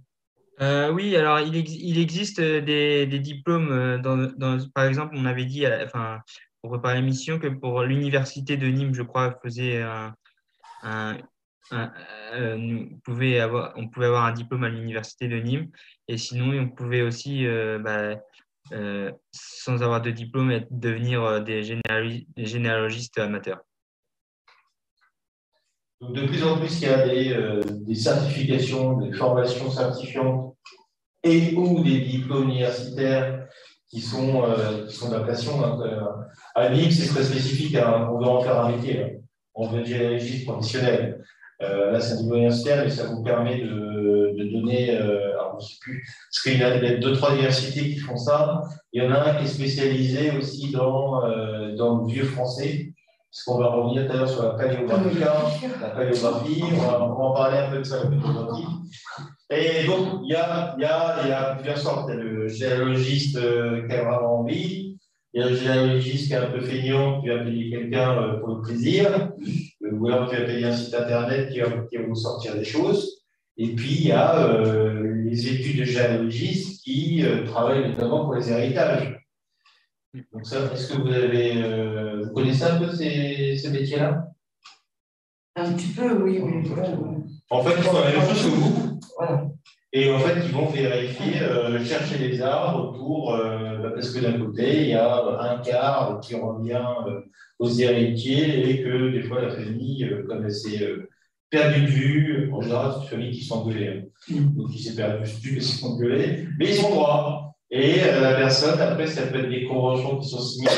Euh, 0.60 0.92
oui, 0.92 1.16
alors 1.16 1.40
il, 1.40 1.56
il 1.56 1.98
existe 1.98 2.40
des, 2.40 3.06
des 3.06 3.18
diplômes. 3.18 3.70
Euh, 3.70 3.98
dans, 3.98 4.16
dans, 4.36 4.58
par 4.74 4.84
exemple, 4.84 5.14
on 5.16 5.24
avait 5.24 5.44
dit, 5.44 5.64
enfin, 5.84 6.18
pour 6.62 6.70
préparer 6.70 7.00
l'émission, 7.00 7.38
que 7.38 7.48
pour 7.48 7.82
l'université 7.82 8.56
de 8.56 8.66
Nîmes, 8.68 8.94
je 8.94 9.02
crois, 9.02 9.38
faisait 9.42 9.82
un, 9.82 10.14
un, 10.82 11.18
euh, 11.72 12.56
on 12.56 12.98
pouvait 13.00 13.40
avoir 13.40 14.24
un 14.24 14.32
diplôme 14.32 14.64
à 14.64 14.68
l'université 14.68 15.28
de 15.28 15.38
Nîmes. 15.38 15.70
Et 16.08 16.16
sinon, 16.16 16.56
on 16.58 16.68
pouvait 16.68 17.02
aussi, 17.02 17.44
bah, 17.80 18.16
sans 19.32 19.82
avoir 19.82 20.00
de 20.00 20.10
diplôme, 20.10 20.64
devenir 20.70 21.42
des, 21.42 21.62
généalogistes 22.36 23.18
amateurs 23.18 23.62
de 26.10 26.26
plus 26.26 26.42
en 26.42 26.58
plus, 26.58 26.82
il 26.82 26.88
y 26.88 26.90
a 26.90 26.98
euh, 27.06 27.62
des 27.64 27.94
certifications, 27.94 28.98
des 28.98 29.12
formations 29.12 29.70
certifiantes 29.70 30.56
et 31.22 31.54
ou 31.54 31.82
des 31.82 32.00
diplômes 32.00 32.48
universitaires 32.48 33.41
qui 33.92 34.00
sont, 34.00 34.42
euh, 34.44 34.86
qui 34.86 34.96
sont 34.96 35.10
d'adaptation. 35.10 35.62
Hein. 35.62 35.78
Euh, 35.82 36.00
à 36.54 36.68
l'IM, 36.70 36.90
c'est 36.90 37.08
très 37.08 37.22
spécifique. 37.22 37.76
Hein. 37.76 38.08
On 38.10 38.18
veut 38.18 38.26
en 38.26 38.40
faire 38.40 38.58
un 38.58 38.70
métier. 38.70 39.20
On 39.54 39.68
veut 39.68 39.80
être 39.80 39.86
généalogiste 39.86 40.46
professionnel. 40.46 41.22
là, 41.60 42.00
c'est 42.00 42.14
un 42.14 42.22
niveau 42.22 42.36
universitaire 42.36 42.84
et 42.84 42.90
ça 42.90 43.04
vous 43.04 43.22
permet 43.22 43.58
de, 43.58 44.34
de 44.36 44.50
donner, 44.50 44.96
alors 44.96 45.60
je 45.60 45.66
sais 45.66 45.78
plus, 45.80 46.02
parce 46.30 46.42
qu'il 46.42 46.58
y 46.58 46.64
a 46.64 46.96
deux, 46.96 47.12
trois 47.12 47.34
universités 47.34 47.82
qui 47.82 47.98
font 47.98 48.16
ça. 48.16 48.62
Il 48.92 49.02
y 49.02 49.06
en 49.06 49.12
a 49.12 49.20
un 49.20 49.34
qui 49.36 49.44
est 49.44 49.46
spécialisé 49.46 50.32
aussi 50.36 50.72
dans, 50.72 51.20
dans 51.76 51.98
le 51.98 52.06
vieux 52.10 52.24
français 52.24 52.94
parce 53.32 53.44
qu'on 53.44 53.58
va 53.58 53.68
revenir 53.68 54.06
tout 54.06 54.12
à 54.12 54.16
l'heure 54.16 54.28
sur 54.28 54.42
la 54.42 54.50
paléographie, 54.50 55.16
la 55.80 55.88
paléographie, 55.88 56.62
on 56.70 56.76
va, 56.76 57.00
en 57.00 57.32
parler 57.32 57.58
un 57.58 57.70
peu 57.70 57.78
de 57.78 57.82
ça, 57.82 58.04
la 58.04 58.10
paléographie. 58.10 58.66
Et 59.48 59.86
donc, 59.86 60.20
il 60.24 60.32
y 60.32 60.34
a, 60.34 60.74
il 60.76 60.82
y 60.82 60.84
a, 60.84 61.16
il 61.22 61.28
y 61.30 61.32
a 61.32 61.54
plusieurs 61.54 61.78
sortes. 61.78 62.10
Il 62.12 62.18
y 62.18 62.20
a 62.20 62.22
le 62.22 62.48
généalogiste 62.48 63.38
euh, 63.38 63.88
qui 63.88 63.94
a 63.94 64.04
vraiment 64.04 64.40
envie, 64.40 64.98
il 65.32 65.40
y 65.40 65.44
a 65.44 65.48
le 65.48 65.56
généalogiste 65.56 66.26
qui 66.28 66.34
est 66.34 66.36
un 66.36 66.50
peu 66.50 66.60
feignant, 66.60 67.22
qui 67.22 67.28
va 67.28 67.38
payer 67.38 67.70
quelqu'un 67.70 68.22
euh, 68.22 68.38
pour 68.38 68.56
le 68.56 68.60
plaisir, 68.60 69.32
ou 69.80 70.06
alors 70.08 70.28
qui 70.28 70.36
va 70.36 70.42
payer 70.42 70.66
un 70.66 70.76
site 70.76 70.94
internet 70.94 71.50
qui 71.50 71.60
va, 71.60 71.68
qui 71.88 71.96
va 71.96 72.06
vous 72.06 72.14
sortir 72.14 72.54
des 72.54 72.64
choses. 72.64 73.22
Et 73.56 73.74
puis, 73.74 73.94
il 73.94 74.06
y 74.08 74.12
a 74.12 74.40
euh, 74.40 75.24
les 75.24 75.48
études 75.48 75.80
de 75.80 75.84
généalogistes 75.84 76.82
qui 76.84 77.24
travaillent 77.46 77.88
notamment 77.88 78.26
pour 78.26 78.34
les 78.34 78.50
héritages. 78.50 79.21
Donc 80.14 80.46
ça, 80.46 80.70
est-ce 80.72 80.92
que 80.92 81.00
vous 81.00 81.12
avez, 81.12 81.62
euh, 81.62 82.24
vous 82.24 82.34
connaissez 82.34 82.64
un 82.64 82.78
peu 82.78 82.90
ces, 82.90 83.56
ces 83.56 83.70
métiers-là? 83.70 84.26
Un 85.56 85.72
petit 85.72 85.88
peu, 85.88 86.22
oui, 86.22 86.40
oui. 86.42 86.70
En 87.50 87.62
fait, 87.62 87.74
ils 87.78 87.82
font 87.82 88.00
la 88.00 88.10
même 88.10 88.20
chose 88.28 88.44
que 88.44 88.48
vous. 88.48 89.00
Voilà. 89.18 89.46
Et 89.94 90.10
en 90.10 90.18
fait, 90.18 90.40
ils 90.44 90.52
vont 90.52 90.66
vérifier, 90.66 91.42
euh, 91.42 91.82
chercher 91.84 92.18
les 92.18 92.40
arbres 92.40 92.92
pour, 92.96 93.34
euh, 93.34 93.78
bah, 93.78 93.90
parce 93.94 94.10
que 94.10 94.20
d'un 94.20 94.38
côté, 94.38 94.82
il 94.82 94.88
y 94.88 94.94
a 94.94 95.38
un 95.40 95.58
quart 95.58 96.20
qui 96.20 96.34
revient 96.34 96.82
aux 97.58 97.68
héritiers 97.68 98.70
et 98.70 98.82
que 98.82 99.10
des 99.10 99.22
fois, 99.22 99.42
la 99.42 99.50
famille, 99.50 100.10
comme 100.28 100.44
elle 100.44 100.52
s'est 100.52 100.94
perdue 101.50 101.82
de 101.82 101.86
vue, 101.86 102.50
en 102.52 102.62
général, 102.62 102.92
c'est 102.92 103.02
une 103.02 103.08
famille 103.08 103.30
qui 103.30 103.44
s'engueulait. 103.44 104.10
Hein. 104.30 104.34
Mm. 104.34 104.56
Donc, 104.56 104.70
qui 104.70 104.82
s'est 104.82 104.96
perdue 104.96 105.22
de 105.22 105.38
vue, 105.38 105.58
qui 105.58 105.64
s'engueulait, 105.64 106.46
mais 106.58 106.68
ils 106.68 106.74
sont 106.74 106.90
droits. 106.90 107.51
Et 107.74 108.02
euh, 108.04 108.20
la 108.20 108.34
personne, 108.34 108.78
après, 108.78 109.06
ça 109.06 109.22
peut 109.28 109.38
être 109.38 109.48
des 109.48 109.64
conventions 109.64 110.18
qui 110.18 110.28
sont 110.28 110.42
signées, 110.42 110.68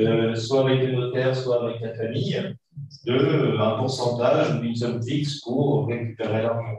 euh, 0.00 0.34
soit 0.34 0.62
avec 0.62 0.82
le 0.82 0.90
notaire, 0.90 1.36
soit 1.36 1.62
avec 1.62 1.80
la 1.80 1.94
famille, 1.94 2.36
de 3.06 3.12
euh, 3.12 3.60
un 3.60 3.78
pourcentage 3.78 4.56
ou 4.56 4.64
une 4.64 4.74
somme 4.74 5.00
fixe 5.00 5.40
pour 5.42 5.86
récupérer 5.86 6.42
l'argent. 6.42 6.78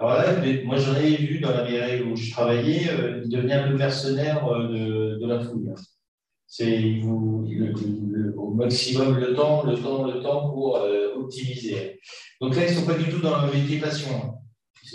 Alors 0.00 0.14
là, 0.14 0.24
moi 0.64 0.74
j'en 0.74 0.96
ai 0.96 1.14
vu 1.14 1.38
dans 1.38 1.50
la 1.50 1.62
mairie 1.62 2.02
où 2.02 2.16
je 2.16 2.32
travaillais, 2.32 2.88
il 3.22 3.30
devenait 3.30 3.52
un 3.52 3.68
peu 3.68 3.76
mercenaire 3.76 4.44
de, 4.44 5.26
la 5.28 5.38
fouille. 5.38 5.70
C'est 6.48 7.00
au 7.04 8.50
maximum 8.52 9.16
le 9.16 9.32
temps, 9.32 9.62
le 9.62 9.76
temps, 9.76 10.04
le 10.06 10.20
temps 10.20 10.50
pour 10.50 10.84
optimiser. 11.16 12.00
Donc 12.40 12.56
là, 12.56 12.66
ils 12.66 12.74
ne 12.74 12.80
sont 12.80 12.86
pas 12.86 12.98
du 12.98 13.08
tout 13.08 13.20
dans 13.20 13.30
la 13.30 13.46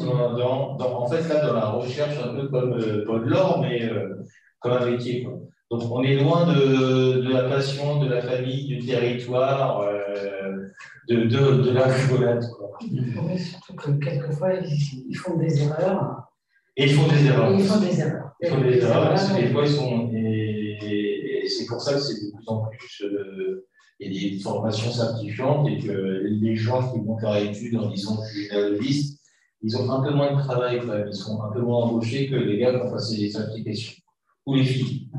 dans, 0.05 0.77
en 0.79 1.07
fait, 1.07 1.27
là, 1.27 1.45
dans 1.45 1.53
la 1.53 1.69
recherche, 1.69 2.15
un 2.23 2.33
peu 2.33 2.47
comme 2.47 2.73
euh, 2.73 3.03
Paul 3.05 3.27
Laure, 3.27 3.61
mais 3.61 3.83
euh, 3.83 4.23
comme 4.59 4.73
un 4.73 4.85
métier. 4.85 5.23
Quoi. 5.23 5.39
Donc, 5.69 5.91
on 5.91 6.01
est 6.03 6.15
loin 6.15 6.45
de, 6.45 7.21
de, 7.21 7.33
la 7.33 7.43
passion, 7.43 7.99
de 7.99 8.09
la 8.09 8.21
famille, 8.21 8.67
du 8.67 8.85
territoire, 8.85 9.81
euh, 9.81 10.69
de, 11.09 11.25
de, 11.25 11.61
de, 11.61 11.71
la 11.71 11.87
rigolade. 11.87 12.45
Oui, 12.81 13.39
surtout 13.39 13.75
que 13.75 13.91
quelquefois, 13.91 14.53
ils, 14.53 15.15
font 15.15 15.37
des 15.37 15.63
erreurs. 15.63 16.31
Et 16.77 16.85
ils 16.85 16.93
font 16.93 17.07
des 17.07 17.25
erreurs. 17.25 17.51
ils 17.53 17.65
font 17.65 17.79
des 17.79 17.99
erreurs. 17.99 18.31
Ils 18.41 18.49
font 18.49 18.61
des, 18.61 18.77
erreurs, 18.77 19.09
parce 19.09 19.29
que 19.29 19.41
des 19.41 19.47
fois, 19.47 19.63
ils 19.63 19.71
sont. 19.71 20.09
Et, 20.13 21.45
c'est 21.47 21.65
pour 21.65 21.81
ça 21.81 21.93
que 21.93 21.99
c'est 21.99 22.25
de 22.25 22.31
plus 22.31 22.47
en 22.47 22.65
plus. 22.65 23.01
Euh, 23.03 23.67
il 23.99 24.13
y 24.13 24.27
a 24.27 24.37
des 24.37 24.39
formations 24.43 24.91
certifiantes 24.91 25.67
et 25.69 25.79
que 25.79 25.91
les 25.91 26.55
gens 26.55 26.91
qui 26.91 26.99
vont 26.99 27.17
faire 27.17 27.35
études 27.37 27.75
en 27.77 27.89
disant 27.89 28.19
je 28.23 28.31
suis 28.31 28.43
généalogiste, 28.43 29.16
ils 29.61 29.77
ont 29.77 29.89
un 29.91 30.03
peu 30.03 30.13
moins 30.13 30.35
de 30.35 30.41
travail 30.41 30.79
quand 30.79 30.87
même. 30.87 31.07
Ils 31.07 31.15
sont 31.15 31.41
un 31.41 31.51
peu 31.51 31.61
moins 31.61 31.85
embauchés 31.85 32.29
que 32.29 32.35
les 32.35 32.57
gars 32.57 32.71
qui 32.71 32.77
ont 32.77 32.91
passé 32.91 33.17
les 33.17 33.37
applications. 33.37 34.01
Ou 34.45 34.55
les 34.55 34.63
filles. 34.63 35.09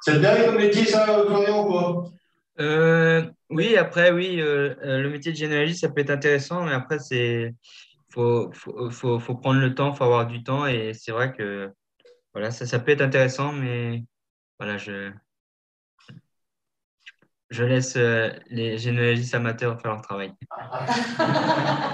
Ça 0.00 0.12
te 0.12 0.46
comme 0.46 0.56
métier, 0.56 0.84
ça, 0.84 1.04
Florian, 1.04 1.66
ou 1.66 1.72
pas? 1.72 2.04
Euh, 2.60 3.22
Oui, 3.50 3.76
après, 3.76 4.12
oui, 4.12 4.40
euh, 4.40 4.74
euh, 4.84 5.00
le 5.00 5.10
métier 5.10 5.32
de 5.32 5.36
généalogiste, 5.36 5.80
ça 5.80 5.88
peut 5.88 6.00
être 6.00 6.10
intéressant, 6.10 6.64
mais 6.64 6.72
après, 6.72 6.98
c'est 6.98 7.54
faut, 8.10 8.50
faut, 8.52 8.90
faut, 8.90 9.18
faut 9.18 9.34
prendre 9.36 9.60
le 9.60 9.74
temps, 9.74 9.92
faut 9.94 10.04
avoir 10.04 10.26
du 10.26 10.42
temps, 10.42 10.66
et 10.66 10.92
c'est 10.94 11.12
vrai 11.12 11.32
que 11.32 11.70
voilà, 12.32 12.50
ça, 12.50 12.66
ça 12.66 12.78
peut 12.78 12.92
être 12.92 13.02
intéressant, 13.02 13.52
mais 13.52 14.04
voilà, 14.58 14.78
je, 14.78 15.10
je 17.56 17.64
laisse 17.64 17.96
euh, 17.96 18.30
les 18.50 18.78
généalogistes 18.78 19.34
amateurs 19.34 19.80
faire 19.80 19.92
leur 19.92 20.02
travail. 20.02 20.32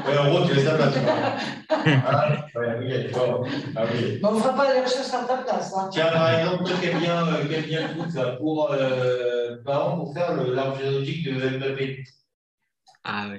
Ouais, 0.07 0.19
en 0.19 0.29
gros, 0.31 0.47
tu 0.47 0.55
laisses 0.55 0.65
la 0.65 0.75
place. 0.75 0.95
Ah, 1.71 2.47
ouais, 2.57 2.77
oui, 2.79 2.89
d'accord. 2.89 3.47
Ah 3.77 3.85
oui. 3.95 4.19
Mais 4.21 4.29
on 4.29 4.35
ne 4.35 4.41
fera 4.41 4.55
pas 4.55 4.73
les 4.75 4.81
recherches 4.81 5.13
à 5.15 5.25
ta 5.25 5.39
place. 5.39 5.73
Hein. 5.77 5.89
Tiens, 5.93 6.09
par 6.13 6.39
exemple, 6.39 6.65
toi, 6.65 6.75
quel 6.83 6.99
bien, 6.99 7.27
euh, 7.27 7.45
quel 7.49 7.63
bien 7.65 7.89
coûte 7.89 8.11
ça 8.11 8.33
pour, 8.39 8.71
euh, 8.73 9.57
par 9.65 9.77
exemple, 9.83 9.97
pour 10.05 10.15
faire 10.15 10.35
le- 10.35 10.55
l'arbre 10.55 10.77
généalogique 10.79 11.25
de 11.27 11.59
Mbappé? 11.59 12.05
Ah 13.05 13.29
oui. 13.31 13.39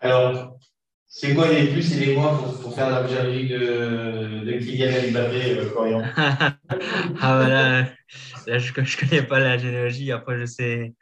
Alors, 0.00 0.58
c'est 1.08 1.34
quoi 1.34 1.48
les 1.50 1.68
plus 1.68 1.92
et 1.96 2.06
les 2.06 2.14
moins 2.16 2.36
pour, 2.36 2.60
pour 2.60 2.74
faire 2.74 2.90
l'arbre 2.90 3.08
généalogique 3.08 3.50
de, 3.50 4.44
de 4.44 4.52
Kylian 4.58 5.10
Mbappé, 5.12 5.58
euh, 5.58 5.70
Florian? 5.70 6.02
Ah 7.20 7.36
voilà, 7.36 7.84
là 8.48 8.58
je 8.58 8.72
ne 8.72 9.08
connais 9.08 9.22
pas 9.22 9.38
la 9.38 9.58
généalogie. 9.58 10.10
Après, 10.10 10.38
je 10.38 10.46
sais, 10.46 10.94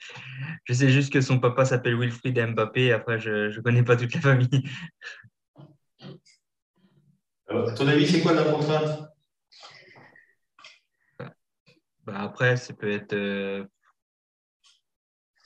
je 0.64 0.72
sais 0.72 0.90
juste 0.90 1.12
que 1.12 1.20
son 1.20 1.38
papa 1.38 1.64
s'appelle 1.64 1.98
Wilfried 1.98 2.38
Mbappé. 2.38 2.92
Après, 2.92 3.18
je 3.18 3.56
ne 3.56 3.60
connais 3.60 3.84
pas 3.84 3.96
toute 3.96 4.14
la 4.14 4.20
famille. 4.20 4.68
Alors, 7.48 7.72
ton 7.74 7.86
avis, 7.86 8.06
c'est 8.06 8.20
quoi 8.20 8.34
la 8.34 8.44
contrainte? 8.44 9.08
Bah, 12.04 12.18
après, 12.18 12.56
ça 12.56 12.74
peut 12.74 12.90
être 12.90 13.14
euh, 13.14 13.64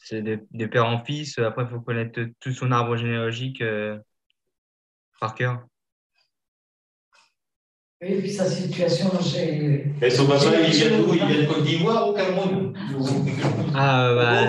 c'est 0.03 0.23
des, 0.23 0.41
des 0.51 0.69
pères 0.69 0.87
en 0.87 1.05
fils. 1.05 1.39
Après, 1.39 1.65
il 1.65 1.69
faut 1.69 1.81
connaître 1.81 2.21
tout 2.41 2.53
son 2.53 2.73
arbre 2.73 2.97
généalogique 2.97 3.61
euh, 3.61 3.99
par 5.21 5.35
cœur. 5.35 5.67
Et 8.03 8.19
puis 8.19 8.31
sa 8.31 8.47
situation, 8.47 9.11
j'ai. 9.21 9.85
Et 10.01 10.09
son 10.11 10.27
papa, 10.27 10.45
il 10.67 10.73
vient 10.73 10.99
d'où? 10.99 11.13
Il 11.15 11.25
vient 11.27 11.43
de 11.43 11.47
Côte 11.47 11.65
d'Ivoire 11.65 12.09
ou 12.09 12.15
Cameroun? 12.15 12.73
Ah, 13.75 14.13
bah, 14.15 14.31
ah, 14.33 14.47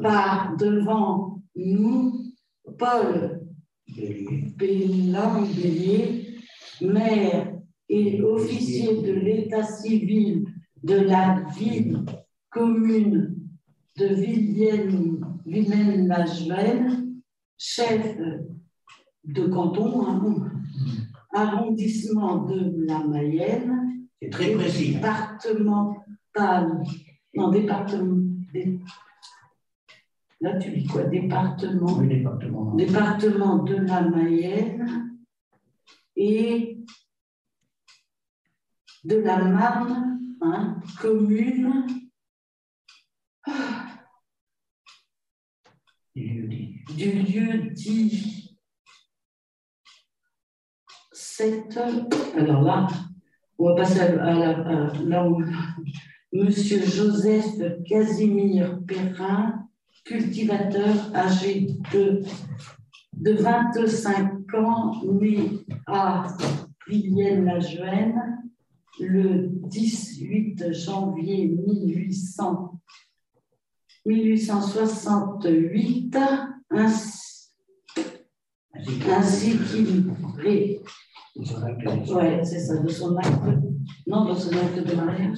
par 0.02 0.56
devant 0.58 1.42
nous, 1.56 2.34
Paul 2.78 3.42
Bélan-Bélier, 4.58 6.38
maire 6.82 7.57
et 7.90 8.22
officier 8.22 9.02
de 9.02 9.14
l'état 9.14 9.64
civil 9.64 10.46
de 10.84 10.96
la 10.96 11.44
ville 11.58 12.04
commune 12.50 13.36
de 13.98 14.06
Vivienne, 14.08 15.20
Vilaine-la-Juenne, 15.46 17.16
chef 17.58 18.18
de 19.24 19.48
canton, 19.48 20.06
hein, 20.08 20.52
arrondissement 21.34 22.46
de 22.46 22.74
la 22.86 23.00
Mayenne, 23.06 24.06
C'est 24.22 24.30
très 24.30 24.52
précis. 24.54 24.94
départemental, 24.96 26.84
non, 27.36 27.50
département, 27.52 28.18
dé- 28.54 28.80
là 30.42 30.58
tu 30.58 30.72
dis 30.72 30.86
quoi, 30.86 31.04
département, 31.06 32.00
Le 32.00 32.08
département. 32.08 32.76
département 32.76 33.64
de 33.64 33.76
la 33.76 34.02
Mayenne. 34.10 35.16
Et 36.16 36.77
de 39.08 39.16
la 39.20 39.38
Marne, 39.38 40.20
hein, 40.42 40.76
commune, 41.00 41.86
du 46.16 47.12
lieu 47.12 47.70
dit. 47.72 48.58
Cette. 51.12 51.78
Alors 52.38 52.62
là, 52.64 52.88
on 53.58 53.70
va 53.70 53.76
passer 53.76 54.00
à, 54.02 54.24
à 54.26 54.34
la- 54.34 54.88
à 54.90 54.94
là 55.04 55.28
où 55.30 55.42
Monsieur 56.34 56.82
Joseph 56.84 57.46
Casimir 57.88 58.80
Perrin, 58.86 59.68
cultivateur 60.04 61.16
âgé 61.16 61.68
de, 61.94 62.22
de 63.14 63.32
25 63.34 64.54
ans, 64.56 65.02
né 65.06 65.52
à 65.86 66.28
Vivienne-la-Juenne 66.88 68.37
le 69.00 69.50
18 69.68 70.74
janvier 70.74 71.48
1800 71.48 72.74
1868, 74.06 76.18
ainsi, 76.72 77.50
Ainsi 79.10 79.58
qu'il 79.58 80.06
acte- 81.64 82.10
Ouais, 82.12 82.40
c'est 82.44 82.60
ça, 82.60 82.78
de 82.78 82.88
son 82.88 83.18
acte. 83.18 83.28
Non, 84.08 84.26
de 84.26 84.34
son 84.34 84.52
acte 84.52 84.88
de 84.88 84.96
mariage. 84.96 85.38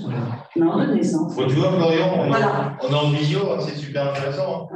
Non, 0.55 0.77
de 0.77 0.93
naissance. 0.93 1.35
Bon, 1.35 1.47
tu 1.47 1.55
vois, 1.55 1.71
Florian, 1.71 2.13
on, 2.19 2.27
Voilà. 2.27 2.77
on 2.83 2.89
est 2.89 2.93
en 2.95 3.09
visio, 3.11 3.51
hein, 3.51 3.57
c'est 3.59 3.75
super 3.75 4.09
intéressant. 4.11 4.69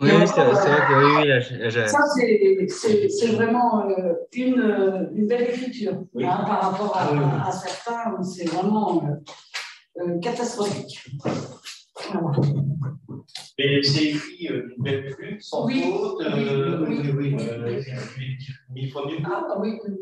Oui, 0.00 0.08
oui, 0.18 0.26
c'est 0.26 0.40
vrai 0.42 0.86
que 0.88 1.04
oui, 1.04 1.12
oui, 1.22 1.28
là, 1.28 1.40
je- 1.40 1.68
je- 1.68 1.86
Ça, 1.86 1.98
c'est- 2.14 3.26
vraiment 3.34 3.86
euh, 3.90 4.14
une, 4.32 5.10
une 5.14 5.26
belle 5.26 5.42
écriture 5.50 6.04
Oui. 6.14 6.24
hein, 6.24 6.42
par 6.46 6.70
rapport 6.72 6.96
à, 6.96 7.10
Ah 7.12 7.48
à 7.48 7.52
certains. 7.52 8.22
C'est 8.22 8.48
vraiment 8.48 9.04
euh, 9.04 10.02
euh, 10.02 10.18
catastrophique. 10.20 11.04
Voilà. 11.22 12.30
Et 13.58 13.82
c'est 13.82 14.04
écrit 14.04 14.48
euh, 14.50 14.68
d'une 14.68 14.82
belle 14.82 15.14
plume, 15.14 15.38
sans 15.40 15.66
Oui. 15.66 15.82
faute, 15.82 16.22
euh, 16.22 16.86
Oui, 16.88 17.00
oui, 17.04 17.34
oui. 17.36 17.48
euh, 17.48 17.80
mille 18.74 18.90
fois 18.90 19.06
mieux. 19.06 19.18
Ah, 19.24 19.46
ah 19.50 19.58
oui, 19.60 19.78
oui. 19.86 19.94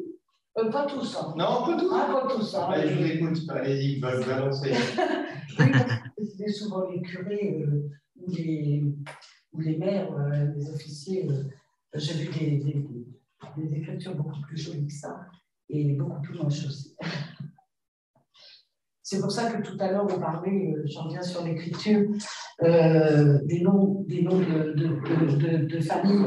Euh, 0.59 0.70
pas 0.70 0.86
tous. 0.86 1.16
Hein. 1.16 1.34
Non, 1.36 1.64
pas 1.66 1.76
tout. 1.76 1.90
Ah, 1.92 2.09
pas 2.22 2.28
tous. 2.34 2.55
Hein. 2.55 2.68
Allez, 2.70 2.88
je 2.88 2.94
vous 2.99 3.07
écoute, 3.07 3.51
allez-y. 3.51 4.01
Oui, 4.01 5.66
parce 5.72 5.84
que 6.16 6.24
c'était 6.24 6.53
souvent 6.53 6.88
les 6.88 7.01
curés 7.03 7.62
euh, 7.62 7.88
ou, 8.20 8.30
les, 8.32 8.84
ou 9.53 9.61
les 9.61 9.76
maires, 9.76 10.12
euh, 10.12 10.46
les 10.57 10.70
officiers. 10.70 11.28
euh, 11.30 11.44
J'ai 11.94 12.14
vu 12.14 12.28
des, 12.38 12.59
des, 12.59 12.86
des 13.57 13.74
écritures 13.76 14.14
beaucoup 14.14 14.40
plus 14.42 14.57
jolies 14.57 14.86
que 14.86 14.92
ça 14.92 15.26
et 15.68 15.92
beaucoup 15.94 16.20
plus 16.20 16.38
moches 16.38 16.66
aussi. 16.66 16.96
C'est 19.03 19.20
pour 19.20 19.32
ça 19.32 19.51
que 19.51 19.62
tout 19.62 19.76
à 19.80 19.90
l'heure, 19.90 20.07
on 20.11 20.20
parlait, 20.20 20.74
euh, 20.76 20.82
j'en 20.84 21.05
reviens 21.05 21.22
sur 21.22 21.42
l'écriture, 21.42 22.11
des 22.61 23.61
noms, 23.62 24.05
des 24.07 24.20
noms 24.22 24.38
de, 24.38 24.74
de, 24.74 25.66
de, 25.66 25.80
famille. 25.80 26.26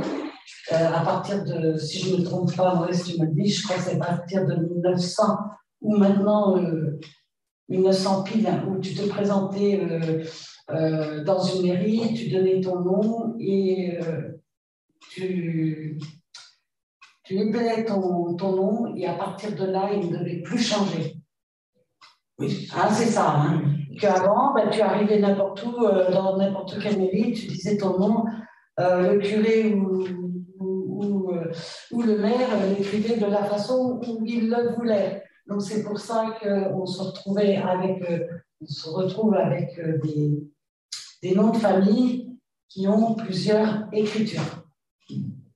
À 0.72 1.02
partir 1.02 1.44
de, 1.44 1.78
si 1.78 2.00
je 2.00 2.16
ne 2.16 2.20
me 2.22 2.24
trompe 2.24 2.56
pas, 2.56 2.74
Maurice, 2.74 3.04
tu 3.04 3.22
me 3.22 3.28
dis, 3.28 3.50
je 3.50 3.64
crois 3.64 3.76
que 3.76 3.84
c'est 3.84 3.96
à 4.02 4.06
partir 4.06 4.48
de 4.48 4.56
1900 4.56 5.24
ou 5.82 5.98
maintenant 5.98 6.58
1900 7.70 8.24
pile, 8.24 8.50
où 8.68 8.80
tu 8.80 8.96
te 8.96 9.08
présentais 9.08 9.80
dans 11.26 11.40
une 11.44 11.68
mairie, 11.68 12.14
tu 12.14 12.30
donnais 12.30 12.62
ton 12.62 12.80
nom 12.80 13.36
et 13.40 13.98
tu, 15.12 15.98
tu 17.24 17.40
épelais 17.40 17.86
ton, 17.86 18.36
ton 18.36 18.56
nom 18.56 18.96
et 18.96 19.06
à 19.08 19.14
partir 19.14 19.56
de 19.56 19.66
là, 19.66 19.90
il 19.94 20.10
ne 20.10 20.18
devait 20.18 20.42
plus 20.42 20.60
changer. 20.60 21.16
Ah, 22.74 22.90
c'est 22.92 23.06
ça. 23.06 23.36
Hein. 23.38 23.62
Qu'avant, 24.00 24.54
ben, 24.54 24.70
tu 24.70 24.82
arrivais 24.82 25.20
n'importe 25.20 25.64
où, 25.64 25.86
euh, 25.86 26.12
dans 26.12 26.38
n'importe 26.38 26.80
quelle 26.80 26.98
mairie, 26.98 27.34
tu 27.34 27.48
disais 27.48 27.78
ton 27.78 28.00
nom, 28.00 28.26
euh, 28.80 29.14
le 29.14 29.20
curé 29.20 29.74
ou, 29.74 30.06
ou, 30.60 31.32
euh, 31.32 31.52
ou, 31.92 32.02
le 32.02 32.18
maire 32.18 32.50
l'écrivait 32.78 33.18
de 33.18 33.26
la 33.26 33.44
façon 33.44 34.00
où 34.08 34.26
il 34.26 34.50
le 34.50 34.74
voulait. 34.76 35.24
Donc 35.48 35.62
c'est 35.62 35.84
pour 35.84 36.00
ça 36.00 36.38
qu'on 36.42 36.86
se 36.86 37.02
retrouvait 37.02 37.58
avec, 37.58 38.04
on 38.62 38.66
se 38.66 38.90
retrouve 38.90 39.36
avec 39.36 39.80
des, 40.04 40.44
des 41.22 41.36
noms 41.36 41.52
de 41.52 41.58
famille 41.58 42.38
qui 42.68 42.88
ont 42.88 43.14
plusieurs 43.16 43.88
écritures. 43.92 44.66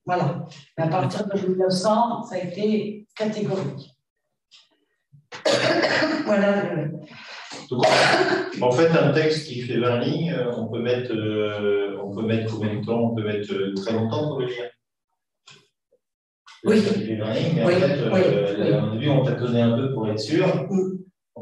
Voilà. 0.04 0.46
Mais 0.78 0.84
à 0.84 0.88
partir 0.88 1.26
de 1.26 1.48
1900, 1.48 2.22
ça 2.24 2.36
a 2.36 2.38
été 2.38 3.06
catégorique 3.16 3.92
voilà. 6.24 6.62
en 8.60 8.70
fait, 8.70 8.88
un 8.88 9.12
texte 9.12 9.48
qui 9.48 9.60
fait 9.62 9.78
20 9.78 10.00
lignes, 10.00 10.32
euh, 10.32 10.52
on 10.56 10.66
peut 10.68 10.80
mettre, 10.80 11.12
euh, 11.12 11.98
on 12.02 12.14
peut 12.14 12.22
mettre 12.22 12.52
combien 12.52 12.74
de 12.74 12.84
temps? 12.84 13.10
On 13.10 13.14
peut 13.14 13.24
mettre 13.24 13.52
euh, 13.52 13.74
très 13.74 13.92
longtemps 13.92 14.28
pour 14.28 14.40
le 14.40 14.46
lire. 14.46 14.70
Oui. 16.64 16.80
Ça 16.80 16.94
fait 16.94 17.16
20 17.16 17.34
lignes, 17.34 17.52
mais 17.56 17.64
en 17.64 17.68
fait, 17.68 18.80
au 18.80 18.90
début, 18.92 19.08
on 19.08 19.24
t'a 19.24 19.32
donné 19.32 19.60
un 19.60 19.76
peu 19.76 19.92
pour 19.92 20.08
être 20.08 20.18
sûr. 20.18 20.46
On 20.70 20.95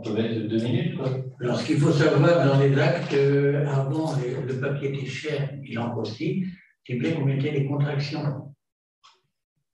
peut 0.05 0.13
mettre 0.13 0.49
deux 0.49 0.63
minutes. 0.63 0.97
Quoi. 0.97 1.09
Alors, 1.41 1.59
ce 1.59 1.67
qu'il 1.67 1.79
faut 1.79 1.93
savoir 1.93 2.47
dans 2.47 2.59
les 2.59 2.79
actes, 2.79 3.15
avant, 3.69 4.15
le 4.47 4.61
papier 4.61 4.95
était 4.95 5.07
cher 5.07 5.51
et 5.65 5.73
l'encre 5.73 5.99
aussi, 5.99 6.45
c'est 6.87 6.95
bien 6.95 7.13
qu'on 7.13 7.25
mettait 7.25 7.51
les 7.51 7.67
contractions. 7.67 8.55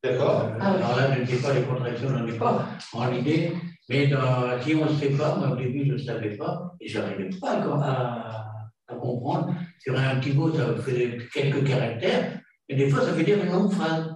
D'accord. 0.03 0.53
alors 0.59 0.97
là, 0.97 1.15
je 1.15 1.21
ne 1.21 1.27
sais 1.27 1.43
pas 1.43 1.53
les 1.53 1.63
contractions, 1.63 2.09
je 2.09 2.15
n'en 2.15 2.27
ai 2.27 2.39
pas 2.39 2.69
en 2.95 3.13
idée. 3.13 3.53
Mais 3.91 4.07
dans, 4.07 4.59
si 4.63 4.75
on 4.75 4.85
ne 4.85 4.97
sait 4.97 5.11
pas, 5.11 5.37
moi 5.37 5.51
au 5.51 5.57
début 5.57 5.85
je 5.85 5.93
ne 5.95 5.99
savais 5.99 6.37
pas, 6.37 6.73
et 6.81 6.89
je 6.89 6.99
n'arrivais 6.99 7.29
pas 7.41 7.55
à, 7.55 8.47
à, 8.87 8.95
comprendre. 8.95 9.53
Sur 9.81 9.99
un 9.99 10.17
petit 10.21 10.33
mot, 10.33 10.55
ça 10.55 10.75
faisait 10.77 11.19
quelques 11.35 11.67
caractères, 11.67 12.41
et 12.69 12.77
des 12.77 12.89
fois 12.89 13.03
ça 13.03 13.11
veut 13.11 13.25
dire 13.25 13.43
une 13.43 13.51
longue 13.51 13.73
phrase. 13.73 14.15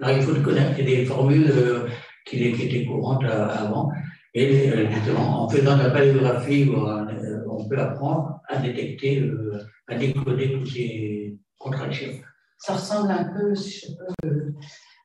Alors 0.00 0.16
il 0.16 0.22
faut 0.22 0.32
le 0.32 0.40
connaître, 0.40 0.72
c'est 0.76 0.82
des 0.82 1.04
formules 1.04 1.50
euh, 1.50 1.86
qui, 2.24 2.38
qui, 2.54 2.62
étaient 2.62 2.86
courantes 2.86 3.24
euh, 3.24 3.48
avant. 3.48 3.92
Et 4.34 4.70
euh, 4.70 4.90
justement, 4.90 5.44
en 5.44 5.48
faisant 5.48 5.76
de 5.76 5.82
la 5.82 5.90
paléographie, 5.90 6.70
on 7.48 7.68
peut 7.68 7.78
apprendre 7.78 8.40
à 8.48 8.58
détecter, 8.58 9.30
à 9.88 9.96
décoder 9.96 10.52
toutes 10.52 10.68
ces 10.68 11.38
contractions. 11.58 12.12
Ça 12.58 12.74
ressemble 12.74 13.10
un 13.10 13.24
peu, 13.24 13.54
si 13.54 13.86
je 13.86 13.92
peux 14.22 14.54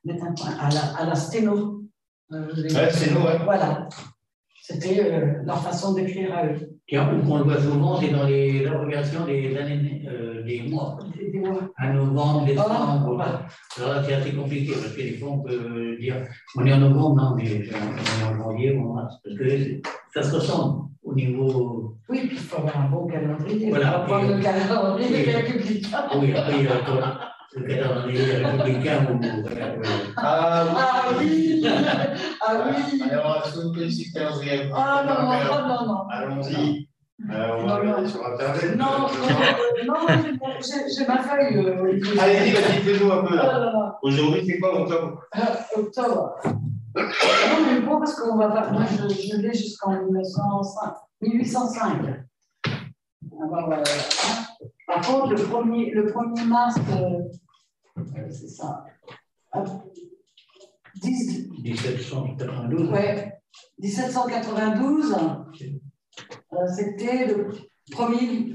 mettre 0.05 0.23
un 0.23 0.33
point, 0.33 0.55
à 0.59 0.69
la, 0.69 0.81
à 0.97 1.05
la 1.05 1.15
sténo. 1.15 1.83
Euh, 2.31 2.47
ouais. 2.55 3.39
Voilà. 3.43 3.89
C'était 4.69 4.99
euh, 4.99 5.43
leur 5.45 5.63
façon 5.63 5.93
d'écrire 5.93 6.35
à 6.35 6.45
eux. 6.45 6.77
Tiens, 6.89 7.09
où 7.09 7.31
on 7.31 7.37
le 7.37 7.43
voit 7.45 7.57
souvent, 7.57 8.01
c'est 8.01 8.09
dans 8.09 8.25
les 8.25 8.67
abréviations 8.67 9.25
des 9.25 9.55
années, 9.55 10.03
euh, 10.09 10.43
des 10.43 10.63
mois. 10.63 10.99
Des, 11.15 11.39
mois. 11.39 11.61
À 11.77 11.93
novembre, 11.93 12.45
décembre. 12.45 13.07
Alors 13.07 13.17
là, 13.17 14.03
c'est 14.03 14.13
assez 14.15 14.33
compliqué 14.33 14.73
parce 14.73 14.93
que 14.93 15.01
des 15.01 15.13
fois, 15.13 15.29
on 15.31 15.39
peut 15.39 15.95
dire 16.01 16.15
on 16.57 16.65
est 16.65 16.73
en 16.73 16.79
novembre, 16.79 17.15
non, 17.15 17.35
mais 17.37 17.43
on 17.43 18.25
est 18.25 18.25
en 18.25 18.35
janvier, 18.35 18.77
on 18.77 18.93
mars. 18.93 19.15
Parce 19.23 19.37
que 19.37 19.81
ça 20.13 20.21
se 20.21 20.35
ressemble 20.35 20.89
au 21.01 21.15
niveau. 21.15 21.95
Oui, 22.09 22.19
puis 22.27 22.31
il 22.35 22.37
faut 22.37 22.57
avoir 22.57 22.81
un 22.81 22.89
bon 22.89 23.07
calendrier. 23.07 23.69
Voilà. 23.69 23.85
Il 23.85 24.01
faut 24.01 24.13
prendre 24.13 24.35
le 24.35 24.43
calendrier 24.43 25.07
oui. 25.11 25.31
républicain. 25.31 26.03
Oui, 26.19 26.33
après, 26.35 26.59
il 26.59 26.65
y 26.65 26.67
a 26.67 27.36
Ah, 30.17 31.11
oui 31.17 31.65
Ah 31.65 32.71
calendrier 34.13 34.71
Ah 34.73 35.03
non, 35.05 35.67
non, 35.67 35.85
non. 35.85 36.07
Allons-y. 36.09 36.87
Euh, 37.29 37.57
on 37.57 37.65
va 37.65 37.77
regarder 37.77 38.07
sur 38.07 38.25
Internet. 38.25 38.77
Non, 38.77 38.85
non, 38.99 39.07
j'ai 40.95 41.07
ma 41.07 41.17
feuille. 41.17 41.57
Euh, 41.57 41.99
Allez-y, 42.19 42.51
vas-y, 42.51 42.81
fais-nous 42.83 43.11
un 43.11 43.23
peu. 43.23 43.39
Aujourd'hui, 44.03 44.45
c'est 44.45 44.59
quoi 44.59 44.81
octobre 44.81 45.23
euh, 45.35 45.79
Octobre. 45.81 46.35
Non, 46.95 47.03
mais 47.65 47.79
bon, 47.81 47.99
parce 47.99 48.15
qu'on 48.19 48.37
va. 48.37 48.69
Moi, 48.71 48.83
je, 48.85 49.09
je 49.09 49.37
l'ai 49.37 49.53
jusqu'en 49.53 50.03
1805. 50.03 50.93
1805. 51.21 52.01
Alors, 53.49 53.65
voilà. 53.65 53.83
Par 54.87 55.01
contre, 55.01 55.31
le 55.31 55.37
1er, 55.37 55.91
le 55.93 56.11
1er 56.11 56.45
mars, 56.45 56.75
euh, 56.91 57.19
c'est 58.29 58.49
ça. 58.49 58.85
10, 61.01 61.49
1792. 61.61 62.91
Ouais, 62.91 63.33
1792, 63.79 65.15
euh, 66.53 66.57
c'était 66.75 67.27
le 67.27 67.49
premier 67.91 68.51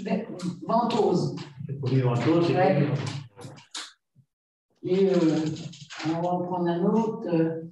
ventose. 0.66 1.36
Le 1.68 1.78
premier 1.78 2.02
ventose, 2.02 2.46
c'est 2.46 2.56
ouais. 2.56 2.88
Et 4.84 5.10
euh, 5.10 5.44
on 6.06 6.20
va 6.20 6.28
en 6.28 6.42
prendre 6.42 6.68
un 6.68 6.84
autre. 6.84 7.28
Euh, 7.28 7.62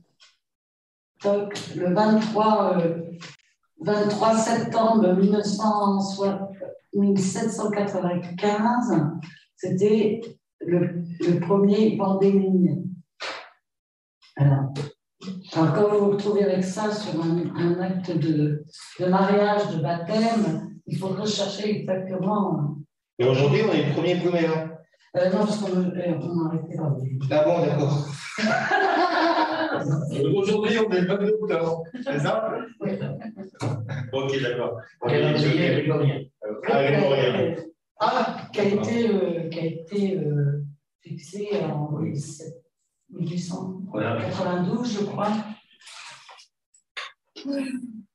le 1.76 1.92
23, 1.92 2.78
23 3.80 4.38
septembre 4.38 5.12
1795, 6.94 9.02
c'était 9.56 10.20
le, 10.60 10.99
le, 11.20 11.40
premier 11.40 11.96
pandémie. 11.96 12.84
Alors, 14.36 14.72
quand 15.52 15.88
vous 15.88 15.98
vous 15.98 16.10
retrouvez 16.12 16.44
avec 16.44 16.64
ça 16.64 16.90
sur 16.90 17.22
un, 17.22 17.80
acte 17.80 18.16
de, 18.16 18.64
de, 18.98 19.06
mariage, 19.06 19.76
de 19.76 19.82
baptême, 19.82 20.70
il 20.86 20.96
faut 20.96 21.08
rechercher 21.08 21.80
exactement. 21.80 22.76
Et 23.18 23.24
aujourd'hui, 23.24 23.60
on 23.68 23.72
est 23.72 23.88
le 23.88 23.92
premier 23.92 24.16
primaire 24.16 24.70
euh, 25.16 25.30
Non, 25.30 25.38
parce 25.38 25.58
qu'on 25.58 25.76
euh, 25.76 26.18
on 26.22 26.44
a 26.44 26.48
arrêté 26.48 26.76
là. 26.76 26.96
Ah 27.30 27.44
bon, 27.44 27.60
d'accord. 27.66 28.08
Aujourd'hui, 30.36 30.78
on 30.78 30.90
est 30.90 31.00
le 31.00 31.06
22 31.06 31.38
octobre, 31.42 31.82
c'est 32.02 32.18
ça? 32.18 32.50
Oui. 32.80 32.90
Ok, 34.12 34.42
d'accord. 34.42 34.80
Ah, 38.02 38.48
qui 38.52 38.60
a 38.60 38.64
été, 38.64 39.10
euh, 39.10 39.48
qui 39.50 39.58
a 39.58 39.64
été 39.64 40.18
euh, 40.18 40.59
fixé 41.02 41.48
en 41.64 41.90
1892, 43.10 44.92
je 44.92 45.04
crois. 45.04 45.32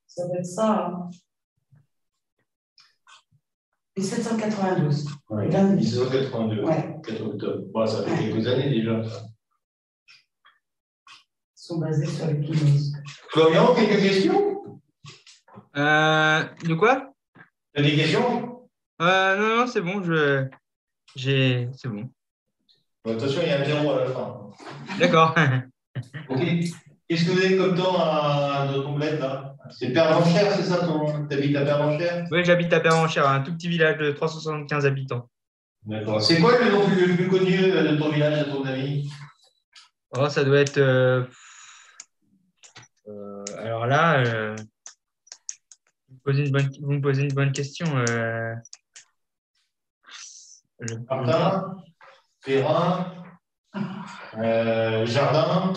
Ça 0.07 0.27
doit 0.27 0.37
être 0.37 0.45
ça. 0.45 0.87
Hein. 0.87 1.09
1792. 3.97 5.07
Oui, 5.29 5.47
1792, 5.47 6.65
ouais. 6.65 6.97
4 7.03 7.21
octobre. 7.21 7.63
Bon, 7.73 7.85
ça 7.85 8.03
fait 8.03 8.11
ouais. 8.11 8.17
quelques 8.31 8.47
années 8.47 8.69
déjà. 8.69 9.03
Ça 9.03 9.21
sont 11.65 11.79
basés 11.79 12.05
sur 12.05 12.27
l'épinose. 12.27 12.93
Florian, 13.29 13.73
quelques 13.73 13.99
questions? 14.01 14.81
Euh, 15.75 16.43
De 16.63 16.75
quoi? 16.75 17.11
Tu 17.73 17.81
as 17.81 17.83
des 17.83 17.95
questions? 17.95 18.69
Euh, 19.01 19.37
Non, 19.37 19.55
non, 19.57 19.67
c'est 19.67 19.81
bon, 19.81 20.03
je... 20.03 20.47
j'ai... 21.15 21.69
c'est 21.73 21.89
bon. 21.89 22.07
Attention, 23.05 23.41
il 23.43 23.49
y 23.49 23.51
a 23.51 23.61
un 23.61 23.65
zéro 23.65 23.91
à 23.91 23.99
la 23.99 24.05
fin. 24.07 24.49
D'accord. 24.99 25.35
ok. 26.29 26.39
Qu'est-ce 27.07 27.25
que 27.25 27.31
vous 27.31 27.39
avez 27.39 27.55
comme 27.55 27.75
temps 27.75 27.97
à 27.99 28.67
de 28.73 28.79
Comblette 28.79 29.19
là? 29.19 29.55
C'est 29.69 29.89
Pervenchère, 29.93 30.51
c'est 30.53 30.63
ça 30.63 30.77
ton... 30.77 31.27
T'habites 31.27 31.55
à 31.55 31.65
Pervenchère 31.65 32.25
Oui, 32.31 32.43
j'habite 32.43 32.73
à 32.73 32.79
Pervenchère, 32.79 33.29
un 33.29 33.41
tout 33.41 33.53
petit 33.53 33.67
village 33.67 33.97
de 33.97 34.11
375 34.11 34.85
habitants. 34.85 35.29
D'accord. 35.83 36.21
C'est 36.21 36.39
quoi 36.39 36.57
le 36.59 36.71
nom 36.71 36.87
le 36.87 37.15
plus 37.15 37.27
connu 37.27 37.57
de 37.57 37.95
ton 37.97 38.09
village, 38.09 38.39
à 38.39 38.45
ton 38.45 38.65
avis? 38.65 39.07
Oh, 40.17 40.27
ça 40.29 40.43
doit 40.43 40.59
être. 40.59 40.77
Euh... 40.77 41.23
Euh, 43.07 43.43
alors 43.57 43.85
là, 43.85 44.23
euh, 44.25 44.55
vous, 46.09 46.15
me 46.15 46.19
posez 46.23 46.45
une 46.45 46.51
bonne, 46.51 46.69
vous 46.81 46.91
me 46.91 47.01
posez 47.01 47.23
une 47.23 47.33
bonne 47.33 47.51
question. 47.51 47.85
Euh, 47.97 48.55
le... 50.79 50.97
Martin, 51.07 51.77
Perrin, 52.45 53.11
euh, 54.37 55.05
Jardin. 55.07 55.73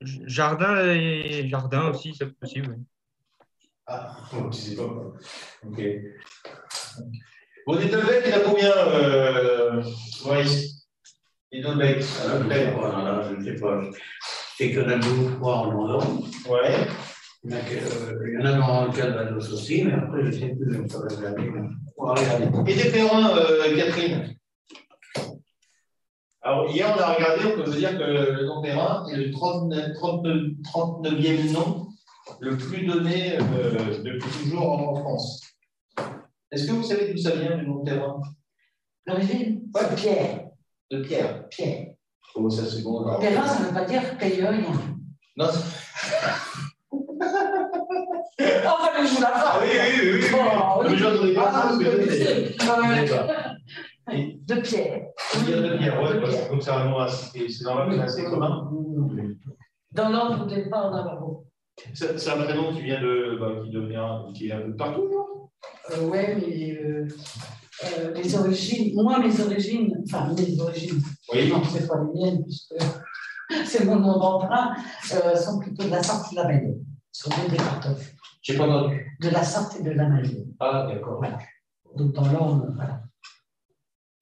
Jardin 0.00 0.94
et 0.94 1.48
Jardin 1.48 1.90
aussi, 1.90 2.12
c'est 2.12 2.26
possible. 2.26 2.76
Ah, 3.86 4.16
oh, 4.34 4.50
tu 4.50 4.58
sais 4.58 4.76
pas. 4.76 4.82
Ok. 5.64 5.80
Bon, 7.66 7.76
Dettelbeck, 7.76 8.24
il 8.26 8.32
a 8.32 8.40
combien, 8.40 8.76
euh, 8.76 9.82
Maurice? 10.24 10.88
Dettelbeck. 11.52 12.04
Ah, 12.20 13.22
je 13.28 13.36
ne 13.36 13.44
sais 13.44 13.60
pas. 13.60 13.80
C'est 14.56 14.72
que 14.72 14.80
d'un 14.80 14.98
nouveau 14.98 15.28
pouvoir 15.30 15.68
en 15.68 15.84
Hollande. 15.84 16.24
Ouais. 16.48 16.88
Il 17.44 17.50
y 17.50 17.54
en 17.54 17.58
a, 17.58 17.60
que- 17.60 17.74
euh, 17.74 18.28
il 18.28 18.34
y 18.34 18.42
en 18.42 18.44
a 18.46 18.52
dans 18.58 18.84
le 18.86 18.92
Calvados 18.92 19.52
aussi, 19.52 19.84
mais 19.84 19.92
après, 19.94 20.20
je 20.22 20.26
ne 20.26 20.32
sais 20.32 20.54
plus. 20.54 20.86
Pas 20.86 20.98
regarder. 20.98 21.50
On 21.96 22.06
va 22.06 22.14
regarder. 22.14 22.70
Et 22.70 22.74
des 22.76 22.90
Perrins, 22.90 23.36
euh, 23.36 23.76
Catherine 23.76 24.36
Alors, 26.42 26.70
hier, 26.70 26.94
on 26.96 27.00
a 27.00 27.14
regardé, 27.14 27.44
on 27.46 27.56
peut 27.56 27.70
vous 27.70 27.76
dire 27.76 27.98
que 27.98 28.02
le 28.04 28.46
nom 28.46 28.62
Perrin 28.62 29.06
est 29.08 29.16
le 29.16 29.30
39, 29.30 29.92
39 29.94 30.36
39e 30.64 31.52
nom 31.52 31.88
le 32.40 32.56
plus 32.56 32.86
donné 32.86 33.36
euh, 33.38 34.02
depuis 34.04 34.30
toujours 34.44 34.72
en 34.88 34.94
France. 34.96 35.40
Est-ce 36.52 36.66
que 36.66 36.72
vous 36.72 36.82
savez 36.84 37.12
d'où 37.12 37.18
ça 37.18 37.34
vient, 37.34 37.56
le 37.56 37.66
nom 37.66 37.82
Perrin 37.84 38.20
L'origine, 39.06 39.62
Ouais. 39.74 39.80
c'est 39.90 39.96
Pierre. 39.96 40.44
De 40.90 41.00
Pierre. 41.02 41.48
Pierre. 41.48 41.86
Oh, 42.36 42.48
ça 42.50 42.64
c'est 42.66 42.82
bon. 42.82 43.04
alors. 43.04 43.18
Perrin, 43.20 43.46
ça 43.46 43.60
ne 43.60 43.66
veut 43.66 43.74
pas 43.74 43.84
dire 43.84 44.16
payeur. 44.18 44.52
Non, 45.36 45.46
ah 49.24 49.58
oui, 49.62 49.68
oui, 49.72 50.00
oui, 50.02 50.20
oui. 50.20 50.26
Oh, 50.34 50.82
oui. 50.84 50.96
oui. 51.22 51.34
Pas 51.34 51.50
Ah, 51.54 51.70
ça. 51.70 51.76
Ouais. 51.78 53.06
Je 53.06 53.06
sais 53.06 53.16
pas. 53.16 54.12
Et- 54.12 54.38
De 54.44 54.54
Pierre. 54.56 55.00
Dire 55.46 55.62
de 55.62 55.76
Pierre, 55.78 56.02
ouais, 56.02 56.14
De 56.14 56.18
parce 56.20 56.32
Pierre. 56.32 56.44
que 56.44 56.50
comme 56.50 56.60
ça, 56.60 56.80
un 56.80 56.90
nom 56.90 56.98
assez- 56.98 57.48
c'est 57.48 57.64
dans 57.64 57.76
la 57.86 58.02
assez 58.02 58.24
commun. 58.24 58.68
Dans 59.92 60.08
l'ordre 60.08 60.46
des 60.46 60.68
pas 60.68 60.90
en 60.90 61.44
C'est 61.94 62.18
c'est 62.18 62.30
un 62.30 62.42
prénom 62.42 62.72
qui 62.74 62.82
vient 62.82 63.00
de, 63.00 63.36
bah, 63.40 63.62
qui 63.64 63.70
devient, 63.70 64.08
qui 64.34 64.48
est 64.48 64.52
un 64.52 64.62
peu 64.62 64.76
partout, 64.76 65.08
non? 65.12 65.48
Euh, 65.92 66.08
ouais, 66.08 66.36
mais 66.36 66.78
euh, 66.82 67.06
euh, 67.98 68.12
les 68.14 68.36
origines, 68.36 68.92
moi, 68.94 69.18
mes 69.18 69.40
origines, 69.40 69.94
enfin, 70.06 70.32
mes 70.36 70.60
origines, 70.60 71.00
Oui. 71.32 71.50
non, 71.50 71.62
c'est 71.64 71.86
pas 71.86 71.94
les 72.14 72.20
miennes, 72.20 72.42
puisque 72.44 72.74
c'est 73.64 73.84
mon 73.84 73.96
nom 73.96 74.18
d'emprunt, 74.18 74.74
euh, 75.14 75.36
sont 75.36 75.58
plutôt 75.60 75.84
de 75.84 75.90
la 75.90 76.02
Sarthe 76.02 76.32
et 76.32 76.36
de 76.36 76.40
la 76.40 76.48
Mayenne, 76.48 76.84
sur 77.12 77.30
deux 77.30 77.48
départements, 77.50 77.96
J'ai 78.42 78.56
pas 78.56 78.66
entendu. 78.66 79.01
De 79.22 79.28
la 79.30 79.42
Sarthe 79.44 79.78
et 79.80 79.82
de 79.82 79.90
la 79.90 80.08
Mayenne. 80.08 80.52
Ah, 80.60 80.86
d'accord. 80.88 81.18
Voilà. 81.18 81.38
Donc, 81.96 82.12
dans 82.12 82.30
l'ordre, 82.32 82.72
voilà. 82.74 83.02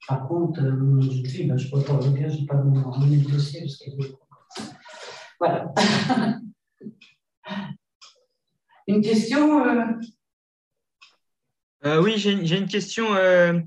Par 0.08 0.26
contre, 0.26 0.60
euh, 0.62 0.72
mon 0.72 1.00
jeune 1.00 1.24
fille, 1.26 1.46
ben, 1.46 1.56
je 1.56 1.66
ne 1.66 1.70
peux 1.70 1.82
pas 1.84 1.96
dire, 1.98 2.30
je 2.30 2.38
n'ai 2.40 2.46
pas 2.46 2.54
mon 2.56 2.74
mon 2.80 3.30
dossier, 3.30 3.60
parce 3.60 3.76
qu'elle 3.78 3.94
est. 4.00 4.14
Voilà. 5.38 5.72
Une 8.86 9.02
question 9.02 9.64
euh, 9.66 9.84
Euh, 11.86 12.02
oui, 12.02 12.14
j'ai 12.18 12.32
une 12.58 12.66
question 12.68 13.14
euh, 13.14 13.58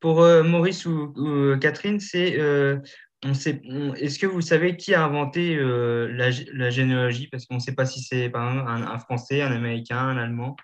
pour 0.00 0.20
euh, 0.20 0.42
Maurice 0.42 0.84
ou, 0.84 1.12
ou, 1.16 1.56
Catherine. 1.58 2.00
C'est 2.00 2.38
euh, 2.38 2.78
on 3.24 3.32
sait- 3.34 3.62
on- 3.66 3.94
est-ce 3.94 4.18
que 4.18 4.26
vous 4.26 4.40
savez 4.42 4.76
qui 4.76 4.92
a 4.94 5.04
inventé 5.04 5.56
euh, 5.56 6.08
la, 6.12 6.30
gé- 6.30 6.50
la 6.52 6.70
généalogie? 6.70 7.28
Parce 7.28 7.46
qu'on 7.46 7.54
ne 7.54 7.60
sait 7.60 7.74
pas 7.74 7.86
si 7.86 8.02
c'est 8.02 8.30
un 8.34 8.98
Français, 8.98 9.42
un 9.42 9.52
Américain, 9.52 9.96
un 9.98 10.18
Allemand. 10.18 10.56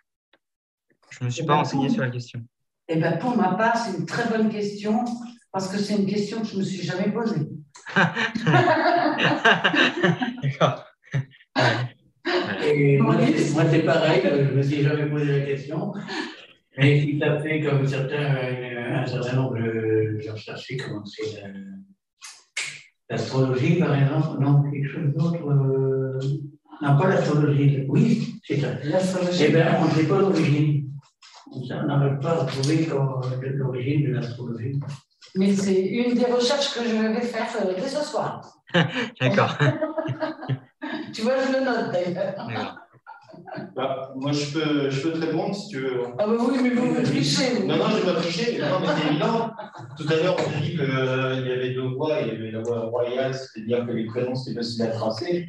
Je 1.11 1.19
ne 1.21 1.27
me 1.27 1.31
suis 1.31 1.43
Eh 1.43 1.47
pas 1.47 1.53
ben, 1.55 1.59
renseigné 1.59 1.89
sur 1.89 2.03
la 2.03 2.11
question. 2.11 2.41
Eh 2.89 2.97
bien, 2.97 3.13
pour 3.13 3.37
ma 3.37 3.55
part, 3.55 3.77
c'est 3.77 3.97
une 3.99 4.07
très 4.07 4.29
bonne 4.29 4.49
question, 4.49 5.05
parce 5.53 5.69
que 5.69 5.79
c'est 5.79 5.95
une 5.97 6.07
question 6.07 6.41
que 6.41 6.47
je 6.49 6.55
ne 6.55 6.59
me 6.61 6.65
suis 6.65 6.83
jamais 6.83 7.11
posée. 7.13 7.49
D'accord. 10.43 10.85
Et 12.65 12.99
moi, 12.99 13.17
c'est- 13.37 13.83
pareil, 13.85 14.23
euh, 14.25 14.45
je 14.47 14.51
ne 14.53 14.57
me 14.57 14.63
suis 14.63 14.83
jamais 14.83 15.07
posé 15.07 15.39
la 15.41 15.47
question. 15.47 15.93
Mais 16.79 17.01
si 17.01 17.19
tu 17.19 17.25
as 17.25 17.41
fait 17.41 17.61
comme 17.63 17.87
certains, 17.87 18.37
un 19.03 19.07
certain 19.07 19.37
nombre 19.37 19.57
de. 19.59 20.19
J'ai 20.21 20.31
recherché 20.31 20.77
comment 20.77 21.05
c'est. 21.05 21.43
euh, 21.45 21.49
L'astrologie, 23.09 23.77
par 23.79 23.95
exemple, 24.01 24.41
non, 24.41 24.63
quelque 24.71 24.89
chose 24.89 25.13
d'autre. 25.17 25.45
euh, 25.49 26.19
Non, 26.83 26.97
pas 26.97 27.09
l'astrologie, 27.09 27.85
oui, 27.89 28.35
c'est 28.47 28.61
ça. 28.61 28.69
L'astrologie. 28.85 29.45
Eh 29.49 29.53
bien, 29.53 29.77
on 29.81 29.87
ne 29.87 29.91
sait 29.91 30.07
pas 30.07 30.19
l'origine. 30.21 30.90
On 31.53 31.87
n'arrive 31.87 32.19
pas 32.21 32.43
à 32.43 32.45
trouver 32.45 32.87
de 32.87 33.57
l'origine 33.57 34.09
de 34.09 34.15
l'astrologie. 34.15 34.81
Mais 35.37 35.53
c'est 35.53 35.81
une 35.81 36.15
des 36.15 36.25
recherches 36.25 36.75
que 36.75 36.85
je 36.85 36.97
vais 36.97 37.21
faire 37.21 37.49
euh, 37.65 37.75
dès 37.75 37.89
ce 37.89 38.03
soir. 38.05 38.41
D'accord. 39.21 39.57
Tu 41.13 41.23
vois, 41.23 41.35
je 41.45 41.53
le 41.53 41.65
note 41.65 41.93
d'ailleurs. 41.93 42.81
Bah, 43.75 44.13
moi, 44.17 44.33
je 44.33 44.53
peux, 44.53 44.91
je 44.91 45.03
peux 45.03 45.13
te 45.13 45.27
répondre 45.27 45.55
si 45.55 45.69
tu 45.69 45.81
veux. 45.81 46.03
Ah, 46.19 46.27
bah 46.27 46.33
oui, 46.39 46.59
mais 46.63 46.71
vous 46.71 46.87
me 46.87 47.03
trichez. 47.03 47.65
Non, 47.67 47.77
non, 47.77 47.91
je 47.91 47.97
vais 47.99 48.13
pas 48.13 48.21
tricher. 48.21 48.59
Non, 48.59 48.81
mais 48.81 48.87
c'est 48.97 49.09
évident. 49.11 49.51
Tout 49.97 50.07
à 50.09 50.17
l'heure, 50.17 50.37
on 50.39 50.57
a 50.57 50.61
dit 50.61 50.71
qu'il 50.71 51.47
y 51.49 51.53
avait 51.53 51.75
deux 51.75 51.89
voies. 51.89 52.21
Il 52.23 52.29
y 52.29 52.31
avait 52.31 52.51
la 52.53 52.61
voie 52.63 52.81
royale, 52.87 53.35
c'est-à-dire 53.35 53.87
que 53.87 53.93
les 53.93 54.07
prénoms, 54.07 54.35
c'était 54.35 54.57
facile 54.57 54.83
à 54.83 54.87
tracer. 54.89 55.49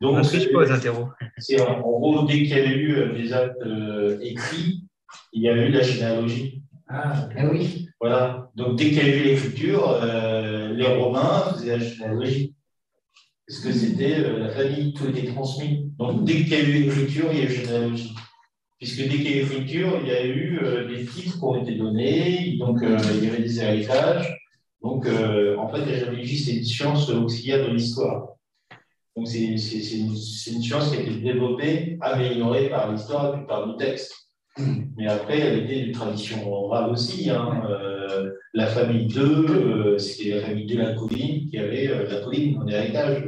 On 0.00 0.06
Donc, 0.12 0.18
ne 0.18 0.22
triche 0.22 0.52
pas 0.52 0.58
aux 0.58 0.72
interros. 0.72 1.08
c'est 1.38 1.60
en, 1.60 1.80
gros, 1.80 2.22
dès 2.24 2.34
qu'il 2.34 2.48
y 2.48 2.54
avait 2.54 2.76
eu 2.76 2.96
euh, 2.96 3.12
des 3.14 3.32
actes 3.32 3.62
euh, 3.64 4.18
écrits, 4.20 4.84
il 5.32 5.42
y 5.42 5.48
a 5.48 5.52
eu 5.52 5.70
la 5.70 5.82
généalogie. 5.82 6.62
Ah, 6.88 7.28
Ah 7.36 7.46
oui. 7.50 7.88
Voilà. 8.00 8.50
Donc, 8.54 8.76
dès 8.76 8.86
qu'il 8.86 8.96
y 8.96 9.00
a 9.00 9.16
eu 9.16 9.22
l'écriture, 9.24 9.88
euh, 10.02 10.72
les 10.72 10.86
Romains 10.86 11.52
faisaient 11.52 11.76
la 11.76 11.84
généalogie. 11.84 12.54
Parce 13.48 13.60
que 13.60 13.72
c'était 13.72 14.18
euh, 14.18 14.38
la 14.40 14.50
famille, 14.50 14.92
tout 14.92 15.08
était 15.08 15.32
transmis. 15.32 15.90
Donc, 15.98 16.24
dès 16.24 16.34
qu'il 16.34 16.50
y 16.50 16.54
a 16.54 16.60
eu 16.60 16.72
l'écriture, 16.84 17.30
il 17.32 17.38
y 17.38 17.40
a 17.40 17.44
eu 17.44 17.50
généalogie. 17.50 18.14
Puisque 18.78 19.00
dès 19.00 19.08
qu'il 19.08 19.22
y 19.22 19.28
a 19.28 19.36
eu 19.36 19.40
l'écriture, 19.40 19.98
il 20.02 20.08
y 20.08 20.12
a 20.12 20.24
eu 20.26 20.58
euh, 20.62 20.86
des 20.86 21.06
titres 21.06 21.38
qui 21.38 21.44
ont 21.44 21.56
été 21.56 21.74
donnés, 21.76 22.56
donc 22.58 22.82
euh, 22.82 22.98
il 23.14 23.24
y 23.24 23.28
avait 23.28 23.42
des 23.42 23.58
héritages. 23.58 24.36
Donc, 24.82 25.06
en 25.06 25.68
fait, 25.68 25.78
la 25.78 25.98
généalogie, 25.98 26.38
c'est 26.38 26.56
une 26.56 26.64
science 26.64 27.08
auxiliaire 27.08 27.66
de 27.66 27.72
l'histoire. 27.72 28.28
Donc, 29.16 29.26
c'est 29.26 29.40
une, 29.40 29.58
science 29.58 30.90
qui 30.90 30.98
a 30.98 31.00
été 31.00 31.14
développée, 31.16 31.98
améliorée 32.00 32.68
par 32.68 32.92
l'histoire 32.92 33.34
et 33.34 33.38
puis 33.38 33.46
par 33.46 33.66
nos 33.66 33.74
textes. 33.74 34.27
Mais 34.96 35.06
après, 35.06 35.38
elle 35.38 35.64
était 35.64 35.80
une 35.80 35.92
tradition 35.92 36.50
orale 36.52 36.90
aussi. 36.90 37.30
Hein. 37.30 37.62
Euh, 37.68 38.32
la 38.54 38.66
famille 38.66 39.06
2, 39.06 39.20
euh, 39.22 39.98
c'était 39.98 40.30
la 40.40 40.46
famille 40.46 40.66
de 40.66 40.78
la 40.78 40.94
colline 40.94 41.48
qui 41.48 41.58
avait 41.58 41.88
euh, 41.88 42.08
la 42.08 42.20
colline 42.20 42.58
en 42.58 42.66
héritage. 42.66 43.24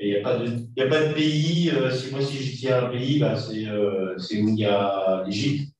Et 0.00 0.08
il 0.08 0.12
n'y 0.14 0.18
a, 0.18 0.22
pas 0.22 0.38
de- 0.38 0.46
il 0.76 0.82
y 0.82 0.82
a 0.82 0.88
pas 0.88 1.06
de 1.06 1.14
pays, 1.14 1.70
euh, 1.70 1.90
si 1.90 2.10
moi 2.10 2.20
si 2.20 2.36
je 2.42 2.58
tiens 2.58 2.84
un 2.86 2.90
pays, 2.90 3.20
bah, 3.20 3.36
c'est 3.36 4.42
où 4.42 4.48
il 4.48 4.58
y 4.58 4.64
a 4.64 5.22
l'Égypte. 5.24 5.72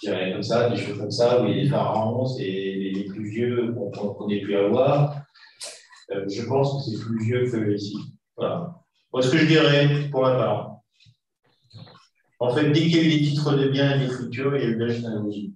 Je 0.00 0.08
dirais 0.08 0.32
comme 0.32 0.42
ça, 0.42 0.70
des 0.70 0.76
choses 0.76 0.98
comme 0.98 1.10
ça, 1.10 1.42
où 1.42 1.46
il 1.46 1.56
y 1.56 1.60
a 1.60 1.62
des 1.64 1.68
pharaons, 1.68 2.26
c'est 2.26 2.44
les, 2.44 2.92
les 2.92 3.04
plus 3.04 3.28
vieux 3.28 3.74
qu'on 3.74 4.28
ait 4.28 4.40
pu 4.40 4.56
avoir. 4.56 5.22
Je 6.28 6.42
pense 6.42 6.84
que 6.86 6.90
c'est 6.90 7.04
plus 7.04 7.24
vieux 7.24 7.50
que 7.50 7.74
ici. 7.74 7.96
Voilà. 8.36 8.74
Moi, 9.12 9.22
ce 9.22 9.30
que 9.30 9.38
je 9.38 9.46
dirais 9.46 9.88
pour 10.10 10.22
ma 10.22 10.34
part. 10.36 10.71
En 12.42 12.50
fait, 12.54 12.70
dès 12.72 12.80
qu'il 12.80 12.96
y 12.96 12.98
a 12.98 13.02
eu 13.04 13.10
des 13.20 13.22
titres 13.22 13.54
de 13.56 13.68
biens 13.68 13.94
et 13.94 13.98
d'écriture, 14.00 14.56
il 14.56 14.62
y 14.62 14.66
a 14.66 14.68
eu 14.70 14.76
la 14.78 14.88
généalogie. 14.88 15.54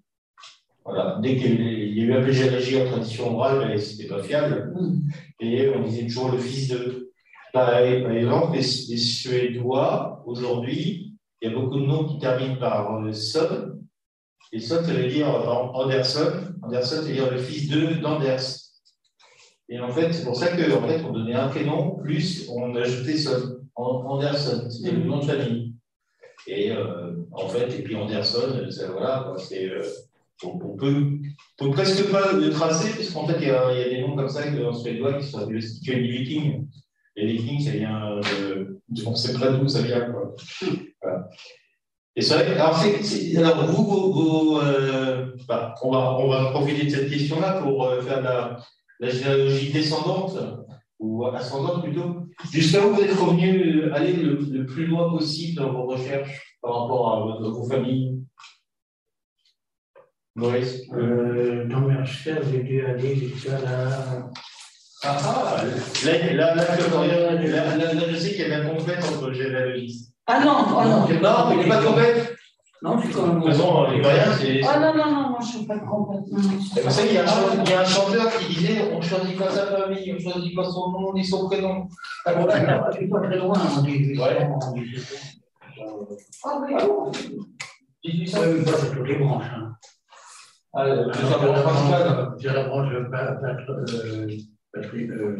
Voilà. 0.85 1.19
Dès 1.21 1.37
qu'il 1.37 1.61
y 1.97 2.01
a 2.01 2.05
eu- 2.05 2.09
la 2.09 2.31
généalogie 2.31 2.81
en 2.81 2.87
tradition 2.87 3.35
orale, 3.37 3.67
mais 3.69 3.79
c'était 3.79 4.07
pas 4.07 4.23
fiable. 4.23 4.73
Et 5.41 5.69
on 5.75 5.83
disait 5.83 6.07
toujours 6.07 6.31
le 6.31 6.39
fils 6.39 6.69
de. 6.69 7.11
Par 7.53 7.77
exemple, 7.79 8.55
les, 8.55 8.61
les 8.61 8.97
Suédois, 8.99 10.23
aujourd'hui, 10.27 11.15
il 11.43 11.49
y 11.51 11.53
a 11.53 11.55
beaucoup 11.59 11.81
de 11.81 11.87
noms 11.87 12.05
qui 12.05 12.19
terminent 12.19 12.57
par 12.57 13.03
euh, 13.03 13.13
son. 13.13 13.81
Et 14.53 14.61
son, 14.61 14.77
ça 14.77 14.93
veut 14.93 15.09
dire, 15.09 15.27
exemple, 15.27 15.71
Anderson. 15.75 16.33
Anderson, 16.63 16.97
ça 16.97 17.03
veut 17.03 17.13
dire 17.15 17.31
le 17.33 17.39
fils 17.39 17.69
de 17.69 17.95
d'Anders. 18.01 18.43
Et 19.69 19.81
en 19.81 19.91
fait, 19.91 20.13
c'est 20.13 20.25
pour 20.25 20.37
ça 20.37 20.49
qu'en 20.57 20.87
fait, 20.87 21.03
on 21.05 21.13
donnait 21.13 21.35
un 21.35 21.49
prénom, 21.49 21.97
plus 21.97 22.49
on 22.49 22.75
ajoutait 22.77 23.17
son. 23.17 23.57
An- 23.75 24.05
Anderson, 24.07 24.71
c'était 24.71 24.93
le 24.93 25.03
nom 25.05 25.19
de 25.19 25.25
famille. 25.25 25.66
Et 26.47 26.71
euh, 26.73 27.13
en 27.33 27.49
fait, 27.49 27.79
et 27.79 27.83
puis 27.83 27.97
Anderson, 27.97 28.67
ça, 28.71 28.91
voilà, 28.91 29.33
c'est. 29.39 29.69
euh, 29.69 29.83
on, 30.45 30.77
peut, 30.77 31.19
peut 31.57 31.71
presque 31.71 32.11
pas 32.11 32.33
le 32.33 32.51
tracer, 32.51 32.91
parce 32.95 33.11
qu'en 33.11 33.27
fait, 33.27 33.39
il 33.41 33.49
y, 33.49 33.51
a, 33.51 33.73
il 33.73 33.79
y 33.79 33.83
a 33.83 33.89
des 33.89 34.01
noms 34.03 34.15
comme 34.17 34.29
ça 34.29 34.43
en 34.69 34.75
suédois 34.75 35.15
qui 35.15 35.27
sont 35.27 35.47
du 35.47 35.59
qui 35.59 35.91
viennent 35.91 36.03
du 36.03 36.13
viking. 36.13 36.67
Les 37.17 37.27
vikings, 37.33 37.61
ça 37.61 37.71
vient 37.71 38.21
de. 38.21 38.81
On 39.07 39.11
ne 39.11 39.17
sait 39.17 39.39
pas 39.39 39.49
d'où 39.49 39.67
ça 39.67 39.83
vient, 39.83 40.11
quoi. 40.11 40.35
Et 42.19 42.33
alors, 42.33 42.79
alors 43.37 43.67
vous, 43.67 44.59
euh, 44.63 45.35
bah, 45.47 45.75
on, 45.83 45.91
va, 45.91 46.17
on 46.19 46.29
va 46.29 46.51
profiter 46.51 46.87
de 46.87 46.91
cette 46.91 47.11
question-là 47.11 47.61
pour 47.61 47.85
euh, 47.85 48.01
faire 48.01 48.23
la, 48.23 48.57
la 49.01 49.11
généalogie 49.11 49.71
descendante, 49.71 50.35
ou 50.99 51.27
ascendante 51.27 51.83
plutôt. 51.83 52.26
Jusqu'à 52.53 52.87
où 52.87 52.95
vous 52.95 53.01
êtes 53.03 53.15
revenu 53.19 53.83
euh, 53.85 53.95
aller 53.95 54.13
le, 54.13 54.35
le 54.51 54.67
plus 54.67 54.87
loin 54.87 55.09
possible 55.11 55.59
dans 55.61 55.73
vos 55.73 55.87
recherches 55.87 56.57
par 56.61 56.83
rapport 56.83 57.15
à, 57.15 57.21
votre- 57.21 57.51
vos 57.51 57.69
familles 57.69 58.21
Maurice 60.35 60.83
Euh, 60.93 61.65
dans 61.67 61.81
mes 61.81 61.97
recherches, 61.97 62.47
j'ai 62.53 62.63
dû 62.63 62.85
aller 62.85 63.17
jusqu'à 63.17 63.59
la, 63.61 64.31
Ah, 65.03 65.17
ah, 65.25 65.65
là, 66.05 66.33
là, 66.35 66.55
là, 66.55 68.09
je 68.11 68.17
sais 68.17 68.31
qu'il 68.35 68.49
y 68.49 68.53
a 68.53 68.59
une 68.63 68.77
complète 68.77 69.03
entre 69.05 69.29
le 69.29 69.35
généalogiste. 69.35 70.13
Ah 70.27 70.45
non, 70.45 70.57
oh 70.69 70.85
non. 70.85 71.09
Non, 71.21 71.51
il 71.53 71.59
n'est 71.59 71.69
pas 71.69 71.83
complète. 71.83 72.36
Non, 72.83 72.99
je 72.99 73.07
suis 73.07 73.15
les 73.15 74.63
c'est. 74.63 74.69
Ah 74.69 74.79
non, 74.79 74.95
non, 74.95 75.11
non, 75.11 75.31
moi 75.31 75.39
je 75.41 75.47
ne 75.47 75.51
suis 75.59 75.67
pas 75.67 75.79
complètement. 75.79 76.39
Vous 76.39 76.91
savez, 76.91 77.09
il 77.09 77.15
y, 77.15 77.19
a 77.19 77.23
un 77.23 77.27
chanteur, 77.27 77.65
il 77.65 77.71
y 77.71 77.75
a 77.75 77.81
un 77.81 77.85
chanteur 77.85 78.39
qui 78.39 78.55
disait 78.55 78.93
on 78.93 78.99
ne 78.99 79.03
choisit 79.03 79.39
pas 79.39 79.51
sa 79.51 79.67
famille, 79.67 80.13
on 80.13 80.15
ne 80.15 80.21
choisit 80.21 80.55
pas 80.55 80.65
son 80.65 80.91
nom 80.91 81.13
ni 81.15 81.25
son 81.25 81.49
prénom. 81.49 81.89
Ah 82.27 82.35
bon, 82.35 82.47
là, 82.47 82.89
je 82.93 82.97
suis 82.99 83.09
pas 83.09 83.21
très 83.21 83.39
loin. 83.39 83.55
Ouais. 83.57 84.51
Ah 86.45 86.61
oui, 86.63 86.75
Oui, 88.05 88.29
ça, 88.29 88.41
oui, 88.49 88.65
ça, 88.65 88.73
c'est 88.77 88.95
toutes 88.95 89.09
les 89.09 89.17
branches. 89.17 89.45
Hein. 89.57 89.73
Ah, 90.75 90.85
principal. 90.85 92.35
J'ai 92.39 92.51
la 92.51 92.65
branche 92.65 92.93
euh, 92.93 93.05
patrie- 94.73 95.11
euh, 95.11 95.37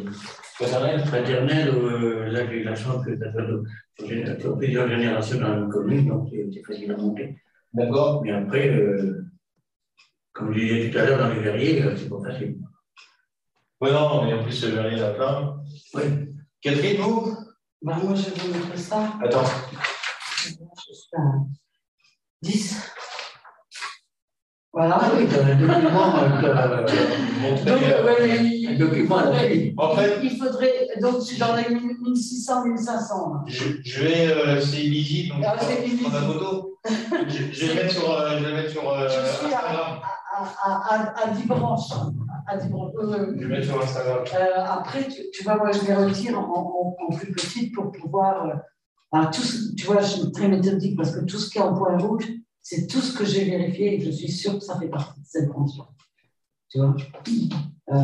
Paternel. 0.59 1.05
fraternelle, 1.05 1.75
où, 1.77 1.87
euh, 1.87 2.27
là 2.31 2.47
j'ai 2.47 2.61
eu 2.61 2.65
la 2.65 2.75
chance 2.75 3.05
que 3.05 3.17
ça 3.19 3.31
soit 3.31 3.43
plusieurs 3.97 4.89
générations 4.89 5.41
dans 5.41 5.49
la 5.49 5.57
même 5.61 5.71
commune, 5.71 6.07
donc 6.07 6.29
c'est 6.31 6.63
facile 6.63 6.93
à 6.93 6.97
monter. 6.97 7.39
D'accord. 7.73 8.23
Mais 8.23 8.33
après, 8.33 8.69
euh, 8.69 9.25
comme 10.33 10.53
je 10.53 10.61
disais 10.61 10.91
tout 10.91 10.99
à 10.99 11.05
l'heure, 11.05 11.19
dans 11.19 11.35
les 11.35 11.41
verriers, 11.41 11.83
euh, 11.83 11.97
c'est 11.97 12.09
pas 12.09 12.23
facile. 12.23 12.59
Ouais, 13.81 13.93
non, 13.93 14.25
mais 14.25 14.35
en 14.35 14.43
plus, 14.43 14.65
le 14.65 14.71
verrier, 14.71 14.97
il 14.97 15.01
y 15.01 15.03
a 15.03 15.11
plein. 15.11 15.63
Oui. 15.95 16.03
Catherine, 16.61 17.01
vous? 17.01 17.37
Bah, 17.83 17.99
moi 18.03 18.15
je 18.15 18.31
vais 18.31 18.41
vous 18.41 18.59
montrer 18.59 18.79
ça. 18.79 19.13
Attends. 19.23 19.45
Je 20.43 20.93
suis 20.93 21.17
à 21.17 21.21
10. 22.43 22.91
Voilà. 24.77 24.99
Ah 25.01 25.11
oui, 25.17 25.27
t'as 25.27 25.43
un 25.43 25.57
document, 25.57 26.17
euh, 26.19 26.45
euh, 26.45 26.87
Donc, 26.87 27.83
euh, 27.83 28.05
ouais, 28.05 28.39
il- 28.45 28.69
un 28.75 28.79
document 28.79 29.17
à 29.17 29.31
la 29.31 29.47
vie. 29.47 29.73
En 29.79 29.97
fait, 29.97 30.19
il 30.23 30.37
faudrait. 30.37 30.89
Donc, 31.01 31.15
dans 31.39 31.57
les 31.57 31.75
1600, 31.75 32.65
1500. 32.67 33.33
là. 33.33 33.41
je, 33.47 33.65
je 33.83 34.01
vais. 34.05 34.27
euh, 34.33 34.61
c'est 34.61 34.85
illisible, 34.85 35.37
donc 35.37 35.45
Ah, 35.49 35.57
c'est 35.59 35.87
je 35.87 36.03
prends 36.05 36.13
la 36.13 36.21
photo. 36.27 36.79
Je, 37.27 37.43
je 37.53 37.67
vais 37.67 37.75
le 37.75 37.75
mettre 37.85 37.95
sur. 37.95 38.11
euh, 38.11 38.39
je 38.39 38.45
vais 38.45 38.53
mettre 38.53 38.71
sur 38.71 38.87
euh, 38.91 39.09
Je 39.09 39.13
suis 39.15 39.55
à, 39.55 39.59
Instagram. 39.59 39.99
à, 40.35 40.43
à, 40.63 40.95
à, 40.95 41.25
à 41.25 41.31
10 41.31 41.47
branches. 41.47 41.91
À 42.47 42.57
10 42.59 42.69
branches. 42.69 42.93
Euh, 42.99 43.27
Je 43.35 43.39
vais 43.39 43.43
le 43.45 43.49
mettre 43.49 43.67
sur 43.67 43.83
Instagram. 43.83 44.19
Euh, 44.35 44.63
après, 44.63 45.05
tu, 45.09 45.23
tu 45.33 45.43
vois, 45.45 45.57
moi, 45.57 45.71
je 45.73 45.87
les 45.87 45.95
retire 45.95 46.39
en, 46.39 46.43
en- 46.43 46.97
en 47.09 47.17
plus 47.17 47.33
petite 47.33 47.75
pour 47.75 47.91
pouvoir. 47.93 48.45
euh, 48.47 48.53
alors, 49.13 49.31
tout 49.31 49.41
ce- 49.41 49.75
tu 49.75 49.87
vois, 49.87 50.03
je 50.03 50.07
suis 50.07 50.33
très 50.33 50.49
méthodique 50.49 50.97
parce 50.99 51.13
que 51.13 51.25
tout 51.25 51.39
ce 51.39 51.49
qui 51.49 51.57
est 51.59 51.63
en 51.63 51.73
point 51.75 51.97
rouge, 51.97 52.25
c'est 52.69 52.89
tout 52.89 53.01
ce 53.01 53.17
que 53.17 53.25
j'ai 53.25 53.45
vérifié 53.45 53.95
et 53.95 54.01
je 54.01 54.11
suis 54.11 54.29
sûre 54.33 54.55
que 54.59 54.65
ça 54.65 54.77
fait 54.77 54.89
partie 54.89 55.21
de 55.21 55.25
cette 55.27 55.49
branche-là. 55.49 55.85
Tu 56.69 56.79
vois? 56.79 56.97
Euh, 57.91 57.95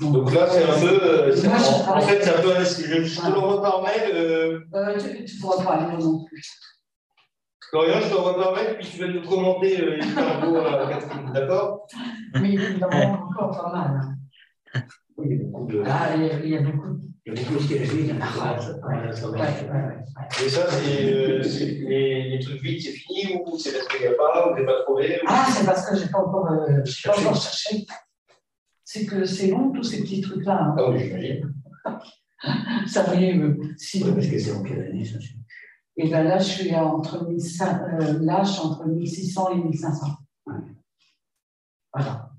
donc, 0.00 0.12
Donc 0.14 0.32
là, 0.32 0.48
c'est 0.48 0.64
un 0.64 0.80
peu. 0.80 0.98
euh, 1.02 1.36
Moi, 1.44 1.96
en, 1.96 2.00
fait, 2.00 2.22
c'est 2.22 2.34
un 2.34 2.40
peu. 2.40 2.54
Je, 2.54 3.02
je 3.04 3.20
te 3.20 3.30
l'envoie 3.30 3.60
par 3.60 3.82
mail. 3.82 4.10
Euh, 4.14 4.60
tu 4.98 5.34
ne 5.34 5.40
pourras 5.40 5.62
pas 5.62 5.72
aller 5.74 6.02
non 6.02 6.24
plus. 6.24 6.42
Florian, 7.68 8.00
je 8.00 8.08
te 8.08 8.14
l'envoie 8.14 8.42
par 8.42 8.54
mail, 8.54 8.78
puis 8.78 8.88
tu 8.88 9.00
vas 9.00 9.08
nous 9.08 9.28
commenter 9.28 9.76
les 9.76 10.02
infos 10.02 10.56
à 10.56 10.86
Catherine. 10.88 11.30
D'accord? 11.34 11.86
Mais 12.40 12.52
il 12.54 12.82
en 12.82 12.88
manque 12.88 13.30
encore 13.32 13.50
pas 13.64 13.70
mal. 13.70 14.00
hein. 14.02 14.82
Oui, 15.18 15.26
il 15.30 15.36
y 15.36 15.40
a 15.42 15.44
beaucoup 15.44 15.66
de. 15.70 15.82
Ah, 15.84 16.16
il 16.16 16.48
y 16.48 16.56
a 16.56 16.62
beaucoup 16.62 16.88
de. 16.94 17.00
Il 17.30 17.34
y 17.34 17.44
a 17.44 17.50
beaucoup 17.50 17.62
de 17.62 17.74
Ouais, 17.74 17.76
ouais, 17.76 19.40
ouais, 19.40 19.40
ouais. 19.70 20.46
Et 20.46 20.48
ça, 20.48 20.66
c'est. 20.70 21.12
euh, 21.12 21.42
les, 21.88 22.30
les 22.30 22.38
trucs 22.38 22.62
vides, 22.62 22.80
c'est 22.80 22.92
fini 22.92 23.34
ou 23.44 23.58
c'est 23.58 23.72
parce 23.72 23.88
qu'il 23.88 24.00
n'y 24.00 24.06
a 24.06 24.12
pas, 24.14 24.50
ou 24.50 24.56
t'es 24.56 24.64
pas 24.64 24.82
trouvé 24.82 25.16
ou- 25.22 25.26
Ah, 25.26 25.46
c'est 25.50 25.66
parce 25.66 25.88
que 25.88 25.96
je 25.96 26.04
n'ai 26.04 26.10
pas 26.10 26.20
encore, 26.20 26.50
euh, 26.52 26.80
j'ai 26.84 27.08
pas 27.10 27.18
encore 27.20 27.36
cherché. 27.36 27.86
C'est 28.84 29.04
que 29.04 29.24
c'est 29.26 29.48
long, 29.48 29.70
tous 29.72 29.82
ces 29.82 30.00
petits 30.00 30.22
trucs-là. 30.22 30.58
hein. 30.58 30.74
Ah 30.78 30.90
oui, 30.90 31.00
j'imagine. 31.00 31.52
Ça 32.86 33.04
arrive. 33.06 33.42
euh, 33.44 33.74
si, 33.76 34.02
Oui, 34.04 34.12
parce 34.14 34.26
que 34.26 34.38
c'est 34.38 34.52
en 34.52 34.62
quelle 34.62 34.80
année, 34.80 35.04
ça 35.04 35.18
Et 35.98 36.08
ben 36.08 36.22
là, 36.22 36.38
je 36.38 36.44
suis 36.48 36.70
à 36.74 36.82
entre 36.84 37.26
1500, 37.28 37.64
euh, 38.00 38.18
là, 38.22 38.42
je 38.44 38.50
suis 38.52 38.60
entre 38.60 38.86
1600 38.86 39.52
et 39.52 39.56
1500. 39.56 40.06
Voilà. 41.92 42.30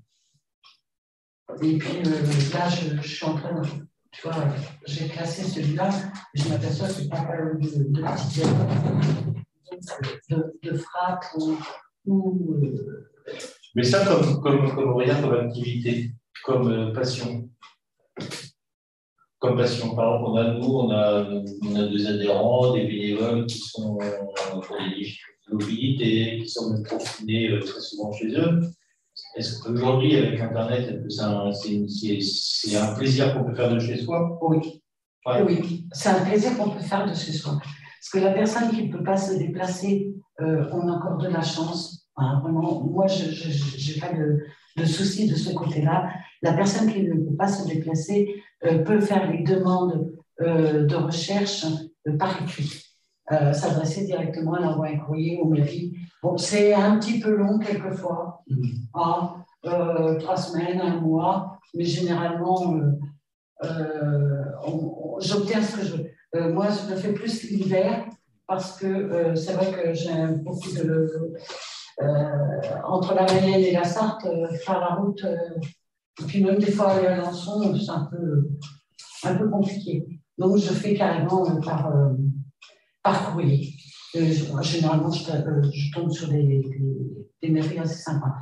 Et 1.62 1.78
puis 1.78 1.98
euh, 2.06 2.22
là, 2.54 2.68
je, 2.68 2.96
je 3.00 3.14
suis 3.16 3.26
en 3.26 3.34
train 3.36 3.52
de. 3.60 3.68
Tu 4.12 4.22
vois, 4.22 4.44
j'ai 4.86 5.08
classé 5.08 5.44
celui-là, 5.44 5.88
et 6.34 6.40
je 6.40 6.48
m'aperçois 6.48 6.88
que 6.88 6.94
c'est 6.94 7.08
pas 7.08 7.22
mal 7.22 7.58
de, 7.60 7.68
de 7.68 8.00
erreurs, 8.00 9.00
de, 10.30 10.70
de 10.70 10.76
frappe 10.76 11.24
ou. 11.36 11.56
euh, 12.08 13.08
Mais 13.76 13.84
ça, 13.84 14.04
comme, 14.04 14.40
comme, 14.40 14.74
comme, 14.74 14.94
comme 14.94 15.34
activité, 15.34 16.10
comme 16.44 16.70
euh, 16.72 16.92
passion. 16.92 17.48
Comme 19.38 19.56
passion. 19.56 19.94
Par 19.94 20.16
exemple, 20.16 20.30
on 20.30 20.36
a, 20.36 20.54
nous, 20.54 20.66
on 20.66 20.90
a, 20.90 21.42
on 21.62 21.76
a 21.76 21.86
des 21.88 22.06
adhérents, 22.06 22.74
des 22.74 22.86
bénévoles 22.86 23.46
qui 23.46 23.58
sont 23.58 23.96
euh, 24.02 24.60
pour 24.60 24.76
les 24.76 24.96
difficultés 24.96 25.46
de 25.48 25.54
mobilité, 25.54 26.38
qui 26.42 26.48
sont 26.48 26.82
confinés 26.82 27.58
très 27.60 27.80
souvent 27.80 28.12
chez 28.12 28.28
eux. 28.36 28.60
Est-ce 29.36 29.60
qu'aujourd'hui, 29.60 30.16
avec 30.16 30.40
Internet, 30.40 31.02
c'est 31.08 31.22
un, 31.22 31.50
un 31.50 32.94
plaisir 32.94 33.34
qu'on 33.34 33.44
peut 33.44 33.54
faire 33.54 33.72
de 33.72 33.78
chez 33.78 33.96
soi? 33.96 34.38
Oui. 34.42 34.82
Ouais. 35.26 35.42
Oui, 35.46 35.86
c'est 35.92 36.08
un 36.08 36.24
plaisir 36.24 36.56
qu'on 36.56 36.70
peut 36.70 36.80
faire 36.80 37.06
de 37.08 37.14
chez 37.14 37.32
soi. 37.32 37.58
Parce 37.60 38.10
que 38.12 38.18
la 38.18 38.32
personne 38.32 38.70
qui 38.70 38.88
ne 38.88 38.92
peut 38.92 39.04
pas 39.04 39.16
se 39.16 39.34
déplacer, 39.34 40.14
euh, 40.40 40.64
on 40.72 40.88
a 40.88 40.92
encore 40.92 41.18
de 41.18 41.28
la 41.28 41.42
chance. 41.42 42.08
Hein, 42.16 42.40
vraiment, 42.42 42.82
moi, 42.82 43.06
je 43.06 43.24
n'ai 43.24 44.00
pas 44.00 44.12
de, 44.12 44.40
de 44.76 44.84
souci 44.84 45.28
de 45.28 45.36
ce 45.36 45.52
côté-là. 45.52 46.10
La 46.42 46.54
personne 46.54 46.90
qui 46.90 47.02
ne 47.02 47.14
peut 47.14 47.36
pas 47.36 47.48
se 47.48 47.68
déplacer 47.68 48.42
euh, 48.64 48.78
peut 48.78 49.00
faire 49.00 49.30
les 49.30 49.42
demandes 49.44 50.10
euh, 50.40 50.86
de 50.86 50.94
recherche 50.96 51.66
par 52.18 52.42
écrit. 52.42 52.89
Euh, 53.32 53.52
S'adresser 53.52 54.06
directement 54.06 54.54
à 54.54 54.60
l'envoi 54.60 54.88
un 54.88 54.98
courrier 54.98 55.38
aux 55.40 55.48
mairies. 55.48 55.94
Bon, 56.20 56.36
c'est 56.36 56.74
un 56.74 56.98
petit 56.98 57.20
peu 57.20 57.36
long 57.36 57.60
quelquefois, 57.60 58.42
hein, 58.94 59.34
euh, 59.66 60.18
trois 60.18 60.36
semaines, 60.36 60.80
un 60.80 60.96
mois, 61.00 61.58
mais 61.74 61.84
généralement, 61.84 62.74
euh, 63.64 64.44
j'obtiens 65.20 65.62
ce 65.62 65.76
que 65.76 65.84
je 65.86 65.96
veux. 65.96 66.52
Moi, 66.52 66.66
je 66.70 66.90
le 66.90 66.96
fais 66.96 67.12
plus 67.12 67.44
l'hiver 67.50 68.04
parce 68.48 68.76
que 68.78 69.34
c'est 69.36 69.52
vrai 69.52 69.70
que 69.70 69.94
j'ai 69.94 70.26
beaucoup 70.42 70.72
de. 70.72 71.34
euh, 72.02 72.60
entre 72.84 73.14
la 73.14 73.24
Mayenne 73.24 73.60
et 73.60 73.72
la 73.72 73.84
Sarthe, 73.84 74.26
faire 74.64 74.80
la 74.80 74.94
route, 74.96 75.24
et 75.24 76.24
puis 76.26 76.42
même 76.42 76.58
des 76.58 76.70
fois 76.72 76.92
aller 76.92 77.06
à 77.06 77.14
Alençon, 77.14 77.74
c'est 77.76 77.90
un 77.90 78.08
peu, 78.10 78.48
un 79.24 79.34
peu 79.36 79.48
compliqué. 79.48 80.06
Donc, 80.38 80.56
je 80.56 80.72
fais 80.72 80.94
carrément 80.94 81.44
par, 81.60 81.92
par 83.02 83.32
courrier. 83.32 83.74
Euh, 84.16 84.62
généralement, 84.62 85.10
je, 85.10 85.30
euh, 85.30 85.62
je 85.72 85.92
tombe 85.92 86.10
sur 86.10 86.28
des, 86.28 86.42
des, 86.42 86.64
des 87.42 87.48
mairies 87.48 87.78
assez 87.78 88.02
sympas. 88.02 88.34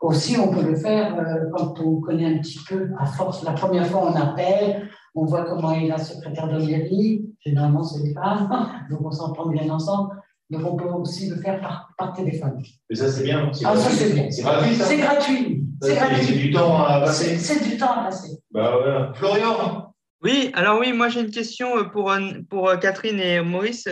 Aussi, 0.00 0.36
on 0.38 0.48
peut 0.48 0.62
le 0.62 0.76
faire 0.76 1.16
euh, 1.18 1.48
quand 1.56 1.80
on 1.80 2.00
connaît 2.00 2.26
un 2.26 2.38
petit 2.38 2.58
peu, 2.68 2.90
à 2.98 3.06
force, 3.06 3.42
la 3.44 3.52
première 3.52 3.86
fois 3.86 4.12
on 4.12 4.14
appelle, 4.14 4.88
on 5.14 5.24
voit 5.24 5.44
comment 5.44 5.72
est 5.72 5.88
la 5.88 5.96
secrétaire 5.98 6.48
de 6.48 6.58
mairie, 6.58 7.24
généralement 7.44 7.82
c'est 7.82 8.02
des 8.02 8.12
femmes, 8.12 8.68
donc 8.90 9.00
on 9.02 9.10
s'entend 9.10 9.48
bien 9.48 9.70
ensemble, 9.70 10.10
donc 10.50 10.62
on 10.70 10.76
peut 10.76 10.88
aussi 10.88 11.30
le 11.30 11.36
faire 11.36 11.60
par, 11.60 11.88
par 11.96 12.12
téléphone. 12.12 12.62
Mais 12.90 12.96
ça, 12.96 13.08
c'est 13.08 13.24
bien. 13.24 13.50
Ah, 13.64 13.76
ça 13.76 13.90
c'est 13.90 14.12
bien. 14.12 14.30
C'est 14.30 14.42
gratuit, 14.42 14.74
ça 14.74 14.84
C'est 14.84 14.98
gratuit. 14.98 15.64
C'est 15.80 15.88
C'est 15.90 15.96
gratuit. 15.96 16.36
du 16.36 16.52
temps 16.52 16.82
à 16.84 17.00
passer. 17.00 17.38
C'est 17.38 17.54
c'est 17.54 17.70
du 17.70 17.76
temps 17.76 17.92
à 17.92 18.04
passer. 18.04 18.38
Bah. 18.50 19.12
Florian 19.14 19.85
Oui, 20.22 20.50
alors 20.54 20.80
oui, 20.80 20.92
moi 20.92 21.08
j'ai 21.08 21.20
une 21.20 21.30
question 21.30 21.76
euh, 21.76 21.84
pour, 21.84 22.10
euh, 22.10 22.20
euh, 22.52 22.76
Catherine 22.78 23.20
et 23.20 23.40
Maurice. 23.42 23.86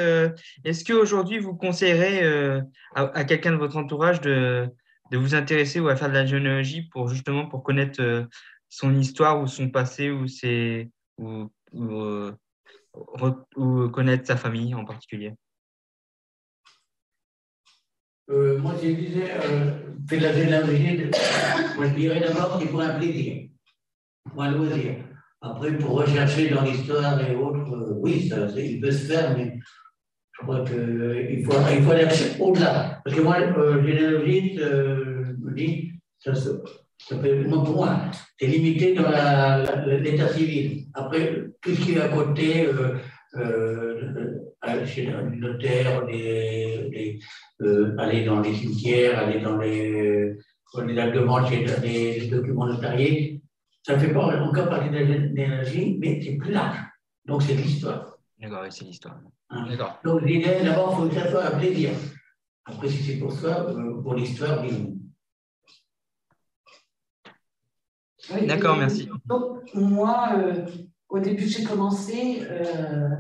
Est-ce 0.64 0.84
qu'aujourd'hui 0.84 1.38
vous 1.38 1.54
conseillerez 1.54 2.22
à, 2.94 3.24
quelqu'un 3.24 3.52
de 3.52 3.56
votre 3.56 3.76
entourage 3.76 4.20
de, 4.20 4.68
vous 5.12 5.34
intéresser 5.34 5.80
ou 5.80 5.88
à 5.88 5.96
faire 5.96 6.08
de 6.08 6.14
la 6.14 6.26
généalogie 6.26 6.88
pour 6.90 7.08
justement 7.08 7.46
pour 7.46 7.62
connaître 7.62 8.26
son 8.68 8.98
histoire 8.98 9.40
ou 9.40 9.46
son 9.46 9.70
passé 9.70 10.10
ou, 10.10 10.26
ses, 10.26 10.90
ou, 11.18 11.50
ou, 11.72 12.30
re- 12.94 13.44
ou 13.56 13.88
connaître 13.90 14.26
sa 14.26 14.36
famille 14.36 14.74
en 14.74 14.84
particulier? 14.84 15.34
Moi, 18.26 18.74
je 18.82 18.88
disais, 18.88 19.28
la 20.48 20.64
moi 21.76 21.86
je 21.86 21.94
dirais 21.94 22.20
d'abord 22.20 22.58
c'est 22.58 22.68
pour 22.68 22.80
un 22.80 22.98
plaisir, 22.98 23.50
pour 24.32 24.42
un 24.42 24.50
loisir. 24.50 25.13
Après, 25.46 25.76
pour 25.76 25.92
rechercher 26.02 26.48
dans 26.48 26.62
l'histoire 26.62 27.20
et 27.20 27.34
autres, 27.36 27.70
euh, 27.74 27.94
oui, 28.02 28.28
ça, 28.28 28.48
ça, 28.48 28.58
il 28.60 28.80
peut 28.80 28.90
se 28.90 29.04
faire, 29.12 29.36
mais 29.36 29.58
je 30.32 30.42
crois 30.42 30.64
qu'il 30.64 31.44
faut, 31.44 31.52
il 31.70 31.82
faut 31.84 31.90
aller 31.90 32.06
au-delà. 32.40 33.00
Parce 33.04 33.14
que 33.16 33.20
moi, 33.20 33.36
euh, 33.40 33.84
généalogiste, 33.86 34.58
euh, 34.60 35.34
me 35.42 35.54
dit, 35.54 35.92
ça, 36.18 36.34
se- 36.34 36.62
ça 36.98 37.16
peut, 37.18 37.44
moi, 37.46 37.62
pour 37.62 37.76
moi, 37.76 38.00
c'est 38.38 38.46
limité 38.46 38.94
dans 38.94 39.10
la- 39.10 39.62
la- 39.64 39.98
l'état 39.98 40.28
civil. 40.28 40.86
Après, 40.94 41.22
tout 41.60 41.74
ce 41.74 41.80
qui 41.82 41.92
est 41.92 42.00
à 42.00 42.08
côté, 42.08 42.66
euh, 42.66 42.94
euh, 43.36 44.00
euh, 44.66 44.86
chez 44.86 45.04
le 45.06 45.28
notaire, 45.36 46.06
les, 46.06 46.88
les, 46.90 47.18
euh, 47.62 47.94
aller 47.98 48.24
dans 48.24 48.40
les 48.40 48.54
cimetières, 48.54 49.18
aller 49.18 49.40
dans 49.40 49.58
les, 49.58 49.92
euh, 49.92 50.38
les 50.86 50.98
actes 50.98 51.14
de 51.14 51.20
vente 51.20 51.48
chez 51.50 51.66
les 51.82 52.26
documents 52.28 52.66
notariés, 52.66 53.42
Ça 53.86 53.98
fait 53.98 54.12
pas 54.14 54.40
encore 54.40 54.70
parler 54.70 54.88
d'énergie, 55.28 55.98
mais 56.00 56.20
c'est 56.22 56.36
plus 56.36 56.52
large. 56.52 56.78
Donc, 57.26 57.42
c'est 57.42 57.54
l'histoire. 57.54 58.16
D'accord, 58.40 58.62
oui, 58.62 58.68
c'est 58.70 58.84
l'histoire. 58.86 59.20
Hein. 59.50 59.66
D'accord. 59.68 59.98
Donc, 60.02 60.22
l'idée, 60.22 60.62
d'abord, 60.64 60.92
il 60.92 61.02
faut 61.02 61.08
que 61.08 61.20
ça 61.20 61.30
soit 61.30 61.44
un 61.44 61.58
plaisir. 61.58 61.90
Après, 62.64 62.88
si 62.88 63.02
c'est 63.02 63.18
pour 63.18 63.30
soi, 63.30 63.70
euh, 63.70 64.00
pour 64.00 64.14
l'histoire, 64.14 64.62
oui. 64.62 64.94
Oui, 68.32 68.46
D'accord, 68.46 68.78
merci. 68.78 69.06
Donc, 69.26 69.60
moi, 69.74 70.30
euh, 70.38 70.64
au 71.10 71.18
début, 71.18 71.46
j'ai 71.46 71.64
commencé, 71.64 72.42
euh, 72.42 73.10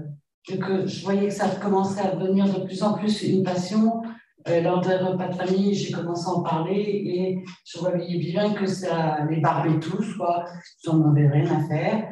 que 0.48 0.86
je 0.86 1.02
voyais 1.04 1.28
que 1.28 1.34
ça 1.34 1.48
commençait 1.56 2.00
à 2.00 2.16
devenir 2.16 2.46
de 2.46 2.64
plus 2.64 2.82
en 2.82 2.94
plus 2.94 3.22
une 3.22 3.42
passion. 3.42 4.02
Euh, 4.48 4.60
lors 4.60 4.80
des 4.80 4.96
repas 4.96 5.28
de 5.28 5.34
famille, 5.34 5.74
j'ai 5.74 5.92
commencé 5.92 6.26
à 6.28 6.32
en 6.32 6.42
parler 6.42 6.80
et 6.80 7.44
je 7.64 7.78
voyais 7.78 8.18
bien 8.18 8.52
que 8.52 8.66
ça 8.66 9.24
les 9.30 9.40
barbait 9.40 9.80
tous, 9.80 10.14
quoi. 10.16 10.44
J'en 10.84 11.02
avais 11.10 11.28
rien 11.28 11.50
à 11.56 11.66
faire. 11.66 12.08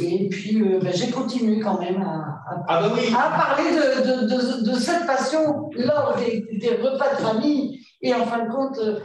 Et 0.00 0.28
puis, 0.28 0.60
euh, 0.60 0.80
ben, 0.82 0.92
j'ai 0.92 1.10
continué 1.10 1.60
quand 1.60 1.80
même 1.80 2.02
à, 2.02 2.42
à 2.50 2.64
Ah 2.68 2.82
bah 2.82 2.92
oui, 2.94 3.08
à 3.16 3.30
parler 3.30 3.70
de, 3.70 4.02
de, 4.02 4.26
de, 4.28 4.70
de 4.70 4.76
cette 4.76 5.06
passion 5.06 5.70
lors 5.72 6.16
des, 6.18 6.44
des 6.58 6.76
repas 6.76 7.14
de 7.14 7.20
famille. 7.20 7.80
Et 8.02 8.14
en 8.14 8.24
fin 8.26 8.44
de 8.44 8.50
compte, 8.50 8.78
euh, 8.78 9.00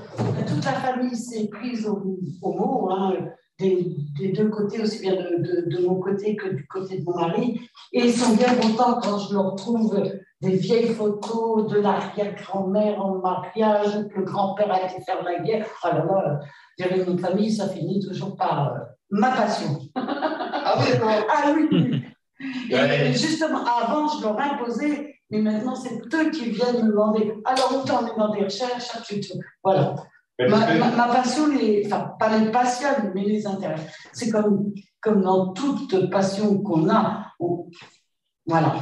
toute 0.48 0.66
la 0.66 0.74
famille 0.74 1.16
s'est 1.16 1.48
prise 1.48 1.88
au, 1.88 2.20
au 2.41 2.54
mot, 2.54 2.90
hein, 2.91 3.14
des, 3.60 3.95
des 4.20 4.34
deux 4.34 4.50
côtés, 4.50 4.82
aussi 4.82 5.02
bien 5.02 5.16
de 5.16 5.88
mon 5.88 5.95
côté 5.95 6.36
que 6.36 6.50
du 6.50 6.68
côté 6.68 7.00
de 7.00 7.04
mon 7.06 7.16
mari. 7.16 7.60
Et 7.94 8.06
ils 8.08 8.14
sont 8.14 8.36
bien 8.36 8.54
contents 8.56 9.00
quand 9.02 9.18
je 9.20 9.34
leur 9.34 9.56
trouve 9.56 9.95
des 10.44 10.56
vieilles 10.57 10.94
photos 10.94 11.68
de 11.72 11.80
l'arrière-grand-mère 11.80 13.02
en 13.03 13.15
mariage, 13.20 14.07
que 14.10 14.20
le 14.20 14.26
grand-père 14.26 14.72
a 14.72 14.82
été 14.84 15.02
faire 15.02 15.24
la 15.24 15.40
guerre. 15.40 15.65
Ah 15.84 15.94
là 15.94 16.06
là, 16.06 16.98
une 17.07 17.18
famille, 17.20 17.52
ça 17.52 17.70
finit 17.70 17.99
toujours 18.06 18.36
par 18.36 18.74
euh, 18.74 18.78
ma 19.10 19.32
passion. 19.32 19.80
ah 19.95 20.76
oui. 20.80 20.90
Ah 21.32 21.53
oui. 21.56 22.03
Et 22.72 23.14
justement, 23.14 23.64
avant, 23.64 24.07
je 24.07 24.22
leur 24.24 24.38
imposais, 24.38 25.15
mais 25.30 25.40
maintenant, 25.40 25.76
c'est 25.76 25.95
eux 26.14 26.30
qui 26.30 26.49
viennent 26.49 26.84
me 26.84 26.90
demander. 26.91 27.34
Alors, 27.45 27.72
où 27.78 27.88
t'en 27.88 28.06
es 28.06 28.18
dans 28.18 28.30
des 28.34 28.44
recherches 28.44 28.90
tu 29.07 29.22
te- 29.22 29.34
Voilà. 29.64 29.95
Ma, 30.40 30.57
ma- 30.76 30.91
ma 30.91 31.07
passion, 31.14 31.48
les, 31.48 31.84
enfin, 31.86 32.11
pas 32.20 32.38
les 32.38 32.52
passionne, 32.52 33.11
mais 33.15 33.22
les 33.24 33.48
intéresse. 33.48 33.86
C'est 34.11 34.30
comme, 34.30 34.74
comme 34.99 35.22
dans 35.22 35.53
toute 35.53 36.10
passion 36.10 36.57
qu'on 36.64 36.90
a. 36.90 37.28
on- 37.40 37.68
voilà. 38.45 38.74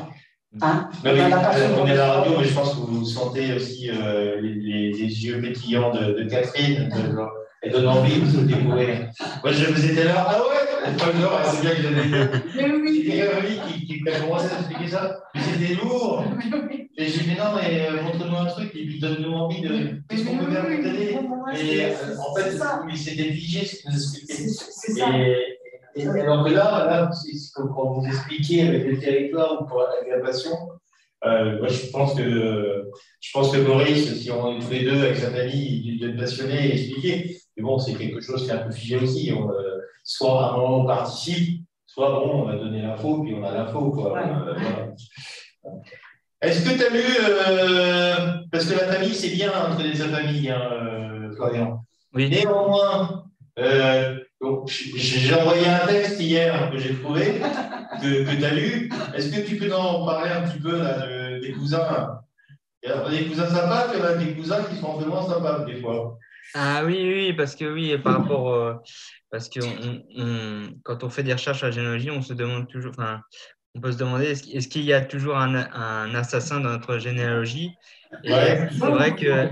Hein 0.62 0.90
Non, 1.06 1.12
mais, 1.14 1.22
euh, 1.22 1.76
on 1.82 1.88
est 1.88 1.92
à 1.92 1.96
la 1.96 2.12
radio, 2.14 2.34
mais 2.40 2.44
je 2.46 2.54
pense 2.54 2.72
que 2.72 2.80
vous 2.82 3.06
sentez 3.06 3.54
aussi 3.54 3.90
euh, 3.90 4.42
les, 4.42 4.54
les- 4.56 4.92
les 4.92 5.26
yeux 5.26 5.40
pétillants 5.42 5.92
de, 5.94 6.12
de 6.24 6.30
Catherine. 6.30 6.90
de- 6.90 7.18
elle 7.64 7.72
donne 7.74 7.88
envie 7.88 8.20
de 8.20 8.26
se 8.26 8.38
découvrir. 8.38 9.12
Moi, 9.44 9.52
je 9.54 9.66
vous 9.72 9.86
étais 9.86 10.04
là. 10.04 10.26
Ah 10.28 10.42
ouais 10.42 10.62
c'est 11.46 11.62
bien 11.62 11.72
que 11.76 11.82
j'avais 11.84 12.08
Mais 12.56 12.72
oui, 12.76 13.06
quelqu'un 13.08 13.38
oui, 13.44 13.60
qui, 13.86 14.02
qui 14.04 14.10
a 14.10 14.20
commencé 14.20 14.48
à 14.54 14.60
expliquer 14.60 14.88
ça. 14.92 15.20
Mais 15.36 15.42
c'était 15.42 15.76
lourd. 15.76 16.26
mais 16.36 16.58
oui. 16.70 16.90
Et 16.98 17.06
j'ai 17.06 17.20
dit 17.24 17.38
non, 17.38 17.56
mais 17.56 17.88
euh, 17.88 18.02
montre-nous 18.02 18.36
un 18.36 18.46
truc 18.46 18.72
et 18.76 18.86
puis 18.86 19.00
donne-nous 19.00 19.32
envie 19.32 19.62
de. 19.62 20.02
Qu'est-ce 20.10 20.26
qu'on 20.26 20.38
peut 20.38 20.52
faire 20.52 20.64
pour 20.66 20.70
t'aider? 20.72 21.18
Et 21.54 21.56
c'est- 21.56 21.86
euh, 21.86 22.18
en 22.18 22.36
c'est 22.36 22.44
fait, 22.44 22.98
s'était 22.98 23.32
figé 23.32 23.66
ce 23.66 23.76
qu'il 23.84 23.92
nous 23.92 23.98
C'est 24.00 24.44
expliquait. 24.44 25.51
Et, 25.96 26.08
alors 26.08 26.46
que 26.46 26.52
là, 26.52 26.86
là 26.86 27.12
comme 27.56 27.74
quand 27.74 27.94
vous 27.94 28.06
expliquez 28.06 28.68
avec 28.68 28.86
le 28.86 29.00
territoire 29.00 29.62
ou 29.62 29.66
pour 29.66 29.80
l'aggravation, 29.82 30.52
euh, 31.26 31.60
moi 31.60 31.68
je 31.68 31.88
pense 31.92 32.16
que 32.16 32.90
je 33.20 33.32
pense 33.34 33.52
que 33.52 33.60
Maurice, 33.60 34.22
si 34.22 34.32
on 34.32 34.58
est 34.58 34.62
tous 34.62 34.72
les 34.72 34.84
deux 34.86 35.00
avec 35.00 35.18
sa 35.18 35.32
famille, 35.32 35.82
il 35.86 36.00
doit 36.00 36.10
être 36.10 36.18
passionné 36.18 36.68
et 36.68 36.74
expliquer. 36.74 37.38
Mais 37.56 37.64
bon, 37.64 37.78
c'est 37.78 37.94
quelque 37.94 38.22
chose 38.22 38.44
qui 38.44 38.50
est 38.50 38.54
un 38.54 38.66
peu 38.66 38.72
figé 38.72 38.98
aussi. 38.98 39.32
On, 39.36 39.50
euh, 39.52 39.80
soit 40.04 40.46
à 40.46 40.50
un 40.50 40.58
moment 40.58 40.82
on 40.82 40.86
participe, 40.86 41.64
soit 41.86 42.10
bon, 42.10 42.46
on 42.46 42.48
a 42.48 42.56
donné 42.56 42.82
l'info, 42.82 43.22
puis 43.24 43.36
on 43.36 43.44
a 43.44 43.52
l'info. 43.52 43.92
quoi. 43.92 44.14
Ouais. 44.14 44.24
Euh, 44.24 44.54
voilà. 44.58 44.94
Est-ce 46.42 46.68
que 46.68 46.76
tu 46.76 46.84
as 46.84 46.90
lu, 46.90 47.04
euh, 47.30 48.16
parce 48.52 48.66
que 48.66 48.74
la 48.74 48.92
famille, 48.92 49.14
c'est 49.14 49.30
bien 49.30 49.52
entraîner 49.52 49.94
sa 49.94 50.08
famille, 50.08 50.50
hein, 50.50 51.30
Florian. 51.36 51.86
Oui. 52.14 52.30
Néanmoins, 52.30 53.26
euh, 53.60 54.18
donc, 54.42 54.68
j'ai 54.70 55.34
envoyé 55.36 55.68
un 55.68 55.86
texte 55.86 56.20
hier 56.20 56.72
que 56.72 56.78
j'ai 56.80 56.96
trouvé, 56.96 57.40
que, 58.02 58.24
que 58.26 58.36
tu 58.40 58.44
as 58.46 58.54
lu. 58.54 58.90
Est-ce 59.14 59.30
que 59.36 59.46
tu 59.48 59.58
peux 59.58 59.72
en 59.74 60.06
parler 60.06 60.32
un 60.32 60.42
petit 60.50 60.60
peu 60.60 60.78
là, 60.82 61.06
de- 61.06 61.40
des 61.42 61.52
cousins 61.54 62.20
Il 62.84 62.90
y 62.90 62.92
a 62.92 63.08
des 63.10 63.26
cousins 63.28 63.48
sympas, 63.48 63.90
puis 63.90 64.00
il 64.00 64.04
y 64.04 64.08
a 64.08 64.16
des 64.16 64.36
cousins 64.36 64.64
qui 64.64 64.76
sont 64.78 64.98
un 64.98 65.04
peu 65.04 65.10
moins 65.10 65.28
sympas 65.28 65.60
des 65.66 65.76
fois. 65.76 66.18
Ah 66.56 66.82
oui, 66.84 66.98
oui, 67.08 67.34
parce 67.34 67.56
que 67.56 67.66
oui, 67.66 67.96
par 68.00 68.20
rapport, 68.20 68.52
euh, 68.54 68.74
parce 69.30 69.48
que 69.48 69.60
on, 69.62 70.04
on- 70.18 70.74
quand 70.84 71.04
on 71.04 71.10
fait 71.10 71.24
des 71.24 71.34
recherches 71.34 71.62
à 71.64 71.68
la 71.68 71.72
généalogie, 71.72 72.10
on 72.10 72.22
se 72.24 72.34
demande 72.34 72.68
toujours, 72.68 72.92
enfin, 72.98 73.22
on 73.76 73.80
peut 73.80 73.92
se 73.92 73.98
demander 74.00 74.26
est-ce, 74.26 74.68
qu'il- 74.68 74.84
y 74.84 74.92
a 74.94 75.02
toujours 75.02 75.38
un, 75.38 75.54
un 75.56 76.16
assassin 76.16 76.60
dans 76.60 76.72
notre 76.72 76.98
généalogie? 76.98 77.70
Et 78.24 78.34
Ouais. 78.34 78.68
c'est 78.72 78.90
vrai 78.90 79.16
que, 79.16 79.48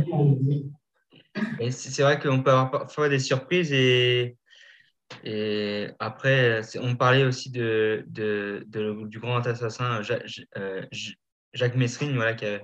c'est 1.69 2.01
vrai 2.01 2.19
qu'on 2.19 2.41
peut 2.41 2.49
avoir 2.51 2.71
parfois 2.71 3.07
des 3.07 3.19
surprises 3.19 3.71
et, 3.71 4.35
et 5.23 5.87
après, 5.99 6.61
on 6.79 6.95
parlait 6.95 7.23
aussi 7.23 7.49
de, 7.51 8.05
du 8.07 9.19
grand 9.19 9.45
assassin 9.45 10.01
euh, 10.57 10.83
Ja- 10.91 11.13
Jacques 11.53 11.75
a- 12.43 12.59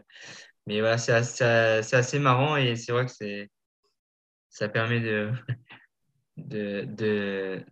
mais 0.67 0.80
voilà, 0.80 0.97
c'est 0.97 1.11
assez, 1.13 2.19
marrant 2.19 2.55
et 2.57 2.76
c'est 2.76 2.91
vrai 2.91 3.05
que 3.05 3.47
ça 4.49 4.69
permet 4.69 4.99
de, 6.38 6.85
de, 6.85 7.63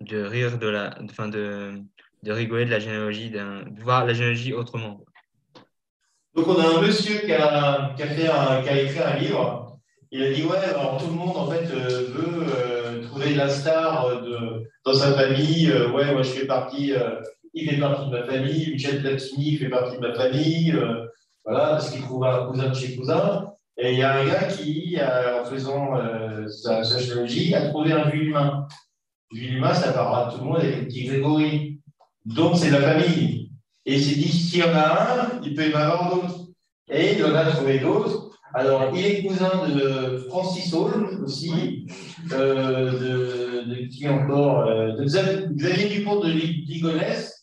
de, 0.00 0.22
rire 0.24 0.58
de 0.58 0.68
la, 0.68 0.98
enfin 1.02 1.28
de, 1.28 1.82
de 2.22 2.32
rigoler 2.32 2.64
de 2.64 2.70
la 2.70 2.80
généalogie, 2.80 3.30
de 3.30 3.82
voir 3.82 4.04
la 4.04 4.14
généalogie 4.14 4.52
autrement. 4.52 5.04
Donc, 6.34 6.46
on 6.46 6.58
a 6.60 6.78
un 6.78 6.82
monsieur 6.82 7.18
qui 7.20 7.32
a, 7.32 7.94
qui 7.96 8.02
a 8.02 8.80
écrit 8.80 9.00
un 9.00 9.16
livre. 9.16 9.78
Il 10.10 10.22
a 10.22 10.32
dit 10.32 10.44
Ouais, 10.44 10.56
alors 10.56 10.98
tout 11.02 11.08
le 11.08 11.12
monde 11.14 11.36
en 11.36 11.50
fait 11.50 11.66
euh, 11.70 12.10
veut 12.12 12.77
euh, 13.18 13.22
trouver 13.22 13.34
la 13.34 13.48
star 13.48 14.06
euh, 14.06 14.20
de, 14.20 14.68
dans 14.84 14.94
sa 14.94 15.12
famille. 15.12 15.70
Euh, 15.70 15.90
ouais, 15.90 16.12
moi 16.12 16.22
je 16.22 16.30
fais 16.30 16.46
partie, 16.46 16.92
euh, 16.92 17.20
il 17.54 17.68
fait 17.68 17.76
partie 17.76 18.06
de 18.06 18.10
ma 18.10 18.24
famille. 18.24 18.72
Michel 18.72 19.00
Platini 19.00 19.56
fait 19.56 19.68
partie 19.68 19.96
de 19.96 20.06
ma 20.06 20.14
famille. 20.14 20.76
voilà, 21.44 21.68
parce 21.70 21.90
qu'il 21.90 22.02
trouve 22.02 22.24
un 22.24 22.46
cousin 22.46 22.68
de 22.68 22.74
chez 22.74 22.96
cousin. 22.96 23.52
Et 23.76 23.92
il 23.92 23.98
y 23.98 24.02
a 24.02 24.14
un 24.16 24.26
gars 24.26 24.44
qui, 24.44 24.98
en 25.00 25.44
faisant 25.44 26.00
sa, 26.48 26.82
sa 26.82 26.98
généalogie, 26.98 27.54
a 27.54 27.68
trouvé 27.68 27.92
un 27.92 28.08
vu 28.08 28.26
humain. 28.26 28.66
Vu 29.32 29.56
humain, 29.56 29.72
ça 29.72 29.92
parlera 29.92 30.28
à 30.28 30.32
tout 30.32 30.38
le 30.38 30.44
monde 30.44 30.56
avec 30.58 30.76
le 30.76 30.84
petit 30.86 31.04
Grégory. 31.04 31.80
Donc 32.24 32.56
c'est 32.56 32.70
la 32.70 32.80
famille. 32.80 33.52
Et 33.86 33.94
il 33.94 34.04
s'est 34.04 34.16
dit, 34.16 34.28
s'il 34.28 34.60
y 34.60 34.62
en 34.64 34.74
a 34.74 35.12
un, 35.12 35.40
il 35.42 35.54
peut 35.54 35.70
y 35.70 35.74
en 35.74 35.78
avoir 35.78 36.14
d'autres. 36.14 36.48
Et 36.90 37.14
il 37.14 37.24
en 37.24 37.34
a 37.34 37.44
trouvé 37.44 37.78
d'autres. 37.78 38.28
Alors, 38.54 38.90
il 38.94 39.04
est 39.04 39.22
cousin 39.22 39.68
de 39.68 40.26
Francis 40.28 40.72
Hall 40.72 41.20
aussi, 41.24 41.86
euh, 42.32 42.92
de, 42.92 43.68
de 43.70 43.74
qui 43.88 44.08
encore 44.08 44.66
euh, 44.66 44.92
De 44.96 45.04
Xavier 45.04 45.88
Dupont 45.88 46.20
de 46.20 46.28
Li- 46.28 46.64
Ligonnès. 46.68 47.34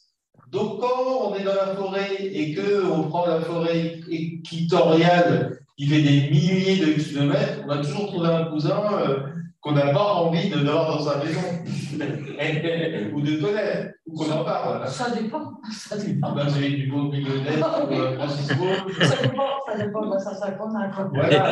Donc, 0.51 0.79
quand 0.79 1.29
on 1.31 1.35
est 1.35 1.43
dans 1.43 1.55
la 1.55 1.75
forêt 1.75 2.15
et 2.19 2.55
qu'on 2.55 3.03
prend 3.03 3.25
la 3.25 3.41
forêt 3.41 3.99
équitoriale 4.09 5.59
qui 5.77 5.87
fait 5.87 6.01
des 6.01 6.29
milliers 6.29 6.77
de 6.77 6.93
kilomètres, 7.01 7.59
on 7.65 7.69
a 7.71 7.77
toujours 7.77 8.07
trouvé 8.07 8.27
un 8.29 8.45
cousin 8.45 8.81
euh, 8.93 9.17
qu'on 9.59 9.73
n'a 9.73 9.87
pas 9.91 10.13
envie 10.13 10.49
de 10.49 10.59
d'avoir 10.59 10.97
dans 10.97 11.03
sa 11.03 11.17
maison 11.23 11.41
ou 13.13 13.21
de 13.21 13.41
connaître, 13.41 13.93
ou 14.05 14.13
qu'on 14.13 14.31
en 14.31 14.43
parle. 14.45 14.87
Ça 14.87 15.09
dépend. 15.09 15.53
Ça 15.71 15.97
dépend. 15.97 16.31
Ben, 16.33 16.45
Xavier 16.45 16.77
Dupont 16.77 17.05
de 17.05 17.15
Ligonnès 17.15 17.59
ou 17.89 17.93
euh, 17.93 18.15
Francis 18.17 18.51
Hall. 18.51 18.93
Ça 19.03 19.15
dépend, 19.23 19.43
ça 19.67 19.77
dépend 19.83 20.19
ça, 20.19 20.35
ça 20.35 20.45
la 20.51 20.55
quoi. 20.55 21.09
Voilà. 21.13 21.51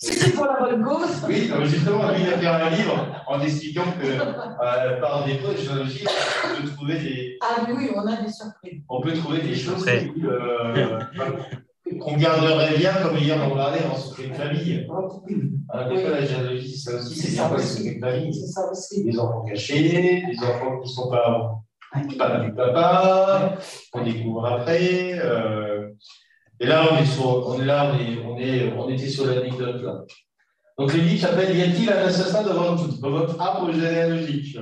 Si 0.00 0.12
c'est 0.14 0.30
pour 0.30 0.44
la 0.46 0.60
bonne 0.60 0.84
cause, 0.84 1.24
Oui, 1.26 1.50
non, 1.52 1.64
justement, 1.64 2.08
lui, 2.12 2.22
il 2.22 2.32
a 2.32 2.38
fait 2.38 2.46
un 2.46 2.70
livre 2.70 3.06
en 3.26 3.40
expliquant 3.40 3.82
que 4.00 4.06
euh, 4.06 5.00
par 5.00 5.24
défaut 5.24 5.52
de 5.52 5.56
géologie, 5.56 6.04
on 6.06 6.62
peut 6.62 6.68
trouver 6.70 6.98
des, 7.00 7.36
ah 7.42 7.66
oui, 7.68 7.90
on 7.96 8.06
a 8.06 8.16
des 8.22 8.30
surprises. 8.30 8.80
on 8.88 9.00
peut 9.00 9.12
trouver 9.14 9.40
des 9.40 9.56
choses 9.56 9.84
euh, 9.88 11.00
qu'on 12.00 12.16
garderait 12.16 12.76
bien, 12.76 12.92
comme 13.02 13.16
hier 13.18 13.38
on 13.44 13.56
parlait 13.56 13.80
en 13.92 13.96
secret 13.96 14.28
de 14.28 14.34
famille. 14.34 14.76
Des 14.78 14.86
fois, 14.86 16.10
la 16.10 16.24
géologie, 16.24 16.76
c'est 16.76 16.90
ça 16.92 16.96
aussi, 16.98 17.14
C'est 17.18 17.32
bien 17.32 17.48
le 17.48 17.54
aussi. 17.56 17.66
secret 17.82 17.94
de 17.96 18.00
famille. 18.00 18.34
C'est 18.34 18.46
ça 18.52 18.70
aussi. 18.70 19.04
Des 19.04 19.18
enfants 19.18 19.44
cachés, 19.46 20.22
des 20.30 20.38
enfants 20.44 20.76
qui 20.80 20.88
ne 20.90 20.94
sont 20.94 21.10
pas, 21.10 21.58
pas 22.16 22.38
du 22.38 22.52
papa, 22.54 23.54
qu'on 23.92 24.04
découvre 24.04 24.46
après. 24.46 25.18
euh, 25.18 25.67
et 26.60 26.66
là, 26.66 26.84
on 26.92 26.96
est 26.98 27.06
sur, 27.06 27.48
on 27.48 27.60
est 27.60 27.64
là, 27.64 27.92
on, 27.94 27.98
est, 27.98 28.18
on, 28.26 28.38
est, 28.38 28.72
on 28.76 28.88
était 28.88 29.08
sur 29.08 29.26
l'anecdote 29.26 29.82
là. 29.82 30.04
Donc 30.78 30.92
le 30.92 31.00
livre 31.00 31.20
s'appelle 31.20 31.56
Y 31.56 31.62
a-t-il 31.62 31.90
un 31.90 32.06
assassin 32.06 32.42
dans 32.42 32.54
votre, 32.54 33.00
dans 33.00 33.10
votre 33.10 33.40
arbre 33.40 33.72
généalogique 33.72 34.56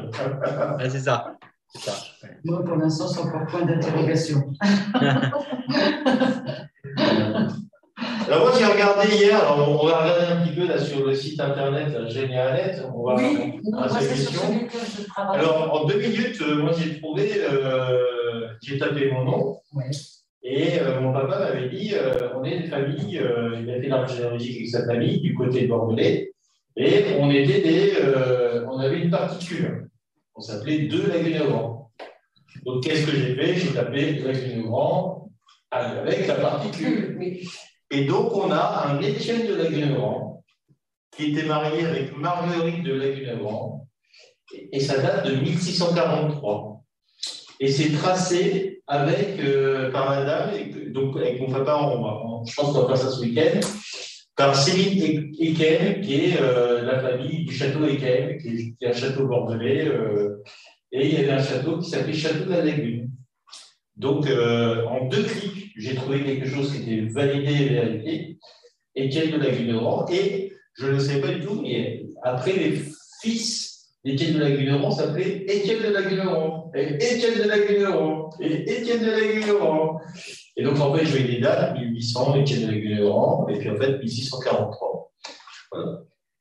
Ouais, 0.78 0.88
c'est 0.90 1.00
ça. 1.00 1.32
Ça. 1.74 1.92
ouais. 2.22 2.30
Moi, 2.44 2.64
pour 2.64 2.76
l'instant, 2.76 3.06
c'est 3.06 3.20
encore 3.20 3.46
point 3.46 3.62
d'interrogation. 3.66 4.50
Alors 8.28 8.40
moi 8.40 8.52
j'ai 8.58 8.64
regardé 8.66 9.08
hier, 9.14 9.38
alors 9.40 9.80
on 9.82 9.86
va 9.86 10.02
regarder 10.02 10.26
un 10.32 10.44
petit 10.44 10.54
peu 10.54 10.66
là 10.66 10.78
sur 10.78 11.06
le 11.06 11.14
site 11.14 11.40
internet 11.40 11.96
Génialet, 12.08 12.76
on 12.92 13.04
va 13.04 13.14
Oui, 13.14 13.60
sur 13.88 13.98
question. 13.98 14.40
celui 14.48 14.66
que 14.66 14.78
je 14.78 15.06
travaille. 15.06 15.38
Alors 15.38 15.72
en 15.82 15.86
deux 15.86 15.98
minutes, 15.98 16.40
euh, 16.42 16.56
moi 16.56 16.72
j'ai 16.76 17.00
trouvé, 17.00 17.32
euh, 17.48 18.48
j'ai 18.62 18.78
tapé 18.78 19.10
mon 19.12 19.24
nom 19.24 19.58
Ouais. 19.74 19.90
Et 20.48 20.78
euh, 20.80 21.00
mon 21.00 21.12
papa 21.12 21.40
m'avait 21.40 21.68
dit, 21.68 21.92
euh, 21.92 22.28
on 22.36 22.44
est 22.44 22.56
une 22.56 22.68
famille, 22.68 23.18
euh, 23.18 23.58
il 23.60 23.68
a 23.68 23.80
fait 23.80 23.88
l'arbre 23.88 24.08
généalogique 24.08 24.56
avec 24.58 24.68
sa 24.68 24.86
famille 24.86 25.20
du 25.20 25.34
côté 25.34 25.62
de 25.62 25.66
Bordelais 25.66 26.32
et 26.76 27.04
on 27.18 27.30
était 27.32 27.62
des, 27.62 27.92
on 28.68 28.78
avait 28.78 29.00
une 29.00 29.10
particule, 29.10 29.88
on 30.36 30.40
s'appelait 30.40 30.86
deux 30.86 31.08
Lagunes-Grand. 31.08 31.90
Donc 32.64 32.84
qu'est-ce 32.84 33.06
que 33.06 33.16
j'ai 33.16 33.34
fait? 33.34 33.56
J'ai 33.56 33.74
tapé 33.74 34.12
Lagunes-Grand 34.20 35.30
avec 35.72 36.28
la 36.28 36.34
particule. 36.34 37.18
Et 37.90 38.04
donc, 38.04 38.36
on 38.36 38.50
a 38.50 38.88
un 38.88 39.00
Étienne 39.00 39.46
de 39.46 39.54
Lagunegrand 39.54 40.42
qui 41.16 41.30
était 41.30 41.46
marié 41.46 41.86
avec 41.86 42.16
Marguerite 42.16 42.82
de 42.82 42.94
Lagunegrand, 42.94 43.86
et 44.72 44.80
ça 44.80 44.98
date 44.98 45.26
de 45.26 45.36
1643. 45.36 46.82
Et 47.60 47.68
c'est 47.68 47.92
tracé 47.92 48.75
avec, 48.86 49.40
euh, 49.40 49.90
par 49.90 50.10
madame, 50.10 50.50
donc 50.92 51.16
avec 51.16 51.40
mon 51.40 51.50
papa, 51.50 51.76
on 51.82 52.04
on- 52.04 52.44
je 52.44 52.54
pense 52.54 52.72
qu'on 52.72 52.82
va 52.82 52.88
faire 52.88 52.98
ça 52.98 53.10
ce 53.10 53.20
week-end, 53.20 53.60
par 54.36 54.54
Céline 54.54 55.32
Ekem, 55.38 56.00
qui 56.02 56.14
est 56.14 56.40
euh, 56.40 56.82
la 56.82 57.00
famille 57.00 57.44
du 57.44 57.54
château 57.54 57.84
Ekem, 57.86 58.38
qui 58.38 58.74
est, 58.80 58.86
un 58.86 58.92
château 58.92 59.26
bordelais, 59.26 59.88
euh, 59.88 60.42
et 60.92 61.06
il 61.08 61.14
y 61.14 61.16
avait 61.16 61.30
un 61.32 61.42
château 61.42 61.78
qui 61.78 61.90
s'appelait 61.90 62.12
Château 62.12 62.44
de 62.44 62.50
la 62.50 62.64
Lagune. 62.64 63.10
Donc, 63.96 64.28
euh, 64.28 64.84
en 64.84 65.06
deux 65.08 65.22
clics, 65.24 65.72
j'ai 65.76 65.94
trouvé 65.94 66.22
quelque 66.22 66.46
chose 66.46 66.72
qui 66.72 66.82
était 66.82 67.06
validé 67.12 67.52
et 67.52 67.68
vérifié, 67.68 68.38
Étienne 68.94 69.30
de 69.32 69.38
Laguneran, 69.38 70.06
et 70.10 70.52
je 70.74 70.86
ne 70.86 70.98
sais 70.98 71.20
pas 71.20 71.28
du 71.28 71.40
tout, 71.40 71.60
mais 71.62 72.04
après, 72.22 72.52
les 72.52 72.78
fils 73.22 73.88
d'Étienne 74.04 74.34
de 74.34 74.40
Laguneran 74.40 74.90
s'appelaient 74.90 75.44
Étienne 75.48 75.82
de 75.82 75.92
Et 76.74 76.94
Étienne 76.94 77.38
de 77.42 77.48
Laguneran, 77.48 78.30
et 78.40 78.70
Étienne 78.72 79.00
de 79.00 79.10
Laguneran. 79.10 80.00
Et 80.56 80.62
donc, 80.64 80.80
en 80.80 80.94
fait, 80.94 81.04
je 81.04 81.10
voyais 81.10 81.26
des 81.36 81.40
dates, 81.40 81.74
1800, 81.78 82.34
Étienne 82.36 82.66
de 82.66 82.72
Laguneran, 82.72 83.46
et 83.48 83.58
puis 83.58 83.70
en 83.70 83.76
fait, 83.76 83.98
1643. 83.98 85.12
Voilà. 85.72 85.98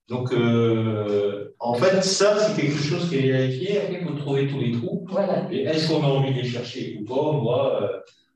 Donc, 0.07 0.31
euh, 0.33 1.53
en 1.59 1.73
fait, 1.73 2.03
ça, 2.03 2.37
c'est 2.37 2.61
quelque 2.61 2.77
chose 2.77 3.09
qui 3.09 3.17
est 3.17 3.31
vérifié. 3.31 3.81
Après, 3.81 3.99
il 4.01 4.07
faut 4.07 4.13
trouver 4.15 4.47
tous 4.47 4.59
les 4.59 4.71
trous. 4.71 5.05
voilà. 5.09 5.47
Et 5.51 5.63
est-ce 5.63 5.87
qu'on 5.91 6.03
a 6.03 6.07
envie 6.07 6.31
de 6.33 6.39
les 6.41 6.47
chercher 6.47 6.99
ou 7.01 7.05
pas? 7.05 7.31
Moi, 7.31 7.81
euh, 7.83 7.87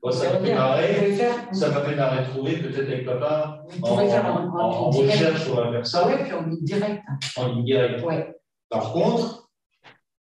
moi, 0.02 0.10
ça 0.12 0.32
m'a 0.32 0.38
fait 0.40 0.50
Vous 0.52 0.58
marrer. 0.58 1.14
Ça 1.52 1.68
m'a 1.68 1.80
fait 1.82 1.94
marrer 1.94 2.24
de 2.24 2.30
trouver, 2.30 2.56
peut-être 2.56 2.88
avec 2.88 3.04
papa, 3.06 3.62
Vous 3.68 3.86
en, 3.86 3.96
faire 3.98 4.26
en- 4.26 4.38
un, 4.38 4.50
en 4.58 4.90
recherche, 4.90 5.42
on 5.52 5.54
va 5.56 5.70
faire 5.70 5.86
ça 5.86 6.08
oui, 6.08 6.14
puis 6.24 6.32
on 6.34 6.42
met 6.42 6.56
direct. 6.62 7.02
en 7.36 7.46
ligne 7.48 7.64
directe. 7.64 8.04
Ouais. 8.04 8.34
Par 8.68 8.92
contre, 8.92 9.49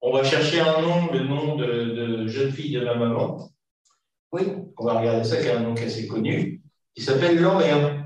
on 0.01 0.11
va 0.13 0.23
chercher 0.23 0.59
un 0.61 0.81
nom, 0.81 1.11
le 1.11 1.23
nom 1.23 1.55
de, 1.55 1.65
de 1.65 2.27
jeune 2.27 2.51
fille 2.51 2.73
de 2.73 2.83
ma 2.85 2.95
maman. 2.95 3.49
Oui. 4.31 4.43
On 4.77 4.85
va 4.85 4.99
regarder 4.99 5.23
ça, 5.23 5.37
qui 5.37 5.47
est 5.47 5.51
un 5.51 5.61
nom 5.61 5.73
assez 5.73 6.07
connu, 6.07 6.61
qui 6.95 7.01
s'appelle 7.03 7.39
Lambert. 7.39 8.05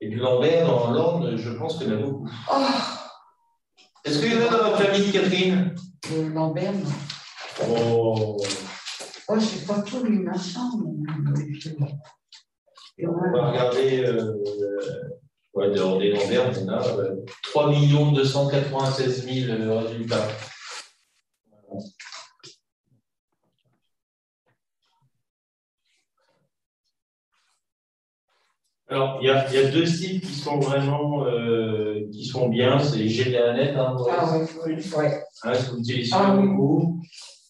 Et 0.00 0.08
du 0.08 0.16
Lambert, 0.16 0.66
dans 0.66 0.90
l'Orne, 0.90 1.36
je 1.36 1.50
pense 1.50 1.78
qu'il 1.78 1.88
y 1.88 1.92
en 1.92 1.98
a 1.98 2.02
beaucoup. 2.02 2.28
Oh, 2.52 2.64
Est-ce 4.04 4.18
qu'il 4.20 4.32
y 4.32 4.36
en 4.36 4.46
a 4.46 4.50
dans 4.50 4.70
votre 4.70 4.82
famille, 4.82 5.10
Catherine? 5.10 5.74
Le 6.10 6.28
Lambert, 6.28 6.72
non. 6.72 6.90
Oh, 7.68 8.36
Oh, 9.28 9.40
sais 9.40 9.64
pas 9.66 9.80
tout, 9.82 10.04
lui, 10.04 10.20
machin. 10.20 10.70
mais- 10.78 11.96
Et 12.98 13.06
On 13.06 13.12
va 13.32 13.50
regarder, 13.50 14.04
euh, 14.06 14.32
ouais, 15.56 15.70
dans 15.74 15.98
des 15.98 16.10
Lambert, 16.10 16.52
on 16.62 16.68
a 16.68 16.86
euh, 16.98 17.16
3 17.42 17.72
296 17.72 19.24
000 19.46 19.78
résultats. 19.80 20.28
Alors, 28.88 29.18
il 29.20 29.26
y, 29.26 29.30
a, 29.30 29.48
il 29.48 29.54
y 29.54 29.58
a 29.58 29.68
deux 29.68 29.84
sites 29.84 30.24
qui 30.24 30.32
sont 30.32 30.60
vraiment 30.60 31.26
euh, 31.26 32.06
qui 32.12 32.24
sont 32.24 32.48
bien, 32.48 32.78
c'est 32.78 33.08
GDANet, 33.08 33.74
hein, 33.74 33.96
Ah 34.08 34.38
ouais, 34.38 34.46
ouais, 34.64 34.96
ouais. 34.96 35.22
hein, 35.42 35.52
vous 35.72 35.78
utilisez 35.80 36.12
Ah 36.14 36.36
oui. 36.36 36.46
beaucoup. 36.46 37.02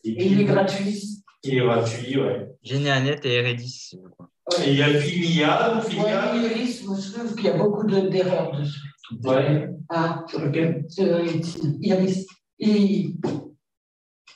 Et 0.04 0.10
Et 0.12 0.16
puis, 0.16 0.26
il 0.28 0.40
est 0.40 0.44
gratuit. 0.44 1.02
il 1.44 1.58
est 1.58 1.60
gratuit, 1.60 2.18
ouais. 2.18 2.48
Généanet 2.62 3.20
et 3.24 3.40
Redis, 3.46 3.90
je 3.92 4.08
crois. 4.08 4.30
Et 4.64 4.70
il 4.70 4.78
y 4.78 4.82
a 4.82 5.00
Filia, 5.00 5.76
ou 5.76 5.80
Filia 5.80 6.32
Ouais, 6.32 6.38
Iris, 6.46 6.84
moi, 6.84 6.96
je 7.00 7.12
trouve 7.12 7.34
qu'il 7.34 7.46
y 7.46 7.48
a 7.48 7.56
beaucoup 7.56 7.84
de- 7.84 8.08
d'erreurs 8.08 8.52
dessus. 8.56 8.78
Ouais. 9.24 9.68
Ah, 9.88 10.24
Sur 10.28 10.40
lequel? 10.40 10.86
Euh, 11.00 11.26
Iris. 11.80 12.26
I- 12.58 13.14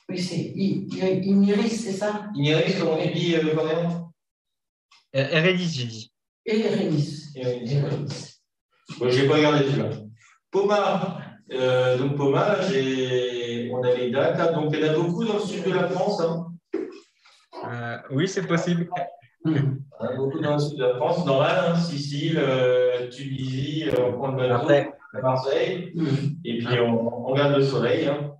Oui, 0.08 0.18
c'est 0.18 0.36
I- 0.36 0.88
I- 0.90 1.48
Iris, 1.48 1.84
c'est 1.84 1.92
ça? 1.92 2.26
Iris, 2.34 2.76
comment 2.80 2.98
on 2.98 3.10
dit 3.12 3.36
euh, 3.36 3.54
coréen 3.54 4.06
Euh, 5.14 5.42
Redis, 5.42 5.68
j'ai 5.72 5.84
dit. 5.86 6.12
Iris, 6.44 7.28
ouais. 7.36 7.64
Moi, 8.98 9.08
j'ai 9.10 9.28
pas 9.28 9.34
regardé 9.36 9.64
celui-là. 9.66 9.90
Poma, 10.50 11.20
euh, 11.52 11.96
donc 11.98 12.16
Poma, 12.16 12.56
on 12.58 13.82
a 13.84 13.94
les 13.94 14.10
dates, 14.10 14.38
là. 14.38 14.52
donc 14.52 14.72
il 14.74 14.80
y 14.80 14.88
en 14.88 14.92
a 14.92 14.98
beaucoup 14.98 15.24
dans 15.24 15.34
le 15.34 15.40
sud 15.40 15.64
de 15.64 15.70
la 15.70 15.88
France, 15.88 16.20
hein. 16.20 16.46
Euh, 17.64 17.98
oui, 18.10 18.26
c'est 18.26 18.46
possible. 18.46 18.88
En 19.44 20.04
a 20.06 20.14
beaucoup 20.16 20.38
dans 20.40 20.54
le 20.54 20.58
sud 20.58 20.78
de 20.78 20.84
la 20.84 20.94
France, 20.96 21.24
dans 21.24 21.40
l'Inde, 21.40 21.72
hein, 21.72 21.76
Sicile, 21.76 22.38
euh, 22.38 23.08
Tunisie, 23.08 23.88
euh, 23.88 24.08
on 24.08 24.12
prend 24.14 24.28
le 24.32 24.36
bateau 24.48 24.90
à 25.14 25.20
Marseille, 25.20 25.92
Hum. 25.96 26.06
et 26.44 26.58
puis 26.58 26.78
on, 26.80 27.26
on 27.28 27.32
regarde 27.32 27.56
le 27.56 27.62
soleil, 27.62 28.06
hein. 28.06 28.32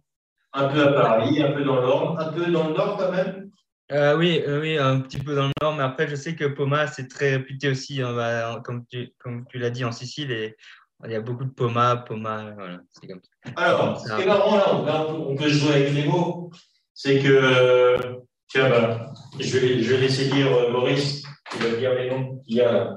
un 0.53 0.69
peu 0.69 0.83
à 0.87 0.93
Paris, 0.93 1.43
un 1.43 1.53
peu 1.53 1.65
dans 1.65 1.81
l'Orne, 1.81 2.19
un 2.21 2.33
peu 2.33 2.51
dans 2.51 2.69
le 2.69 2.75
Nord 2.75 2.97
quand 2.99 3.11
même. 3.13 3.51
euh, 3.93 4.17
oui, 4.17 4.43
euh, 4.47 4.61
oui, 4.61 4.79
un 4.79 5.01
petit 5.01 5.19
peu 5.19 5.35
dans 5.35 5.47
le 5.47 5.53
nord, 5.61 5.75
mais 5.75 5.83
après, 5.83 6.07
je 6.07 6.15
sais 6.17 6.35
que 6.37 6.45
Poma, 6.45 6.87
c'est 6.87 7.09
très 7.09 7.31
réputé 7.37 7.71
aussi, 7.71 8.01
hein, 8.03 8.15
bah, 8.15 8.61
comme 8.65 8.85
tu, 8.87 9.13
comme 9.19 9.47
tu 9.49 9.59
l'as 9.59 9.71
dit, 9.71 9.85
en 9.85 9.93
Sicile, 9.93 10.31
et 10.31 10.57
il 11.05 11.11
y 11.11 11.15
a 11.17 11.21
beaucoup 11.21 11.45
de 11.45 11.51
Poma, 11.51 11.97
Poma, 11.97 12.53
voilà, 12.55 12.79
c'est 12.91 13.07
comme 13.09 13.21
ça. 13.23 13.51
Alors, 13.57 13.99
ce 13.99 14.15
qui 14.15 14.23
est 14.23 14.27
marrant 14.27 14.57
là, 14.57 14.75
on, 14.75 14.85
là, 14.85 15.07
on 15.09 15.35
peut 15.35 15.49
jouer 15.49 15.75
avec 15.75 15.93
les 15.95 16.05
mots, 16.05 16.51
c'est 16.95 17.19
que, 17.21 18.21
tiens, 18.51 18.69
bah, 18.69 19.13
je, 19.39 19.59
vais, 19.59 19.83
je 19.83 19.95
vais 19.95 20.01
laisser 20.03 20.29
dire 20.31 20.49
euh, 20.55 20.71
Maurice, 20.73 21.23
qui 21.51 21.59
va 21.59 21.71
dire 21.77 21.95
les 21.95 22.11
noms 22.11 22.39
qu'il 22.45 22.57
y 22.57 22.61
a 22.61 22.97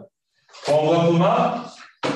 on 0.68 0.86
voit 0.86 1.06
Poma, 1.06 1.74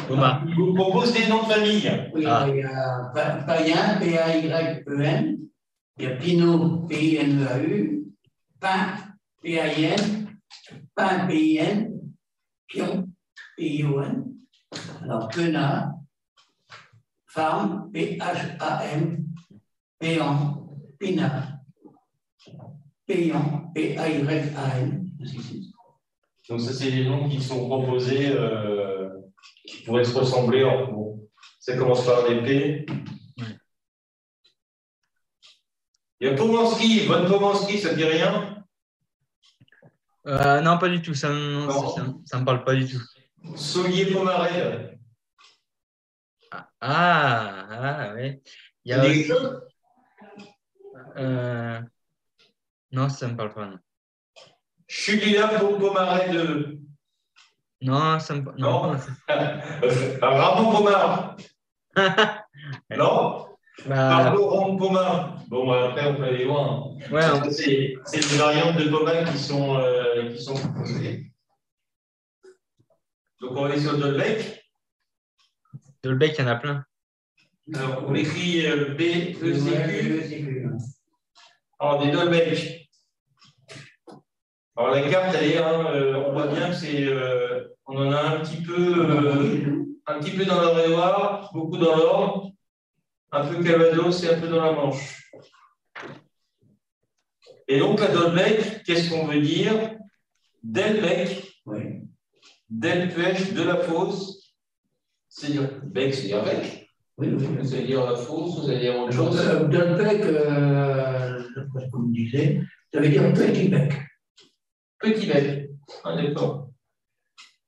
Poma. 0.08 0.44
il 0.48 0.56
vous 0.56 0.74
propose 0.76 1.12
des 1.14 1.28
noms 1.28 1.44
de 1.44 1.52
famille. 1.54 1.92
Oui, 2.14 2.24
Ah. 2.28 2.46
il 2.48 2.58
y 2.58 2.64
a 2.64 3.12
Pa- 3.14 3.44
Payen, 3.48 3.98
P-A-Y-E-N. 4.00 5.38
Il 5.98 6.04
y 6.04 6.08
a 6.08 6.16
Pinot, 6.18 6.86
P-I-N-E-A-U. 6.88 8.04
Pain, 8.60 8.94
P-A-I-N. 9.42 10.28
Pain, 10.96 11.28
P-I-N. 11.28 12.00
Pion, 12.68 13.08
P-I-O-N. 13.58 14.26
Alors, 15.04 15.28
Quenat. 15.30 15.92
Femme, 17.26 17.90
P-H-A-M. 17.92 19.26
Péan, 20.00 20.68
Pinat. 21.00 21.57
Payan, 23.08 23.72
P-A-Y-A-N. 23.74 25.10
Donc, 26.50 26.62
ça, 26.62 26.74
c'est 26.74 26.92
des 26.92 27.06
noms 27.06 27.28
qui 27.30 27.42
sont 27.42 27.68
proposés, 27.68 28.32
euh, 28.32 29.10
qui 29.66 29.84
pourraient 29.84 30.04
se 30.04 30.18
ressembler. 30.18 30.64
En, 30.64 30.92
bon, 30.92 31.30
ça 31.60 31.78
commence 31.78 32.06
par 32.06 32.28
des 32.28 32.42
P. 32.42 32.86
Il 36.20 36.28
y 36.28 36.30
a 36.32 36.36
Pomanski, 36.36 37.08
bonne 37.08 37.28
Pomanski, 37.28 37.78
ça 37.78 37.92
ne 37.92 37.98
dit 37.98 38.04
rien? 38.04 38.66
Euh, 40.26 40.62
non, 40.62 40.78
pas 40.78 40.90
du 40.90 41.02
tout, 41.02 41.14
ça 41.14 41.30
ne 41.30 41.66
Non. 41.68 41.96
ça, 41.96 42.06
ça 42.26 42.40
me 42.40 42.46
parle 42.46 42.64
pas 42.66 42.76
du 42.76 42.88
tout. 42.88 43.02
Saulier 43.56 44.08
Pomaret. 44.08 45.00
Ah, 46.52 47.68
ah 47.70 48.14
oui. 48.16 48.42
Il 48.84 48.92
y 48.92 48.94
a 48.94 49.04
euh, 51.18 51.82
non, 52.92 53.10
ça 53.10 53.28
me 53.28 53.36
parle 53.36 53.54
pas. 53.54 53.66
Non, 53.68 53.78
Chulila 54.88 55.48
Pomaret 55.60 56.30
de. 56.30 56.80
non 57.82 58.20
ça 58.20 58.34
me 58.36 58.42
non. 58.58 58.94
Non. 58.94 59.00
Ramon 60.22 60.72
Pomar. 60.72 61.36
non 62.98 63.48
Bah, 63.86 64.24
Pablo 64.24 64.48
Ramon 64.50 64.78
Pomar. 64.78 65.38
Bon, 65.48 65.68
bah, 65.68 65.90
après, 65.90 66.08
on 66.08 66.16
peut 66.16 66.24
aller 66.24 66.46
loin. 66.46 66.96
ouais, 67.12 67.26
on- 67.34 67.52
C'est 67.52 67.96
c'est 68.06 68.20
des 68.32 68.38
variantes 68.38 68.78
de 68.78 68.90
Pomar 68.90 69.26
qui 69.32 69.38
sont, 69.38 69.78
euh, 69.78 70.32
qui 70.34 70.42
sont 70.42 70.56
proposées. 70.56 71.32
Donc, 73.42 73.52
on 73.52 73.62
va 73.62 73.68
aller 73.72 73.80
sur 73.82 73.98
Dolbeck. 73.98 74.64
Dolbeck, 76.04 76.36
il 76.38 76.42
y 76.42 76.44
en 76.44 76.48
a 76.48 76.56
plein. 76.56 76.86
Alors, 77.76 78.04
on 78.08 78.16
écrit 78.16 78.66
euh, 78.66 78.94
B, 78.96 79.02
E, 79.44 79.54
C, 79.54 80.42
Q. 80.44 80.70
Alors, 81.80 82.04
des 82.04 82.12
Dolbeck. 82.12 82.77
Alors 84.78 84.92
la 84.92 85.10
carte, 85.10 85.36
elle 85.40 85.52
est, 85.52 85.58
hein, 85.58 85.88
euh, 85.92 86.14
on 86.28 86.34
voit 86.34 86.48
bien 86.48 86.70
que 86.70 86.76
c'est, 86.76 87.04
euh, 87.08 87.64
on 87.88 87.98
en 87.98 88.12
a 88.12 88.22
un 88.22 88.40
petit 88.42 88.62
peu, 88.62 88.76
euh, 88.78 89.86
un 90.06 90.20
petit 90.20 90.32
peu 90.32 90.46
dans 90.46 90.62
l'Eure-et-Loire, 90.62 91.50
beaucoup 91.52 91.78
dans 91.78 91.96
l'Orne, 91.96 92.52
un 93.32 93.46
peu 93.48 93.64
Calvados 93.64 94.24
et 94.24 94.30
un 94.36 94.40
peu 94.40 94.48
dans 94.48 94.64
la 94.64 94.74
Manche. 94.74 95.32
Et 97.68 97.80
donc 97.80 98.00
la 98.00 98.10
Dolbec, 98.10 98.84
qu'est-ce 98.86 99.10
qu'on 99.10 99.26
veut 99.26 99.42
dire? 99.42 99.98
Delbec, 100.64 101.52
Oui. 101.66 102.04
Delpech, 102.70 103.54
de 103.54 103.64
la 103.64 103.78
fosse, 103.78 104.54
c'est 105.28 105.54
dire 105.54 105.70
bec, 105.84 106.14
c'est 106.14 106.28
dire 106.28 106.44
bec, 106.44 106.88
Oui, 107.18 107.30
oui. 107.32 107.46
c'est 107.64 107.84
dire 107.84 108.06
la 108.06 108.16
fosse, 108.16 108.60
vous 108.60 108.70
allez 108.70 108.80
dire 108.82 109.00
autre 109.00 109.14
chose. 109.14 109.40
Euh, 109.40 109.66
Dunpec, 109.68 110.22
euh, 110.24 111.42
d'après 111.56 111.80
ce 111.80 111.86
que 111.86 111.92
vous 111.94 112.08
me 112.08 112.14
disiez, 112.14 112.62
ça 112.94 113.00
veut 113.00 113.10
dire 113.10 113.34
petit 113.34 113.70
bec. 113.70 113.94
Petit 115.00 115.28
bec. 115.28 115.70
Ah, 116.04 116.16
d'accord. 116.16 116.70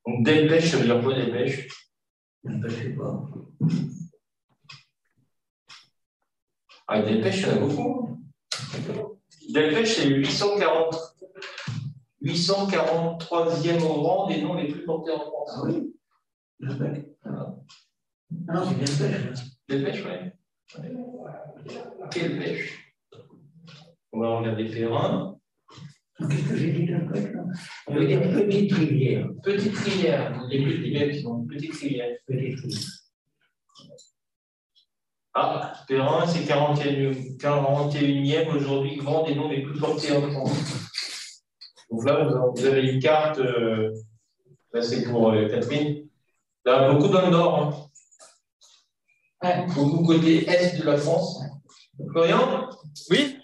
Donc, 0.06 0.26
Delpech, 0.26 0.66
ça 0.66 0.78
veut 0.78 0.86
dire 0.86 1.02
quoi, 1.02 1.16
ne 2.44 2.70
sais 2.70 2.90
pas. 2.92 3.30
Ah, 6.88 7.02
Delpech, 7.02 7.38
il 7.38 7.42
y 7.42 7.46
en 7.46 7.56
a 7.56 7.60
beaucoup. 7.60 8.20
Delpech, 9.50 9.88
c'est 9.88 10.08
840. 10.08 10.96
843e 12.22 13.82
au 13.84 13.94
rang 13.94 14.28
des 14.28 14.42
noms 14.42 14.56
les 14.56 14.68
plus 14.68 14.84
portés 14.84 15.12
en 15.12 15.20
France. 15.20 15.52
Ah 15.56 15.64
oui? 15.66 15.94
Ah 17.24 18.54
non, 18.54 18.64
c'est 18.68 18.76
bien 18.76 18.86
fait. 18.86 19.34
Delpech, 19.68 20.06
oui. 20.06 20.32
Quelle 22.12 22.38
pêche 22.40 22.96
On 24.12 24.20
va 24.20 24.38
regarder 24.40 24.66
Perrin. 24.66 25.39
Qu'est-ce 26.20 26.50
que 26.50 26.56
j'ai 26.58 26.72
dit 26.74 26.86
Dunpec 26.86 27.34
là 27.34 27.44
Ça 27.88 27.94
veut 27.94 28.06
dire 28.06 28.22
petite 28.22 28.74
rivière. 28.74 29.28
Petite 29.44 29.78
rivière. 29.78 30.42
Les 30.50 30.62
plus 30.64 30.82
rivières 30.84 31.12
qui 31.12 31.22
sont 31.22 31.46
petite 31.46 31.74
rivière. 31.76 32.18
Petite 32.28 32.60
rivière. 32.60 32.80
Ah, 35.34 35.74
Perrin, 35.88 36.26
c'est 36.28 36.44
41e, 36.46 37.38
41e 37.38 38.48
aujourd'hui, 38.50 38.98
grand 38.98 39.26
des 39.26 39.36
noms 39.36 39.50
les 39.50 39.62
plus 39.62 39.80
portés 39.80 40.12
en 40.16 40.30
France. 40.30 40.92
Donc 41.92 42.06
là, 42.06 42.24
vous- 42.28 42.66
avez 42.66 42.92
une 42.92 43.00
carte, 43.02 43.40
euh, 43.40 43.92
là 44.74 44.82
c'est 44.82 45.04
pour 45.04 45.32
euh, 45.32 45.48
Catherine. 45.48 46.08
Là, 46.66 46.92
beaucoup 46.92 47.08
dans 47.08 47.22
le 47.26 47.32
nord, 47.32 47.90
hein. 49.42 49.48
Ouais. 49.48 49.66
beaucoup 49.74 50.04
côté 50.06 50.50
est 50.50 50.78
de 50.78 50.84
la 50.84 50.98
France. 50.98 51.42
Florian? 52.12 52.70
Oui, 53.12 53.39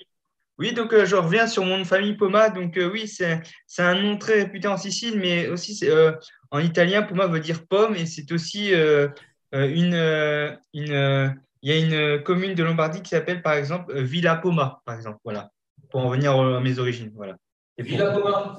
oui, 0.58 0.74
donc 0.74 0.94
euh, 0.94 1.06
je 1.06 1.16
reviens 1.16 1.48
sur 1.48 1.64
mon 1.64 1.78
nom 1.78 1.84
de 1.84 1.88
famille 1.88 2.16
Poma. 2.16 2.50
Donc 2.50 2.78
euh, 2.78 2.90
oui, 2.92 3.08
c'est 3.08 3.42
un 3.78 3.96
nom 3.96 4.18
très 4.18 4.44
réputé 4.44 4.68
en 4.68 4.78
Sicile, 4.78 5.20
mais 5.20 5.48
aussi 5.48 5.78
euh, 5.84 6.12
en 6.52 6.60
italien, 6.60 7.04
Poma 7.04 7.28
veut 7.28 7.40
dire 7.40 7.66
pomme 7.68 7.96
et 7.96 8.06
c'est 8.06 8.32
aussi 8.32 8.72
une, 9.52 10.58
une 10.74 11.36
il 11.62 11.72
y 11.72 11.72
a 11.72 11.78
une 11.78 12.24
commune 12.24 12.54
de 12.54 12.64
Lombardie 12.64 13.02
qui 13.02 13.10
s'appelle 13.10 13.42
par 13.42 13.54
exemple 13.54 14.00
Villa 14.00 14.36
Poma, 14.36 14.82
par 14.86 14.96
exemple. 14.96 15.18
Voilà, 15.24 15.50
pour 15.90 16.02
en 16.02 16.10
revenir 16.10 16.32
à 16.34 16.60
mes 16.62 16.80
origines. 16.80 17.12
Voilà. 17.16 17.36
Et 17.78 17.84
Villa 17.84 18.12
Poma, 18.12 18.56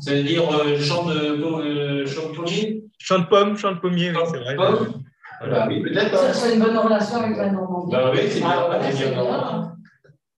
ça? 0.00 0.14
Veut 0.14 0.22
dire 0.22 0.44
euh, 0.52 0.78
champ 0.78 1.06
de 1.06 1.14
euh, 1.14 2.06
champ 2.06 2.28
de 2.28 2.36
pommier? 2.36 2.84
Champ 2.98 3.18
de 3.18 3.24
pomme, 3.24 3.56
champ 3.56 3.72
de 3.72 3.80
pommier, 3.80 4.12
oui, 4.12 4.22
c'est 4.30 4.38
vrai. 4.38 4.54
Pomme? 4.54 5.02
Voilà. 5.40 5.66
Oui, 5.66 5.82
peut-être. 5.82 6.16
Ça, 6.16 6.28
hein. 6.28 6.32
c'est 6.32 6.54
une 6.54 6.60
bonne 6.62 6.76
relation 6.76 7.16
avec 7.16 7.36
la 7.36 7.50
Normandie. 7.50 7.90
Bah 7.90 8.12
oui, 8.12 8.20
c'est 8.30 8.40
bien. 8.40 9.76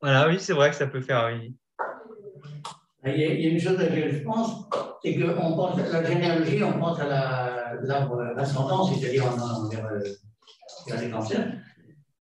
Voilà, 0.02 0.28
oui, 0.28 0.36
c'est 0.40 0.52
vrai 0.52 0.70
que 0.70 0.76
ça 0.76 0.88
peut 0.88 1.00
faire. 1.00 1.30
Oui. 1.32 1.54
Il 3.04 3.16
y, 3.16 3.24
a, 3.24 3.50
une 3.50 3.60
chose 3.60 3.78
à 3.78 3.84
laquelle 3.84 4.12
je 4.12 4.22
pense, 4.24 4.68
c'est 5.02 5.16
qu'on 5.16 5.56
pense 5.56 5.78
à 5.78 6.02
la 6.02 6.04
généalogie, 6.04 6.62
on 6.62 6.78
pense 6.78 6.98
à 7.00 7.06
la- 7.06 7.74
l'arbre 7.82 8.20
ascendant, 8.36 8.84
c'est-à-dire 8.84 9.24
vers, 9.70 9.86
euh, 9.86 10.00
vers 10.88 11.00
les 11.00 11.10
cancers. 11.10 11.52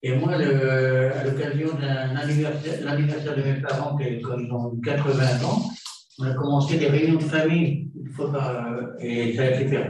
Et 0.03 0.15
moi, 0.17 0.33
à 0.35 1.25
l'occasion 1.25 1.75
d'un 1.75 2.17
anniversaire, 2.17 2.85
l'anniversaire 2.85 3.37
de 3.37 3.43
mes 3.43 3.61
parents, 3.61 3.97
quand 3.97 4.05
ils 4.05 4.53
ont 4.53 4.77
80 4.85 5.45
ans, 5.45 5.63
on 6.21 6.25
a 6.25 6.35
commencé 6.35 6.79
des 6.79 6.89
réunions 6.89 7.19
de 7.19 7.23
famille, 7.25 7.91
par, 8.17 8.67
et 9.01 9.35
ça 9.35 9.43
a 9.43 9.51
été 9.51 9.67
fait, 9.67 9.89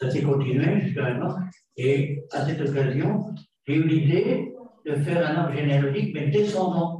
ça 0.00 0.10
s'est 0.10 0.22
continué 0.22 0.80
jusqu'à 0.80 1.02
maintenant. 1.02 1.36
Et 1.76 2.24
à 2.32 2.44
cette 2.44 2.60
occasion, 2.60 3.34
j'ai 3.66 3.74
eu 3.74 3.84
l'idée 3.86 4.52
de 4.86 4.94
faire 4.96 5.26
un 5.26 5.36
arbre 5.36 5.56
généalogique, 5.56 6.12
mais 6.14 6.28
descendant. 6.28 6.99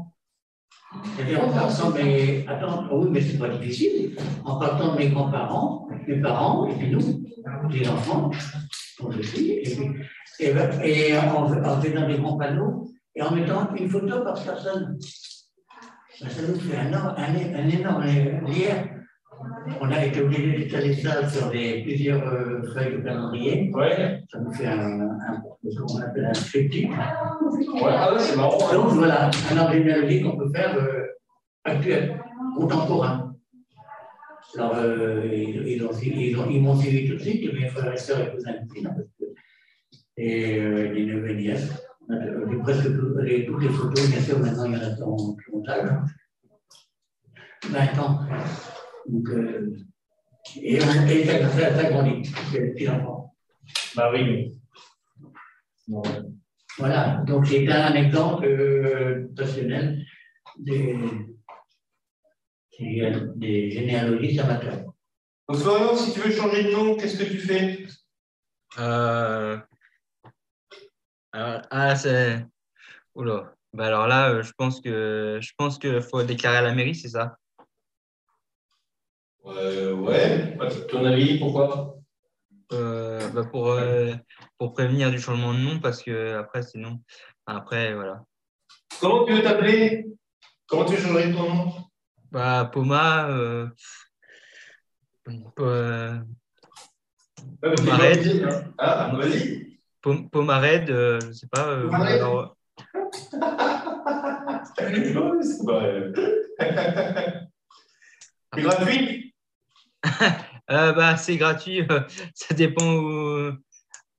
C'est-à-dire 1.17 1.45
en 1.45 1.53
partant 1.53 1.91
de 1.91 2.03
mes. 2.03 2.47
Attends, 2.49 2.85
oh 2.91 3.03
oui, 3.03 3.09
mais 3.13 3.21
c'est 3.21 3.39
pas 3.39 3.49
difficile. 3.49 4.17
En 4.45 4.59
partant 4.59 4.95
de 4.95 4.99
mes 4.99 5.09
grands-parents, 5.09 5.89
mes 6.07 6.21
parents, 6.21 6.67
et 6.67 6.75
puis 6.75 6.91
nous, 6.91 7.25
les 7.71 7.89
enfants, 7.89 8.31
dont 9.01 9.11
je 9.11 9.23
suis, 9.23 9.51
et. 9.51 9.79
Et, 10.43 11.17
en, 11.19 11.45
en 11.45 11.81
faisant 11.81 12.07
des 12.09 12.17
grands 12.17 12.39
panneaux, 12.39 12.89
et 13.15 13.23
en 13.23 13.31
mettant 13.35 13.75
une 13.75 13.89
photo 13.89 14.25
par 14.25 14.43
personne. 14.43 14.99
Ça 16.19 16.43
nous 16.47 16.59
fait 16.59 16.77
un 16.77 17.69
énorme 17.69 18.05
lien. 18.05 19.00
On 19.81 19.91
a 19.91 20.05
été 20.05 20.21
obligé 20.21 20.53
d'étaler 20.59 20.95
ça 20.95 21.27
sur 21.29 21.51
des, 21.51 21.83
plusieurs 21.83 22.27
euh, 22.27 22.63
feuilles 22.75 22.93
de 22.97 23.03
calendrier. 23.03 23.71
Ouais, 23.73 24.23
Ça 24.31 24.39
nous 24.41 24.53
fait 24.53 24.67
un, 24.67 25.01
un, 25.01 25.43
ce 25.71 25.79
qu'on 25.81 26.01
appelle 26.01 26.27
un 26.27 26.33
triptyque. 26.33 26.91
ouais, 26.91 26.97
ah 27.87 28.13
ouais, 28.13 28.19
c'est 28.19 28.37
marrant. 28.37 28.59
hein. 28.71 28.75
Donc 28.75 28.89
voilà, 28.93 29.31
un 29.51 29.57
arbre 29.57 29.73
généalogique 29.73 30.25
qu'on 30.25 30.37
peut 30.37 30.51
faire 30.55 30.77
euh, 30.77 31.07
actuel, 31.65 32.21
contemporain. 32.57 33.35
Alors, 34.57 34.75
euh, 34.77 35.23
ils, 35.33 35.67
ils, 35.69 35.85
ont, 35.87 35.91
ils, 36.03 36.37
ont, 36.39 36.47
ils 36.51 36.61
m'ont 36.63 36.77
suivi 36.77 37.09
tout 37.09 37.15
de 37.17 37.21
suite, 37.21 37.53
mes 37.55 37.69
frères 37.69 37.93
et 37.93 37.97
sœurs 37.97 38.21
et 38.21 38.31
cousins 38.33 38.53
cousines, 38.69 38.85
parce 38.89 39.07
que- 39.19 39.35
et 40.17 40.61
les 40.93 41.07
neveux 41.07 41.31
et 41.31 41.35
nièces. 41.37 41.71
Les- 42.09 42.57
presque 42.59 42.85
tout- 42.95 43.17
les- 43.23 43.47
toutes 43.47 43.63
les 43.63 43.69
photos, 43.69 44.09
bien 44.11 44.21
sûr, 44.21 44.39
maintenant 44.41 44.65
il 44.65 44.73
y 44.73 44.77
en 44.77 44.81
a 44.81 44.91
dans 44.91 45.17
le 45.17 45.53
montage. 45.57 45.89
20 47.71 47.99
ans. 48.01 48.21
Donc, 49.11 49.29
euh, 49.31 49.77
et, 50.63 50.79
on- 50.81 51.07
les 51.07 52.71
petits 52.73 52.89
enfants. 52.89 53.35
Bah 53.97 54.11
oui. 54.13 54.61
Bon. 55.89 56.03
Voilà, 56.79 57.23
donc 57.27 57.47
c'est 57.47 57.69
un 57.69 57.95
exemple 57.95 58.45
euh, 58.45 59.29
passionnel 59.37 60.05
des, 60.59 60.97
des, 62.79 63.13
des 63.37 63.71
généalogistes 63.71 64.41
amateurs. 64.41 64.85
Donc 65.49 65.59
Florian, 65.59 65.97
si 65.97 66.13
tu 66.13 66.21
veux 66.21 66.31
changer 66.31 66.65
de 66.65 66.71
nom, 66.71 66.97
qu'est-ce 66.97 67.19
que 67.19 67.25
tu 67.25 67.39
fais? 67.39 67.85
Euh, 68.79 69.59
alors, 71.33 71.63
ah, 71.71 71.97
c'est. 71.97 72.47
Oula. 73.15 73.55
Bah 73.73 73.87
alors 73.87 74.07
là, 74.07 74.31
euh, 74.31 74.43
je 74.43 74.53
pense 74.57 74.81
que 74.81 75.39
je 75.41 75.53
pense 75.57 75.79
qu'il 75.79 76.01
faut 76.03 76.23
déclarer 76.23 76.59
à 76.59 76.63
la 76.63 76.75
mairie, 76.75 76.95
c'est 76.95 77.09
ça? 77.09 77.37
Euh, 79.47 79.93
Ouais. 79.95 80.57
Ouais, 80.59 80.87
Ton 80.89 81.05
avis, 81.05 81.39
pourquoi? 81.39 81.97
Euh, 82.73 83.29
bah 83.31 83.45
pour, 83.51 83.69
euh, 83.73 84.13
pour 84.59 84.73
prévenir 84.73 85.11
du 85.11 85.19
changement 85.19 85.53
de 85.53 85.59
nom, 85.59 85.81
parce 85.81 86.03
que 86.03 86.37
après, 86.37 86.63
sinon, 86.63 87.01
après, 87.47 87.95
voilà. 87.95 88.23
Comment 89.01 89.25
tu 89.25 89.33
veux 89.33 89.43
t'appeler? 89.43 90.07
Comment 90.69 90.85
tu 90.85 90.97
changerais 90.97 91.33
ton 91.33 91.53
nom? 91.53 91.73
Bah, 92.31 92.71
Poma, 92.73 93.29
euh, 93.31 93.67
euh, 95.59 96.19
Pomarède. 97.61 98.45
hein. 98.45 98.73
Ah, 98.79 99.13
vas-y. 99.17 99.79
Pom- 100.01 100.31
Pomarède, 100.31 100.91
euh, 100.91 101.19
je 101.27 101.33
sais 101.33 101.49
pas. 101.49 101.67
euh, 101.71 101.83
Pomarède. 101.87 102.15
alors, 102.21 102.39
euh, 102.41 102.47
gratuit 108.57 109.20
euh, 110.71 110.93
bah, 110.93 111.17
c'est 111.17 111.37
gratuit, 111.37 111.83
euh, 111.91 112.01
ça 112.35 112.55
dépend 112.55 112.95
où. 112.97 113.53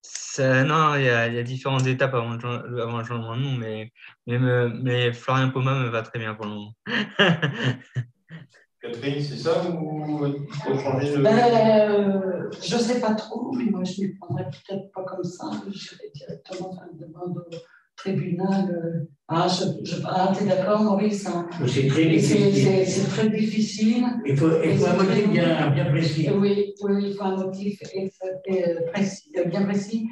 ça- 0.02 0.64
non, 0.64 0.96
il 0.96 1.04
y, 1.06 1.10
a, 1.10 1.28
il 1.28 1.36
y 1.36 1.40
a 1.40 1.44
différentes 1.44 1.88
étapes 1.88 2.14
avant 2.16 2.36
le, 2.38 2.82
avant 2.82 3.00
le 3.00 3.06
changement 3.06 3.36
de 3.38 3.42
nom, 3.44 3.52
mais, 3.54 3.92
mais, 4.28 4.40
me- 4.40 4.70
mais 4.70 5.14
Florian 5.14 5.52
Poma 5.52 5.76
me 5.80 5.90
va 5.90 6.02
très 6.04 6.20
bien 6.20 6.36
pour 6.36 6.46
le 6.46 6.52
moment. 6.52 6.74
Catherine, 8.82 9.22
c'est 9.22 9.38
ça 9.38 9.64
ou 9.70 10.26
il 10.26 10.48
faut 10.54 10.78
changer 10.80 11.12
de. 11.12 11.22
Ben, 11.24 11.90
euh, 11.92 12.50
je 12.62 12.76
ne 12.76 12.82
sais 12.82 13.00
pas 13.00 13.14
trop, 13.14 13.54
mais 13.54 13.66
moi 13.66 13.84
je 13.84 14.02
ne 14.02 14.08
m'y 14.08 14.14
prendrais 14.16 14.50
peut-être 14.50 14.92
pas 14.92 15.04
comme 15.04 15.24
ça. 15.24 15.50
Je 15.72 15.96
vais 15.98 16.12
directement 16.16 16.74
faire 16.74 16.88
une 16.92 16.98
demande 17.00 17.44
tribunal. 18.02 18.70
euh. 18.72 19.06
Ah, 19.34 19.48
je, 19.48 19.64
je, 19.90 19.96
ah 20.06 20.34
tu 20.36 20.44
es 20.44 20.48
d'accord, 20.48 20.82
Maurice 20.84 21.26
hein 21.26 21.48
C'est 21.66 21.88
très 21.88 22.06
difficile. 22.06 22.54
C'est 22.54 22.86
c'est 22.86 23.08
très 23.08 23.30
difficile. 23.30 24.04
Il 24.26 24.36
faut, 24.36 24.50
il 24.62 24.78
faut 24.78 24.88
un 24.88 24.98
motif 25.02 25.30
bien, 25.30 25.70
bien 25.72 25.86
précis. 25.86 26.30
Oui, 26.38 26.74
oui, 26.84 27.06
il 27.08 27.14
faut 27.16 27.24
un 27.24 27.38
motif 27.38 27.80
euh, 27.82 28.92
précis, 28.92 29.32
euh, 29.38 29.46
bien 29.46 29.64
précis. 29.64 30.10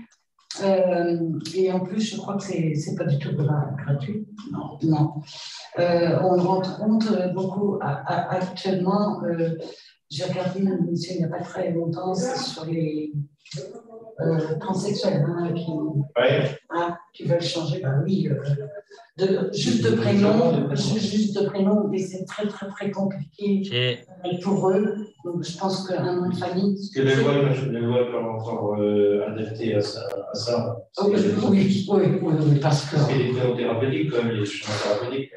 Euh, 0.63 1.17
et 1.53 1.71
en 1.71 1.81
plus, 1.81 2.01
je 2.11 2.17
crois 2.17 2.37
que 2.37 2.43
c'est 2.43 2.73
n'est 2.73 2.95
pas 2.97 3.05
du 3.05 3.19
tout 3.19 3.35
gratuit. 3.35 4.25
Non. 4.51 4.77
non. 4.83 5.13
Euh, 5.79 6.17
on 6.21 6.37
rentre 6.41 6.79
compte 6.79 7.07
beaucoup 7.33 7.77
actuellement. 7.81 9.21
Euh, 9.23 9.55
j'ai 10.09 10.23
regardé 10.23 10.61
une 10.61 10.87
émission 10.87 11.13
il 11.15 11.19
n'y 11.19 11.25
a 11.25 11.27
pas 11.27 11.43
très 11.43 11.71
longtemps 11.71 12.15
sur 12.15 12.65
les 12.65 13.11
euh, 14.21 14.39
transsexuels 14.59 15.25
hein, 15.25 15.53
qui, 15.53 15.65
hein, 16.69 16.97
qui, 17.13 17.23
veulent 17.23 17.41
changer. 17.41 17.79
Bah 17.81 17.95
oui, 18.03 18.29
euh, 18.29 18.35
de, 19.17 19.49
juste 19.53 19.83
de 19.83 19.95
prénom, 19.95 20.75
juste 20.75 21.39
de 21.39 21.47
prénom, 21.47 21.87
mais 21.89 21.99
c'est 21.99 22.25
très 22.25 22.47
très 22.47 22.67
très 22.67 22.91
compliqué 22.91 24.01
pour 24.43 24.69
eux. 24.69 24.95
Donc 25.25 25.43
je 25.43 25.57
pense 25.57 25.87
qu'un 25.87 26.15
nom 26.15 26.29
de 26.29 26.35
famille. 26.35 26.75
Parce 26.75 26.89
que 26.89 27.01
les 27.01 27.15
lois, 27.15 27.33
les 27.71 27.79
lois 27.79 28.11
peuvent 28.11 28.25
encore 28.25 28.77
euh, 28.79 29.27
adapter 29.27 29.75
à 29.75 29.81
ça. 29.81 30.07
À 30.31 30.35
ça. 30.35 30.77
oui, 31.03 31.15
oui, 31.49 31.85
oui, 31.89 32.05
oui, 32.21 32.59
parce 32.61 32.89
que. 32.89 32.95
Parce 32.95 33.07
qu'il 33.07 33.17
y 33.17 33.23
a 33.23 33.27
des 33.27 33.33
prénoms 33.33 33.55
thérapeutiques, 33.55 34.11
quand 34.11 34.23
même, 34.23 34.35
les 34.35 34.45
changements 34.45 34.99
thérapeutiques. 34.99 35.31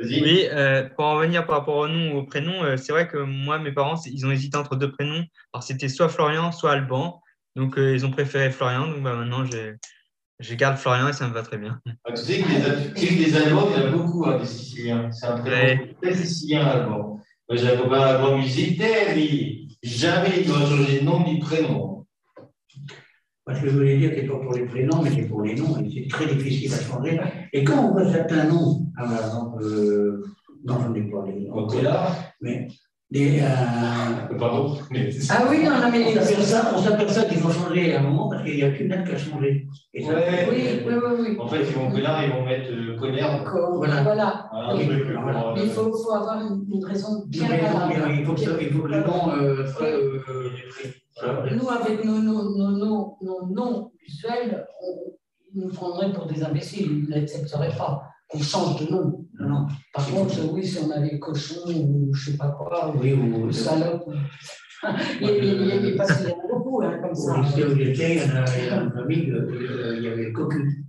Oui, 0.00 0.46
euh, 0.52 0.88
pour 0.96 1.04
en 1.04 1.16
revenir 1.16 1.44
par 1.46 1.58
rapport 1.58 1.76
au 1.76 1.88
nom 1.88 2.14
ou 2.14 2.18
au 2.18 2.22
prénom, 2.22 2.62
euh, 2.62 2.76
c'est 2.76 2.92
vrai 2.92 3.08
que 3.08 3.18
moi, 3.18 3.58
mes 3.58 3.72
parents, 3.72 3.96
ils 4.06 4.26
ont 4.26 4.30
hésité 4.30 4.56
entre 4.56 4.76
deux 4.76 4.92
prénoms. 4.92 5.24
Alors, 5.52 5.62
c'était 5.62 5.88
soit 5.88 6.08
Florian, 6.08 6.52
soit 6.52 6.67
Alban. 6.70 7.20
Donc, 7.56 7.78
euh, 7.78 7.94
ils 7.94 8.06
ont 8.06 8.10
préféré 8.10 8.50
Florian. 8.50 8.86
Donc, 8.88 9.02
bah, 9.02 9.14
maintenant, 9.14 9.44
je 10.40 10.54
garde 10.54 10.76
Florian 10.76 11.08
et 11.08 11.12
ça 11.12 11.26
me 11.28 11.34
va 11.34 11.42
très 11.42 11.58
bien. 11.58 11.80
Ah, 12.04 12.12
tu 12.12 12.22
sais 12.22 12.40
que 12.40 12.48
les, 12.48 13.24
les 13.24 13.36
Allemands, 13.36 13.68
il 13.74 13.80
y 13.80 13.84
en 13.84 13.88
a 13.88 13.90
beaucoup, 13.90 14.24
hein, 14.26 14.38
des 14.38 14.46
Siciliens. 14.46 15.10
C'est 15.10 15.26
un 15.26 15.38
prénom 15.38 15.86
très 16.00 16.14
sicilien, 16.14 16.66
Alban. 16.66 17.20
Moi, 17.48 17.56
j'ai 17.56 17.72
un 17.72 17.76
copain 17.76 18.38
il 18.40 18.78
mais 18.78 19.88
jamais 19.88 20.40
il 20.40 20.46
doit 20.46 20.60
changer 20.60 21.00
de 21.00 21.04
nom 21.04 21.24
ni 21.24 21.38
de 21.38 21.44
prénom. 21.44 22.06
Parce 23.44 23.60
que 23.60 23.68
je 23.68 23.72
voulais 23.72 23.96
dire, 23.96 24.12
c'est 24.14 24.26
pas 24.26 24.38
pour 24.38 24.52
les 24.52 24.66
prénoms, 24.66 25.00
mais 25.02 25.10
c'est 25.10 25.26
pour 25.26 25.40
les 25.40 25.54
noms. 25.54 25.74
C'est 25.74 26.06
très 26.08 26.26
difficile 26.26 26.72
à 26.74 26.82
changer. 26.82 27.18
Et 27.54 27.64
quand 27.64 27.82
on 27.82 27.92
voit 27.92 28.12
certains 28.12 28.44
noms, 28.44 28.84
par 28.94 29.10
exemple, 29.10 29.62
euh, 29.62 30.22
non, 30.64 30.78
je 30.82 30.88
n'ai 30.88 31.10
pas 31.10 31.24
les 31.26 31.48
noms. 31.48 31.66
là, 31.80 32.12
mais 32.42 32.68
des, 33.10 33.40
euh, 33.40 34.38
Pardon 34.38 34.76
Ah 35.30 35.46
oui, 35.48 35.64
non, 35.64 35.70
non 35.70 35.90
mais. 35.90 36.14
On 36.18 36.78
s'aperçoit 36.78 37.24
qu'ils 37.24 37.38
vont 37.38 37.50
changer 37.50 37.94
à 37.94 38.00
un 38.00 38.02
moment 38.02 38.28
parce 38.28 38.42
qu'il 38.42 38.56
n'y 38.56 38.62
a 38.62 38.70
qu'une 38.70 38.88
lettre 38.88 39.04
qui 39.04 39.14
a 39.14 39.18
changé. 39.18 39.66
Et 39.94 40.04
ça, 40.04 40.12
ouais, 40.14 40.46
oui, 40.50 40.62
oui, 40.86 40.94
oui, 40.94 41.26
oui, 41.30 41.36
En 41.40 41.48
fait, 41.48 41.62
ils 41.62 41.74
vont 41.74 41.90
là, 41.96 42.24
ils 42.26 42.32
vont 42.32 42.44
mettre 42.44 42.70
euh, 42.70 42.96
Voilà. 42.98 43.42
voilà. 43.74 44.02
voilà. 44.02 44.48
voilà. 44.52 44.76
Oui, 44.76 44.88
voilà. 45.22 45.52
Mais 45.56 45.64
il 45.64 45.70
faut, 45.70 45.90
faut, 45.90 46.12
avoir 46.12 46.40
une, 46.40 46.66
une 46.70 46.84
raison 46.84 47.24
bien 47.26 47.48
valable. 47.48 48.14
Il 48.18 48.26
faut 48.26 48.34
que, 48.34 48.62
il 48.62 48.70
faut 48.70 48.82
que 48.82 48.88
le 48.88 49.00
nom 49.00 49.30
euh, 49.32 49.66
soit. 49.66 49.86
Euh, 49.86 51.50
nous, 51.50 51.68
avec 51.68 52.04
nos 52.04 52.18
noms 52.18 53.16
nos, 53.22 53.46
nos, 53.48 53.92
visuels, 54.06 54.66
on 54.82 55.14
nous 55.54 55.68
prendrait 55.68 56.12
pour 56.12 56.26
des 56.26 56.44
imbéciles. 56.44 57.04
Ils 57.04 57.08
n'accepteraient 57.08 57.76
pas 57.76 58.02
qu'on 58.28 58.40
change 58.40 58.84
de 58.84 58.92
nom. 58.92 59.24
Non. 59.40 59.66
Par 59.94 60.06
contre, 60.06 60.52
oui, 60.52 60.66
si 60.66 60.78
on 60.78 60.90
avait 60.90 61.18
cochon 61.18 61.60
ou 61.66 62.10
je 62.12 62.30
ne 62.30 62.32
sais 62.32 62.38
pas 62.38 62.48
quoi, 62.48 62.94
oui, 63.00 63.12
ou, 63.14 63.50
salope. 63.50 64.04
il 65.20 65.66
y 65.66 65.72
avait 65.72 65.96
pas 65.96 66.06
si 66.06 66.24
beaucoup, 66.48 66.82
hein, 66.82 66.98
comme 67.02 67.14
ça. 67.14 67.40
Au 67.40 67.74
lycée 67.74 67.94
il 67.96 67.96
y 67.96 68.70
a 68.70 68.82
une 68.82 68.92
famille, 68.92 69.30
euh, 69.30 69.94
il 69.96 70.04
y 70.04 70.08
avait 70.08 70.24
le 70.24 70.32
cocu. 70.32 70.84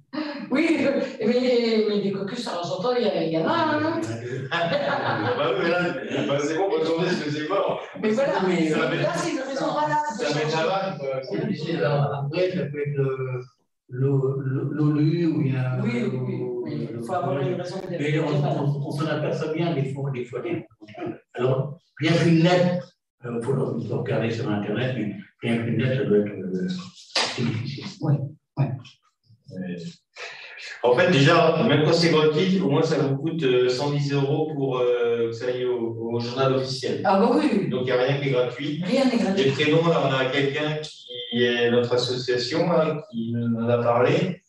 Oui, 0.52 0.78
mais, 0.80 1.26
mais 1.28 2.02
des 2.02 2.11
cocus, 2.11 2.48
alors 2.48 2.64
j'entends, 2.64 2.95
il 2.95 3.32
y, 3.32 3.38
en 3.38 3.48
a 3.48 3.53
un. 3.53 3.86
Hein. 3.86 4.02
bah 4.52 5.52
oui, 5.60 5.70
là, 5.70 6.26
bah, 6.28 6.38
c'est 6.41 6.57
bon, 6.57 6.70
bonne 6.70 6.86
journée, 6.86 7.07
je 7.07 7.16
faisais 7.16 7.48
pas. 7.48 7.80
Mais 8.02 8.10
voilà, 8.10 8.34
mais, 8.48 8.70
là, 8.70 9.11
c'est 9.16 9.32
une 9.32 9.40
raison 9.40 9.68
valable. 9.68 10.07
Ça 10.18 10.34
met 10.36 10.52
la 10.52 11.22
c'est 11.24 11.44
obligé. 11.44 11.84
Après, 11.84 12.52
ça 12.52 12.66
peut 12.66 12.82
être 12.86 12.99
l'OLU 13.90 15.28
ou 15.28 15.41
il 15.41 15.53
y 15.53 15.56
a. 15.56 15.80
Oui, 15.84 16.03
oui. 16.11 16.59
Il 16.71 17.03
faut 17.05 17.13
avoir 17.13 17.39
une 17.39 17.55
raison 17.55 17.77
de 17.77 17.89
Mais 17.89 18.19
on, 18.19 18.91
s'en 18.91 19.05
aperçoit 19.05 19.53
bien 19.53 19.73
des 19.73 19.93
fois, 19.93 20.11
des 20.11 20.25
fois. 20.25 20.41
Alors, 21.33 21.79
rien 21.99 22.11
qu'une 22.13 22.39
lettre, 22.39 22.95
il 23.23 23.29
euh, 23.29 23.41
faut, 23.41 23.53
regarder 23.97 24.31
sur 24.31 24.49
Internet, 24.49 24.95
mais 24.97 25.15
rien 25.41 25.63
qu'une 25.63 25.77
lettre, 25.77 26.03
ça 26.03 26.05
doit 26.05 26.17
être 26.19 26.29
euh, 26.29 26.67
difficile. 27.37 27.85
Oui, 28.01 28.13
oui. 28.57 28.65
En 30.81 30.95
fait, 30.95 31.11
déjà, 31.11 31.61
même 31.67 31.83
quand 31.83 31.93
c'est 31.93 32.09
gratuit, 32.09 32.59
au 32.61 32.69
moins 32.69 32.83
ça 32.83 32.97
vous 32.99 33.17
coûte 33.17 33.43
110 33.69 34.13
euh, 34.13 34.15
euros 34.15 34.53
pour 34.53 34.77
euh, 34.77 35.27
que 35.27 35.31
ça 35.33 35.47
aille 35.47 35.65
au, 35.65 36.19
journal 36.19 36.53
officiel. 36.55 37.01
Ah 37.03 37.19
bah 37.19 37.31
oui. 37.33 37.69
Donc 37.69 37.81
il 37.81 37.85
n'y 37.85 37.91
a 37.91 38.01
rien 38.01 38.17
qui 38.17 38.29
est 38.29 38.31
gratuit. 38.31 38.83
Rien 38.85 39.05
n'est 39.05 39.17
gratuit. 39.17 39.43
Les 39.43 39.51
prénoms, 39.51 39.87
là, 39.87 40.03
on 40.05 40.13
a 40.13 40.25
quelqu'un 40.25 40.77
qui 40.81 41.43
est 41.43 41.69
notre 41.69 41.93
association, 41.93 42.67
qui 43.11 43.31
nous 43.33 43.57
en 43.57 43.69
a 43.69 43.77
parlé, 43.77 44.41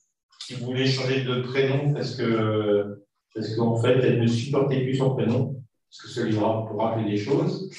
qui 0.51 0.65
voulait 0.65 0.87
changer 0.87 1.23
de 1.23 1.43
prénom 1.43 1.93
parce 1.95 2.17
que 2.17 3.05
parce 3.35 3.55
qu'en 3.55 3.77
fait, 3.77 4.01
elle 4.03 4.21
ne 4.21 4.27
supportait 4.27 4.81
plus 4.81 4.97
son 4.97 5.15
prénom, 5.15 5.63
parce 5.89 6.03
que 6.03 6.09
ça 6.09 6.25
lui 6.25 6.35
pour 6.35 6.81
rappeler 6.83 7.13
des 7.13 7.17
choses. 7.17 7.71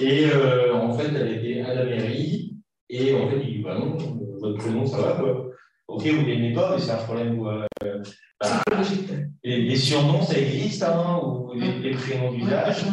Et 0.00 0.26
euh, 0.26 0.74
en 0.74 0.92
fait, 0.92 1.14
elle 1.14 1.38
était 1.38 1.60
à 1.60 1.74
la 1.74 1.84
mairie, 1.84 2.56
et 2.90 3.14
en 3.14 3.28
fait, 3.28 3.40
il 3.44 3.58
dit, 3.58 3.62
bah 3.62 3.78
non, 3.78 3.96
votre 4.40 4.58
prénom, 4.58 4.84
ça 4.86 5.00
va, 5.00 5.12
quoi. 5.12 5.50
Ok, 5.86 6.04
vous 6.04 6.26
l'aimez 6.26 6.52
pas, 6.52 6.74
mais 6.74 6.82
c'est 6.82 6.90
un 6.90 6.96
problème 6.96 7.38
où. 7.38 7.48
Euh, 7.48 7.66
bah, 8.40 8.60
les, 9.44 9.76
surnoms, 9.76 10.22
ça 10.22 10.36
existe, 10.36 10.82
hein, 10.82 11.20
ou 11.24 11.52
les, 11.54 11.92
prénoms 11.92 12.32
d'usage. 12.32 12.84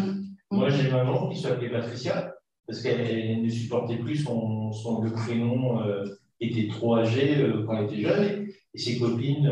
Moi, 0.52 0.70
j'ai 0.70 0.90
ma 0.92 1.04
maman 1.04 1.30
qui 1.30 1.42
s'appelait 1.42 1.72
Patricia, 1.72 2.36
parce 2.68 2.84
qu'elle 2.84 3.42
ne 3.42 3.50
supportait 3.50 3.98
plus 3.98 4.18
son, 4.18 4.72
son 4.72 5.02
le 5.02 5.12
prénom 5.12 5.82
euh, 5.82 6.06
était 6.40 6.68
trop 6.68 6.98
âgé 6.98 7.42
euh, 7.42 7.64
quand 7.66 7.78
elle 7.78 7.86
était 7.86 8.02
jeune, 8.02 8.45
et 8.76 8.78
ses 8.78 9.00
copines 9.00 9.48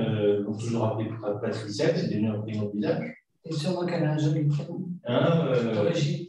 l'ont 0.45 0.57
toujours 0.57 0.85
appelé 0.85 1.09
Patricia, 1.41 1.95
c'est 1.95 2.09
devenu 2.09 2.29
un 2.29 2.39
prénom 2.41 2.69
d'usage. 2.73 3.15
Et 3.45 3.53
sûrement 3.53 3.85
qu'elle 3.85 4.03
a 4.03 4.11
un 4.11 4.17
joli 4.17 4.45
prénom. 4.45 4.81
Hein, 5.05 5.47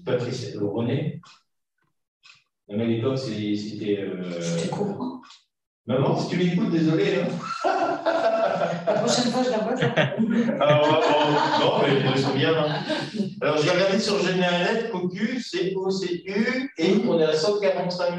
Patricia, 0.04 0.60
René. 0.60 1.20
Même 2.68 2.80
à 2.80 2.84
l'époque, 2.84 3.18
c'était. 3.18 3.54
C'était 4.40 4.68
courant. 4.68 5.20
Maman, 5.86 6.16
si 6.16 6.28
tu 6.28 6.36
m'écoutes, 6.38 6.70
désolé. 6.70 7.16
Hein. 7.16 7.28
La 8.86 8.94
prochaine 8.94 9.30
fois, 9.30 9.42
je 9.42 9.50
la 9.50 9.58
vois. 9.58 10.64
Alors, 10.64 11.02
non, 11.60 11.72
mais 11.82 12.00
je 12.00 12.10
me 12.10 12.16
souviens. 12.16 12.54
Hein. 12.56 12.82
Alors, 13.40 13.58
j'ai 13.58 13.70
regardé 13.70 13.98
sur 13.98 14.18
Général 14.18 14.90
Cocu, 14.90 15.40
c'est 15.40 15.74
OCU, 15.74 16.72
et 16.78 16.94
on 17.06 17.18
est 17.18 17.24
à 17.24 17.32
145 17.34 18.14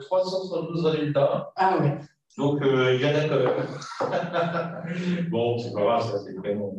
372 0.00 0.86
résultats. 0.86 1.52
Ah 1.56 1.78
oui. 1.80 1.88
Donc, 2.36 2.62
euh, 2.62 2.94
il 2.94 3.00
y 3.00 3.06
en 3.06 3.14
a 3.14 3.28
quand 3.28 3.38
même. 3.38 5.28
bon, 5.30 5.58
c'est 5.58 5.72
pas 5.72 5.80
grave, 5.80 6.10
ça, 6.10 6.18
c'est 6.18 6.34
vraiment. 6.34 6.74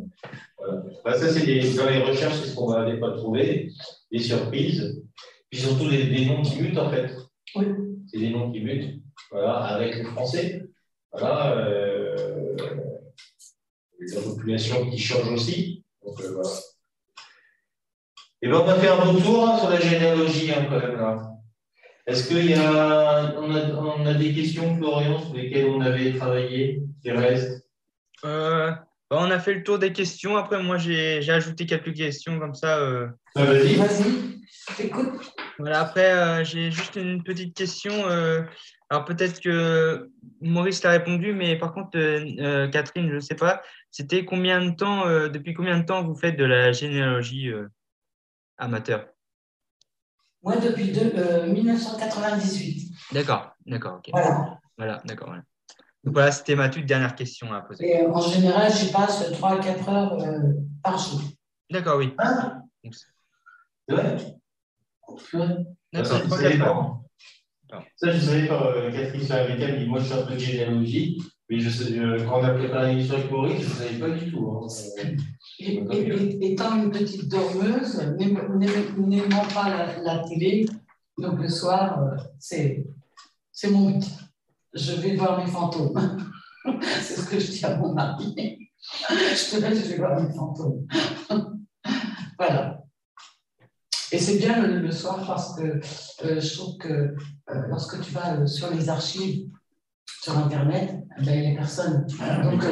Voilà. 0.57 0.83
Bah, 1.03 1.13
ça, 1.13 1.29
c'est 1.29 1.45
dans 1.75 1.89
les 1.89 2.03
recherches, 2.03 2.35
c'est 2.35 2.49
ce 2.49 2.55
qu'on 2.55 2.71
n'avait 2.71 2.99
pas 2.99 3.11
trouvé, 3.11 3.71
des 4.11 4.19
surprises. 4.19 5.03
Puis 5.49 5.61
surtout 5.61 5.89
des, 5.89 6.05
des 6.05 6.25
noms 6.25 6.41
qui 6.41 6.61
mutent, 6.61 6.77
en 6.77 6.91
fait. 6.91 7.11
Oui. 7.55 7.65
C'est 8.07 8.19
des 8.19 8.29
noms 8.29 8.51
qui 8.51 8.61
mutent 8.61 9.01
voilà, 9.31 9.55
avec 9.55 9.95
le 9.95 10.05
français. 10.05 10.63
Voilà, 11.11 11.57
euh, 11.57 12.55
la 13.99 14.21
population 14.21 14.89
qui 14.89 14.99
change 14.99 15.31
aussi. 15.31 15.83
Donc, 16.05 16.21
euh, 16.21 16.33
voilà. 16.33 16.49
Et 18.41 18.47
ben, 18.47 18.61
on 18.63 18.67
a 18.67 18.75
fait 18.75 18.87
un 18.87 18.95
retour 18.95 19.49
hein, 19.49 19.57
sur 19.57 19.69
la 19.69 19.79
généalogie 19.79 20.51
hein, 20.51 20.67
quand 20.69 20.79
même 20.79 20.97
là. 20.97 21.36
Est-ce 22.07 22.29
qu'il 22.29 22.49
y 22.49 22.53
a 22.53 23.35
on, 23.37 23.53
a 23.53 23.69
on, 23.73 24.05
a, 24.05 24.13
des 24.13 24.33
questions, 24.33 24.77
Florian, 24.77 25.19
sur 25.19 25.35
lesquelles 25.35 25.67
on 25.67 25.81
avait 25.81 26.13
travaillé 26.13 26.81
qui 27.01 27.11
restent? 27.11 27.67
Euh, 28.23 28.71
bah, 29.09 29.17
On 29.19 29.29
a 29.29 29.39
fait 29.39 29.53
le 29.53 29.63
tour 29.63 29.77
des 29.77 29.91
questions. 29.91 30.37
Après, 30.37 30.63
moi, 30.63 30.77
j'ai 30.77 31.29
ajouté 31.29 31.65
quelques 31.65 31.93
questions 31.93 32.39
comme 32.39 32.55
ça. 32.55 32.79
Euh... 32.79 33.07
Ah, 33.35 33.43
vas-y. 33.43 33.75
Vas-y, 33.75 34.85
écoute. 34.85 35.33
Voilà, 35.59 35.81
après, 35.81 36.13
euh, 36.13 36.43
j'ai 36.43 36.71
juste 36.71 36.95
une 36.95 37.23
petite 37.23 37.55
question. 37.55 37.91
Euh, 38.07 38.41
alors 38.89 39.03
peut-être 39.03 39.41
que 39.41 40.09
Maurice 40.39 40.83
l'a 40.83 40.91
répondu, 40.91 41.33
mais 41.33 41.57
par 41.57 41.73
contre, 41.73 41.97
euh, 41.97 42.25
euh, 42.39 42.67
Catherine, 42.69 43.09
je 43.09 43.15
ne 43.15 43.19
sais 43.19 43.35
pas, 43.35 43.61
c'était 43.91 44.23
combien 44.23 44.63
de 44.63 44.71
temps, 44.71 45.07
euh, 45.07 45.27
depuis 45.27 45.53
combien 45.53 45.77
de 45.77 45.85
temps 45.85 46.03
vous 46.03 46.15
faites 46.15 46.37
de 46.37 46.45
la 46.45 46.71
généalogie 46.71 47.51
amateur? 48.57 49.07
Moi, 50.43 50.57
depuis 50.57 50.91
1998. 50.91 52.91
D'accord, 53.13 53.53
d'accord, 53.65 53.95
ok. 53.97 54.09
Voilà. 54.11 54.59
Voilà, 54.77 55.01
d'accord. 55.05 55.33
Donc 56.03 56.13
voilà, 56.13 56.31
c'était 56.31 56.55
ma 56.55 56.69
toute 56.69 56.85
dernière 56.85 57.15
question 57.15 57.51
à 57.53 57.61
poser. 57.61 57.89
Et 57.89 58.05
en 58.05 58.21
général, 58.21 58.71
j'y 58.71 58.91
passe 58.91 59.31
3 59.31 59.51
à 59.51 59.59
4 59.59 59.89
heures 59.89 60.17
par 60.83 60.97
jour. 60.97 61.21
D'accord, 61.69 61.97
oui. 61.97 62.13
Ah, 62.17 62.61
c'est 63.87 63.95
vrai? 63.95 64.17
D'accord, 65.91 67.01
ça, 67.95 68.11
je 68.11 68.15
ne 68.15 68.19
savais 68.19 68.47
pas. 68.47 68.67
Euh, 68.67 68.91
Catherine 68.91 69.21
Sarah 69.21 69.47
dit 69.47 69.87
Moi, 69.87 69.99
je 69.99 70.05
suis 70.05 70.13
un 70.13 70.25
peu 70.25 70.33
de 70.33 70.39
généalogie, 70.39 71.21
mais 71.49 71.59
je 71.59 71.69
sais, 71.69 71.99
euh, 71.99 72.23
quand 72.25 72.39
on 72.39 72.43
a 72.43 72.53
préparé 72.53 72.89
l'émission 72.89 73.15
avec 73.15 73.31
Maurice, 73.31 73.61
je 73.61 73.69
ne 73.69 73.73
savais 73.73 73.99
pas 73.99 74.09
du 74.09 74.31
tout. 74.31 74.51
Hein. 74.51 74.67
Et, 75.59 76.51
étant 76.51 76.83
une 76.83 76.91
petite 76.91 77.27
dormeuse, 77.29 77.99
n'aimant 78.97 79.47
pas 79.53 79.95
la, 80.03 80.19
télé, 80.19 80.67
donc 81.17 81.39
le 81.39 81.49
soir, 81.49 81.99
euh, 81.99 82.15
c'est 82.39 83.71
mon 83.71 83.91
but. 83.91 84.05
je 84.73 84.93
vais 84.93 85.15
voir 85.15 85.43
mes 85.43 85.49
fantômes. 85.49 86.17
C'est 87.01 87.15
ce 87.15 87.29
que 87.29 87.39
je 87.39 87.49
dis 87.49 87.65
à 87.65 87.77
mon 87.77 87.93
mari. 87.93 88.69
Je 89.09 89.55
te 89.55 89.61
laisse, 89.61 89.85
je 89.85 89.91
vais 89.91 89.97
voir 89.97 90.21
mes 90.21 90.33
fantômes. 90.33 90.85
Voilà. 92.37 92.83
Et 94.11 94.19
c'est 94.19 94.37
bien 94.37 94.65
le, 94.65 94.91
soir 94.91 95.25
parce 95.25 95.55
que 95.55 95.81
euh, 96.23 96.39
je 96.39 96.57
trouve 96.57 96.77
que 96.77 96.87
euh, 96.87 97.15
lorsque 97.67 97.99
tu 98.01 98.11
vas 98.11 98.37
euh, 98.37 98.47
sur 98.47 98.71
les 98.71 98.87
archives, 98.87 99.49
sur 100.21 100.37
Internet, 100.37 101.03
eh 101.19 101.25
ben, 101.25 101.33
il 101.33 101.49
n'y 101.49 101.55
a 101.55 101.59
personne. 101.59 102.05
Donc, 102.43 102.63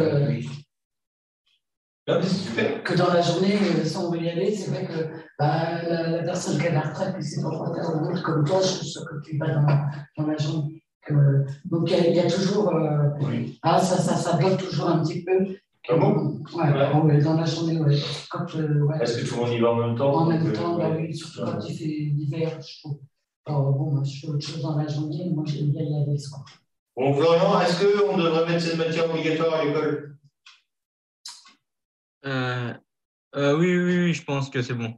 que 2.06 2.98
dans 2.98 3.14
la 3.14 3.22
journée, 3.22 3.58
si 3.84 3.98
on 3.98 4.12
veut 4.12 4.22
y 4.22 4.30
aller, 4.30 4.56
c'est 4.56 4.70
vrai 4.70 4.86
que 4.86 5.10
bah, 5.40 5.82
la, 5.88 6.24
personne 6.24 6.60
qui 6.60 6.68
a 6.68 6.74
la 6.74 6.82
retraite, 6.82 7.16
c'est 7.20 7.42
pas 7.42 7.50
faire 7.52 8.24
comme 8.24 8.44
toi, 8.44 8.60
je 8.62 8.68
suis 8.68 8.86
sûr 8.86 9.02
que 9.06 9.28
tu 9.28 9.38
vas 9.38 9.48
dans, 9.48 9.66
dans 10.18 10.28
la 10.28 10.38
journée. 10.38 10.84
donc 11.66 11.90
il 11.90 12.16
y, 12.16 12.20
a 12.20 12.30
toujours. 12.30 12.72
Ah, 13.64 13.80
ça, 13.80 13.98
ça, 13.98 14.16
ça 14.16 14.38
bloque 14.38 14.58
toujours 14.58 14.90
un 14.90 15.04
petit 15.04 15.24
peu. 15.24 15.56
Ah 15.88 15.98
bon? 15.98 16.42
Ouais, 16.56 17.22
dans 17.22 17.36
la 17.36 17.46
journée, 17.46 17.80
ouais. 17.80 17.96
Euh, 17.96 19.00
Est-ce 19.00 19.20
que 19.20 19.28
tout 19.28 19.36
le 19.36 19.42
monde 19.42 19.54
y 19.54 19.60
va 19.60 19.72
en 19.72 19.76
même 19.76 19.96
temps 19.96 20.14
En 20.14 20.26
même 20.26 20.52
temps, 20.52 20.78
bah, 20.78 20.92
oui, 20.98 21.16
surtout 21.16 21.42
quand 21.46 21.60
il 21.68 21.76
fait 21.76 21.86
l'hiver, 21.86 22.60
je 22.62 22.80
trouve. 22.80 23.00
Alors, 23.46 23.72
bon, 23.74 23.92
moi, 23.92 24.04
je 24.04 24.20
fais 24.20 24.28
autre 24.28 24.46
chose 24.46 24.62
dans 24.62 24.78
la 24.78 24.88
journée, 24.88 25.30
moi, 25.34 25.44
j'aime 25.46 25.72
bien 25.72 25.84
y 25.84 26.04
aller. 26.04 26.18
Bon, 26.96 27.14
Florian, 27.14 27.62
est-ce 27.62 27.84
qu'on 27.84 28.18
devrait 28.18 28.48
mettre 28.48 28.62
cette 28.62 28.78
matière 28.78 29.10
obligatoire 29.10 29.56
à 29.56 29.66
l'école? 29.66 30.15
Euh, 32.26 32.74
euh, 33.36 33.58
oui, 33.58 33.78
oui, 33.78 33.98
oui, 34.06 34.14
je 34.14 34.24
pense 34.24 34.50
que 34.50 34.62
c'est 34.62 34.74
bon. 34.74 34.94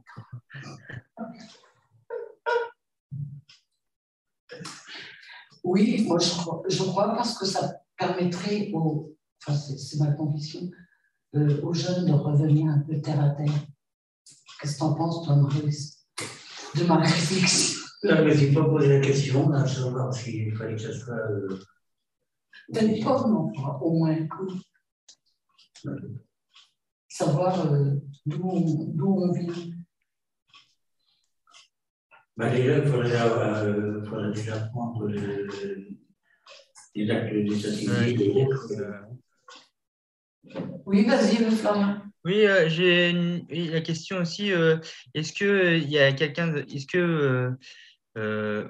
Oui, 5.64 6.04
moi, 6.06 6.18
je 6.18 6.30
crois, 6.30 6.62
je 6.68 6.82
crois 6.82 7.14
parce 7.14 7.38
que 7.38 7.46
ça 7.46 7.74
permettrait 7.96 8.70
aux 8.72 9.18
c'est 9.46 9.98
ma 9.98 10.12
conviction, 10.12 10.70
euh, 11.34 11.60
aux 11.62 11.72
jeunes 11.72 12.06
de 12.06 12.12
revenir 12.12 12.70
un 12.70 12.80
peu 12.80 13.00
terre 13.00 13.22
à 13.22 13.30
terre. 13.30 13.52
Qu'est-ce 14.60 14.74
que 14.74 14.78
tu 14.78 14.84
en 14.84 14.94
penses, 14.94 15.24
toi, 15.24 15.36
Maurice, 15.36 16.06
de 16.74 16.84
ma 16.84 16.98
réflexion? 16.98 17.78
Non, 18.04 18.24
mais 18.24 18.36
je 18.36 18.54
pas 18.54 18.64
posé 18.64 18.88
la 18.88 19.00
question, 19.00 19.48
là, 19.48 19.64
je 19.64 19.74
savoir 19.74 20.12
s'il 20.12 20.54
fallait 20.56 20.76
que 20.76 20.82
ça 20.82 20.92
soit. 20.92 21.14
Euh... 21.14 21.58
Peut-être 22.72 23.04
pas, 23.04 23.26
non, 23.26 23.50
au 23.80 23.98
moins 23.98 24.10
un 24.10 24.26
coup. 24.28 24.52
Savoir 27.08 27.72
euh, 27.72 27.94
d'où 28.26 28.48
on, 28.48 29.32
vient. 29.32 29.54
Bah, 32.36 32.50
déjà, 32.50 32.78
il 32.78 32.86
faudrait, 32.86 33.20
euh, 33.20 34.04
faudrait 34.04 34.32
déjà 34.32 34.58
prendre 34.66 35.08
le, 35.08 35.48
les 36.94 37.10
actes 37.10 37.32
des 37.32 38.32
lettres. 38.32 38.72
Oui, 40.86 41.04
vas-y, 41.04 41.36
Florian. 41.50 42.02
Oui, 42.24 42.44
euh, 42.46 42.68
j'ai 42.68 43.12
la 43.50 43.80
question 43.80 44.18
aussi. 44.18 44.52
Euh, 44.52 44.76
est-ce 45.14 45.32
que 45.32 45.44
euh, 45.44 45.76
il 45.76 45.88
y 45.88 45.98
a 45.98 46.12
quelqu'un, 46.12 46.54
est-ce 46.56 46.86
que 46.86 47.56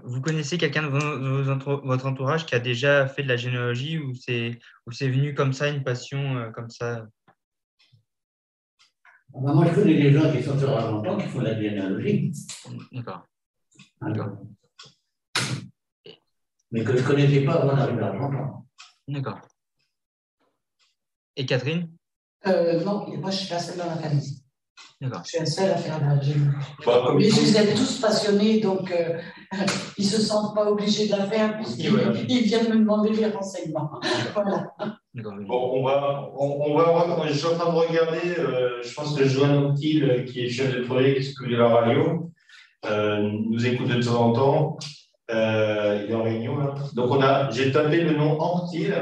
vous 0.05 0.21
connaissez 0.21 0.59
quelqu'un 0.59 0.83
de 0.83 0.89
votre 0.89 2.07
entourage 2.07 2.47
qui 2.47 2.55
a 2.55 2.61
déjà 2.61 3.07
fait 3.09 3.23
de 3.23 3.29
la 3.29 3.37
généalogie 3.37 3.99
ou 3.99 4.15
c'est 4.15 4.59
ou 4.87 4.93
c'est 4.93 5.09
venu 5.09 5.35
comme 5.35 5.53
ça 5.53 5.69
une 5.69 5.83
passion 5.83 6.53
comme 6.55 6.69
ça? 6.71 7.07
Ah 9.35 9.39
bah, 9.41 9.53
Moi, 9.53 9.67
je 9.67 9.75
connais 9.75 9.95
des 9.95 10.13
gens 10.13 10.33
qui 10.33 10.43
sont 10.43 10.59
sur 10.59 10.69
longtemps 10.69 11.17
qui 11.17 11.27
font 11.29 11.39
de 11.41 11.45
la 11.45 11.61
généalogie. 11.61 12.33
D'accord. 12.93 13.25
Mais 16.71 16.85
que 16.85 16.97
je 16.97 17.03
ne 17.03 17.07
connaissais 17.07 17.45
pas 17.45 17.55
avant 17.55 17.77
d'arriver 17.77 18.03
à 18.03 18.09
Argentan. 18.09 18.67
D'accord. 19.09 19.41
Et 21.37 21.47
Catherine? 21.47 21.89
Euh, 22.47 22.85
Non, 22.85 23.07
moi 23.17 23.31
je 23.31 23.37
suis 23.37 23.51
la 23.51 23.59
seule 23.59 23.79
dans 23.79 23.87
la 23.87 23.97
famille. 23.97 24.43
D'accord. 25.01 25.23
Je 25.25 25.29
suis 25.29 25.39
la 25.39 25.47
seule 25.47 25.71
à 25.71 25.77
faire 25.77 26.01
la 26.01 26.21
généalogie. 26.21 26.59
Bah, 26.85 27.15
Mais 27.17 27.29
vous 27.29 27.57
êtes 27.57 27.75
tous 27.75 28.01
passionnés, 28.01 28.61
donc 28.61 28.91
euh, 28.91 29.21
ils 29.99 30.05
ne 30.05 30.11
se 30.11 30.21
sentent 30.21 30.55
pas 30.55 30.71
obligés 30.71 31.07
de 31.07 31.13
la 31.13 31.27
faire 31.27 31.57
puisqu'ils 31.57 32.43
viennent 32.43 32.69
me 32.69 32.79
demander 32.79 33.11
des 33.11 33.27
renseignements. 33.27 34.01
voilà. 34.35 34.75
Bon, 35.23 35.73
on 35.75 35.85
va, 35.85 36.31
on, 36.37 36.77
va, 36.77 37.27
je 37.27 37.33
suis 37.33 37.47
en 37.47 37.59
train 37.59 37.73
de 37.73 37.77
regarder, 37.77 38.39
euh, 38.39 38.81
je 38.83 38.95
pense 38.95 39.19
que 39.19 39.25
Joanne 39.25 39.65
Octil, 39.65 40.25
qui 40.27 40.45
est 40.45 40.49
chef 40.49 40.77
de 40.77 40.85
projet, 40.85 41.17
qui 41.17 41.25
s'occupe 41.25 41.51
de 41.51 41.57
la 41.57 41.69
radio, 41.69 42.31
euh, 42.87 43.29
nous 43.51 43.67
écoute 43.67 43.89
de 43.89 44.01
temps 44.03 44.23
en 44.23 44.33
temps. 44.33 44.79
Euh, 45.31 46.05
il 46.05 46.11
est 46.11 46.15
en 46.15 46.23
réunion 46.23 46.57
là. 46.57 46.75
Donc 46.95 47.11
on 47.11 47.21
a, 47.21 47.51
j'ai 47.51 47.73
tapé 47.73 48.03
le 48.03 48.17
nom 48.17 48.41
Antil 48.41 48.95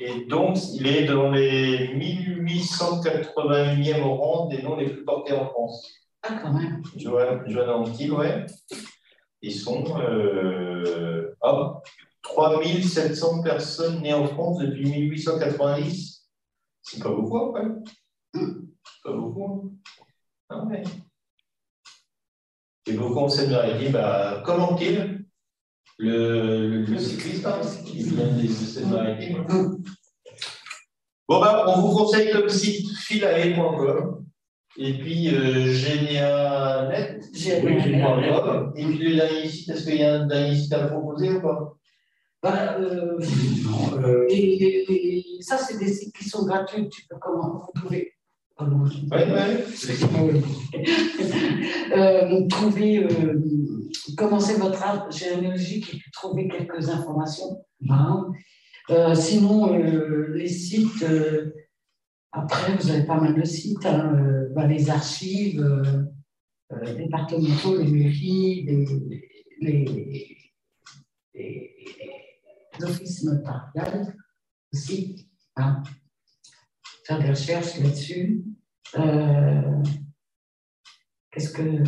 et 0.00 0.24
donc, 0.24 0.56
il 0.74 0.88
est 0.88 1.04
dans 1.04 1.30
les 1.30 1.94
1881e 1.94 4.02
rang 4.02 4.48
des 4.48 4.60
noms 4.60 4.74
les 4.76 4.90
plus 4.90 5.04
portés 5.04 5.34
en 5.34 5.46
France. 5.46 5.88
Ah, 6.22 6.40
quand 6.42 6.52
même. 6.52 6.82
Joanne 6.96 7.70
Anquille, 7.70 8.10
ouais. 8.10 8.44
Ils 9.40 9.52
sont 9.52 9.84
euh, 10.00 11.32
3700 12.34 13.42
personnes 13.42 14.02
nées 14.02 14.12
en 14.12 14.26
France 14.26 14.58
depuis 14.58 14.90
1890. 14.90 16.28
C'est 16.82 17.02
pas 17.02 17.10
beaucoup, 17.10 17.38
après. 17.38 17.66
Mm. 18.34 18.66
Pas 19.04 19.12
beaucoup. 19.12 19.44
Hein. 19.44 19.92
Ah 20.48 20.64
ouais. 20.64 20.82
Et 22.86 22.92
beaucoup 22.92 23.18
en 23.20 23.28
Seine-Maritime, 23.28 23.92
bah, 23.92 24.42
comme 24.44 24.62
Anquille, 24.62 25.20
le, 25.98 26.84
le, 26.84 26.98
cycliste 26.98 27.46
hein, 27.46 27.60
qui 27.86 28.02
vient 28.02 28.26
des 28.26 28.48
Seine-Maritime. 28.48 29.46
Bon, 31.26 31.40
ben, 31.40 31.64
on 31.68 31.80
vous 31.80 31.96
conseille 31.96 32.32
le 32.32 32.48
site 32.48 32.86
philae.com 32.98 34.26
et 34.76 34.98
puis 34.98 35.28
euh, 35.32 35.72
et 38.76 38.84
puis 38.84 38.98
le 38.98 39.16
dernier 39.16 39.48
site, 39.48 39.70
est-ce 39.70 39.84
qu'il 39.84 40.00
y 40.00 40.04
a 40.04 40.14
un 40.14 40.26
dernier 40.26 40.54
site 40.56 40.72
à 40.72 40.88
proposer 40.88 41.30
ou 41.30 41.40
pas? 41.40 41.76
Euh, 42.46 43.18
euh, 43.98 44.26
et, 44.28 45.24
ça, 45.40 45.58
c'est 45.58 45.78
des 45.78 45.92
sites 45.92 46.14
qui 46.14 46.28
sont 46.28 46.44
gratuits. 46.46 46.88
Tu 46.88 47.06
peux 47.08 47.16
comment 47.20 47.66
euh, 51.96 52.46
trouver, 52.48 53.04
euh, 53.04 53.42
commencer 54.16 54.54
votre 54.58 55.12
généalogique 55.12 55.92
et 55.92 55.96
puis 55.98 56.10
trouver 56.12 56.48
quelques 56.48 56.88
informations. 56.88 57.64
Hein. 57.88 58.30
Sinon, 59.14 59.76
les 60.34 60.48
sites, 60.48 61.04
après, 62.30 62.76
vous 62.76 62.90
avez 62.90 63.04
pas 63.04 63.20
mal 63.20 63.34
de 63.34 63.44
sites, 63.44 63.86
hein, 63.86 64.12
bah, 64.54 64.66
les 64.66 64.88
archives 64.88 65.66
départementaux, 66.96 67.78
les 67.78 67.90
mairies, 67.90 68.66
les, 69.60 70.34
offices 72.82 73.24
notariaux 73.24 74.12
aussi. 74.72 75.28
Faire 77.06 77.20
des 77.20 77.30
recherches 77.30 77.78
là-dessus. 77.78 78.44
Qu'est-ce 81.30 81.50
que 81.50 81.82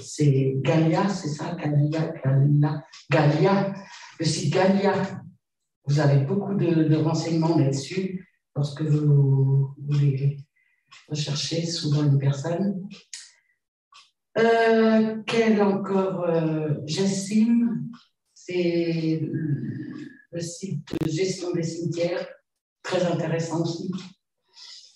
c'est 0.00 0.54
Galia, 0.56 1.08
c'est 1.08 1.28
ça, 1.28 1.54
Galia, 1.54 2.12
Galia, 2.24 2.84
Galia, 3.10 3.74
le 4.18 4.24
site 4.24 4.52
Galia 4.52 5.22
vous 5.84 5.98
avez 5.98 6.24
beaucoup 6.24 6.54
de, 6.54 6.96
renseignements 6.96 7.56
là-dessus 7.56 8.28
lorsque 8.54 8.82
vous 8.82 9.74
voulez 9.78 10.36
rechercher 11.08 11.66
souvent 11.66 12.04
une 12.04 12.18
personne. 12.18 12.88
Euh, 14.38 15.22
quel 15.26 15.60
encore 15.60 16.24
euh, 16.24 16.74
c'est 18.44 19.20
le 20.32 20.40
site 20.40 20.86
de 21.00 21.08
gestion 21.08 21.52
des 21.52 21.62
cimetières, 21.62 22.26
très 22.82 23.04
intéressant 23.04 23.62
aussi. 23.62 23.92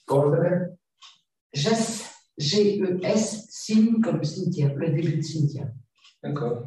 Comment 0.06 0.30
ça 0.30 0.36
s'appelle? 0.36 0.76
GES, 1.52 2.04
G-E-S, 2.38 3.46
SIM 3.48 4.00
comme 4.02 4.22
cimetière, 4.24 4.74
le 4.74 4.90
début 4.90 5.16
de 5.16 5.22
cimetière. 5.22 5.70
D'accord. 6.22 6.66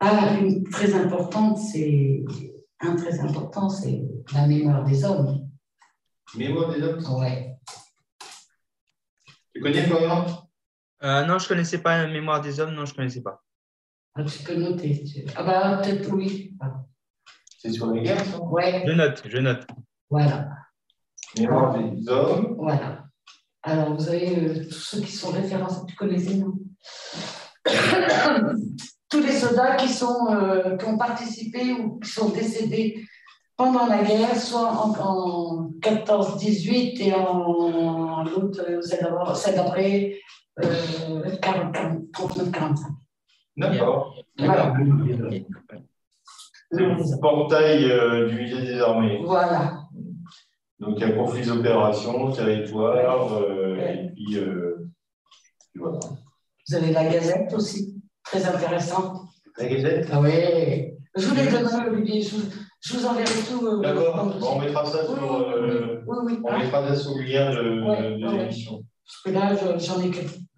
Ah, 0.00 0.38
une 0.40 0.64
très 0.64 0.92
importante, 0.94 1.58
c'est 1.58 2.24
un 2.80 2.96
très 2.96 3.18
important, 3.20 3.68
c'est 3.68 4.02
la 4.34 4.46
mémoire 4.46 4.84
des 4.84 5.04
hommes. 5.04 5.48
Mémoire 6.36 6.72
des 6.74 6.82
hommes? 6.82 7.02
Oui. 7.18 7.28
Tu 9.54 9.62
connais 9.62 9.88
comment 9.88 10.48
euh, 11.02 11.24
Non, 11.24 11.38
je 11.38 11.44
ne 11.44 11.48
connaissais 11.48 11.78
pas 11.78 12.02
la 12.02 12.12
mémoire 12.12 12.42
des 12.42 12.60
hommes, 12.60 12.74
non, 12.74 12.84
je 12.84 12.92
ne 12.92 12.96
connaissais 12.96 13.22
pas. 13.22 13.45
Ah, 14.18 14.24
tu 14.24 14.42
peux 14.44 14.54
noter. 14.54 15.04
Ah 15.36 15.42
bah 15.42 15.82
peut-être 15.82 16.10
oui. 16.10 16.54
C'est 17.58 17.70
sur 17.70 17.92
les 17.92 18.00
guerres, 18.02 18.24
ça? 18.24 18.38
Oui. 18.42 18.62
Je 18.86 18.92
note, 18.92 19.22
je 19.26 19.38
note. 19.38 19.66
Voilà. 20.08 20.48
Mémoire 21.38 21.78
des 21.78 22.08
hommes. 22.08 22.56
Voilà. 22.58 23.04
Alors, 23.62 23.94
vous 23.94 24.08
avez 24.08 24.38
euh, 24.38 24.64
tous 24.64 24.78
ceux 24.78 25.00
qui 25.00 25.12
sont 25.12 25.32
référencés, 25.32 25.80
tu 25.86 25.94
connaissais, 25.96 26.36
non 26.36 26.54
tous 29.10 29.20
les 29.20 29.32
soldats 29.32 29.76
qui, 29.76 29.88
sont, 29.88 30.28
euh, 30.30 30.76
qui 30.76 30.84
ont 30.86 30.96
participé 30.96 31.72
ou 31.72 31.98
qui 31.98 32.10
sont 32.10 32.30
décédés 32.30 33.04
pendant 33.56 33.86
la 33.86 34.02
guerre, 34.02 34.36
soit 34.36 34.70
en, 34.70 35.70
14-18 35.80 37.02
et 37.02 37.14
en 37.14 38.24
l'autre, 38.24 38.80
c'est 38.82 39.54
d'après 39.54 40.18
39-45. 40.58 43.05
D'accord. 43.56 44.14
Le 46.70 47.20
portail 47.20 47.90
euh, 47.90 48.28
du 48.28 48.36
musée 48.36 48.60
des 48.62 48.80
armées. 48.80 49.20
Voilà. 49.24 49.82
Donc, 50.78 50.96
il 50.96 51.00
y 51.00 51.04
a 51.04 51.12
profils 51.12 51.50
opérations, 51.50 52.30
territoire, 52.32 53.32
euh, 53.34 53.76
et 53.76 54.10
puis, 54.14 54.38
voilà. 55.74 55.98
Vous 56.68 56.74
avez 56.74 56.92
la 56.92 57.04
Gazette 57.08 57.52
aussi, 57.54 58.02
très 58.24 58.44
intéressante. 58.44 59.22
La 59.58 59.66
Gazette? 59.66 60.08
Ah 60.12 60.20
oui. 60.20 60.96
Je 61.16 61.26
vous 61.28 61.34
donné, 61.34 61.88
Olivier. 61.90 62.20
Je, 62.22 62.36
je, 62.80 62.96
vous 62.96 63.06
enverrai 63.06 63.24
tout. 63.48 63.66
Euh, 63.66 63.80
D'accord. 63.80 64.36
on 64.52 64.60
mettra 64.60 64.84
ça 64.84 65.04
sur, 65.04 65.34
euh, 65.34 66.02
oui, 66.06 66.16
oui, 66.24 66.38
on 66.44 66.58
mettra 66.58 66.88
ça 66.88 66.94
sur 66.94 67.16
le 67.16 67.22
lien 67.22 67.50
de, 67.50 68.20
de 68.20 68.36
l'émission. 68.36 68.82
Parce 69.04 69.22
que 69.24 69.30
là, 69.30 69.78
j'en 69.78 70.00
ai 70.02 70.10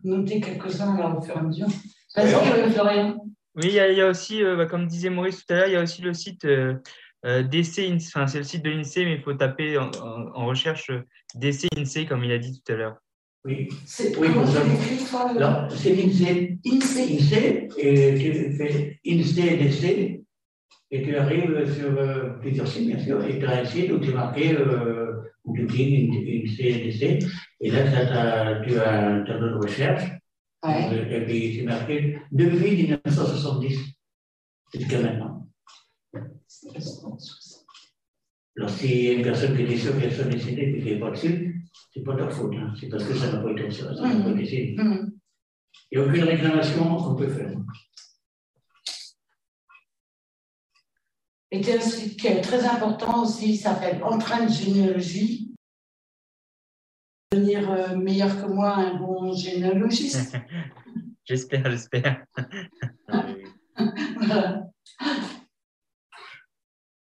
noté 0.03 0.41
quelques-uns 0.41 0.97
là, 0.97 1.15
au 1.16 1.20
fur 1.20 1.37
et 1.37 1.39
à 1.39 1.43
mesure. 1.43 1.69
Vas-y, 2.16 2.72
Florian. 2.72 3.24
Oui, 3.55 3.64
il 3.66 3.72
y, 3.72 3.80
a, 3.80 3.90
il 3.90 3.98
y, 3.98 4.01
a 4.01 4.06
aussi, 4.06 4.43
euh, 4.44 4.56
bah, 4.56 4.66
comme 4.66 4.86
disait 4.86 5.10
Maurice 5.10 5.44
tout 5.44 5.52
à 5.52 5.56
l'heure, 5.56 5.66
il 5.66 5.72
y 5.72 5.76
a 5.76 5.82
aussi 5.82 6.01
le 6.01 6.14
site 6.14 6.44
euh, 6.44 6.74
euh 7.26 7.43
DC, 7.43 7.90
enfin, 7.97 8.28
c'est 8.28 8.39
le 8.39 8.44
site 8.44 8.64
de 8.64 8.70
l'INSEE, 8.70 9.05
mais 9.05 9.14
il 9.14 9.22
faut 9.22 9.35
taper 9.35 9.78
en, 9.78 9.90
en, 10.01 10.28
en 10.32 10.47
recherche 10.47 10.93
DC 11.35 11.66
INSEE, 11.76 12.06
comme 12.06 12.22
il 12.22 12.30
a 12.30 12.39
dit 12.39 12.52
tout 12.52 12.72
à 12.72 12.76
l'heure. 12.76 12.97
Oui, 13.44 13.68
c'est 13.85 14.16
oui, 14.16 14.28
l'INSEE. 14.28 14.60
INSEE, 16.66 17.68
et 17.78 18.14
tu 18.18 18.52
fais 18.56 19.01
INSEE 19.05 19.56
DC, 19.56 20.20
et 20.90 21.02
tu 21.02 21.16
arrives 21.16 21.74
sur 21.74 21.98
euh, 21.98 22.30
plusieurs 22.40 22.68
sites, 22.68 22.86
bien 22.86 22.98
sûr, 22.98 23.24
et 23.24 23.39
tu 23.39 23.47
as 23.47 23.60
un 23.60 23.64
site 23.64 23.90
où 23.90 23.98
tu 23.98 24.10
es 24.10 24.14
marqué, 24.14 24.56
euh, 24.56 25.14
où 25.44 25.56
tu 25.56 25.66
dis 25.66 26.10
INSEE 26.44 26.85
DC, 26.85 27.26
et 27.60 27.70
là, 27.70 27.80
as, 27.80 28.60
tu 28.60 28.78
as 28.78 29.06
un 29.06 29.24
tableau 29.24 29.51
de 29.51 29.64
recherche, 29.64 30.05
ouais. 30.64 30.89
Euh, 30.93 31.10
et 31.10 31.24
puis 31.24 31.56
c'est 31.56 31.64
marqué 31.64 32.18
depuis 32.32 32.70
1970 32.76 33.78
jusqu'à 34.74 35.01
maintenant. 35.01 35.48
Alors, 38.56 38.70
s'il 38.70 39.02
y 39.02 39.09
a 39.09 39.12
une 39.12 39.22
personne 39.22 39.56
qui 39.56 39.62
est 39.62 39.76
sûre 39.76 39.98
qu'elle 39.98 40.12
soit 40.12 40.24
décédée 40.24 40.74
et 40.76 40.82
qui 40.82 40.90
n'est 40.93 40.98
pas 40.98 41.10
dessus, 41.10 41.64
c'est 41.94 42.02
pas 42.02 42.16
ta 42.16 42.28
faute, 42.28 42.55
hein. 42.56 42.74
c'est 42.78 42.89
parce 42.89 43.05
que 43.05 43.14
ça 43.14 43.32
n'a 43.32 43.39
pas 43.39 43.52
été 43.52 43.70
ça, 43.70 43.94
ça 43.94 44.02
n'a 44.02 44.24
pas 44.24 44.40
été 44.40 44.74
mmh. 44.76 45.10
Il 45.90 45.98
n'y 45.98 46.05
a 46.05 46.09
aucune 46.09 46.24
réclamation 46.24 46.97
qu'on 46.97 47.14
peut 47.14 47.28
faire. 47.28 47.52
Et 51.51 51.60
est 51.60 52.40
très 52.43 52.64
important 52.64 53.22
aussi, 53.22 53.52
il 53.52 53.56
s'appelle 53.56 54.02
Entraîne 54.02 54.51
généalogie. 54.51 55.55
Devenir 57.31 57.71
euh, 57.71 57.97
meilleur 57.97 58.43
que 58.43 58.51
moi, 58.51 58.77
un 58.77 58.95
bon 58.95 59.35
généalogiste. 59.35 60.37
j'espère, 61.25 61.71
j'espère. 61.71 62.25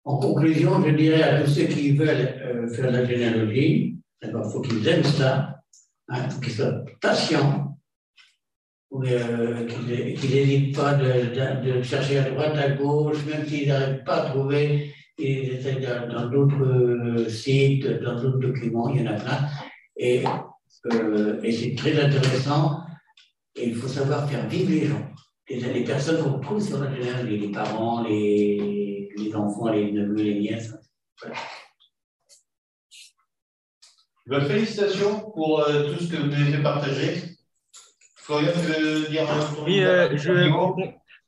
En 0.04 0.18
conclusion, 0.18 0.82
je 0.84 0.90
dirais 0.90 1.22
à 1.22 1.42
tous 1.42 1.50
ceux 1.50 1.66
qui 1.66 1.92
veulent 1.92 2.08
euh, 2.08 2.68
faire 2.68 2.90
la 2.90 3.04
généalogie, 3.04 3.98
D'abord, 4.20 4.46
il 4.46 4.52
faut 4.52 4.60
qu'ils 4.60 4.88
aiment 4.88 5.04
ça, 5.04 5.60
hein, 6.08 6.28
qu'ils 6.42 6.52
soient 6.52 6.84
patients, 7.00 7.76
euh, 8.94 9.66
qu'ils 9.66 10.30
n'hésitent 10.30 10.76
pas 10.76 10.94
de, 10.94 11.64
de, 11.64 11.82
chercher 11.82 12.18
à 12.18 12.30
droite, 12.30 12.56
à 12.56 12.70
gauche, 12.70 13.24
même 13.26 13.46
s'ils 13.46 13.68
n'arrivent 13.68 14.04
pas 14.04 14.22
à 14.22 14.30
trouver, 14.30 14.92
ils 15.18 15.50
essaient 15.50 15.80
dans 15.80 16.30
d'autres 16.30 17.28
sites, 17.28 17.86
dans 18.02 18.20
d'autres 18.20 18.38
documents, 18.38 18.88
il 18.90 19.02
y 19.02 19.08
en 19.08 19.12
a 19.12 19.14
plein. 19.14 19.48
Et, 19.96 20.24
euh, 20.92 21.40
et 21.42 21.52
c'est 21.52 21.74
très 21.74 22.00
intéressant. 22.00 22.84
Et 23.54 23.68
il 23.68 23.74
faut 23.74 23.88
savoir 23.88 24.28
faire 24.28 24.48
vivre 24.48 24.70
les 24.70 24.86
gens. 24.86 25.10
Les, 25.48 25.60
les 25.60 25.84
personnes 25.84 26.22
qu'on 26.22 26.38
retrouve 26.38 26.60
sur 26.60 26.78
la 26.78 26.94
généalogie, 26.94 27.38
les 27.38 27.52
parents, 27.52 28.02
les, 28.02 29.10
les 29.16 29.36
enfants, 29.36 29.68
les 29.68 29.92
neveux, 29.92 30.22
les 30.22 30.40
nièces. 30.40 30.72
Voilà. 31.20 31.36
Bah, 34.26 34.40
félicitations 34.40 35.30
pour 35.32 35.60
euh, 35.60 35.92
tout 35.92 36.04
ce 36.04 36.12
que 36.12 36.16
vous 36.16 36.32
avez 36.32 36.62
partagé. 36.62 37.22
Florian, 38.16 38.52
tu 38.52 38.72
veux 38.72 39.08
dire 39.08 39.28
un 39.28 39.64
Oui, 39.64 39.82
euh, 39.82 40.16
je, 40.16 40.48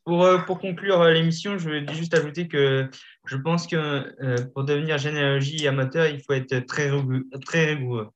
pour, 0.04 0.44
pour, 0.46 0.58
conclure 0.60 1.02
l'émission, 1.04 1.58
je 1.58 1.68
veux 1.68 1.86
juste 1.92 2.14
ajouter 2.14 2.46
que 2.46 2.88
je 3.26 3.36
pense 3.36 3.66
que 3.66 4.46
pour 4.52 4.62
devenir 4.64 4.96
généalogie 4.96 5.66
amateur, 5.66 6.06
il 6.06 6.22
faut 6.22 6.34
être 6.34 6.60
très 6.66 6.88
rigoureux. 6.88 7.24
Très 7.44 7.74
rigoureux. 7.74 8.10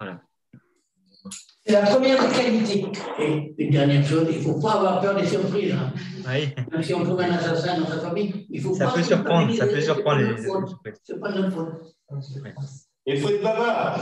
Voilà. 0.00 0.20
C'est 1.66 1.72
la 1.72 1.82
première 1.82 2.18
qualité. 2.32 2.86
Et 3.18 3.54
une 3.58 3.70
dernière 3.70 4.02
chose, 4.04 4.26
il 4.30 4.38
ne 4.38 4.42
faut 4.42 4.58
pas 4.58 4.72
avoir 4.72 5.00
peur 5.00 5.14
des 5.14 5.26
surprises. 5.26 5.74
Hein. 5.74 5.92
Oui. 6.26 6.48
Même 6.72 6.82
si 6.82 6.94
on 6.94 7.04
trouve 7.04 7.20
un 7.20 7.30
assassin 7.32 7.78
dans 7.78 7.86
sa 7.86 8.00
famille, 8.00 8.46
il 8.50 8.60
faut 8.60 8.74
ça 8.74 8.86
pas. 8.86 8.94
Peut 8.94 9.02
surprendre, 9.02 9.54
ça 9.54 9.66
peut 9.66 9.80
surprendre 9.80 10.22
les, 10.22 10.36
C'est 11.04 11.20
pas 11.20 11.30
notre 11.32 11.52
faute. 11.52 11.94
Il 13.06 13.20
faut 13.20 13.28
être 13.28 13.42
bavard. 13.42 14.00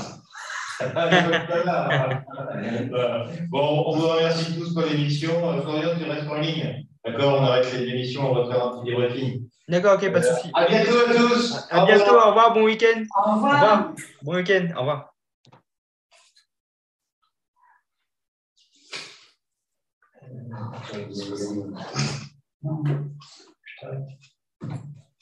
bon, 3.51 3.85
on 3.87 3.97
vous 3.97 4.07
remercie 4.07 4.57
tous 4.57 4.73
pour 4.73 4.85
l'émission. 4.85 5.33
Euh, 5.51 5.61
Florian, 5.61 5.91
tu 5.99 6.05
restes 6.09 6.29
en 6.29 6.39
ligne. 6.39 6.87
D'accord, 7.05 7.41
on 7.41 7.45
arrête 7.45 7.73
l'émission, 7.73 8.31
on 8.31 8.35
va 8.35 8.47
faire 8.49 8.65
un 8.65 8.79
petit 8.79 8.91
débriefing. 8.91 9.43
D'accord, 9.66 9.97
ok, 9.97 10.12
pas 10.12 10.20
de 10.20 10.25
souci. 10.25 10.53
À 10.55 10.66
bientôt 10.66 10.99
à 10.99 11.15
tous. 11.15 11.66
À, 11.70 11.85
bientôt, 11.85 12.15
au 12.15 12.29
revoir, 12.29 12.55
bon 12.55 12.62
week-end. 12.62 13.03
Au 13.27 13.35
revoir. 13.35 13.53
Au 13.53 13.57
revoir. 13.57 13.93
Bon 14.23 14.37
week-end, 14.37 14.69
au 14.77 14.81
revoir. 14.81 15.15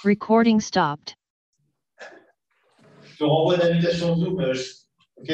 Recording 0.05 0.61
stopped. 0.61 1.17
Je 3.03 3.17
te 3.19 3.25
renvoie 3.25 3.57
l'invitation 3.57 4.17
Zoom. 4.17 4.41
Euh, 4.41 4.55
OK? 5.17 5.29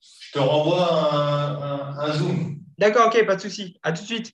Je 0.00 0.32
te 0.32 0.38
renvoie 0.38 1.14
un, 1.14 1.62
un, 1.62 1.98
un 1.98 2.12
Zoom. 2.12 2.60
D'accord, 2.78 3.06
OK, 3.06 3.24
pas 3.26 3.36
de 3.36 3.40
souci. 3.40 3.78
À 3.82 3.92
tout 3.92 4.02
de 4.02 4.06
suite. 4.06 4.32